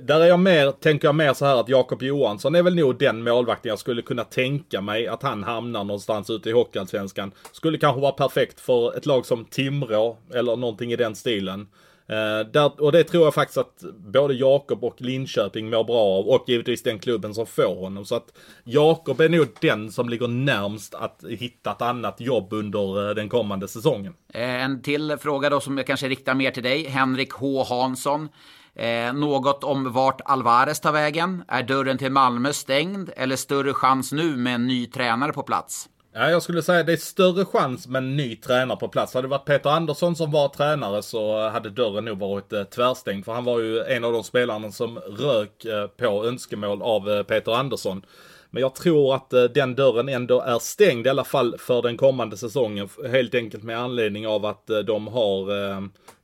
där 0.00 0.20
är 0.20 0.26
jag 0.26 0.40
mer, 0.40 0.70
tänker 0.70 1.08
jag 1.08 1.14
mer 1.14 1.32
så 1.32 1.44
här 1.44 1.60
att 1.60 1.68
Jakob 1.68 2.02
Johansson 2.02 2.54
är 2.54 2.62
väl 2.62 2.74
nog 2.74 2.98
den 2.98 3.22
målvakten 3.22 3.68
jag 3.68 3.78
skulle 3.78 4.02
kunna 4.02 4.24
tänka 4.24 4.80
mig 4.80 5.06
att 5.08 5.22
han 5.22 5.44
hamnar 5.44 5.84
någonstans 5.84 6.30
ute 6.30 6.50
i 6.50 6.52
Hockeyallsvenskan. 6.52 7.32
Skulle 7.52 7.78
kanske 7.78 8.00
vara 8.00 8.12
perfekt 8.12 8.60
för 8.60 8.96
ett 8.96 9.06
lag 9.06 9.26
som 9.26 9.44
Timrå 9.44 10.16
eller 10.34 10.56
någonting 10.56 10.92
i 10.92 10.96
den 10.96 11.14
stilen. 11.14 11.66
Uh, 12.10 12.50
där, 12.52 12.82
och 12.82 12.92
det 12.92 13.04
tror 13.04 13.24
jag 13.24 13.34
faktiskt 13.34 13.58
att 13.58 13.84
både 13.96 14.34
Jakob 14.34 14.84
och 14.84 15.00
Linköping 15.00 15.70
mår 15.70 15.84
bra 15.84 16.00
av 16.00 16.28
och 16.28 16.44
givetvis 16.48 16.82
den 16.82 16.98
klubben 16.98 17.34
som 17.34 17.46
får 17.46 17.80
honom. 17.80 18.04
Så 18.04 18.14
att 18.14 18.38
Jakob 18.64 19.20
är 19.20 19.28
nog 19.28 19.46
den 19.60 19.92
som 19.92 20.08
ligger 20.08 20.28
närmst 20.28 20.94
att 20.94 21.24
hitta 21.28 21.70
ett 21.70 21.82
annat 21.82 22.20
jobb 22.20 22.52
under 22.52 23.08
eh, 23.08 23.14
den 23.14 23.28
kommande 23.28 23.68
säsongen. 23.68 24.14
Eh, 24.34 24.64
en 24.64 24.82
till 24.82 25.16
fråga 25.20 25.50
då 25.50 25.60
som 25.60 25.78
jag 25.78 25.86
kanske 25.86 26.08
riktar 26.08 26.34
mer 26.34 26.50
till 26.50 26.62
dig. 26.62 26.86
Henrik 26.88 27.32
H 27.32 27.62
Hansson. 27.62 28.28
Eh, 28.76 29.12
något 29.12 29.64
om 29.64 29.92
vart 29.92 30.20
Alvarez 30.24 30.80
tar 30.80 30.92
vägen? 30.92 31.44
Är 31.48 31.62
dörren 31.62 31.98
till 31.98 32.12
Malmö 32.12 32.52
stängd 32.52 33.10
eller 33.16 33.36
större 33.36 33.74
chans 33.74 34.12
nu 34.12 34.36
med 34.36 34.54
en 34.54 34.66
ny 34.66 34.86
tränare 34.86 35.32
på 35.32 35.42
plats? 35.42 35.88
Ja, 36.14 36.30
jag 36.30 36.42
skulle 36.42 36.62
säga 36.62 36.82
det 36.82 36.92
är 36.92 36.96
större 36.96 37.44
chans 37.44 37.88
med 37.88 37.98
en 37.98 38.16
ny 38.16 38.36
tränare 38.36 38.78
på 38.78 38.88
plats. 38.88 39.14
Hade 39.14 39.26
det 39.26 39.30
varit 39.30 39.44
Peter 39.44 39.70
Andersson 39.70 40.16
som 40.16 40.30
var 40.30 40.48
tränare 40.48 41.02
så 41.02 41.48
hade 41.48 41.70
dörren 41.70 42.04
nog 42.04 42.18
varit 42.18 42.52
eh, 42.52 42.64
tvärstängd. 42.64 43.24
För 43.24 43.32
han 43.32 43.44
var 43.44 43.60
ju 43.60 43.80
en 43.82 44.04
av 44.04 44.12
de 44.12 44.24
spelarna 44.24 44.72
som 44.72 44.98
rök 44.98 45.64
eh, 45.64 45.86
på 45.86 46.26
önskemål 46.26 46.82
av 46.82 47.10
eh, 47.10 47.22
Peter 47.22 47.52
Andersson. 47.52 48.02
Men 48.50 48.60
jag 48.60 48.74
tror 48.74 49.14
att 49.14 49.32
eh, 49.32 49.42
den 49.44 49.74
dörren 49.74 50.08
ändå 50.08 50.40
är 50.40 50.58
stängd 50.58 51.06
i 51.06 51.10
alla 51.10 51.24
fall 51.24 51.58
för 51.58 51.82
den 51.82 51.96
kommande 51.96 52.36
säsongen. 52.36 52.88
Helt 53.10 53.34
enkelt 53.34 53.62
med 53.62 53.78
anledning 53.78 54.26
av 54.26 54.46
att 54.46 54.70
eh, 54.70 54.78
de 54.78 55.08
har 55.08 55.70
eh, 55.70 55.80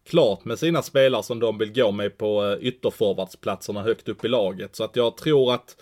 klart 0.09 0.45
med 0.45 0.59
sina 0.59 0.83
spelare 0.83 1.23
som 1.23 1.41
de 1.41 1.59
vill 1.59 1.73
gå 1.73 1.91
med 1.91 2.19
på 2.19 2.45
eh, 2.45 2.67
ytterforwardsplatserna 2.67 3.83
högt 3.83 4.09
upp 4.09 4.25
i 4.25 4.29
laget. 4.29 4.77
Så 4.77 4.85
att 4.85 4.97
jag 4.97 5.17
tror 5.17 5.55
att 5.55 5.77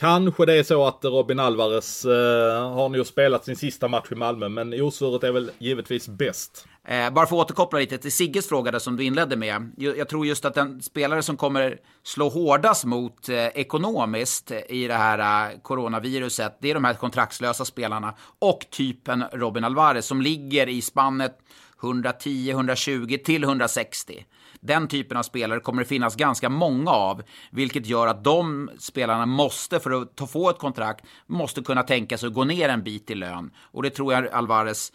Kanske 0.00 0.46
det 0.46 0.54
är 0.54 0.62
så 0.62 0.86
att 0.86 1.04
Robin 1.04 1.38
Alvarez 1.38 2.04
eh, 2.04 2.72
har 2.72 2.88
nu 2.88 3.04
spelat 3.04 3.44
sin 3.44 3.56
sista 3.56 3.88
match 3.88 4.12
i 4.12 4.14
Malmö, 4.14 4.48
men 4.48 4.82
osvuret 4.82 5.24
är 5.24 5.32
väl 5.32 5.50
givetvis 5.58 6.08
bäst. 6.08 6.66
Eh, 6.88 7.10
bara 7.10 7.26
för 7.26 7.36
att 7.36 7.44
återkoppla 7.44 7.78
lite 7.78 7.98
till 7.98 8.12
Sigges 8.12 8.48
fråga 8.48 8.70
där 8.70 8.78
som 8.78 8.96
du 8.96 9.04
inledde 9.04 9.36
med. 9.36 9.72
Jag 9.76 10.08
tror 10.08 10.26
just 10.26 10.44
att 10.44 10.54
den 10.54 10.82
spelare 10.82 11.22
som 11.22 11.36
kommer 11.36 11.78
slå 12.02 12.28
hårdast 12.28 12.84
mot 12.84 13.28
eh, 13.28 13.46
ekonomiskt 13.46 14.50
i 14.68 14.86
det 14.86 14.94
här 14.94 15.50
eh, 15.52 15.58
coronaviruset, 15.62 16.58
det 16.60 16.70
är 16.70 16.74
de 16.74 16.84
här 16.84 16.94
kontraktslösa 16.94 17.64
spelarna 17.64 18.14
och 18.38 18.66
typen 18.70 19.24
Robin 19.32 19.64
Alvarez 19.64 20.06
som 20.06 20.22
ligger 20.22 20.68
i 20.68 20.82
spannet 20.82 21.38
110, 21.84 22.50
120 22.50 23.18
till 23.24 23.44
160. 23.44 24.24
Den 24.60 24.88
typen 24.88 25.16
av 25.16 25.22
spelare 25.22 25.60
kommer 25.60 25.82
det 25.82 25.88
finnas 25.88 26.16
ganska 26.16 26.48
många 26.48 26.90
av, 26.90 27.22
vilket 27.50 27.86
gör 27.86 28.06
att 28.06 28.24
de 28.24 28.70
spelarna 28.78 29.26
måste, 29.26 29.80
för 29.80 30.02
att 30.02 30.30
få 30.30 30.50
ett 30.50 30.58
kontrakt, 30.58 31.04
måste 31.26 31.62
kunna 31.62 31.82
tänka 31.82 32.18
sig 32.18 32.26
att 32.26 32.34
gå 32.34 32.44
ner 32.44 32.68
en 32.68 32.82
bit 32.82 33.10
i 33.10 33.14
lön. 33.14 33.50
Och 33.58 33.82
det 33.82 33.90
tror 33.90 34.12
jag 34.12 34.28
Alvarez 34.28 34.92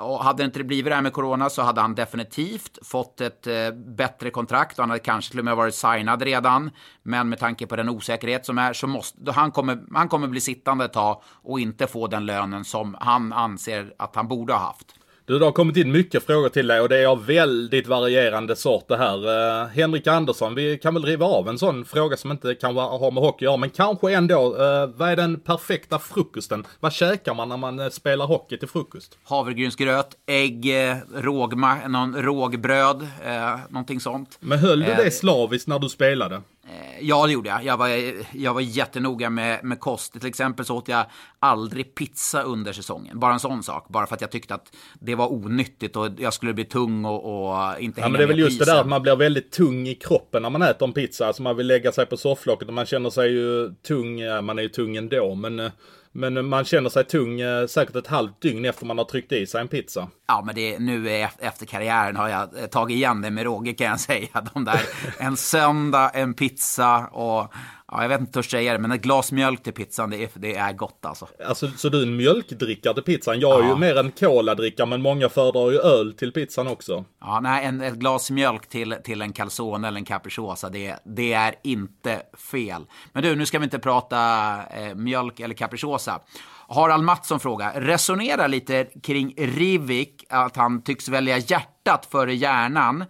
och 0.00 0.24
hade 0.24 0.42
det 0.42 0.44
inte 0.44 0.64
blivit 0.64 0.90
det 0.90 0.94
här 0.94 1.02
med 1.02 1.12
corona 1.12 1.50
så 1.50 1.62
hade 1.62 1.80
han 1.80 1.94
definitivt 1.94 2.78
fått 2.82 3.20
ett 3.20 3.46
eh, 3.46 3.70
bättre 3.70 4.30
kontrakt 4.30 4.78
och 4.78 4.82
han 4.82 4.90
hade 4.90 5.02
kanske 5.02 5.30
till 5.30 5.38
och 5.38 5.44
med 5.44 5.56
varit 5.56 5.74
signad 5.74 6.22
redan. 6.22 6.70
Men 7.02 7.28
med 7.28 7.38
tanke 7.38 7.66
på 7.66 7.76
den 7.76 7.88
osäkerhet 7.88 8.46
som 8.46 8.58
är 8.58 8.72
så 8.72 8.86
måste 8.86 9.32
han 9.32 9.50
kommer, 9.50 9.82
han 9.94 10.08
kommer 10.08 10.28
bli 10.28 10.40
sittande 10.40 10.84
ett 10.84 10.92
tag 10.92 11.22
och 11.26 11.60
inte 11.60 11.86
få 11.86 12.06
den 12.06 12.26
lönen 12.26 12.64
som 12.64 12.96
han 13.00 13.32
anser 13.32 13.94
att 13.98 14.16
han 14.16 14.28
borde 14.28 14.52
ha 14.52 14.60
haft. 14.60 14.94
Du, 15.30 15.38
det 15.38 15.44
har 15.44 15.52
kommit 15.52 15.76
in 15.76 15.92
mycket 15.92 16.26
frågor 16.26 16.48
till 16.48 16.66
dig 16.66 16.80
och 16.80 16.88
det 16.88 16.98
är 16.98 17.06
av 17.06 17.26
väldigt 17.26 17.86
varierande 17.86 18.56
sort 18.56 18.88
det 18.88 18.96
här. 18.96 19.16
Uh, 19.62 19.66
Henrik 19.68 20.06
Andersson, 20.06 20.54
vi 20.54 20.78
kan 20.78 20.94
väl 20.94 21.04
riva 21.04 21.26
av 21.26 21.48
en 21.48 21.58
sån 21.58 21.84
fråga 21.84 22.16
som 22.16 22.30
inte 22.30 22.54
kan 22.54 22.76
har 22.76 23.10
med 23.10 23.22
hockey 23.22 23.36
att 23.36 23.42
göra, 23.42 23.56
men 23.56 23.70
kanske 23.70 24.12
ändå. 24.12 24.54
Uh, 24.54 24.86
vad 24.96 25.08
är 25.08 25.16
den 25.16 25.40
perfekta 25.40 25.98
frukosten? 25.98 26.66
Vad 26.80 26.92
käkar 26.92 27.34
man 27.34 27.48
när 27.48 27.56
man 27.56 27.80
uh, 27.80 27.88
spelar 27.88 28.26
hockey 28.26 28.58
till 28.58 28.68
frukost? 28.68 29.18
Havregrynsgröt, 29.24 30.16
ägg, 30.26 30.74
rågma, 31.14 31.88
någon 31.88 32.22
rågbröd, 32.22 33.02
uh, 33.02 33.58
någonting 33.68 34.00
sånt. 34.00 34.38
Men 34.40 34.58
höll 34.58 34.80
du 34.80 34.94
det 34.94 35.10
slaviskt 35.10 35.68
när 35.68 35.78
du 35.78 35.88
spelade? 35.88 36.42
Ja, 37.00 37.26
det 37.26 37.32
gjorde 37.32 37.48
jag. 37.48 37.64
Jag 37.64 37.76
var, 37.76 37.88
jag 38.32 38.54
var 38.54 38.60
jättenoga 38.60 39.30
med, 39.30 39.64
med 39.64 39.80
kost. 39.80 40.12
Till 40.12 40.26
exempel 40.26 40.64
så 40.64 40.76
åt 40.76 40.88
jag 40.88 41.06
aldrig 41.38 41.94
pizza 41.94 42.42
under 42.42 42.72
säsongen. 42.72 43.20
Bara 43.20 43.32
en 43.32 43.40
sån 43.40 43.62
sak. 43.62 43.88
Bara 43.88 44.06
för 44.06 44.14
att 44.14 44.20
jag 44.20 44.30
tyckte 44.30 44.54
att 44.54 44.76
det 45.00 45.14
var 45.14 45.32
onyttigt 45.32 45.96
och 45.96 46.08
jag 46.18 46.34
skulle 46.34 46.52
bli 46.52 46.64
tung 46.64 47.04
och, 47.04 47.24
och 47.24 47.80
inte 47.80 48.00
hänga 48.00 48.06
Ja, 48.06 48.12
men 48.12 48.18
det 48.18 48.24
är 48.24 48.28
väl 48.28 48.38
just 48.38 48.58
det 48.58 48.64
där 48.64 48.80
att 48.80 48.86
man 48.86 49.02
blir 49.02 49.16
väldigt 49.16 49.52
tung 49.52 49.88
i 49.88 49.94
kroppen 49.94 50.42
när 50.42 50.50
man 50.50 50.62
äter 50.62 50.88
en 50.88 50.92
pizza. 50.92 51.26
Alltså 51.26 51.42
man 51.42 51.56
vill 51.56 51.66
lägga 51.66 51.92
sig 51.92 52.06
på 52.06 52.16
sofflocket 52.16 52.68
och 52.68 52.74
man 52.74 52.86
känner 52.86 53.10
sig 53.10 53.30
ju 53.30 53.74
tung. 53.86 54.20
Man 54.42 54.58
är 54.58 54.62
ju 54.62 54.68
tung 54.68 54.96
ändå, 54.96 55.34
men 55.34 55.60
eh, 55.60 55.70
men 56.12 56.46
man 56.46 56.64
känner 56.64 56.90
sig 56.90 57.04
tung 57.04 57.40
eh, 57.40 57.66
säkert 57.66 57.96
ett 57.96 58.06
halvt 58.06 58.42
dygn 58.42 58.64
efter 58.64 58.86
man 58.86 58.98
har 58.98 59.04
tryckt 59.04 59.32
i 59.32 59.46
sig 59.46 59.60
en 59.60 59.68
pizza. 59.68 60.08
Ja, 60.28 60.42
men 60.46 60.54
det, 60.54 60.78
nu 60.78 61.10
efter 61.38 61.66
karriären 61.66 62.16
har 62.16 62.28
jag 62.28 62.58
eh, 62.58 62.66
tagit 62.66 62.94
igen 62.94 63.22
det 63.22 63.30
med 63.30 63.44
råge 63.44 63.72
kan 63.72 63.86
jag 63.86 64.00
säga. 64.00 64.28
De 64.54 64.64
där, 64.64 64.80
en 65.18 65.36
söndag, 65.36 66.10
en 66.14 66.34
pizza 66.34 67.06
och 67.06 67.52
Ja, 67.90 68.02
jag 68.02 68.08
vet 68.08 68.20
inte 68.20 68.38
hur 68.38 68.42
jag 68.42 68.50
säga 68.50 68.72
det, 68.72 68.78
men 68.78 68.92
ett 68.92 69.02
glas 69.02 69.32
mjölk 69.32 69.62
till 69.62 69.72
pizzan, 69.72 70.10
det 70.10 70.22
är, 70.22 70.30
det 70.34 70.56
är 70.56 70.72
gott 70.72 71.06
alltså. 71.06 71.28
Alltså, 71.46 71.68
så 71.68 71.88
du 71.88 71.98
är 71.98 72.02
en 72.02 72.16
mjölkdrickare 72.16 72.94
till 72.94 73.02
pizzan? 73.02 73.40
Jag 73.40 73.60
är 73.60 73.64
ja. 73.64 73.68
ju 73.68 73.76
mer 73.76 73.98
en 73.98 74.10
koladrickare, 74.10 74.86
men 74.86 75.02
många 75.02 75.28
föredrar 75.28 75.70
ju 75.70 75.78
öl 75.78 76.12
till 76.12 76.32
pizzan 76.32 76.66
också. 76.66 77.04
Ja, 77.20 77.40
nej, 77.40 77.64
en, 77.64 77.80
ett 77.80 77.94
glas 77.94 78.30
mjölk 78.30 78.68
till, 78.68 78.96
till 79.04 79.22
en 79.22 79.32
calzone 79.32 79.88
eller 79.88 79.98
en 79.98 80.04
capricciosa, 80.04 80.68
det, 80.68 80.96
det 81.04 81.32
är 81.32 81.54
inte 81.62 82.22
fel. 82.50 82.84
Men 83.12 83.22
du, 83.22 83.36
nu 83.36 83.46
ska 83.46 83.58
vi 83.58 83.64
inte 83.64 83.78
prata 83.78 84.18
eh, 84.70 84.94
mjölk 84.94 85.40
eller 85.40 85.54
capricciosa. 85.54 86.20
Harald 86.68 87.04
Mattsson 87.04 87.40
frågar, 87.40 87.80
resonera 87.80 88.46
lite 88.46 88.84
kring 89.02 89.34
Rivik, 89.36 90.24
att 90.28 90.56
han 90.56 90.82
tycks 90.82 91.08
välja 91.08 91.38
hjärtat 91.38 92.06
före 92.10 92.34
hjärnan. 92.34 93.04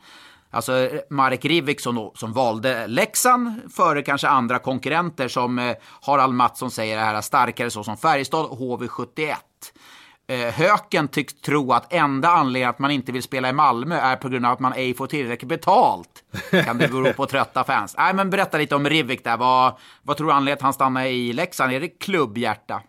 Alltså 0.50 0.76
eh, 0.76 1.00
Marek 1.10 1.44
Rivik 1.44 1.80
som, 1.80 2.10
som 2.14 2.32
valde 2.32 2.86
Leksand 2.86 3.72
före 3.72 4.02
kanske 4.02 4.28
andra 4.28 4.58
konkurrenter 4.58 5.28
som 5.28 5.58
eh, 5.58 5.76
Harald 6.02 6.34
Mattsson 6.34 6.70
säger 6.70 6.98
är 6.98 7.20
starkare 7.20 7.70
så 7.70 7.84
som 7.84 7.96
Färjestad 7.96 8.46
och 8.46 8.58
HV71. 8.58 9.34
Eh, 10.30 10.54
Höken 10.54 11.08
tycks 11.08 11.34
tro 11.34 11.72
att 11.72 11.92
enda 11.92 12.28
anledningen 12.28 12.70
att 12.70 12.78
man 12.78 12.90
inte 12.90 13.12
vill 13.12 13.22
spela 13.22 13.48
i 13.48 13.52
Malmö 13.52 13.96
är 13.96 14.16
på 14.16 14.28
grund 14.28 14.46
av 14.46 14.52
att 14.52 14.60
man 14.60 14.72
ej 14.72 14.94
får 14.94 15.06
tillräckligt 15.06 15.48
betalt. 15.48 16.24
Kan 16.64 16.78
det 16.78 16.88
bero 16.88 17.12
på 17.12 17.26
trötta 17.26 17.64
fans? 17.64 17.94
Nej, 17.98 18.14
men 18.14 18.30
berätta 18.30 18.58
lite 18.58 18.74
om 18.74 18.88
Rivik 18.88 19.24
där. 19.24 19.36
Vad, 19.36 19.72
vad 20.02 20.16
tror 20.16 20.26
du 20.26 20.32
anledningen 20.32 20.56
att 20.56 20.62
han 20.62 20.72
stannar 20.72 21.04
i 21.04 21.32
Leksand? 21.32 21.72
Är 21.72 21.80
det 21.80 21.88
klubbhjärta? 21.88 22.82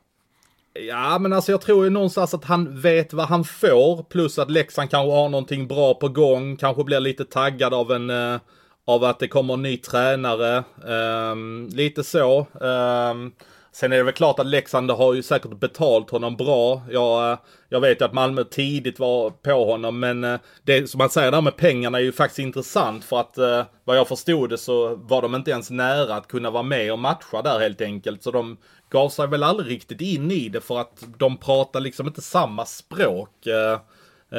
Ja, 0.74 1.20
men 1.20 1.34
alltså 1.34 1.52
jag 1.52 1.62
tror 1.62 1.84
ju 1.84 1.90
någonstans 1.90 2.34
att 2.34 2.46
han 2.46 2.82
vet 2.82 3.14
vad 3.14 3.26
han 3.26 3.44
får. 3.44 4.04
Plus 4.04 4.40
att 4.40 4.52
Leksand 4.52 4.90
kanske 4.90 5.12
har 5.12 5.30
någonting 5.30 5.68
bra 5.68 5.94
på 5.94 6.10
gång. 6.10 6.58
Kanske 6.58 6.84
blir 6.84 7.00
lite 7.00 7.26
taggad 7.26 7.74
av 7.74 7.92
en... 7.92 8.10
eh, 8.10 8.40
av 8.86 9.04
att 9.04 9.20
det 9.20 9.28
kommer 9.28 9.54
en 9.54 9.62
ny 9.62 9.78
tränare. 9.78 10.64
Um, 10.84 11.70
lite 11.72 12.04
så. 12.04 12.48
Um, 12.54 13.32
sen 13.72 13.92
är 13.92 13.98
det 13.98 14.04
väl 14.04 14.14
klart 14.14 14.40
att 14.40 14.46
Leksand 14.46 14.92
har 14.92 15.14
ju 15.14 15.24
säkert 15.24 15.60
betalt 15.60 16.10
honom 16.10 16.36
bra. 16.36 16.82
Jag, 16.90 17.32
eh, 17.32 17.38
jag 17.70 17.82
vet 17.82 18.02
ju 18.02 18.06
att 18.06 18.14
Malmö 18.14 18.44
tidigt 18.44 19.00
var 19.00 19.30
på 19.30 19.66
honom, 19.66 20.00
men 20.00 20.24
eh, 20.24 20.40
det 20.64 20.90
som 20.90 20.98
man 20.98 21.10
säger 21.10 21.32
där 21.32 21.42
med 21.42 21.58
pengarna 21.58 21.98
är 21.98 22.04
ju 22.04 22.12
faktiskt 22.12 22.40
intressant 22.40 23.04
för 23.04 23.20
att 23.20 23.38
eh, 23.38 23.64
vad 23.84 23.98
jag 23.98 24.08
förstod 24.08 24.50
det 24.50 24.58
så 24.58 24.96
var 24.96 25.22
de 25.22 25.36
inte 25.36 25.52
ens 25.52 25.70
nära 25.70 26.16
att 26.16 26.28
kunna 26.28 26.52
vara 26.52 26.64
med 26.64 26.92
och 26.92 27.00
matcha 27.00 27.42
där 27.42 27.60
helt 27.60 27.82
enkelt. 27.82 28.24
Så 28.24 28.32
de 28.32 28.58
gav 28.92 29.10
sig 29.10 29.28
väl 29.28 29.44
aldrig 29.44 29.72
riktigt 29.72 30.02
in 30.02 30.32
i 30.32 30.50
det 30.50 30.62
för 30.62 30.80
att 30.80 31.04
de 31.18 31.38
pratar 31.38 31.80
liksom 31.80 32.08
inte 32.08 32.22
samma 32.22 32.66
språk. 32.66 33.48
Eh, 33.48 33.80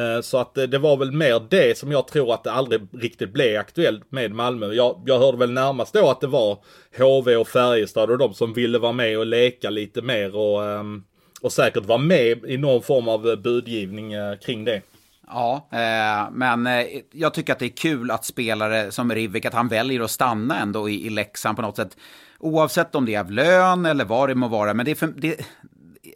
eh, 0.00 0.20
så 0.20 0.38
att 0.38 0.54
det 0.54 0.78
var 0.78 0.96
väl 0.96 1.12
mer 1.12 1.46
det 1.50 1.78
som 1.78 1.92
jag 1.92 2.08
tror 2.08 2.34
att 2.34 2.44
det 2.44 2.52
aldrig 2.52 2.80
riktigt 2.92 3.32
blev 3.32 3.60
aktuellt 3.60 4.12
med 4.12 4.32
Malmö. 4.32 4.72
Jag, 4.72 5.02
jag 5.06 5.18
hörde 5.18 5.38
väl 5.38 5.52
närmast 5.52 5.94
då 5.94 6.10
att 6.10 6.20
det 6.20 6.26
var 6.26 6.58
HV 6.98 7.36
och 7.36 7.48
Färjestad 7.48 8.10
och 8.10 8.18
de 8.18 8.34
som 8.34 8.52
ville 8.52 8.78
vara 8.78 8.92
med 8.92 9.18
och 9.18 9.26
leka 9.26 9.70
lite 9.70 10.02
mer 10.02 10.36
och, 10.36 10.64
ehm, 10.64 11.04
och 11.42 11.52
säkert 11.52 11.86
vara 11.86 11.98
med 11.98 12.44
i 12.44 12.56
någon 12.56 12.82
form 12.82 13.08
av 13.08 13.42
budgivning 13.42 14.12
eh, 14.12 14.36
kring 14.38 14.64
det. 14.64 14.82
Ja, 15.26 15.68
eh, 15.72 16.30
men 16.32 16.66
eh, 16.66 16.86
jag 17.12 17.34
tycker 17.34 17.52
att 17.52 17.58
det 17.58 17.66
är 17.66 17.76
kul 17.76 18.10
att 18.10 18.24
spelare 18.24 18.90
som 18.90 19.12
Rivik, 19.12 19.44
att 19.44 19.54
han 19.54 19.68
väljer 19.68 20.00
att 20.00 20.10
stanna 20.10 20.58
ändå 20.58 20.88
i, 20.88 21.06
i 21.06 21.10
Leksand 21.10 21.56
på 21.56 21.62
något 21.62 21.76
sätt. 21.76 21.96
Oavsett 22.42 22.94
om 22.94 23.06
det 23.06 23.14
är 23.14 23.20
av 23.20 23.30
lön 23.30 23.86
eller 23.86 24.04
vad 24.04 24.28
det 24.28 24.34
må 24.34 24.48
vara. 24.48 24.74
Men 24.74 24.84
det 24.84 24.90
är, 24.90 24.94
för, 24.94 25.06
det, 25.06 25.46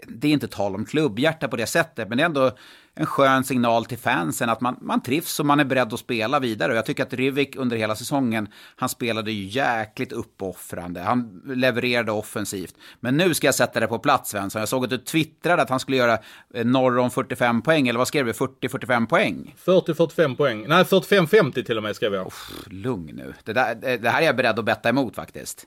det 0.09 0.29
är 0.29 0.33
inte 0.33 0.49
tal 0.49 0.75
om 0.75 0.85
klubbhjärta 0.85 1.49
på 1.49 1.57
det 1.57 1.67
sättet. 1.67 2.09
Men 2.09 2.19
det 2.19 2.25
är 2.25 2.27
ändå 2.27 2.51
en 2.95 3.07
skön 3.07 3.45
signal 3.45 3.85
till 3.85 3.99
fansen 3.99 4.49
att 4.49 4.61
man, 4.61 4.77
man 4.81 5.03
trivs 5.03 5.41
och 5.41 5.47
man 5.47 5.61
är 5.61 5.65
beredd 5.65 5.93
att 5.93 6.01
spela 6.01 6.41
vidare. 6.41 6.73
Och 6.73 6.79
jag 6.79 6.87
tycker 6.87 7.03
att 7.03 7.13
Rivik 7.13 7.57
under 7.57 7.77
hela 7.77 7.97
säsongen, 7.97 8.49
han 8.77 8.89
spelade 8.89 9.33
ju 9.33 9.45
jäkligt 9.45 10.13
uppoffrande. 10.13 11.01
Han 11.01 11.43
levererade 11.47 12.13
offensivt. 12.13 12.75
Men 13.01 13.17
nu 13.17 13.35
ska 13.35 13.47
jag 13.47 13.55
sätta 13.55 13.81
det 13.81 13.87
på 13.87 13.99
plats, 13.99 14.31
Svensson. 14.31 14.61
Jag 14.61 14.69
såg 14.69 14.85
att 14.85 14.91
du 14.91 14.99
twittrade 14.99 15.63
att 15.63 15.71
han 15.71 15.81
skulle 15.81 15.97
göra 15.97 16.19
eh, 16.55 16.65
norr 16.65 16.99
om 16.99 17.11
45 17.11 17.63
poäng, 17.63 17.89
eller 17.89 17.99
vad 17.99 18.09
skrev 18.09 18.27
du? 18.27 18.33
40-45 18.33 19.07
poäng? 19.07 19.55
40-45 19.65 20.37
poäng. 20.37 20.65
Nej, 20.69 20.85
45-50 20.85 21.65
till 21.65 21.77
och 21.77 21.83
med 21.83 21.97
skrev 21.97 22.15
jag. 22.15 22.27
Uff, 22.27 22.51
lugn 22.67 23.17
nu. 23.17 23.35
Det, 23.45 23.53
där, 23.53 23.99
det 23.99 24.11
här 24.11 24.23
är 24.23 24.27
jag 24.27 24.37
beredd 24.37 24.59
att 24.59 24.65
betta 24.65 24.89
emot 24.89 25.15
faktiskt. 25.15 25.67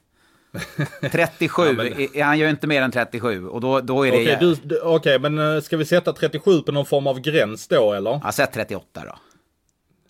37, 1.11 1.63
ja, 1.63 1.73
men... 1.73 2.23
han 2.23 2.39
gör 2.39 2.49
inte 2.49 2.67
mer 2.67 2.81
än 2.81 2.91
37 2.91 3.47
och 3.47 3.61
då, 3.61 3.81
då 3.81 4.07
är 4.07 4.11
det... 4.11 4.17
Okej, 4.17 4.35
okay, 4.35 4.55
du, 4.63 4.81
okay, 4.81 5.19
men 5.19 5.55
eh, 5.55 5.61
ska 5.61 5.77
vi 5.77 5.85
sätta 5.85 6.13
37 6.13 6.61
på 6.61 6.71
någon 6.71 6.85
form 6.85 7.07
av 7.07 7.19
gräns 7.19 7.67
då 7.67 7.93
eller? 7.93 8.21
Ja, 8.23 8.31
sätt 8.31 8.53
38 8.53 9.03
då. 9.05 9.15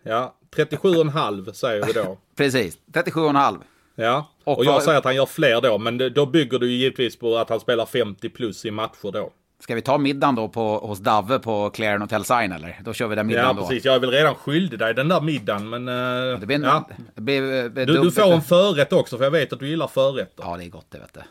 Ja, 0.03 0.36
37,5 0.56 1.52
säger 1.52 1.86
vi 1.86 1.94
då. 1.94 2.18
Precis, 2.36 2.78
37,5. 2.94 3.57
Ja, 3.95 4.30
och, 4.44 4.57
och 4.57 4.66
jag 4.66 4.74
vad... 4.74 4.84
säger 4.84 4.98
att 4.98 5.03
han 5.03 5.16
gör 5.16 5.26
fler 5.26 5.61
då, 5.61 5.78
men 5.78 5.98
då 5.98 6.26
bygger 6.26 6.60
du 6.60 6.72
givetvis 6.72 7.20
på 7.20 7.38
att 7.38 7.49
han 7.49 7.60
spelar 7.60 7.86
50 7.86 8.30
plus 8.30 8.66
i 8.66 8.72
matcher 8.72 9.11
då. 9.11 9.32
Ska 9.60 9.76
vi 9.76 9.81
ta 9.81 9.98
middagen 9.98 10.36
då 10.36 10.48
på, 10.48 10.77
hos 10.77 10.99
Dave 10.99 11.40
på 11.40 11.69
Claren 11.69 12.02
Hotel 12.02 12.26
Sign 12.26 12.52
eller? 12.52 12.80
Då 12.84 12.94
kör 12.94 13.07
vi 13.07 13.15
den 13.15 13.27
middagen 13.27 13.56
då. 13.56 13.61
Ja, 13.61 13.68
precis. 13.68 13.86
Jag 13.86 13.95
är 13.95 13.99
väl 13.99 14.11
redan 14.11 14.36
skyldig 14.36 14.80
dig 14.80 14.94
den 14.94 15.07
där 15.07 15.22
middagen, 15.22 15.69
men... 15.69 15.88
Uh, 15.88 16.40
det 16.40 16.45
blir 16.45 16.56
en, 16.56 16.64
ja. 16.64 16.90
det 17.15 17.22
blir, 17.22 17.41
uh, 17.41 17.72
du, 17.72 17.86
du, 17.86 18.11
får 18.11 18.34
en 18.34 18.41
förrätt 18.41 18.94
också, 18.94 19.18
för 19.18 19.23
jag 19.23 19.31
vet 19.31 19.53
att 19.53 19.60
du 19.60 19.68
gillar 19.68 19.88
förrätter. 19.88 20.44
Ja, 20.44 20.57
det 20.57 20.64
är 20.64 20.69
gott 20.69 20.88
det 20.90 20.99
vet 20.99 21.14
du. 21.14 21.22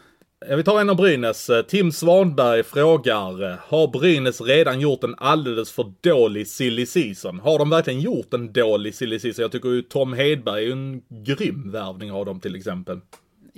Vi 0.56 0.62
tar 0.62 0.80
en 0.80 0.90
av 0.90 0.96
Brynäs. 0.96 1.50
Tim 1.68 1.92
Svanberg 1.92 2.62
frågar, 2.62 3.58
har 3.68 3.88
Brynäs 3.88 4.40
redan 4.40 4.80
gjort 4.80 5.04
en 5.04 5.14
alldeles 5.18 5.72
för 5.72 5.92
dålig 6.00 6.48
silly 6.48 6.86
season? 6.86 7.40
Har 7.40 7.58
de 7.58 7.70
verkligen 7.70 8.00
gjort 8.00 8.34
en 8.34 8.52
dålig 8.52 8.94
silly 8.94 9.18
season? 9.18 9.42
Jag 9.42 9.52
tycker 9.52 9.68
ju 9.68 9.82
Tom 9.82 10.12
Hedberg 10.12 10.68
är 10.68 10.72
en 10.72 11.02
grym 11.08 11.70
värvning 11.70 12.12
av 12.12 12.26
dem 12.26 12.40
till 12.40 12.56
exempel. 12.56 13.00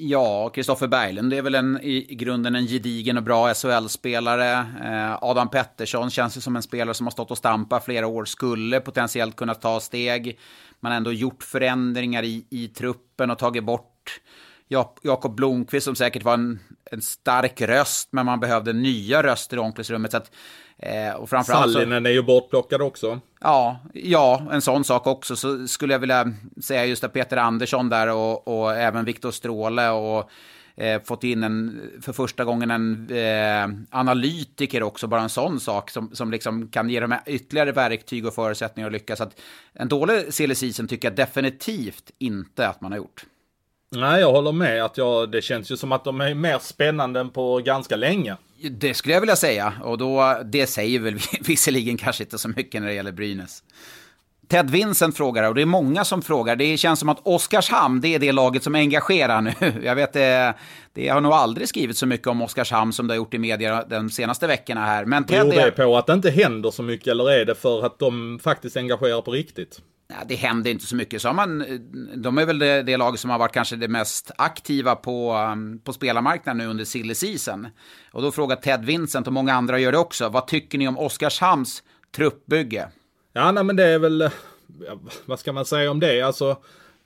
Ja, 0.03 0.49
Kristoffer 0.49 0.87
Berglund 0.87 1.33
är 1.33 1.43
väl 1.43 1.55
en, 1.55 1.81
i 1.83 2.15
grunden 2.15 2.55
en 2.55 2.67
gedigen 2.67 3.17
och 3.17 3.23
bra 3.23 3.55
SHL-spelare. 3.55 4.53
Eh, 4.85 5.19
Adam 5.23 5.51
Pettersson 5.51 6.11
känns 6.11 6.37
ju 6.37 6.41
som 6.41 6.57
en 6.57 6.63
spelare 6.63 6.95
som 6.95 7.07
har 7.07 7.11
stått 7.11 7.31
och 7.31 7.39
stampat 7.39 7.85
flera 7.85 8.07
år, 8.07 8.25
skulle 8.25 8.81
potentiellt 8.81 9.37
kunna 9.37 9.55
ta 9.55 9.81
steg. 9.81 10.39
Man 10.81 10.93
har 10.93 10.97
ändå 10.97 11.13
gjort 11.13 11.43
förändringar 11.43 12.23
i, 12.23 12.47
i 12.51 12.69
truppen 12.69 13.31
och 13.31 13.39
tagit 13.39 13.65
bort 13.65 14.21
Jakob 15.03 15.35
Blomqvist 15.35 15.85
som 15.85 15.97
säkert 15.97 16.25
var 16.25 16.35
en, 16.35 16.59
en 16.91 17.03
stark 17.03 17.61
röst, 17.61 18.09
men 18.13 18.27
man 18.27 18.41
behövde 18.41 18.73
nya 18.73 19.23
röster 19.23 19.57
i 19.57 19.61
omklädningsrummet. 19.61 20.11
Så 20.11 20.17
att, 20.17 20.31
eh, 20.83 21.15
och 21.15 21.31
framförallt 21.31 21.73
Sallinen 21.73 22.07
är 22.07 22.11
ju 22.11 22.23
bortplockad 22.23 22.83
också. 22.83 23.21
Ja, 23.41 23.79
ja, 23.93 24.43
en 24.53 24.63
sån 24.63 24.85
sak 24.85 25.07
också. 25.07 25.37
Så 25.37 25.69
skulle 25.69 25.95
jag 25.95 25.99
vilja 25.99 26.33
säga 26.63 26.85
just 26.85 27.05
att 27.05 27.13
Peter 27.13 27.37
Andersson 27.37 27.89
där 27.89 28.15
och, 28.15 28.49
och 28.49 28.77
även 28.77 29.05
Viktor 29.05 29.31
Stråle 29.31 29.91
och 29.91 30.31
eh, 30.77 31.03
fått 31.03 31.25
in 31.25 31.43
en, 31.43 31.81
för 32.03 32.13
första 32.13 32.45
gången 32.45 32.71
en 32.71 33.09
eh, 33.11 33.99
analytiker 33.99 34.83
också, 34.83 35.07
bara 35.07 35.23
en 35.23 35.29
sån 35.29 35.61
sak 35.61 35.91
som, 35.91 36.11
som 36.15 36.31
liksom 36.31 36.69
kan 36.69 36.91
ge 36.91 37.01
dem 37.01 37.17
ytterligare 37.27 37.73
verktyg 37.73 38.27
och 38.27 38.35
förutsättningar 38.35 38.87
att 38.87 38.93
lyckas. 38.93 39.19
Så 39.19 39.25
att 39.25 39.41
en 39.73 39.89
dålig 39.89 40.35
silly 40.35 40.55
tycker 40.55 41.09
jag 41.09 41.17
definitivt 41.17 42.11
inte 42.19 42.69
att 42.69 42.81
man 42.81 42.93
har 42.93 42.99
gjort. 42.99 43.25
Nej, 43.97 44.21
jag 44.21 44.33
håller 44.33 44.53
med. 44.53 44.85
Att 44.85 44.97
jag, 44.97 45.31
det 45.31 45.43
känns 45.43 45.71
ju 45.71 45.77
som 45.77 45.93
att 45.93 46.05
de 46.05 46.21
är 46.21 46.35
mer 46.35 46.59
spännande 46.59 47.21
än 47.21 47.31
på 47.31 47.59
ganska 47.59 47.97
länge. 47.97 48.37
Det 48.71 48.95
skulle 48.95 49.15
jag 49.15 49.21
vilja 49.21 49.37
säga. 49.37 49.73
Och 49.83 49.99
då, 49.99 50.41
det 50.45 50.67
säger 50.67 51.01
väl 51.01 51.19
visserligen 51.41 51.97
kanske 51.97 52.25
inte 52.25 52.39
så 52.39 52.49
mycket 52.49 52.81
när 52.81 52.89
det 52.89 52.95
gäller 52.95 53.13
Brynäs. 53.13 53.63
Ted 54.49 54.71
Vincent 54.71 55.17
frågar, 55.17 55.49
och 55.49 55.55
det 55.55 55.63
är 55.63 55.67
många 55.67 56.05
som 56.05 56.23
frågar. 56.23 56.57
Det 56.57 56.77
känns 56.77 57.01
som 57.01 57.09
att 57.09 57.21
Oskarshamn, 57.23 58.01
det 58.01 58.09
är 58.09 58.19
det 58.19 58.33
laget 58.33 58.63
som 58.63 58.75
engagerar 58.75 59.41
nu. 59.41 59.53
Jag 59.85 59.95
vet, 59.95 60.13
det, 60.13 60.55
det 60.93 61.09
har 61.09 61.21
nog 61.21 61.33
aldrig 61.33 61.69
skrivit 61.69 61.97
så 61.97 62.07
mycket 62.07 62.27
om 62.27 62.43
Oskarshamn 62.43 62.93
som 62.93 63.07
det 63.07 63.13
har 63.13 63.17
gjort 63.17 63.35
i 63.35 63.39
media 63.39 63.85
de 63.85 64.11
senaste 64.11 64.47
veckorna 64.47 64.87
här. 64.87 65.05
Men 65.05 65.25
Ted 65.25 65.49
Beror 65.49 65.65
det 65.65 65.71
på 65.71 65.97
att 65.97 66.07
det 66.07 66.13
inte 66.13 66.31
händer 66.31 66.71
så 66.71 66.83
mycket 66.83 67.09
eller 67.09 67.31
är 67.31 67.45
det 67.45 67.55
för 67.55 67.87
att 67.87 67.99
de 67.99 68.39
faktiskt 68.43 68.77
engagerar 68.77 69.23
på 69.23 69.31
riktigt? 69.31 69.81
Ja, 70.11 70.25
det 70.29 70.35
händer 70.35 70.71
inte 70.71 70.87
så 70.87 70.97
mycket. 70.97 71.23
Så 71.23 71.29
har 71.29 71.35
man, 71.35 71.65
de 72.17 72.39
är 72.39 72.47
väl 72.47 72.59
det, 72.59 72.83
det 72.83 72.97
lag 72.97 73.19
som 73.19 73.31
har 73.31 73.39
varit 73.39 73.53
kanske 73.53 73.77
det 73.77 73.89
mest 73.89 74.31
aktiva 74.39 74.97
på, 74.97 75.35
um, 75.35 75.79
på 75.79 75.93
spelarmarknaden 75.93 76.59
nu 76.59 76.67
under 76.67 76.85
silly 76.85 77.15
season. 77.15 77.67
Och 78.13 78.23
då 78.23 78.33
frågar 78.33 78.57
Ted 78.57 78.85
Vincent, 78.85 79.27
och 79.27 79.33
många 79.33 79.55
andra 79.55 79.79
gör 79.79 79.93
det 79.93 79.99
också, 79.99 80.29
vad 80.29 80.47
tycker 80.47 80.79
ni 80.79 80.89
om 80.89 80.99
Oskarshamns 80.99 81.83
truppbygge? 82.17 82.89
Ja, 83.33 83.53
nej, 83.53 83.65
men 83.65 83.77
det 83.77 83.85
är 83.85 83.99
väl, 83.99 84.31
vad 85.25 85.41
ska 85.41 85.53
man 85.53 85.65
säga 85.65 85.91
om 85.91 86.01
det? 86.01 86.23
Alltså, 86.23 86.57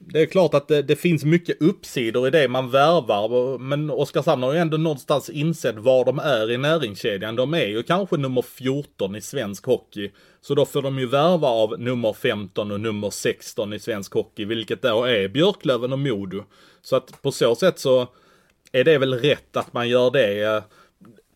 det 0.07 0.21
är 0.21 0.27
klart 0.27 0.55
att 0.55 0.69
det, 0.69 0.83
det, 0.83 0.97
finns 0.97 1.25
mycket 1.25 1.63
uppsidor 1.63 2.29
i 2.29 2.31
det 2.31 2.49
man 2.49 2.71
värvar, 2.71 3.59
men 3.59 3.91
Oskarshamn 3.91 4.43
har 4.43 4.53
ju 4.53 4.59
ändå 4.59 4.77
någonstans 4.77 5.31
insett 5.31 5.75
var 5.79 6.05
de 6.05 6.19
är 6.19 6.51
i 6.51 6.57
näringskedjan. 6.57 7.37
De 7.37 7.55
är 7.55 7.67
ju 7.67 7.83
kanske 7.83 8.17
nummer 8.17 8.43
14 8.43 9.17
i 9.17 9.21
svensk 9.21 9.67
hockey. 9.67 10.11
Så 10.41 10.55
då 10.55 10.67
får 10.67 10.83
de 10.83 10.99
ju 10.99 11.07
värva 11.07 11.49
av 11.49 11.81
nummer 11.81 12.13
15 12.13 12.71
och 12.71 12.81
nummer 12.81 13.11
16 13.11 13.73
i 13.73 13.79
svensk 13.79 14.15
hockey, 14.15 14.45
vilket 14.45 14.83
då 14.83 15.05
är 15.05 15.29
Björklöven 15.29 15.93
och 15.93 15.99
Modo. 15.99 16.45
Så 16.83 16.97
att 16.97 17.23
på 17.23 17.33
så 17.33 17.55
sätt 17.55 17.79
så 17.79 18.09
är 18.73 18.85
det 18.85 18.99
väl 18.99 19.15
rätt 19.15 19.57
att 19.57 19.73
man 19.73 19.89
gör 19.89 20.11
det. 20.11 20.63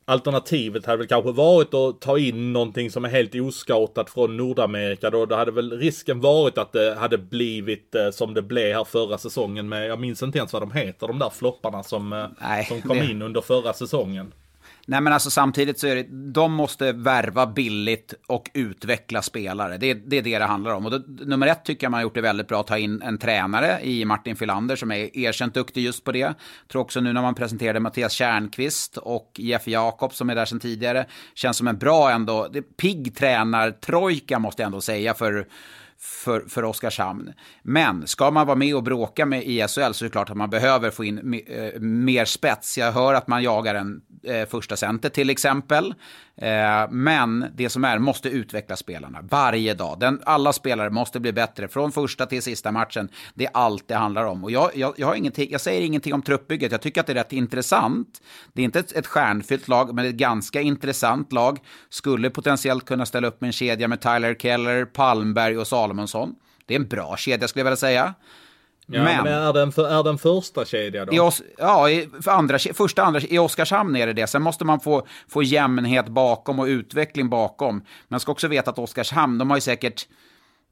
Alternativet 0.09 0.87
hade 0.87 0.99
väl 0.99 1.07
kanske 1.07 1.33
varit 1.33 1.75
att 1.75 2.01
ta 2.01 2.19
in 2.19 2.53
någonting 2.53 2.91
som 2.91 3.05
är 3.05 3.09
helt 3.09 3.35
oscoutat 3.35 4.11
från 4.11 4.37
Nordamerika 4.37 5.11
då. 5.11 5.27
Det 5.27 5.37
hade 5.37 5.51
väl 5.51 5.79
risken 5.79 6.21
varit 6.21 6.59
att 6.59 6.73
det 6.73 6.95
hade 6.95 7.19
blivit 7.19 7.95
eh, 7.95 8.11
som 8.11 8.35
det 8.35 8.43
blev 8.43 8.77
här 8.77 8.85
förra 8.85 9.19
säsongen 9.19 9.69
med, 9.69 9.89
jag 9.89 10.01
minns 10.01 10.23
inte 10.23 10.39
ens 10.39 10.53
vad 10.53 10.63
de 10.63 10.73
heter, 10.73 11.07
de 11.07 11.19
där 11.19 11.31
flopparna 11.31 11.83
som, 11.83 12.13
eh, 12.13 12.27
Nej, 12.41 12.65
som 12.65 12.83
kom 12.83 12.99
det... 12.99 13.11
in 13.11 13.23
under 13.23 13.41
förra 13.41 13.73
säsongen. 13.73 14.33
Nej 14.91 15.01
men 15.01 15.13
alltså 15.13 15.31
samtidigt 15.31 15.79
så 15.79 15.87
är 15.87 15.97
det, 15.97 16.33
de 16.33 16.53
måste 16.53 16.93
värva 16.93 17.47
billigt 17.47 18.15
och 18.27 18.51
utveckla 18.55 19.23
spelare. 19.23 19.79
Det, 19.79 19.95
det 19.95 20.19
är 20.19 20.23
det 20.23 20.39
det 20.39 20.45
handlar 20.45 20.75
om. 20.75 20.87
Och 20.87 20.91
då, 20.91 21.25
nummer 21.25 21.47
ett 21.47 21.65
tycker 21.65 21.85
jag 21.85 21.91
man 21.91 21.99
har 21.99 22.03
gjort 22.03 22.15
det 22.15 22.21
väldigt 22.21 22.49
bra 22.49 22.61
att 22.61 22.67
ta 22.67 22.79
in 22.79 23.03
en 23.03 23.19
tränare 23.19 23.81
i 23.83 24.05
Martin 24.05 24.37
Filander 24.37 24.77
som 24.77 24.93
är 24.93 25.17
erkänt 25.19 25.55
duktig 25.55 25.83
just 25.83 26.05
på 26.05 26.13
det. 26.13 26.19
Jag 26.19 26.35
tror 26.69 26.83
också 26.83 27.01
nu 27.01 27.13
när 27.13 27.23
man 27.23 27.35
presenterade 27.35 27.81
Mattias 27.81 28.13
Kärnqvist 28.13 28.97
och 28.97 29.33
Jeff 29.35 29.69
Jakob 29.69 30.15
som 30.15 30.31
är 30.31 30.35
där 30.35 30.45
sedan 30.45 30.61
tidigare. 30.61 31.07
Känns 31.35 31.57
som 31.57 31.69
en 31.69 31.79
bra 31.79 32.11
ändå, 32.11 32.49
det, 32.53 32.63
pigg 32.63 33.17
tränartrojka 33.17 34.39
måste 34.39 34.63
jag 34.63 34.67
ändå 34.67 34.81
säga 34.81 35.15
för 35.15 35.47
för, 36.01 36.41
för 36.49 36.65
Oskarshamn. 36.65 37.33
Men 37.63 38.07
ska 38.07 38.31
man 38.31 38.47
vara 38.47 38.57
med 38.57 38.77
och 38.77 38.83
bråka 38.83 39.27
med 39.27 39.43
ISL 39.47 39.93
så 39.93 40.05
är 40.05 40.05
det 40.05 40.11
klart 40.11 40.31
att 40.31 40.37
man 40.37 40.51
behöver 40.51 40.91
få 40.91 41.05
in 41.05 41.35
eh, 41.47 41.81
mer 41.81 42.25
spets. 42.25 42.79
Jag 42.79 42.93
hör 42.93 43.15
att 43.15 43.29
man 43.29 43.43
jagar 43.43 43.75
en 43.75 44.01
eh, 44.23 44.49
första 44.49 44.77
center 44.77 45.09
till 45.09 45.31
exempel. 45.31 45.95
Eh, 46.39 46.91
men 46.91 47.47
det 47.55 47.69
som 47.69 47.85
är, 47.85 47.99
måste 47.99 48.29
utveckla 48.29 48.77
spelarna 48.77 49.19
varje 49.23 49.75
dag. 49.75 50.01
Den, 50.01 50.21
alla 50.25 50.53
spelare 50.53 50.91
måste 50.91 51.21
bli 51.21 51.33
bättre 51.33 51.69
från 51.69 51.93
första 51.93 52.27
till 52.27 52.43
sista 52.43 52.73
matchen. 52.73 53.09
Det 53.35 53.47
är 53.47 53.51
allt 53.55 53.89
det 53.89 53.95
handlar 53.95 54.25
om. 54.25 54.45
Och 54.45 54.51
jag, 54.51 54.71
jag, 54.75 54.95
jag, 54.97 55.07
har 55.07 55.15
ingenting, 55.15 55.51
jag 55.51 55.61
säger 55.61 55.83
ingenting 55.83 56.15
om 56.15 56.23
truppbygget. 56.23 56.73
Jag 56.73 56.81
tycker 56.81 57.01
att 57.01 57.07
det 57.07 57.13
är 57.13 57.15
rätt 57.15 57.33
intressant. 57.33 58.23
Det 58.53 58.63
är 58.63 58.65
inte 58.65 58.79
ett, 58.79 58.93
ett 58.93 59.07
stjärnfyllt 59.07 59.69
lag, 59.69 59.95
men 59.95 60.07
ett 60.07 60.15
ganska 60.15 60.61
intressant 60.61 61.33
lag. 61.33 61.59
Skulle 61.89 62.31
potentiellt 62.31 62.85
kunna 62.85 63.07
ställa 63.07 63.29
upp 63.29 63.41
med 63.41 63.49
en 63.49 63.53
kedja 63.53 63.89
med 63.89 64.01
Tyler 64.01 64.35
Keller, 64.35 64.85
Palmberg 64.85 65.59
och 65.59 65.67
Salomonsson. 65.67 66.35
Det 66.67 66.75
är 66.75 66.79
en 66.81 66.89
bra 66.89 67.17
kedja 67.17 67.49
skulle 67.49 67.61
jag 67.61 67.65
vilja 67.65 67.77
säga. 67.77 68.15
Ja, 68.91 69.03
men, 69.03 69.25
men 69.25 69.33
är, 69.33 69.53
den 69.53 69.73
för, 69.73 69.89
är 69.89 70.05
den 70.05 70.19
första 70.19 70.65
kedja 70.65 71.05
då? 71.05 71.15
I 71.15 71.21
Os, 71.21 71.43
ja, 71.59 71.91
i, 71.91 72.09
för 72.23 72.31
andra, 72.31 72.59
första, 72.59 73.03
andra, 73.03 73.21
i 73.21 73.39
Oskarshamn 73.39 73.97
är 73.97 74.07
det 74.07 74.13
det. 74.13 74.27
Sen 74.27 74.43
måste 74.43 74.65
man 74.65 74.81
få, 74.81 75.07
få 75.29 75.43
jämnhet 75.43 76.09
bakom 76.09 76.59
och 76.59 76.67
utveckling 76.67 77.29
bakom. 77.29 77.85
Man 78.09 78.21
ska 78.21 78.33
också 78.33 78.49
veta 78.49 78.71
att 78.71 78.79
Oskarshamn, 78.79 79.39
de 79.39 79.51
har 79.51 79.57
ju 79.57 79.61
säkert, 79.61 80.09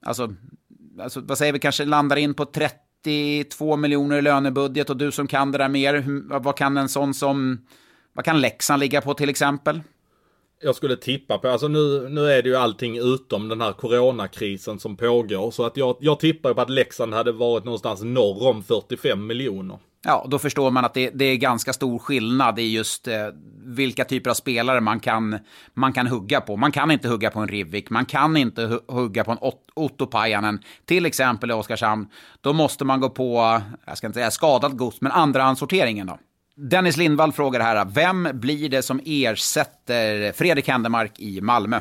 alltså, 0.07 0.35
alltså 1.01 1.21
vad 1.21 1.39
säger 1.39 1.53
vi, 1.53 1.59
kanske 1.59 1.85
landar 1.85 2.17
in 2.17 2.35
på 2.35 2.45
32 2.45 3.77
miljoner 3.77 4.17
i 4.17 4.23
lönebudget 4.23 4.91
och 4.91 4.97
du 4.97 5.13
som 5.13 5.27
kan 5.27 5.53
det 5.53 5.59
där 5.59 5.69
mer, 5.69 6.05
vad 6.39 6.57
kan 6.57 6.77
en 6.77 6.89
sån 6.89 7.15
som, 7.15 7.67
vad 8.13 8.25
kan 8.25 8.41
Leksand 8.41 8.81
ligga 8.81 9.01
på 9.01 9.15
till 9.15 9.29
exempel? 9.29 9.81
Jag 10.61 10.75
skulle 10.75 10.97
tippa 10.97 11.39
på, 11.39 11.49
alltså 11.49 11.69
nu, 11.69 12.09
nu 12.09 12.33
är 12.33 12.43
det 12.43 12.49
ju 12.49 12.57
allting 12.57 12.99
utom 12.99 13.49
den 13.49 13.61
här 13.61 13.73
coronakrisen 13.73 14.79
som 14.79 14.97
pågår. 14.97 15.51
Så 15.51 15.67
att 15.67 15.77
jag, 15.77 15.97
jag 16.01 16.21
tippar 16.21 16.55
på 16.55 16.61
att 16.61 16.71
Leksand 16.71 17.15
hade 17.15 17.33
varit 17.33 17.65
någonstans 17.65 18.03
norr 18.03 18.49
om 18.49 18.63
45 18.63 19.27
miljoner. 19.27 19.79
Ja, 20.05 20.27
då 20.29 20.39
förstår 20.39 20.71
man 20.71 20.85
att 20.85 20.95
det, 20.95 21.11
det, 21.11 21.25
är 21.25 21.37
ganska 21.37 21.73
stor 21.73 21.99
skillnad 21.99 22.59
i 22.59 22.63
just 22.63 23.09
eh, 23.09 23.15
vilka 23.65 24.05
typer 24.05 24.31
av 24.31 24.35
spelare 24.35 24.81
man 24.81 25.01
kan, 25.01 25.39
man 25.75 25.93
kan 25.93 26.07
hugga 26.07 26.41
på. 26.41 26.57
Man 26.57 26.73
kan 26.73 26.91
inte 26.91 27.09
hugga 27.09 27.31
på 27.31 27.41
en 27.41 27.49
Rivik, 27.49 27.91
man 27.91 28.05
kan 28.05 28.37
inte 28.37 28.81
hugga 28.89 29.25
på 29.25 29.33
en 29.33 29.39
Otto 29.75 30.07
Pajanen, 30.07 30.61
till 30.85 31.07
exempel 31.07 31.51
i 31.51 31.55
Oskarshamn. 31.55 32.07
Då 32.41 32.53
måste 32.53 32.85
man 32.85 33.01
gå 33.01 33.11
på, 33.11 33.61
jag 33.87 33.99
ska 33.99 34.07
inte 34.07 34.19
säga 34.19 34.31
skadat 34.31 34.73
gods, 34.73 35.01
men 35.01 35.13
andrahandssorteringen 35.13 36.07
då. 36.07 36.19
Dennis 36.59 36.97
Lindvall 36.97 37.33
frågar 37.33 37.61
här, 37.61 37.85
vem 37.95 38.29
blir 38.33 38.69
det 38.69 38.83
som 38.83 39.01
ersätter 39.05 40.33
Fredrik 40.33 40.69
Händemark 40.69 41.21
i 41.21 41.41
Malmö? 41.41 41.81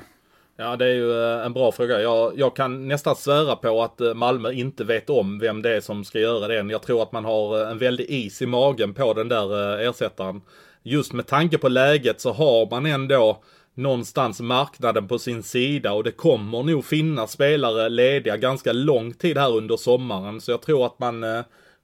Ja, 0.58 0.76
det 0.76 0.86
är 0.86 0.94
ju 0.94 1.24
eh, 1.24 1.46
en 1.46 1.54
bra 1.54 1.72
fråga. 1.72 2.02
Jag, 2.02 2.40
jag 2.40 2.56
kan 2.56 2.88
nästan 2.88 3.16
svära 3.16 3.56
på 3.56 3.84
att 3.84 4.02
eh, 4.02 4.14
Malmö 4.14 4.52
inte 4.52 4.84
vet 4.84 5.10
om 5.10 5.40
vem 5.40 5.62
det 5.62 5.76
är 5.76 5.82
som 5.82 6.06
ska 6.06 6.20
göra 6.20 6.48
det 6.48 6.60
än. 6.60 6.70
Jag 6.70 6.82
tror 6.82 7.04
att 7.04 7.12
man 7.12 7.26
har 7.26 7.62
eh, 7.62 7.72
en 7.72 7.78
väldig 7.78 8.06
is 8.10 8.42
i 8.42 8.46
magen 8.46 8.94
på 8.94 9.14
den 9.14 9.28
där 9.28 9.80
ersättaren. 9.80 10.42
Just 10.84 11.14
med 11.14 11.28
tanke 11.28 11.58
på 11.58 11.70
läget 11.70 12.22
så 12.22 12.32
har 12.32 12.70
man 12.70 12.86
ändå 12.86 13.44
någonstans 13.74 14.42
marknaden 14.42 15.08
på 15.08 15.20
sin 15.20 15.44
sida 15.44 15.94
och 15.94 16.04
det 16.04 16.12
kommer 16.12 16.64
nog 16.64 16.86
finnas 16.86 17.32
spelare 17.32 17.90
lediga 17.90 18.38
ganska 18.38 18.74
lång 18.74 19.14
tid 19.14 19.38
här 19.38 19.56
under 19.56 19.78
sommaren. 19.78 20.42
Så 20.42 20.52
jag 20.52 20.62
tror 20.62 20.86
att 20.86 21.00
man 21.00 21.24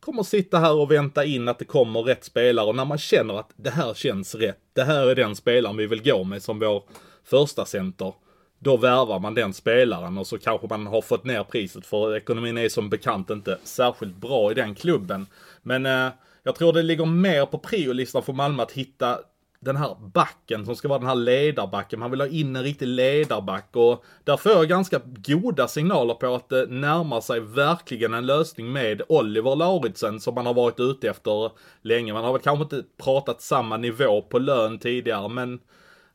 kommer 0.01 0.23
sitta 0.23 0.59
här 0.59 0.73
och 0.73 0.91
vänta 0.91 1.25
in 1.25 1.47
att 1.47 1.59
det 1.59 1.65
kommer 1.65 2.01
rätt 2.01 2.23
spelare 2.23 2.65
och 2.65 2.75
när 2.75 2.85
man 2.85 2.97
känner 2.97 3.39
att 3.39 3.51
det 3.55 3.69
här 3.69 3.93
känns 3.93 4.35
rätt. 4.35 4.59
Det 4.73 4.83
här 4.83 5.07
är 5.07 5.15
den 5.15 5.35
spelaren 5.35 5.77
vi 5.77 5.87
vill 5.87 6.03
gå 6.03 6.23
med 6.23 6.43
som 6.43 6.59
vår 6.59 6.83
första 7.23 7.65
center 7.65 8.13
då 8.59 8.77
värvar 8.77 9.19
man 9.19 9.33
den 9.33 9.53
spelaren 9.53 10.17
och 10.17 10.27
så 10.27 10.37
kanske 10.37 10.67
man 10.67 10.87
har 10.87 11.01
fått 11.01 11.23
ner 11.23 11.43
priset 11.43 11.85
för 11.85 12.15
ekonomin 12.15 12.57
är 12.57 12.69
som 12.69 12.89
bekant 12.89 13.29
inte 13.29 13.57
särskilt 13.63 14.15
bra 14.15 14.51
i 14.51 14.53
den 14.53 14.75
klubben. 14.75 15.27
Men 15.61 15.85
eh, 15.85 16.07
jag 16.43 16.55
tror 16.55 16.73
det 16.73 16.83
ligger 16.83 17.05
mer 17.05 17.45
på 17.45 17.57
priolistan 17.57 18.23
för 18.23 18.33
Malmö 18.33 18.63
att 18.63 18.71
hitta 18.71 19.19
den 19.65 19.75
här 19.75 19.95
backen 20.13 20.65
som 20.65 20.75
ska 20.75 20.87
vara 20.87 20.99
den 20.99 21.07
här 21.07 21.15
ledarbacken. 21.15 21.99
Man 21.99 22.11
vill 22.11 22.21
ha 22.21 22.27
in 22.27 22.55
en 22.55 22.63
riktig 22.63 22.87
ledarback 22.87 23.75
och 23.75 24.03
där 24.23 24.37
får 24.37 24.51
jag 24.51 24.67
ganska 24.67 25.01
goda 25.05 25.67
signaler 25.67 26.13
på 26.13 26.35
att 26.35 26.51
eh, 26.51 26.59
det 26.59 26.67
närmar 26.67 27.21
sig 27.21 27.39
verkligen 27.39 28.13
en 28.13 28.25
lösning 28.25 28.71
med 28.71 29.01
Oliver 29.09 29.55
Lauritsen 29.55 30.19
som 30.19 30.35
man 30.35 30.45
har 30.45 30.53
varit 30.53 30.79
ute 30.79 31.09
efter 31.09 31.51
länge. 31.81 32.13
Man 32.13 32.23
har 32.23 32.33
väl 32.33 32.41
kanske 32.41 32.63
inte 32.63 32.83
pratat 33.03 33.41
samma 33.41 33.77
nivå 33.77 34.21
på 34.21 34.39
lön 34.39 34.79
tidigare 34.79 35.29
men 35.29 35.59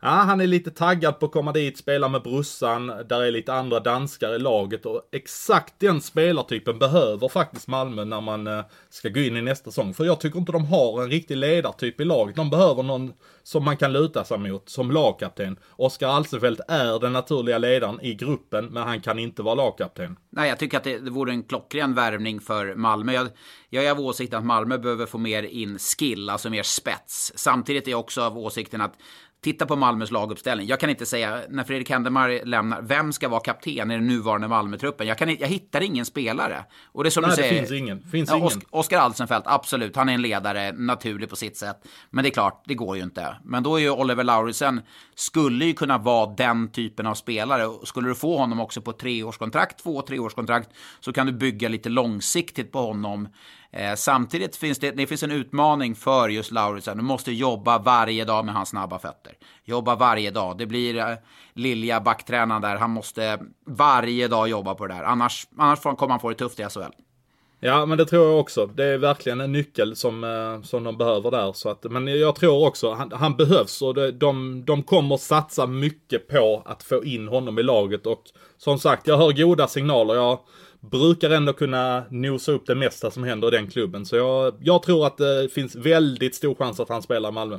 Ja, 0.07 0.13
han 0.13 0.41
är 0.41 0.47
lite 0.47 0.71
taggad 0.71 1.19
på 1.19 1.27
att 1.27 1.33
komma 1.33 1.53
dit, 1.53 1.79
spela 1.79 2.09
med 2.09 2.23
brussan. 2.23 2.87
Där 2.87 3.23
är 3.23 3.31
lite 3.31 3.53
andra 3.53 3.81
danskar 3.81 4.35
i 4.35 4.39
laget 4.39 4.87
och 4.87 5.03
exakt 5.13 5.75
den 5.79 6.01
spelartypen 6.01 6.79
behöver 6.79 7.29
faktiskt 7.29 7.69
Malmö 7.69 8.05
när 8.05 8.21
man 8.21 8.47
eh, 8.47 8.65
ska 8.91 9.09
gå 9.09 9.21
in 9.21 9.37
i 9.37 9.43
nästa 9.43 9.71
säsong. 9.71 9.95
För 9.95 10.05
jag 10.05 10.21
tycker 10.21 10.39
inte 10.39 10.53
de 10.53 10.65
har 10.65 11.03
en 11.03 11.11
riktig 11.11 11.37
ledartyp 11.37 12.01
i 12.01 12.05
laget. 12.05 12.37
De 12.37 12.51
behöver 12.51 12.83
någon 12.83 13.13
som 13.43 13.65
man 13.65 13.77
kan 13.77 13.93
luta 13.93 14.25
sig 14.25 14.39
mot 14.39 14.69
som 14.69 14.91
lagkapten. 14.91 15.59
Oskar 15.71 16.09
Alsefelt 16.09 16.61
är 16.69 17.01
den 17.01 17.13
naturliga 17.13 17.59
ledaren 17.59 18.01
i 18.01 18.15
gruppen, 18.15 18.67
men 18.67 18.83
han 18.83 19.01
kan 19.01 19.19
inte 19.19 19.43
vara 19.43 19.55
lagkapten. 19.55 20.17
Nej, 20.31 20.49
jag 20.49 20.59
tycker 20.59 20.77
att 20.77 20.85
det, 20.85 20.99
det 20.99 21.11
vore 21.11 21.33
en 21.33 21.43
klockren 21.43 21.95
värvning 21.95 22.41
för 22.41 22.75
Malmö. 22.75 23.13
Jag, 23.13 23.29
jag 23.69 23.85
är 23.85 23.91
av 23.91 24.01
åsikten 24.01 24.39
att 24.39 24.45
Malmö 24.45 24.79
behöver 24.79 25.07
få 25.07 25.19
mer 25.19 25.43
in 25.43 25.79
skill, 25.79 26.31
alltså 26.31 26.51
mer 26.51 26.63
spets. 26.63 27.33
Samtidigt 27.37 27.87
är 27.87 27.91
jag 27.91 28.01
också 28.01 28.23
av 28.23 28.39
åsikten 28.39 28.81
att 28.81 28.95
Titta 29.47 29.67
på 29.67 29.77
Malmös 29.77 30.11
laguppställning. 30.11 30.67
Jag 30.67 30.81
kan 30.81 30.91
inte 30.91 31.07
säga, 31.07 31.41
när 31.49 31.65
Fredrik 31.65 31.91
Händemar 31.91 32.45
lämnar, 32.45 32.83
vem 32.83 33.13
ska 33.13 33.29
vara 33.29 33.41
kapten 33.41 33.91
i 33.91 33.95
den 33.95 34.07
nuvarande 34.07 34.49
Malmötruppen? 34.49 35.07
Jag, 35.07 35.19
kan, 35.19 35.37
jag 35.37 35.49
hittar 35.49 35.81
ingen 35.81 36.05
spelare. 36.05 36.65
Och 36.93 37.05
det 37.05 37.09
är 37.09 37.11
som 37.11 37.23
Nej, 37.23 37.31
du 37.31 37.37
säger. 37.37 37.53
det 37.53 37.59
finns 37.59 37.81
ingen. 37.81 38.03
Finns 38.03 38.31
ja. 38.31 38.51
Oskar 38.71 38.99
Alsenfelt, 38.99 39.45
absolut. 39.47 39.97
Han 39.97 40.09
är 40.09 40.15
en 40.15 40.23
ledare, 40.23 40.73
naturlig 40.73 41.31
på 41.31 41.37
sitt 41.37 41.57
sätt. 41.57 41.77
Men 42.11 42.25
det 42.25 42.29
är 42.29 42.31
klart, 42.31 42.63
det 42.67 42.75
går 42.75 42.97
ju 42.97 43.03
inte. 43.03 43.37
Men 43.45 43.63
då 43.63 43.77
är 43.77 43.81
ju 43.81 43.91
Oliver 43.91 44.25
Lauritsen, 44.25 44.81
skulle 45.15 45.65
ju 45.65 45.73
kunna 45.73 45.99
vara 45.99 46.35
den 46.35 46.73
typen 46.73 47.07
av 47.07 47.15
spelare. 47.15 47.71
Skulle 47.85 48.09
du 48.09 48.15
få 48.15 48.39
honom 48.39 48.61
också 48.61 48.81
på 48.81 48.93
treårskontrakt, 48.93 49.83
två 49.83 50.03
treårskontrakt, 50.03 50.71
så 51.01 51.13
kan 51.13 51.27
du 51.27 51.33
bygga 51.33 51.69
lite 51.69 51.89
långsiktigt 51.89 52.73
på 52.73 52.79
honom. 52.79 53.29
Eh, 53.77 53.95
samtidigt 53.95 54.57
finns 54.57 54.79
det, 54.79 54.91
det 54.91 55.07
finns 55.07 55.23
en 55.23 55.31
utmaning 55.31 55.95
för 55.95 56.29
just 56.29 56.51
Lauritsen. 56.51 56.97
Du 56.97 57.03
måste 57.03 57.33
jobba 57.33 57.79
varje 57.79 58.25
dag 58.25 58.45
med 58.45 58.55
hans 58.55 58.69
snabba 58.69 58.99
fötter. 58.99 59.33
Jobba 59.65 59.95
varje 59.95 60.31
dag. 60.31 60.59
Det 60.59 60.67
blir 60.67 60.99
eh, 60.99 61.15
Lilja, 61.55 62.01
backtränaren 62.01 62.63
där. 62.63 62.77
Han 62.77 62.91
måste 62.91 63.39
varje 63.67 64.29
dag 64.29 64.49
jobba 64.49 64.75
på 64.75 64.87
det 64.87 64.95
där. 64.95 65.03
Annars, 65.03 65.47
annars 65.59 65.81
kommer 65.81 66.09
han 66.09 66.21
få 66.21 66.29
det 66.29 66.35
tufft 66.35 66.61
i 66.61 66.63
SHL. 66.63 66.93
Ja, 67.61 67.87
men 67.87 67.99
det 67.99 68.07
tror 68.07 68.27
jag 68.27 68.41
också. 68.41 68.67
Det 68.67 68.85
är 68.85 68.99
verkligen 68.99 69.41
en 69.41 69.53
nyckel 69.53 69.97
som, 69.97 70.25
eh, 70.25 70.63
som 70.63 70.85
de 70.85 70.97
behöver 70.97 71.31
där. 71.31 71.53
Så 71.53 71.69
att, 71.69 71.85
men 71.85 72.07
jag 72.07 72.35
tror 72.35 72.67
också, 72.67 72.93
han, 72.93 73.13
han 73.13 73.37
behövs 73.37 73.83
och 73.83 73.95
det, 73.95 74.13
de, 74.13 74.65
de 74.65 74.83
kommer 74.83 75.17
satsa 75.17 75.67
mycket 75.67 76.29
på 76.29 76.63
att 76.67 76.83
få 76.83 77.05
in 77.05 77.29
honom 77.29 77.59
i 77.59 77.63
laget. 77.63 78.07
Och 78.07 78.23
som 78.59 78.79
sagt, 78.79 79.07
jag 79.07 79.19
hör 79.19 79.33
goda 79.33 79.69
signaler. 79.69 80.15
Jag 80.15 80.39
brukar 80.91 81.31
ändå 81.31 81.53
kunna 81.53 82.05
nosa 82.11 82.53
upp 82.53 82.67
det 82.67 82.75
mesta 82.75 83.11
som 83.11 83.25
händer 83.25 83.55
i 83.55 83.57
den 83.57 83.71
klubben. 83.71 84.07
Så 84.07 84.17
jag, 84.17 84.55
jag 84.61 84.83
tror 84.83 85.07
att 85.07 85.17
det 85.17 85.49
finns 85.53 85.75
väldigt 85.77 86.35
stor 86.35 86.55
chans 86.55 86.81
att 86.81 86.89
han 86.89 87.03
spelar 87.03 87.29
i 87.29 87.33
Malmö. 87.33 87.59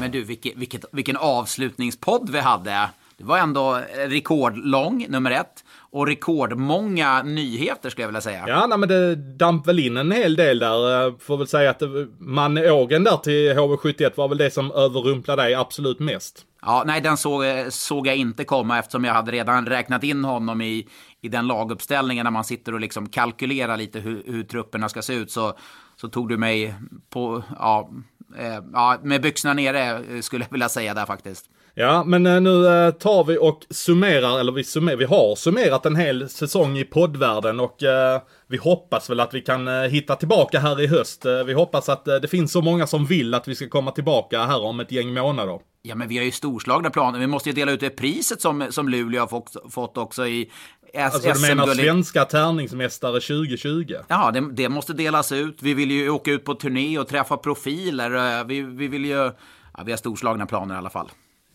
Men 0.00 0.10
du, 0.10 0.24
vilket, 0.24 0.56
vilket, 0.56 0.84
vilken 0.92 1.16
avslutningspodd 1.16 2.30
vi 2.30 2.40
hade. 2.40 2.90
Det 3.18 3.24
var 3.24 3.38
ändå 3.38 3.80
rekordlång, 3.96 5.06
nummer 5.08 5.30
ett. 5.30 5.64
Och 5.78 6.06
rekordmånga 6.06 7.22
nyheter 7.22 7.90
skulle 7.90 8.02
jag 8.02 8.08
vilja 8.08 8.20
säga. 8.20 8.44
Ja, 8.46 8.66
nej, 8.66 8.78
men 8.78 8.88
det 8.88 9.14
damp 9.16 9.66
väl 9.66 9.78
in 9.78 9.96
en 9.96 10.12
hel 10.12 10.36
del 10.36 10.58
där. 10.58 11.18
Får 11.18 11.36
väl 11.36 11.46
säga 11.46 11.70
att 11.70 11.82
manågen 12.18 13.04
där 13.04 13.16
till 13.16 13.52
HV71 13.52 14.12
var 14.14 14.28
väl 14.28 14.38
det 14.38 14.50
som 14.50 14.72
överrumplade 14.72 15.42
dig 15.42 15.54
absolut 15.54 15.98
mest. 15.98 16.46
Ja, 16.62 16.82
nej, 16.86 17.00
den 17.00 17.16
såg, 17.16 17.44
såg 17.68 18.06
jag 18.06 18.16
inte 18.16 18.44
komma 18.44 18.78
eftersom 18.78 19.04
jag 19.04 19.14
hade 19.14 19.32
redan 19.32 19.66
räknat 19.66 20.04
in 20.04 20.24
honom 20.24 20.60
i, 20.60 20.88
i 21.20 21.28
den 21.28 21.46
laguppställningen 21.46 22.24
när 22.24 22.30
man 22.30 22.44
sitter 22.44 22.74
och 22.74 22.80
liksom 22.80 23.08
kalkylerar 23.08 23.76
lite 23.76 24.00
hur, 24.00 24.22
hur 24.26 24.42
trupperna 24.42 24.88
ska 24.88 25.02
se 25.02 25.14
ut. 25.14 25.30
Så, 25.30 25.58
så 25.96 26.08
tog 26.08 26.28
du 26.28 26.36
mig 26.36 26.74
på, 27.10 27.42
ja, 27.58 27.90
eh, 28.38 28.58
ja, 28.72 28.98
med 29.02 29.22
byxorna 29.22 29.54
nere 29.54 30.02
skulle 30.22 30.44
jag 30.44 30.52
vilja 30.52 30.68
säga 30.68 30.94
där 30.94 31.06
faktiskt. 31.06 31.46
Ja, 31.78 32.04
men 32.04 32.26
eh, 32.26 32.40
nu 32.40 32.66
eh, 32.66 32.90
tar 32.90 33.24
vi 33.24 33.38
och 33.38 33.66
summerar, 33.70 34.40
eller 34.40 34.52
vi, 34.52 34.64
summerar, 34.64 34.96
vi 34.96 35.04
har 35.04 35.36
summerat 35.36 35.86
en 35.86 35.96
hel 35.96 36.28
säsong 36.28 36.78
i 36.78 36.84
poddvärlden 36.84 37.60
och 37.60 37.82
eh, 37.82 38.20
vi 38.46 38.56
hoppas 38.56 39.10
väl 39.10 39.20
att 39.20 39.34
vi 39.34 39.40
kan 39.40 39.68
hitta 39.68 40.16
tillbaka 40.16 40.58
här 40.60 40.80
i 40.80 40.86
höst. 40.86 41.26
Vi 41.46 41.52
hoppas 41.52 41.88
att 41.88 42.04
det 42.04 42.28
finns 42.30 42.52
så 42.52 42.62
många 42.62 42.86
som 42.86 43.06
vill 43.06 43.34
att 43.34 43.48
vi 43.48 43.54
ska 43.54 43.68
komma 43.68 43.90
tillbaka 43.90 44.44
här 44.44 44.64
om 44.64 44.80
ett 44.80 44.92
gäng 44.92 45.14
månader. 45.14 45.60
Ja, 45.82 45.94
men 45.94 46.08
vi 46.08 46.18
har 46.18 46.24
ju 46.24 46.30
storslagna 46.30 46.90
planer. 46.90 47.18
Vi 47.18 47.26
måste 47.26 47.48
ju 47.48 47.54
dela 47.54 47.72
ut 47.72 47.80
det 47.80 47.90
priset 47.90 48.40
som, 48.40 48.66
som 48.70 48.88
Luleå 48.88 49.20
har 49.20 49.26
fått, 49.26 49.56
fått 49.70 49.98
också 49.98 50.26
i 50.26 50.50
Alltså 50.98 51.32
du 51.32 51.40
menar 51.40 51.66
svenska 51.66 52.24
tärningsmästare 52.24 53.20
2020? 53.20 53.94
Ja, 54.08 54.30
det, 54.30 54.52
det, 54.52 54.68
måste 54.68 54.92
delas 54.92 55.32
ut. 55.32 55.58
Vi 55.62 55.74
vill 55.74 55.90
ju 55.90 56.10
åka 56.10 56.30
ut 56.30 56.44
på 56.44 56.54
turné 56.54 56.98
och 56.98 57.08
träffa 57.08 57.36
profiler. 57.36 58.44
Vi, 58.44 58.62
vi 58.62 58.88
vill 58.88 59.04
ju... 59.04 59.32
Ja, 59.76 59.82
vi 59.84 59.92
har 59.92 59.96
storslagna 59.96 60.46
planer 60.46 60.74
i 60.74 60.78
alla 60.78 60.90
fall. 60.90 61.10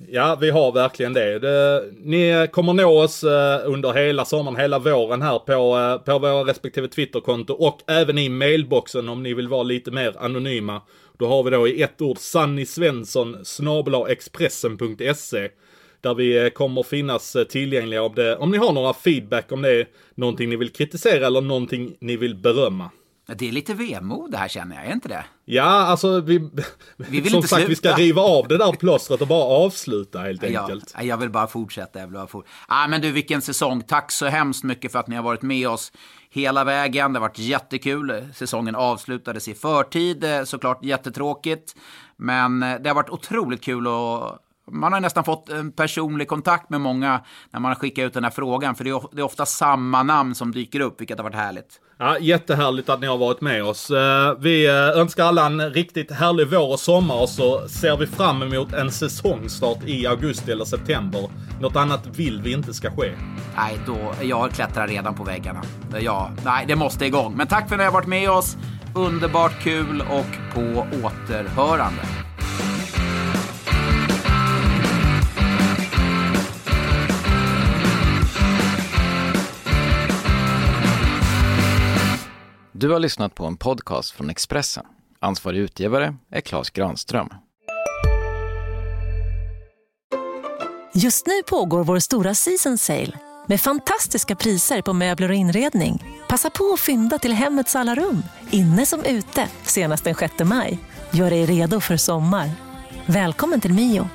Ja, 0.09 0.37
vi 0.41 0.49
har 0.49 0.71
verkligen 0.71 1.13
det. 1.13 1.39
det. 1.39 1.83
Ni 2.03 2.47
kommer 2.51 2.73
nå 2.73 3.01
oss 3.01 3.23
eh, 3.23 3.61
under 3.65 3.93
hela 3.93 4.25
sommaren, 4.25 4.57
hela 4.57 4.79
våren 4.79 5.21
här 5.21 5.39
på, 5.39 5.77
eh, 5.77 5.97
på 5.97 6.19
våra 6.19 6.43
respektive 6.43 6.87
Twitterkonto 6.87 7.53
och 7.53 7.79
även 7.87 8.17
i 8.17 8.29
mailboxen 8.29 9.09
om 9.09 9.23
ni 9.23 9.33
vill 9.33 9.47
vara 9.47 9.63
lite 9.63 9.91
mer 9.91 10.15
anonyma. 10.19 10.81
Då 11.17 11.27
har 11.27 11.43
vi 11.43 11.49
då 11.49 11.67
i 11.67 11.81
ett 11.81 12.01
ord 12.01 12.17
Sanny 12.17 12.65
Svensson 12.65 13.37
Expressen.se 14.09 15.49
där 16.01 16.13
vi 16.13 16.37
eh, 16.37 16.49
kommer 16.49 16.83
finnas 16.83 17.37
tillgängliga 17.49 18.03
om, 18.03 18.15
det, 18.15 18.37
om 18.37 18.51
ni 18.51 18.57
har 18.57 18.73
några 18.73 18.93
feedback 18.93 19.51
om 19.51 19.61
det 19.61 19.71
är 19.71 19.87
någonting 20.15 20.49
ni 20.49 20.55
vill 20.55 20.69
kritisera 20.69 21.27
eller 21.27 21.41
någonting 21.41 21.95
ni 21.99 22.17
vill 22.17 22.35
berömma. 22.35 22.89
Det 23.35 23.47
är 23.47 23.51
lite 23.51 23.73
vemod 23.73 24.31
det 24.31 24.37
här 24.37 24.47
känner 24.47 24.75
jag, 24.75 24.85
är 24.85 24.93
inte 24.93 25.07
det? 25.07 25.25
Ja, 25.45 25.63
alltså 25.63 26.21
vi... 26.21 26.49
vi 26.97 27.21
vill 27.21 27.31
som 27.31 27.41
sagt, 27.41 27.49
sluta. 27.49 27.69
vi 27.69 27.75
ska 27.75 27.93
riva 27.93 28.21
av 28.21 28.47
det 28.47 28.57
där 28.57 28.71
plåstret 28.71 29.21
och 29.21 29.27
bara 29.27 29.43
avsluta 29.43 30.19
helt 30.19 30.43
ja, 30.43 30.61
enkelt. 30.61 30.95
Jag 31.01 31.17
vill 31.17 31.29
bara 31.29 31.47
fortsätta. 31.47 31.99
Jag 31.99 32.07
vill 32.07 32.13
bara 32.13 32.27
fort... 32.27 32.45
ah, 32.67 32.87
men 32.87 33.01
du, 33.01 33.11
vilken 33.11 33.41
säsong. 33.41 33.81
Tack 33.81 34.11
så 34.11 34.25
hemskt 34.25 34.63
mycket 34.63 34.91
för 34.91 34.99
att 34.99 35.07
ni 35.07 35.15
har 35.15 35.23
varit 35.23 35.41
med 35.41 35.69
oss 35.69 35.91
hela 36.29 36.63
vägen. 36.63 37.13
Det 37.13 37.19
har 37.19 37.27
varit 37.27 37.39
jättekul. 37.39 38.27
Säsongen 38.33 38.75
avslutades 38.75 39.47
i 39.47 39.53
förtid, 39.53 40.25
såklart 40.45 40.85
jättetråkigt. 40.85 41.75
Men 42.17 42.63
eh, 42.63 42.79
det 42.79 42.89
har 42.89 42.95
varit 42.95 43.09
otroligt 43.09 43.63
kul 43.63 43.87
att 43.87 44.39
man 44.71 44.93
har 44.93 44.99
nästan 44.99 45.23
fått 45.23 45.49
en 45.49 45.71
personlig 45.71 46.27
kontakt 46.27 46.69
med 46.69 46.81
många 46.81 47.21
när 47.51 47.59
man 47.59 47.75
skickar 47.75 48.05
ut 48.05 48.13
den 48.13 48.23
här 48.23 48.31
frågan. 48.31 48.75
För 48.75 48.83
det 48.83 49.21
är 49.21 49.25
ofta 49.25 49.45
samma 49.45 50.03
namn 50.03 50.35
som 50.35 50.51
dyker 50.51 50.79
upp, 50.79 51.01
vilket 51.01 51.17
har 51.17 51.23
varit 51.23 51.35
härligt. 51.35 51.81
Ja, 52.03 52.19
jättehärligt 52.19 52.89
att 52.89 53.01
ni 53.01 53.07
har 53.07 53.17
varit 53.17 53.41
med 53.41 53.63
oss. 53.63 53.91
Eh, 53.91 54.33
vi 54.39 54.67
eh, 54.67 54.73
önskar 54.73 55.25
alla 55.25 55.45
en 55.45 55.69
riktigt 55.69 56.11
härlig 56.11 56.47
vår 56.47 56.71
och 56.71 56.79
sommar 56.79 57.21
och 57.21 57.29
så 57.29 57.67
ser 57.67 57.97
vi 57.97 58.07
fram 58.07 58.41
emot 58.41 58.73
en 58.73 58.91
säsongstart 58.91 59.77
i 59.85 60.07
augusti 60.07 60.51
eller 60.51 60.65
september. 60.65 61.29
Något 61.61 61.75
annat 61.75 62.07
vill 62.07 62.41
vi 62.41 62.51
inte 62.51 62.73
ska 62.73 62.91
ske. 62.91 63.11
Nej, 63.55 63.77
då, 63.85 64.13
jag 64.21 64.51
klättrar 64.51 64.87
redan 64.87 65.15
på 65.15 65.23
väggarna. 65.23 65.61
Eh, 65.95 65.99
ja, 65.99 66.31
nej, 66.45 66.65
det 66.67 66.75
måste 66.75 67.05
igång. 67.05 67.33
Men 67.37 67.47
tack 67.47 67.67
för 67.67 67.75
att 67.75 67.79
ni 67.79 67.85
har 67.85 67.91
varit 67.91 68.07
med 68.07 68.29
oss. 68.29 68.57
Underbart 68.95 69.63
kul 69.63 70.01
och 70.01 70.53
på 70.53 70.87
återhörande. 71.03 72.01
Du 82.81 82.89
har 82.89 82.99
lyssnat 82.99 83.35
på 83.35 83.45
en 83.45 83.57
podcast 83.57 84.11
från 84.11 84.29
Expressen. 84.29 84.85
Ansvarig 85.19 85.59
utgivare 85.59 86.15
är 86.31 86.41
Klas 86.41 86.69
Granström. 86.69 87.29
Just 90.93 91.27
nu 91.27 91.43
pågår 91.43 91.83
vår 91.83 91.99
stora 91.99 92.35
season 92.35 92.77
sale 92.77 93.19
med 93.47 93.61
fantastiska 93.61 94.35
priser 94.35 94.81
på 94.81 94.93
möbler 94.93 95.29
och 95.29 95.35
inredning. 95.35 96.03
Passa 96.29 96.49
på 96.49 96.73
att 96.73 96.79
fynda 96.79 97.19
till 97.19 97.33
hemmets 97.33 97.75
alla 97.75 97.95
rum, 97.95 98.23
inne 98.51 98.85
som 98.85 99.03
ute, 99.05 99.47
senast 99.63 100.03
den 100.03 100.15
6 100.15 100.33
maj. 100.43 100.79
Gör 101.11 101.29
dig 101.29 101.45
redo 101.45 101.79
för 101.79 101.97
sommar. 101.97 102.49
Välkommen 103.05 103.61
till 103.61 103.73
Mio. 103.73 104.09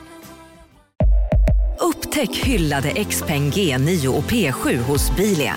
Upptäck 1.81 2.37
hyllade 2.37 3.05
XPeng 3.05 3.51
G9 3.51 4.07
och 4.07 4.25
P7 4.25 4.79
hos 4.79 5.17
Bilia. 5.17 5.57